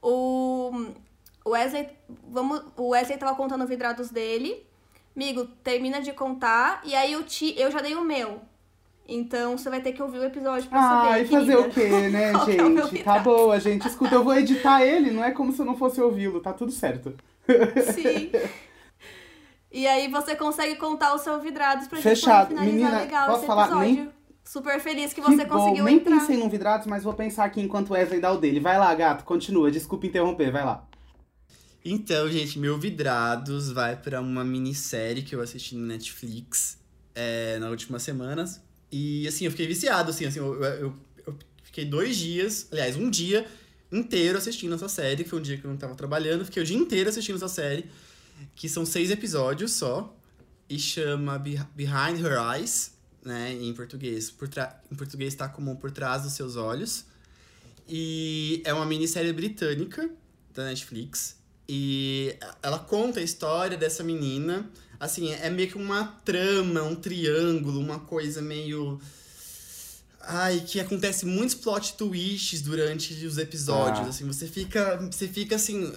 O 0.00 0.70
Wesley, 1.44 1.88
vamos, 2.28 2.62
o 2.76 2.90
Wesley 2.90 3.18
tava 3.18 3.34
contando 3.34 3.66
vidrados 3.66 4.08
dele 4.08 4.67
amigo, 5.18 5.46
termina 5.64 6.00
de 6.00 6.12
contar 6.12 6.80
e 6.84 6.94
aí 6.94 7.12
eu, 7.12 7.24
te, 7.24 7.52
eu 7.58 7.72
já 7.72 7.80
dei 7.80 7.96
o 7.96 8.04
meu. 8.04 8.40
Então 9.06 9.58
você 9.58 9.68
vai 9.68 9.80
ter 9.80 9.92
que 9.92 10.02
ouvir 10.02 10.18
o 10.18 10.24
episódio 10.24 10.68
pra 10.68 10.80
saber. 10.80 11.08
Ah, 11.08 11.18
e 11.18 11.26
fazer 11.26 11.56
o 11.56 11.68
quê, 11.68 11.88
né, 12.08 12.30
é 12.30 12.44
gente? 12.44 13.00
É 13.00 13.02
tá 13.02 13.18
boa, 13.18 13.58
gente. 13.58 13.88
Escuta, 13.88 14.14
eu 14.14 14.22
vou 14.22 14.36
editar 14.36 14.82
ele, 14.82 15.10
não 15.10 15.24
é 15.24 15.32
como 15.32 15.52
se 15.52 15.60
eu 15.60 15.66
não 15.66 15.76
fosse 15.76 16.00
ouvi-lo, 16.00 16.40
tá 16.40 16.52
tudo 16.52 16.70
certo. 16.70 17.14
Sim. 17.94 18.30
E 19.72 19.86
aí 19.86 20.08
você 20.08 20.36
consegue 20.36 20.76
contar 20.76 21.14
os 21.14 21.22
seus 21.22 21.42
vidrados 21.42 21.88
pra 21.88 21.98
Fechado. 21.98 22.50
gente 22.50 22.58
finalizar 22.60 22.90
Menina, 22.90 23.00
legal 23.00 23.26
posso 23.26 23.38
esse 23.38 23.46
falar? 23.46 23.64
episódio. 23.64 23.94
Nem... 23.94 24.18
Super 24.44 24.80
feliz 24.80 25.12
que 25.12 25.20
você 25.20 25.44
que 25.44 25.50
conseguiu 25.50 25.84
bom. 25.84 25.90
entrar. 25.90 26.10
Nem 26.10 26.20
pensei 26.20 26.36
num 26.38 26.48
vidrados, 26.48 26.86
mas 26.86 27.04
vou 27.04 27.12
pensar 27.12 27.44
aqui 27.44 27.60
enquanto 27.60 27.90
Wesley 27.90 28.18
dá 28.18 28.32
o 28.32 28.38
dele. 28.38 28.60
Vai 28.60 28.78
lá, 28.78 28.94
gato, 28.94 29.24
continua. 29.24 29.70
Desculpa 29.70 30.06
interromper, 30.06 30.50
vai 30.50 30.64
lá. 30.64 30.87
Então, 31.90 32.30
gente, 32.30 32.58
meu 32.58 32.78
Vidrados 32.78 33.70
vai 33.72 33.96
para 33.96 34.20
uma 34.20 34.44
minissérie 34.44 35.22
que 35.22 35.34
eu 35.34 35.40
assisti 35.40 35.74
no 35.74 35.86
Netflix 35.86 36.76
é, 37.14 37.58
nas 37.58 37.70
últimas 37.70 38.02
semanas. 38.02 38.60
E, 38.92 39.26
assim, 39.26 39.46
eu 39.46 39.50
fiquei 39.50 39.66
viciado, 39.66 40.10
assim, 40.10 40.26
assim 40.26 40.38
eu, 40.38 40.62
eu, 40.62 40.94
eu, 41.26 41.38
fiquei 41.62 41.86
dois 41.86 42.14
dias, 42.18 42.68
aliás, 42.70 42.94
um 42.94 43.08
dia 43.08 43.46
inteiro 43.90 44.36
assistindo 44.36 44.74
essa 44.74 44.86
série, 44.86 45.24
que 45.24 45.30
foi 45.30 45.38
um 45.38 45.42
dia 45.42 45.56
que 45.56 45.64
eu 45.64 45.70
não 45.70 45.78
tava 45.78 45.94
trabalhando, 45.94 46.44
fiquei 46.44 46.62
o 46.62 46.66
dia 46.66 46.76
inteiro 46.76 47.08
assistindo 47.08 47.36
essa 47.36 47.48
série, 47.48 47.86
que 48.54 48.68
são 48.68 48.84
seis 48.84 49.10
episódios 49.10 49.72
só, 49.72 50.14
e 50.68 50.78
chama 50.78 51.38
Behind 51.38 52.22
Her 52.22 52.54
Eyes, 52.54 52.92
né, 53.24 53.54
em 53.54 53.72
português. 53.72 54.30
Por 54.30 54.50
em 54.92 54.94
português 54.94 55.34
tá 55.34 55.48
como 55.48 55.74
Por 55.76 55.90
Trás 55.90 56.22
dos 56.22 56.34
Seus 56.34 56.54
Olhos. 56.54 57.06
E 57.88 58.60
é 58.66 58.74
uma 58.74 58.84
minissérie 58.84 59.32
britânica 59.32 60.10
da 60.52 60.64
Netflix. 60.64 61.37
E 61.68 62.34
ela 62.62 62.78
conta 62.78 63.20
a 63.20 63.22
história 63.22 63.76
dessa 63.76 64.02
menina. 64.02 64.70
Assim, 64.98 65.32
é 65.32 65.50
meio 65.50 65.68
que 65.68 65.76
uma 65.76 66.06
trama, 66.24 66.82
um 66.82 66.94
triângulo, 66.94 67.78
uma 67.78 68.00
coisa 68.00 68.40
meio. 68.40 68.98
Ai, 70.20 70.60
que 70.66 70.80
acontece 70.80 71.26
muitos 71.26 71.54
plot 71.54 71.94
twists 71.94 72.62
durante 72.62 73.12
os 73.26 73.36
episódios. 73.36 74.06
Ah. 74.06 74.08
Assim, 74.08 74.26
você 74.26 74.46
fica. 74.46 74.96
Você 75.10 75.28
fica 75.28 75.56
assim. 75.56 75.92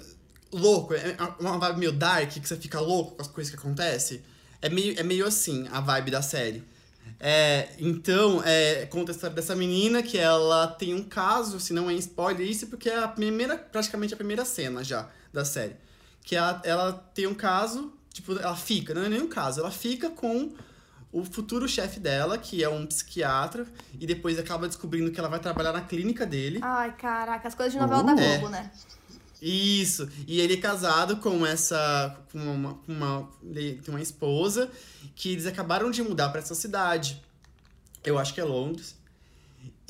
louco. 0.51 0.93
É 0.93 1.15
uma 1.39 1.57
vibe 1.57 1.80
meio 1.80 1.91
dark, 1.93 2.30
que 2.30 2.45
você 2.45 2.57
fica 2.57 2.80
louco 2.82 3.15
com 3.15 3.22
as 3.22 3.28
coisas 3.30 3.49
que 3.49 3.57
acontecem. 3.57 4.22
É 4.61 4.69
meio, 4.69 4.99
é 4.99 5.03
meio 5.03 5.26
assim 5.26 5.67
a 5.72 5.80
vibe 5.80 6.11
da 6.11 6.22
série. 6.22 6.63
É, 7.17 7.69
então, 7.80 8.43
é, 8.43 8.86
conta 8.88 9.11
a 9.11 9.13
história 9.13 9.36
dessa 9.36 9.55
menina 9.55 10.03
que 10.03 10.17
ela 10.17 10.67
tem 10.67 10.93
um 10.93 11.03
caso, 11.03 11.59
se 11.59 11.72
não 11.72 11.89
é 11.89 11.93
spoiler 11.93 12.47
isso, 12.47 12.67
porque 12.67 12.89
é 12.89 12.97
a 12.97 13.07
primeira, 13.07 13.57
praticamente 13.57 14.13
a 14.13 14.17
primeira 14.17 14.43
cena 14.43 14.84
já 14.84 15.09
da 15.34 15.46
série. 15.46 15.76
Que 16.24 16.36
ela, 16.36 16.62
ela 16.64 16.94
tem 17.14 17.28
um 17.28 17.34
caso, 17.34 17.94
tipo, 18.14 18.38
ela 18.38 18.56
fica, 18.56 18.94
não 18.94 19.04
é 19.04 19.10
nenhum 19.10 19.28
caso, 19.28 19.60
ela 19.60 19.72
fica 19.72 20.10
com 20.10 20.54
o 21.12 21.26
futuro 21.26 21.68
chefe 21.68 22.00
dela, 22.00 22.38
que 22.38 22.64
é 22.64 22.70
um 22.70 22.86
psiquiatra, 22.86 23.66
e 24.00 24.06
depois 24.08 24.40
acaba 24.40 24.68
descobrindo 24.68 25.12
que 25.12 25.20
ela 25.20 25.28
vai 25.28 25.40
trabalhar 25.40 25.74
na 25.74 25.82
clínica 25.82 26.26
dele. 26.26 26.60
Ai, 26.62 26.96
caraca, 26.96 27.48
as 27.48 27.56
coisas 27.56 27.74
de 27.74 27.80
novela 27.80 28.04
da 28.04 28.14
Uh. 28.14 28.16
Globo, 28.16 28.50
né? 28.50 28.72
Isso. 29.42 30.08
E 30.28 30.40
ele 30.40 30.54
é 30.54 30.58
casado 30.58 31.18
com 31.18 31.46
essa. 31.46 32.16
com 32.32 32.38
uma. 32.38 32.76
com 32.76 32.94
uma 32.94 33.28
ele 33.44 33.82
tem 33.84 33.94
uma 33.94 34.02
esposa 34.02 34.70
que 35.16 35.32
eles 35.32 35.48
acabaram 35.48 35.90
de 35.90 36.04
mudar 36.04 36.30
pra 36.30 36.40
essa 36.40 36.54
cidade. 36.54 37.20
Eu 38.04 38.20
acho 38.20 38.36
que 38.36 38.40
é 38.40 38.44
Londres. 38.44 38.96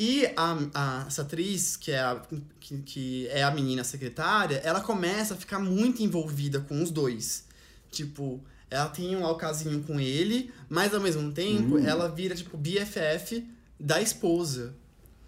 E 0.04 0.26
a, 0.36 0.58
a- 0.74 1.04
essa 1.08 1.22
atriz, 1.22 1.78
que 1.78 1.92
é, 1.92 2.00
a, 2.00 2.20
que, 2.60 2.78
que 2.80 3.28
é 3.28 3.44
a 3.44 3.52
menina 3.52 3.84
secretária, 3.84 4.60
ela 4.64 4.82
começa 4.82 5.36
a 5.36 5.38
ficar 5.38 5.60
muito 5.60 6.02
envolvida 6.02 6.60
com 6.60 6.82
os 6.82 6.90
dois. 6.90 7.46
Tipo, 7.92 8.42
ela 8.70 8.88
tem 8.90 9.16
um 9.16 9.24
alcazinho 9.24 9.84
com 9.84 10.00
ele, 10.00 10.52
mas 10.68 10.94
ao 10.96 11.02
mesmo 11.02 11.32
tempo 11.32 11.76
Hum. 11.78 11.86
ela 11.86 12.08
vira, 12.10 12.34
tipo, 12.34 12.58
BFF 12.58 13.46
da 13.80 14.02
esposa. 14.02 14.74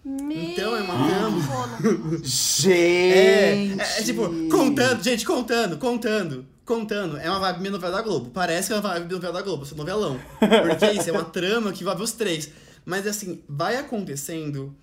Meu 0.04 0.32
Então 0.32 0.76
é 0.76 0.82
uma 0.82 1.08
trama. 1.08 1.42
fono. 1.42 2.20
É, 2.24 2.26
Gente! 2.26 3.80
é, 3.80 4.00
é 4.00 4.02
tipo, 4.02 4.22
contando, 4.50 5.02
gente, 5.02 5.24
contando, 5.24 5.78
contando, 5.78 6.46
contando. 6.64 7.16
É 7.18 7.30
uma 7.30 7.38
vibe 7.38 7.60
meio 7.60 7.72
novela 7.72 7.96
da 7.98 8.02
Globo. 8.02 8.30
Parece 8.30 8.68
que 8.68 8.72
é 8.74 8.76
uma 8.76 8.82
vibe 8.82 9.04
meio 9.06 9.16
novela 9.16 9.34
da 9.34 9.42
Globo, 9.42 9.62
esse 9.64 9.74
novelão. 9.74 10.18
Porque 10.40 10.90
isso 10.98 11.08
é 11.08 11.12
uma 11.12 11.24
trama 11.24 11.72
que 11.72 11.82
envolve 11.82 12.02
os 12.02 12.12
três. 12.12 12.50
Mas 12.84 13.06
assim, 13.06 13.42
vai 13.48 13.76
acontecendo 13.76 14.76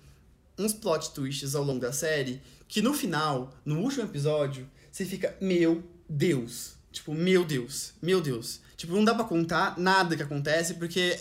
uns 0.58 0.72
plot 0.72 1.12
twists 1.12 1.54
ao 1.54 1.62
longo 1.64 1.80
da 1.80 1.92
série 1.92 2.40
que 2.68 2.80
no 2.82 2.92
final, 2.94 3.52
no 3.64 3.80
último 3.80 4.04
episódio, 4.04 4.68
você 4.90 5.04
fica, 5.04 5.36
meu 5.40 5.82
Deus. 6.08 6.74
Tipo, 6.90 7.14
meu 7.14 7.44
Deus, 7.44 7.94
meu 8.02 8.20
Deus. 8.20 8.60
Tipo, 8.76 8.94
não 8.94 9.04
dá 9.04 9.14
pra 9.14 9.24
contar 9.24 9.78
nada 9.78 10.14
que 10.16 10.22
acontece, 10.22 10.74
porque 10.74 11.18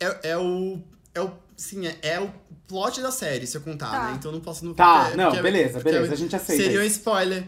é, 0.00 0.30
é 0.30 0.36
o. 0.38 0.80
É 1.14 1.20
o. 1.20 1.32
Sim, 1.56 1.86
é, 1.86 1.96
é 2.02 2.20
o 2.20 2.32
plot 2.66 3.00
da 3.00 3.12
série, 3.12 3.46
se 3.46 3.56
eu 3.56 3.60
contar, 3.60 3.90
Tá. 3.90 4.10
né? 4.10 4.16
Então 4.18 4.30
eu 4.32 4.36
não 4.36 4.40
posso 4.40 4.64
não 4.64 4.74
Tá, 4.74 5.04
porque- 5.04 5.16
não, 5.16 5.26
porque- 5.26 5.42
beleza, 5.42 5.72
porque 5.74 5.92
beleza, 5.92 6.12
a 6.12 6.16
gente 6.16 6.34
aceita 6.34 6.62
Seria 6.64 6.80
um 6.80 6.84
spoiler. 6.84 7.46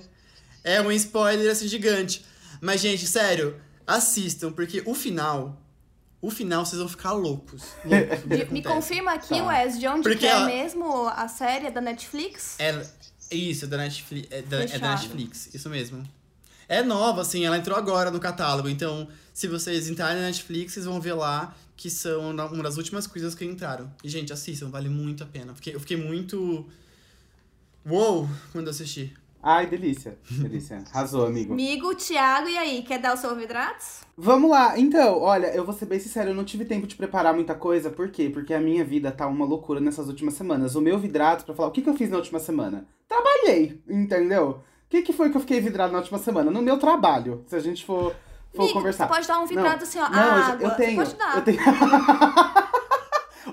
É 0.62 0.80
um 0.80 0.92
spoiler 0.92 1.50
assim 1.50 1.66
gigante. 1.66 2.24
Mas, 2.60 2.80
gente, 2.80 3.06
sério, 3.06 3.56
assistam, 3.86 4.52
porque 4.52 4.82
o 4.86 4.94
final. 4.94 5.60
O 6.26 6.30
final 6.30 6.64
vocês 6.66 6.78
vão 6.80 6.88
ficar 6.88 7.12
loucos. 7.12 7.62
loucos 7.84 8.18
De- 8.28 8.52
me 8.52 8.62
confirma 8.62 9.12
aqui, 9.12 9.28
Tá. 9.38 9.46
Wes, 9.46 9.78
de 9.78 9.86
onde 9.86 10.02
Porque 10.02 10.18
que 10.18 10.26
é 10.26 10.30
ela- 10.30 10.46
mesmo 10.46 11.06
a 11.08 11.28
série 11.28 11.66
é 11.66 11.70
da 11.70 11.80
Netflix? 11.80 12.56
É, 12.58 12.84
isso, 13.30 13.64
é 13.64 13.68
da 13.68 13.76
Netflix. 13.76 14.28
É 14.32 14.42
da, 14.42 14.62
é 14.64 14.78
da. 14.78 14.90
Netflix, 14.96 15.54
isso 15.54 15.68
mesmo. 15.70 16.02
É 16.68 16.82
nova, 16.82 17.20
assim, 17.22 17.44
ela 17.46 17.56
entrou 17.56 17.76
agora 17.78 18.10
no 18.10 18.18
catálogo. 18.18 18.68
Então, 18.68 19.06
se 19.32 19.46
vocês 19.46 19.88
entrarem 19.88 20.16
na 20.20 20.26
Netflix, 20.26 20.72
vocês 20.72 20.84
vão 20.86 21.00
ver 21.00 21.12
lá 21.12 21.54
que 21.76 21.88
são 21.88 22.30
uma 22.30 22.62
das 22.62 22.76
últimas 22.76 23.06
coisas 23.06 23.34
que 23.34 23.44
entraram. 23.44 23.88
E, 24.02 24.08
gente, 24.08 24.32
assistam, 24.32 24.68
vale 24.70 24.88
muito 24.88 25.22
a 25.22 25.26
pena. 25.26 25.54
Fiquei, 25.54 25.74
eu 25.76 25.80
fiquei 25.80 25.96
muito. 25.96 26.66
Uou! 27.88 28.28
Quando 28.50 28.66
eu 28.66 28.70
assisti. 28.72 29.14
Ai, 29.48 29.64
delícia. 29.68 30.18
Delícia. 30.28 30.82
Arrasou, 30.92 31.24
amigo. 31.24 31.52
Amigo, 31.52 31.94
Thiago, 31.94 32.48
e 32.48 32.58
aí? 32.58 32.82
Quer 32.82 32.98
dar 32.98 33.14
o 33.14 33.16
seu 33.16 33.30
ouvidratos? 33.30 34.00
Vamos 34.18 34.50
lá, 34.50 34.76
então, 34.76 35.20
olha, 35.20 35.46
eu 35.54 35.64
vou 35.64 35.72
ser 35.72 35.86
bem 35.86 36.00
sincero, 36.00 36.30
eu 36.30 36.34
não 36.34 36.42
tive 36.42 36.64
tempo 36.64 36.84
de 36.84 36.96
preparar 36.96 37.32
muita 37.32 37.54
coisa, 37.54 37.88
por 37.88 38.08
quê? 38.08 38.28
Porque 38.28 38.52
a 38.52 38.58
minha 38.58 38.84
vida 38.84 39.12
tá 39.12 39.24
uma 39.28 39.46
loucura 39.46 39.78
nessas 39.78 40.08
últimas 40.08 40.34
semanas. 40.34 40.74
O 40.74 40.80
meu 40.80 40.98
vidrado, 40.98 41.44
pra 41.44 41.54
falar, 41.54 41.68
o 41.68 41.70
que, 41.70 41.80
que 41.80 41.88
eu 41.88 41.94
fiz 41.94 42.10
na 42.10 42.16
última 42.16 42.40
semana? 42.40 42.88
Trabalhei, 43.06 43.80
entendeu? 43.88 44.62
O 44.86 44.88
que, 44.88 45.02
que 45.02 45.12
foi 45.12 45.30
que 45.30 45.36
eu 45.36 45.40
fiquei 45.40 45.60
vidrado 45.60 45.92
na 45.92 46.00
última 46.00 46.18
semana? 46.18 46.50
No 46.50 46.60
meu 46.60 46.76
trabalho, 46.76 47.44
se 47.46 47.54
a 47.54 47.60
gente 47.60 47.86
for, 47.86 48.16
for 48.52 48.62
Amigo, 48.62 48.72
conversar. 48.72 49.06
você 49.06 49.14
pode 49.14 49.28
dar 49.28 49.38
um 49.38 49.46
vidrado 49.46 49.84
assim, 49.84 50.00
ó. 50.00 50.08
Não, 50.08 50.18
água. 50.18 50.66
eu 50.66 50.70
tenho. 50.74 50.96
Você 50.96 51.14
pode 51.14 51.16
dar. 51.16 51.36
Eu 51.36 51.42
tenho... 51.44 51.58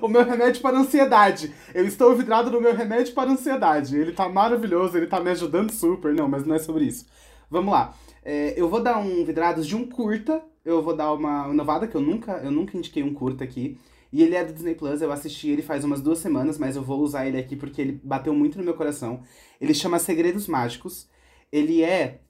o 0.06 0.08
meu 0.08 0.24
remédio 0.24 0.60
para 0.62 0.78
ansiedade. 0.78 1.52
Eu 1.74 1.86
estou 1.86 2.14
vidrado 2.16 2.50
no 2.50 2.60
meu 2.60 2.74
remédio 2.74 3.14
para 3.14 3.30
ansiedade. 3.30 3.96
Ele 3.96 4.12
tá 4.12 4.28
maravilhoso, 4.28 4.96
ele 4.96 5.06
tá 5.06 5.20
me 5.20 5.30
ajudando 5.30 5.70
super. 5.72 6.14
Não, 6.14 6.28
mas 6.28 6.44
não 6.46 6.54
é 6.54 6.58
sobre 6.58 6.84
isso. 6.84 7.06
Vamos 7.50 7.72
lá. 7.72 7.94
É, 8.24 8.54
eu 8.60 8.68
vou 8.68 8.82
dar 8.82 8.98
um 8.98 9.24
vidrados 9.24 9.66
de 9.66 9.76
um 9.76 9.88
curta. 9.88 10.42
Eu 10.64 10.82
vou 10.82 10.96
dar 10.96 11.12
uma 11.12 11.48
inovada 11.52 11.86
que 11.86 11.94
eu 11.94 12.00
nunca, 12.00 12.32
eu 12.42 12.50
nunca 12.50 12.76
indiquei 12.76 13.02
um 13.02 13.12
curta 13.14 13.44
aqui. 13.44 13.78
E 14.12 14.22
ele 14.22 14.34
é 14.36 14.44
do 14.44 14.52
Disney 14.52 14.74
Plus, 14.76 15.02
eu 15.02 15.10
assisti 15.10 15.48
ele 15.50 15.60
faz 15.62 15.82
umas 15.84 16.00
duas 16.00 16.18
semanas, 16.20 16.56
mas 16.56 16.76
eu 16.76 16.82
vou 16.82 17.00
usar 17.00 17.26
ele 17.26 17.36
aqui 17.36 17.56
porque 17.56 17.80
ele 17.82 18.00
bateu 18.02 18.32
muito 18.32 18.56
no 18.56 18.64
meu 18.64 18.74
coração. 18.74 19.22
Ele 19.60 19.74
chama 19.74 19.98
Segredos 19.98 20.46
Mágicos. 20.46 21.08
Ele 21.52 21.82
é 21.82 22.20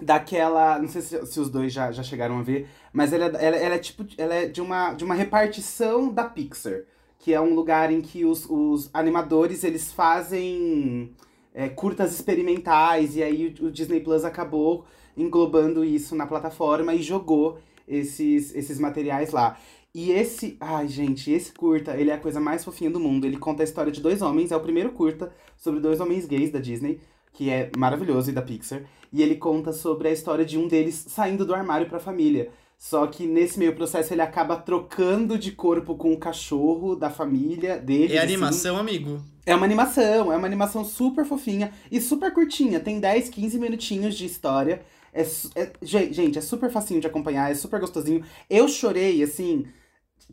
daquela. 0.00 0.78
Não 0.78 0.88
sei 0.88 1.02
se, 1.02 1.26
se 1.26 1.40
os 1.40 1.48
dois 1.50 1.72
já, 1.72 1.90
já 1.92 2.02
chegaram 2.02 2.38
a 2.38 2.42
ver, 2.42 2.68
mas 2.92 3.12
ela, 3.12 3.24
é- 3.26 3.46
ela, 3.46 3.56
ela 3.56 3.74
é 3.74 3.78
tipo. 3.78 4.06
Ela 4.18 4.34
é 4.34 4.46
de 4.46 4.60
uma, 4.60 4.94
de 4.94 5.04
uma 5.04 5.14
repartição 5.14 6.12
da 6.12 6.24
Pixar. 6.24 6.82
Que 7.18 7.32
é 7.32 7.40
um 7.40 7.54
lugar 7.54 7.90
em 7.92 8.00
que 8.00 8.24
os, 8.24 8.46
os 8.48 8.90
animadores 8.92 9.64
eles 9.64 9.92
fazem 9.92 11.10
é, 11.54 11.68
curtas 11.68 12.12
experimentais. 12.12 13.16
E 13.16 13.22
aí 13.22 13.54
o, 13.60 13.66
o 13.66 13.70
Disney 13.70 14.00
Plus 14.00 14.24
acabou 14.24 14.84
englobando 15.16 15.84
isso 15.84 16.14
na 16.14 16.26
plataforma 16.26 16.94
e 16.94 17.02
jogou 17.02 17.58
esses, 17.88 18.54
esses 18.54 18.78
materiais 18.78 19.32
lá. 19.32 19.58
E 19.94 20.10
esse. 20.10 20.58
Ai, 20.60 20.86
gente, 20.88 21.30
esse 21.30 21.50
curta, 21.50 21.96
ele 21.96 22.10
é 22.10 22.14
a 22.14 22.20
coisa 22.20 22.38
mais 22.38 22.62
fofinha 22.62 22.90
do 22.90 23.00
mundo. 23.00 23.24
Ele 23.24 23.38
conta 23.38 23.62
a 23.62 23.64
história 23.64 23.90
de 23.90 24.00
dois 24.00 24.20
homens, 24.20 24.52
é 24.52 24.56
o 24.56 24.60
primeiro 24.60 24.92
curta 24.92 25.32
sobre 25.56 25.80
dois 25.80 26.00
homens 26.00 26.26
gays 26.26 26.50
da 26.52 26.58
Disney, 26.58 27.00
que 27.32 27.48
é 27.48 27.70
maravilhoso 27.76 28.30
e 28.30 28.34
da 28.34 28.42
Pixar. 28.42 28.82
E 29.10 29.22
ele 29.22 29.36
conta 29.36 29.72
sobre 29.72 30.08
a 30.08 30.12
história 30.12 30.44
de 30.44 30.58
um 30.58 30.68
deles 30.68 31.06
saindo 31.08 31.46
do 31.46 31.54
armário 31.54 31.88
pra 31.88 31.98
família. 31.98 32.50
Só 32.78 33.06
que 33.06 33.26
nesse 33.26 33.58
meio 33.58 33.74
processo 33.74 34.12
ele 34.12 34.20
acaba 34.22 34.56
trocando 34.56 35.38
de 35.38 35.50
corpo 35.52 35.94
com 35.96 36.12
o 36.12 36.18
cachorro 36.18 36.94
da 36.94 37.08
família 37.10 37.78
dele. 37.78 38.14
É 38.14 38.18
assim. 38.18 38.34
animação, 38.34 38.76
amigo. 38.76 39.20
É 39.46 39.54
uma 39.54 39.64
animação, 39.64 40.32
é 40.32 40.36
uma 40.36 40.46
animação 40.46 40.84
super 40.84 41.24
fofinha 41.24 41.72
e 41.90 42.00
super 42.00 42.32
curtinha. 42.32 42.78
Tem 42.80 43.00
10, 43.00 43.28
15 43.30 43.58
minutinhos 43.58 44.14
de 44.16 44.26
história. 44.26 44.82
É, 45.12 45.22
é- 45.22 45.72
ge- 45.80 46.12
gente, 46.12 46.36
é 46.38 46.42
super 46.42 46.70
facinho 46.70 47.00
de 47.00 47.06
acompanhar, 47.06 47.50
é 47.50 47.54
super 47.54 47.80
gostosinho. 47.80 48.22
Eu 48.50 48.68
chorei, 48.68 49.22
assim. 49.22 49.66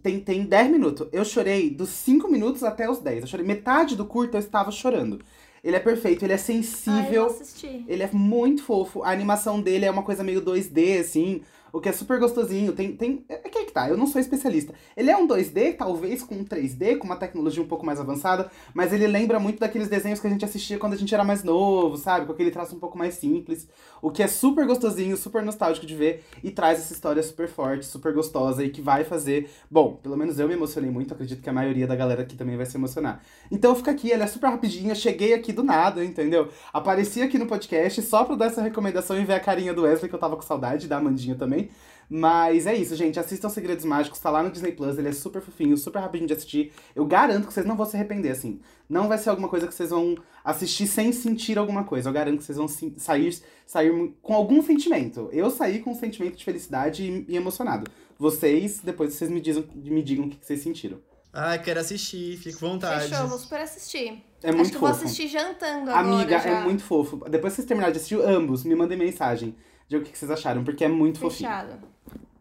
Tem, 0.02 0.20
tem 0.20 0.44
10 0.44 0.70
minutos. 0.72 1.08
Eu 1.14 1.24
chorei 1.24 1.70
dos 1.70 1.90
5 1.90 2.28
minutos 2.28 2.64
até 2.64 2.90
os 2.90 3.00
10. 3.00 3.22
Eu 3.22 3.28
chorei 3.28 3.46
metade 3.46 3.96
do 3.96 4.06
curto, 4.06 4.36
eu 4.36 4.40
estava 4.40 4.70
chorando. 4.72 5.20
Ele 5.64 5.78
é 5.78 5.80
perfeito, 5.80 6.26
ele 6.26 6.34
é 6.34 6.36
Ai, 6.36 6.40
eu 6.42 6.44
sensível. 6.44 7.28
vou 7.30 7.32
assistir. 7.42 7.86
Ele 7.88 8.04
é 8.04 8.10
muito 8.12 8.64
fofo. 8.64 9.02
A 9.04 9.12
animação 9.12 9.62
dele 9.62 9.86
é 9.86 9.92
uma 9.92 10.04
coisa 10.04 10.22
meio 10.24 10.42
2D, 10.42 11.00
assim. 11.00 11.42
O 11.74 11.82
que 11.82 11.90
é 11.90 11.92
super 11.92 12.20
gostosinho. 12.20 12.72
Tem. 12.72 12.96
tem 12.96 13.26
é 13.28 13.50
que 13.50 13.58
é 13.58 13.66
que 13.66 13.72
tá, 13.72 13.90
eu 13.90 13.98
não 13.98 14.06
sou 14.06 14.22
especialista. 14.22 14.76
Ele 14.96 15.10
é 15.10 15.18
um 15.18 15.28
2D, 15.28 15.76
talvez 15.76 16.22
com 16.22 16.36
um 16.36 16.46
3D, 16.46 17.00
com 17.00 17.08
uma 17.08 17.16
tecnologia 17.16 17.64
um 17.64 17.68
pouco 17.68 17.84
mais 17.84 18.00
avançada. 18.00 18.52
Mas 18.76 18.94
ele 18.94 19.08
lembra 19.08 19.40
muito 19.40 19.60
daqueles 19.60 19.88
desenhos 19.88 20.20
que 20.20 20.28
a 20.28 20.30
gente 20.30 20.46
assistia 20.46 20.78
quando 20.78 20.94
a 20.94 20.96
gente 20.96 21.12
era 21.12 21.24
mais 21.24 21.44
novo, 21.44 21.98
sabe? 21.98 22.28
Com 22.28 22.32
aquele 22.32 22.52
traço 22.52 22.76
um 22.76 22.80
pouco 22.80 22.96
mais 22.96 23.16
simples. 23.16 23.68
O 24.04 24.12
que 24.12 24.22
é 24.22 24.28
super 24.28 24.68
gostosinho, 24.68 25.18
super 25.18 25.42
nostálgico 25.42 25.88
de 25.88 25.96
ver. 25.96 26.24
E 26.44 26.52
traz 26.52 26.78
essa 26.78 26.94
história 26.94 27.24
super 27.24 27.48
forte, 27.48 27.88
super 27.88 28.14
gostosa. 28.14 28.64
E 28.64 28.70
que 28.70 28.82
vai 28.82 29.04
fazer. 29.04 29.50
Bom, 29.70 29.94
pelo 29.96 30.16
menos 30.16 30.38
eu 30.38 30.48
me 30.48 30.54
emocionei 30.54 30.92
muito. 30.92 31.12
Acredito 31.16 31.42
que 31.42 31.50
a 31.50 31.54
maioria 31.54 31.88
da 31.88 31.96
galera 31.96 32.22
aqui 32.22 32.36
também 32.36 32.56
vai 32.56 32.68
se 32.68 32.78
emocionar. 32.78 33.24
Então 33.50 33.76
fica 33.76 33.90
aqui, 33.90 34.12
ela 34.12 34.26
é 34.26 34.28
super 34.28 34.48
rapidinha. 34.48 34.94
Cheguei 34.94 35.34
aqui 35.34 35.52
do 35.52 35.64
nada, 35.64 36.06
entendeu? 36.06 36.50
Apareci 36.72 37.24
aqui 37.24 37.40
no 37.40 37.48
podcast 37.48 38.00
só 38.04 38.24
pra 38.26 38.36
dar 38.36 38.46
essa 38.46 38.62
recomendação 38.62 39.20
e 39.20 39.26
ver 39.26 39.34
a 39.34 39.40
carinha 39.40 39.74
do 39.74 39.82
Wesley, 39.82 40.08
que 40.08 40.14
eu 40.14 40.20
tava 40.20 40.36
com 40.36 40.44
saudade, 40.44 40.88
da 40.88 40.98
Amandinha 40.98 41.34
também. 41.34 41.63
Mas 42.10 42.68
é 42.68 42.76
isso, 42.76 42.96
gente. 42.96 43.20
Assistam 43.20 43.50
Segredos 43.50 43.86
Mágicos, 43.86 44.20
tá 44.20 44.30
lá 44.30 44.44
no 44.44 44.52
Disney 44.52 44.72
Plus. 44.72 44.98
Ele 44.98 45.10
é 45.10 45.12
super 45.12 45.42
fofinho, 45.42 45.76
super 45.78 46.00
rapidinho 46.00 46.28
de 46.28 46.34
assistir. 46.34 46.72
Eu 46.96 47.06
garanto 47.06 47.48
que 47.48 47.54
vocês 47.54 47.66
não 47.66 47.76
vão 47.76 47.86
se 47.86 47.96
arrepender, 47.96 48.32
assim. 48.32 48.60
Não 48.88 49.08
vai 49.08 49.18
ser 49.18 49.30
alguma 49.30 49.48
coisa 49.48 49.68
que 49.68 49.74
vocês 49.74 49.90
vão 49.90 50.16
assistir 50.44 50.86
sem 50.86 51.12
sentir 51.12 51.58
alguma 51.58 51.84
coisa. 51.86 52.10
Eu 52.10 52.14
garanto 52.14 52.38
que 52.38 52.44
vocês 52.44 52.58
vão 52.58 52.68
sair, 52.98 53.36
sair 53.66 54.14
com 54.22 54.34
algum 54.34 54.62
sentimento. 54.62 55.30
Eu 55.32 55.50
saí 55.50 55.80
com 55.80 55.92
um 55.92 55.96
sentimento 55.96 56.38
de 56.38 56.46
felicidade 56.46 57.04
e, 57.04 57.26
e 57.28 57.36
emocionado. 57.36 57.90
Vocês, 58.20 58.80
depois 58.84 59.14
vocês 59.14 59.32
me, 59.32 59.42
dizem, 59.42 59.68
me 59.74 60.04
digam 60.04 60.26
o 60.26 60.30
que 60.30 60.38
vocês 60.40 60.62
sentiram. 60.62 61.00
Ai, 61.34 61.60
quero 61.64 61.80
assistir, 61.80 62.38
fico 62.38 62.64
à 62.64 62.70
vontade. 62.70 63.10
Fechou, 63.10 63.28
vou 63.28 63.40
super 63.40 63.62
assistir. 63.62 64.24
É 64.44 64.52
muito 64.52 64.62
Acho 64.62 64.70
que 64.70 64.78
eu 64.78 64.82
fofo. 64.82 64.94
vou 64.94 65.06
assistir 65.06 65.28
jantando 65.28 65.90
agora 65.90 66.16
Amiga, 66.16 66.40
já. 66.40 66.50
é 66.50 66.64
muito 66.64 66.84
fofo. 66.84 67.18
Depois 67.28 67.54
que 67.54 67.56
vocês 67.56 67.68
terminarem 67.68 67.92
de 67.92 67.98
assistir 67.98 68.22
ambos, 68.22 68.64
me 68.64 68.76
mandem 68.76 68.98
mensagem. 69.00 69.56
De 69.94 70.04
o 70.04 70.06
que 70.06 70.12
que 70.12 70.18
vocês 70.18 70.32
acharam, 70.32 70.64
porque 70.64 70.84
é 70.84 70.88
muito 70.88 71.20
fofinho. 71.20 71.50
Fechado. 71.50 71.80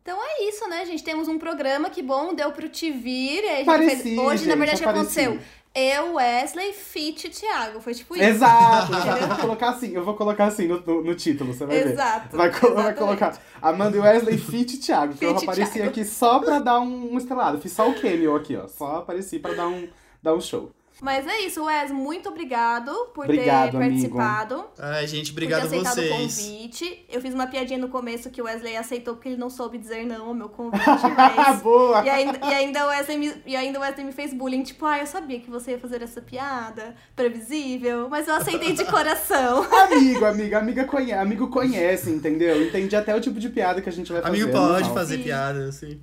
Então 0.02 0.18
é 0.20 0.48
isso, 0.48 0.68
né, 0.68 0.84
gente? 0.84 1.04
Temos 1.04 1.28
um 1.28 1.38
programa, 1.38 1.88
que 1.88 2.02
bom, 2.02 2.34
deu 2.34 2.50
pro 2.50 2.68
te 2.68 2.90
vir. 2.90 3.44
A 3.44 3.56
gente 3.56 3.66
Pareci, 3.66 4.02
fez... 4.02 4.18
Hoje, 4.18 4.38
gente, 4.38 4.48
na 4.48 4.56
verdade, 4.56 4.80
o 4.80 4.82
que 4.82 4.88
apareci. 4.88 5.20
aconteceu? 5.20 5.62
Eu, 5.74 6.14
Wesley, 6.16 6.72
Fit 6.72 7.28
e 7.28 7.30
Thiago. 7.30 7.80
Foi 7.80 7.94
tipo 7.94 8.14
isso. 8.14 8.24
Exato. 8.24 8.92
Eu 8.92 9.28
vou 9.28 9.36
colocar 9.38 9.68
assim, 9.70 9.94
eu 9.94 10.04
vou 10.04 10.14
colocar 10.14 10.44
assim 10.46 10.66
no, 10.66 10.80
no, 10.80 11.02
no 11.04 11.14
título, 11.14 11.54
você 11.54 11.64
vai 11.64 11.78
ver. 11.84 11.92
Exato, 11.92 12.36
Vai, 12.36 12.50
co- 12.50 12.60
vai 12.60 12.70
exatamente. 12.90 12.98
colocar 12.98 13.38
Amanda 13.62 13.96
e 13.96 14.00
Wesley, 14.00 14.36
Fit 14.38 14.78
Thiago. 14.78 15.14
Que 15.14 15.24
eu 15.24 15.36
apareci 15.36 15.72
Thiago. 15.72 15.88
aqui 15.90 16.04
só 16.04 16.40
pra 16.40 16.58
dar 16.58 16.80
um, 16.80 17.14
um 17.14 17.16
estrelado. 17.16 17.58
Fiz 17.60 17.72
só 17.72 17.88
o 17.88 17.94
cameo 17.94 18.34
aqui, 18.36 18.54
ó. 18.56 18.66
Só 18.68 18.96
apareci 18.96 19.38
pra 19.38 19.54
dar 19.54 19.68
um, 19.68 19.88
dar 20.22 20.34
um 20.34 20.40
show. 20.40 20.70
Mas 21.00 21.26
é 21.26 21.40
isso, 21.40 21.64
Wes. 21.64 21.90
Muito 21.90 22.28
obrigado 22.28 22.92
por 23.14 23.24
Obrigado, 23.24 23.70
ter 23.72 23.76
amigo. 23.76 23.90
participado. 23.92 24.64
Ai, 24.78 25.06
gente, 25.06 25.32
por 25.32 25.40
ter 25.40 25.46
obrigado 25.46 25.62
a 25.62 25.66
aceitado 25.66 25.98
o 25.98 26.02
vocês. 26.02 26.36
convite. 26.38 27.06
Eu 27.08 27.20
fiz 27.20 27.34
uma 27.34 27.46
piadinha 27.46 27.78
no 27.78 27.88
começo 27.88 28.30
que 28.30 28.40
o 28.40 28.44
Wesley 28.44 28.76
aceitou 28.76 29.14
porque 29.14 29.30
ele 29.30 29.36
não 29.36 29.50
soube 29.50 29.78
dizer 29.78 30.04
não 30.06 30.26
ao 30.26 30.34
meu 30.34 30.48
convite, 30.48 30.84
mas. 31.16 31.60
Boa! 31.60 32.04
E 32.04 32.08
ainda, 32.10 32.38
e, 32.38 32.54
ainda 32.54 32.84
o 32.84 32.88
Wesley 32.88 33.18
me, 33.18 33.34
e 33.46 33.56
ainda 33.56 33.78
o 33.78 33.82
Wesley 33.82 34.04
me 34.06 34.12
fez 34.12 34.32
bullying, 34.34 34.62
tipo, 34.62 34.84
ah, 34.86 34.98
eu 34.98 35.06
sabia 35.06 35.40
que 35.40 35.50
você 35.50 35.72
ia 35.72 35.78
fazer 35.78 36.02
essa 36.02 36.20
piada, 36.20 36.94
previsível, 37.16 38.08
mas 38.08 38.28
eu 38.28 38.34
aceitei 38.34 38.72
de 38.72 38.84
coração. 38.90 39.66
Amigo, 39.72 40.24
amiga, 40.24 40.58
amiga 40.58 40.84
conhece, 40.84 41.18
amigo 41.20 41.48
conhece, 41.48 42.10
entendeu? 42.10 42.62
Entende 42.62 42.94
até 42.94 43.14
o 43.14 43.20
tipo 43.20 43.38
de 43.40 43.48
piada 43.48 43.80
que 43.80 43.88
a 43.88 43.92
gente 43.92 44.12
vai 44.12 44.22
fazer. 44.22 44.34
Amigo 44.36 44.48
é 44.50 44.52
pode 44.52 44.90
fazer 44.90 45.18
piada, 45.18 45.68
assim. 45.68 46.00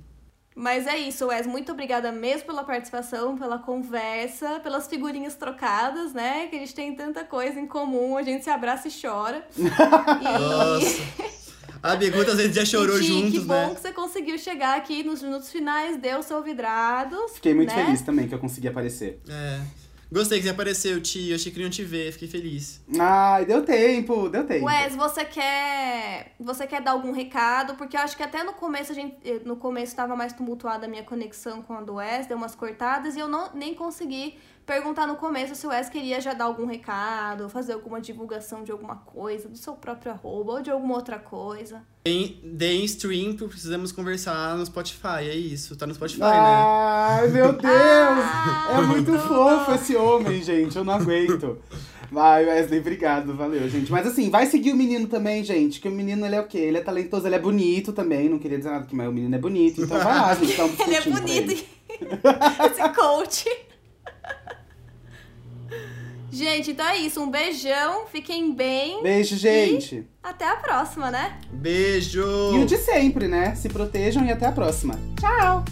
Mas 0.54 0.86
é 0.86 0.98
isso, 0.98 1.26
Wes, 1.28 1.46
muito 1.46 1.72
obrigada 1.72 2.10
mesmo 2.10 2.46
pela 2.46 2.64
participação, 2.64 3.36
pela 3.36 3.58
conversa, 3.58 4.60
pelas 4.60 4.88
figurinhas 4.88 5.34
trocadas, 5.34 6.12
né? 6.12 6.48
Que 6.48 6.56
a 6.56 6.58
gente 6.58 6.74
tem 6.74 6.94
tanta 6.94 7.24
coisa 7.24 7.58
em 7.60 7.66
comum, 7.66 8.16
a 8.16 8.22
gente 8.22 8.44
se 8.44 8.50
abraça 8.50 8.88
e 8.88 8.90
chora. 8.90 9.46
E... 9.56 10.38
Nossa. 10.38 11.40
Amigo, 11.82 12.16
quantas 12.16 12.36
vezes 12.36 12.54
já 12.54 12.64
chorou 12.64 12.98
E, 12.98 13.02
juntos, 13.02 13.30
que 13.30 13.40
bom 13.40 13.54
né? 13.54 13.74
que 13.74 13.80
você 13.80 13.92
conseguiu 13.92 14.36
chegar 14.36 14.76
aqui 14.76 15.02
nos 15.02 15.22
minutos 15.22 15.50
finais, 15.50 15.96
deu 15.96 16.22
seu 16.22 16.42
vidrado. 16.42 17.16
Fiquei 17.28 17.54
muito 17.54 17.74
né? 17.74 17.84
feliz 17.86 18.02
também 18.02 18.28
que 18.28 18.34
eu 18.34 18.38
consegui 18.38 18.68
aparecer. 18.68 19.18
É. 19.28 19.60
Gostei 20.12 20.38
que 20.38 20.44
você 20.44 20.50
apareceu, 20.50 21.00
tio. 21.00 21.34
Achei 21.34 21.52
que 21.52 21.62
não 21.62 21.70
te 21.70 21.84
ver, 21.84 22.10
fiquei 22.12 22.26
feliz. 22.26 22.80
Ai, 22.98 23.44
deu 23.44 23.62
tempo, 23.62 24.28
deu 24.28 24.44
tempo. 24.44 24.66
Wes, 24.66 24.96
você 24.96 25.24
quer, 25.24 26.34
você 26.38 26.66
quer 26.66 26.80
dar 26.82 26.92
algum 26.92 27.12
recado? 27.12 27.74
Porque 27.76 27.96
eu 27.96 28.00
acho 28.00 28.16
que 28.16 28.22
até 28.22 28.42
no 28.42 28.52
começo 28.54 28.90
a 28.90 28.94
gente, 28.94 29.16
eh, 29.24 29.40
no 29.44 29.56
começo 29.56 29.92
estava 29.92 30.16
mais 30.16 30.32
tumultuada 30.32 30.86
a 30.86 30.88
minha 30.88 31.04
conexão 31.04 31.62
com 31.62 31.74
a 31.74 31.80
do 31.80 31.94
Wes, 31.94 32.26
deu 32.26 32.36
umas 32.36 32.56
cortadas 32.56 33.14
e 33.14 33.20
eu 33.20 33.28
não 33.28 33.50
nem 33.54 33.72
consegui 33.72 34.36
perguntar 34.70 35.04
no 35.04 35.16
começo 35.16 35.56
se 35.56 35.66
o 35.66 35.70
Wes 35.70 35.88
queria 35.88 36.20
já 36.20 36.32
dar 36.32 36.44
algum 36.44 36.64
recado, 36.64 37.48
fazer 37.48 37.72
alguma 37.72 38.00
divulgação 38.00 38.62
de 38.62 38.70
alguma 38.70 38.94
coisa, 38.94 39.48
do 39.48 39.58
seu 39.58 39.72
próprio 39.72 40.12
arroba 40.12 40.52
ou 40.52 40.62
de 40.62 40.70
alguma 40.70 40.94
outra 40.94 41.18
coisa. 41.18 41.82
Deem, 42.04 42.84
stream, 42.84 43.34
precisamos 43.34 43.90
conversar 43.90 44.56
no 44.56 44.64
Spotify, 44.64 45.28
é 45.28 45.34
isso. 45.34 45.74
Tá 45.74 45.88
no 45.88 45.94
Spotify, 45.94 46.20
né? 46.20 46.28
Ai, 46.30 47.28
meu 47.30 47.50
Deus! 47.58 47.64
Ah, 47.72 48.76
é 48.78 48.80
muito 48.82 49.18
fofo 49.18 49.72
esse 49.72 49.96
homem, 49.96 50.40
gente. 50.40 50.76
Eu 50.76 50.84
não 50.84 50.94
aguento. 50.94 51.58
Vai, 52.08 52.44
Wesley, 52.44 52.78
obrigado, 52.78 53.34
valeu, 53.34 53.68
gente. 53.68 53.90
Mas 53.90 54.06
assim, 54.06 54.30
vai 54.30 54.46
seguir 54.46 54.72
o 54.72 54.76
menino 54.76 55.08
também, 55.08 55.42
gente. 55.42 55.80
Que 55.80 55.88
o 55.88 55.92
menino, 55.92 56.24
ele 56.24 56.36
é 56.36 56.40
o 56.40 56.46
quê? 56.46 56.58
Ele 56.58 56.78
é 56.78 56.80
talentoso, 56.80 57.26
ele 57.26 57.34
é 57.34 57.40
bonito 57.40 57.92
também. 57.92 58.28
Não 58.28 58.38
queria 58.38 58.58
dizer 58.58 58.70
nada 58.70 58.86
mas 58.92 59.08
o 59.08 59.12
menino 59.12 59.34
é 59.34 59.38
bonito. 59.38 59.82
Então 59.82 59.98
vai 59.98 60.14
lá, 60.14 60.32
gente, 60.36 60.56
dá 60.56 60.64
um 60.64 60.70
Ele 60.86 60.94
é 60.94 61.00
bonito, 61.00 61.50
ele. 61.50 61.68
esse 62.70 62.88
coach. 62.94 63.69
Gente, 66.30 66.70
então 66.70 66.86
é 66.86 66.98
isso. 66.98 67.20
Um 67.20 67.30
beijão, 67.30 68.06
fiquem 68.06 68.52
bem. 68.54 69.02
Beijo, 69.02 69.36
gente. 69.36 70.06
Até 70.22 70.48
a 70.48 70.56
próxima, 70.56 71.10
né? 71.10 71.38
Beijo! 71.50 72.22
E 72.54 72.62
o 72.62 72.66
de 72.66 72.76
sempre, 72.76 73.26
né? 73.26 73.54
Se 73.54 73.68
protejam 73.68 74.24
e 74.24 74.30
até 74.30 74.46
a 74.46 74.52
próxima. 74.52 74.98
Tchau! 75.18 75.64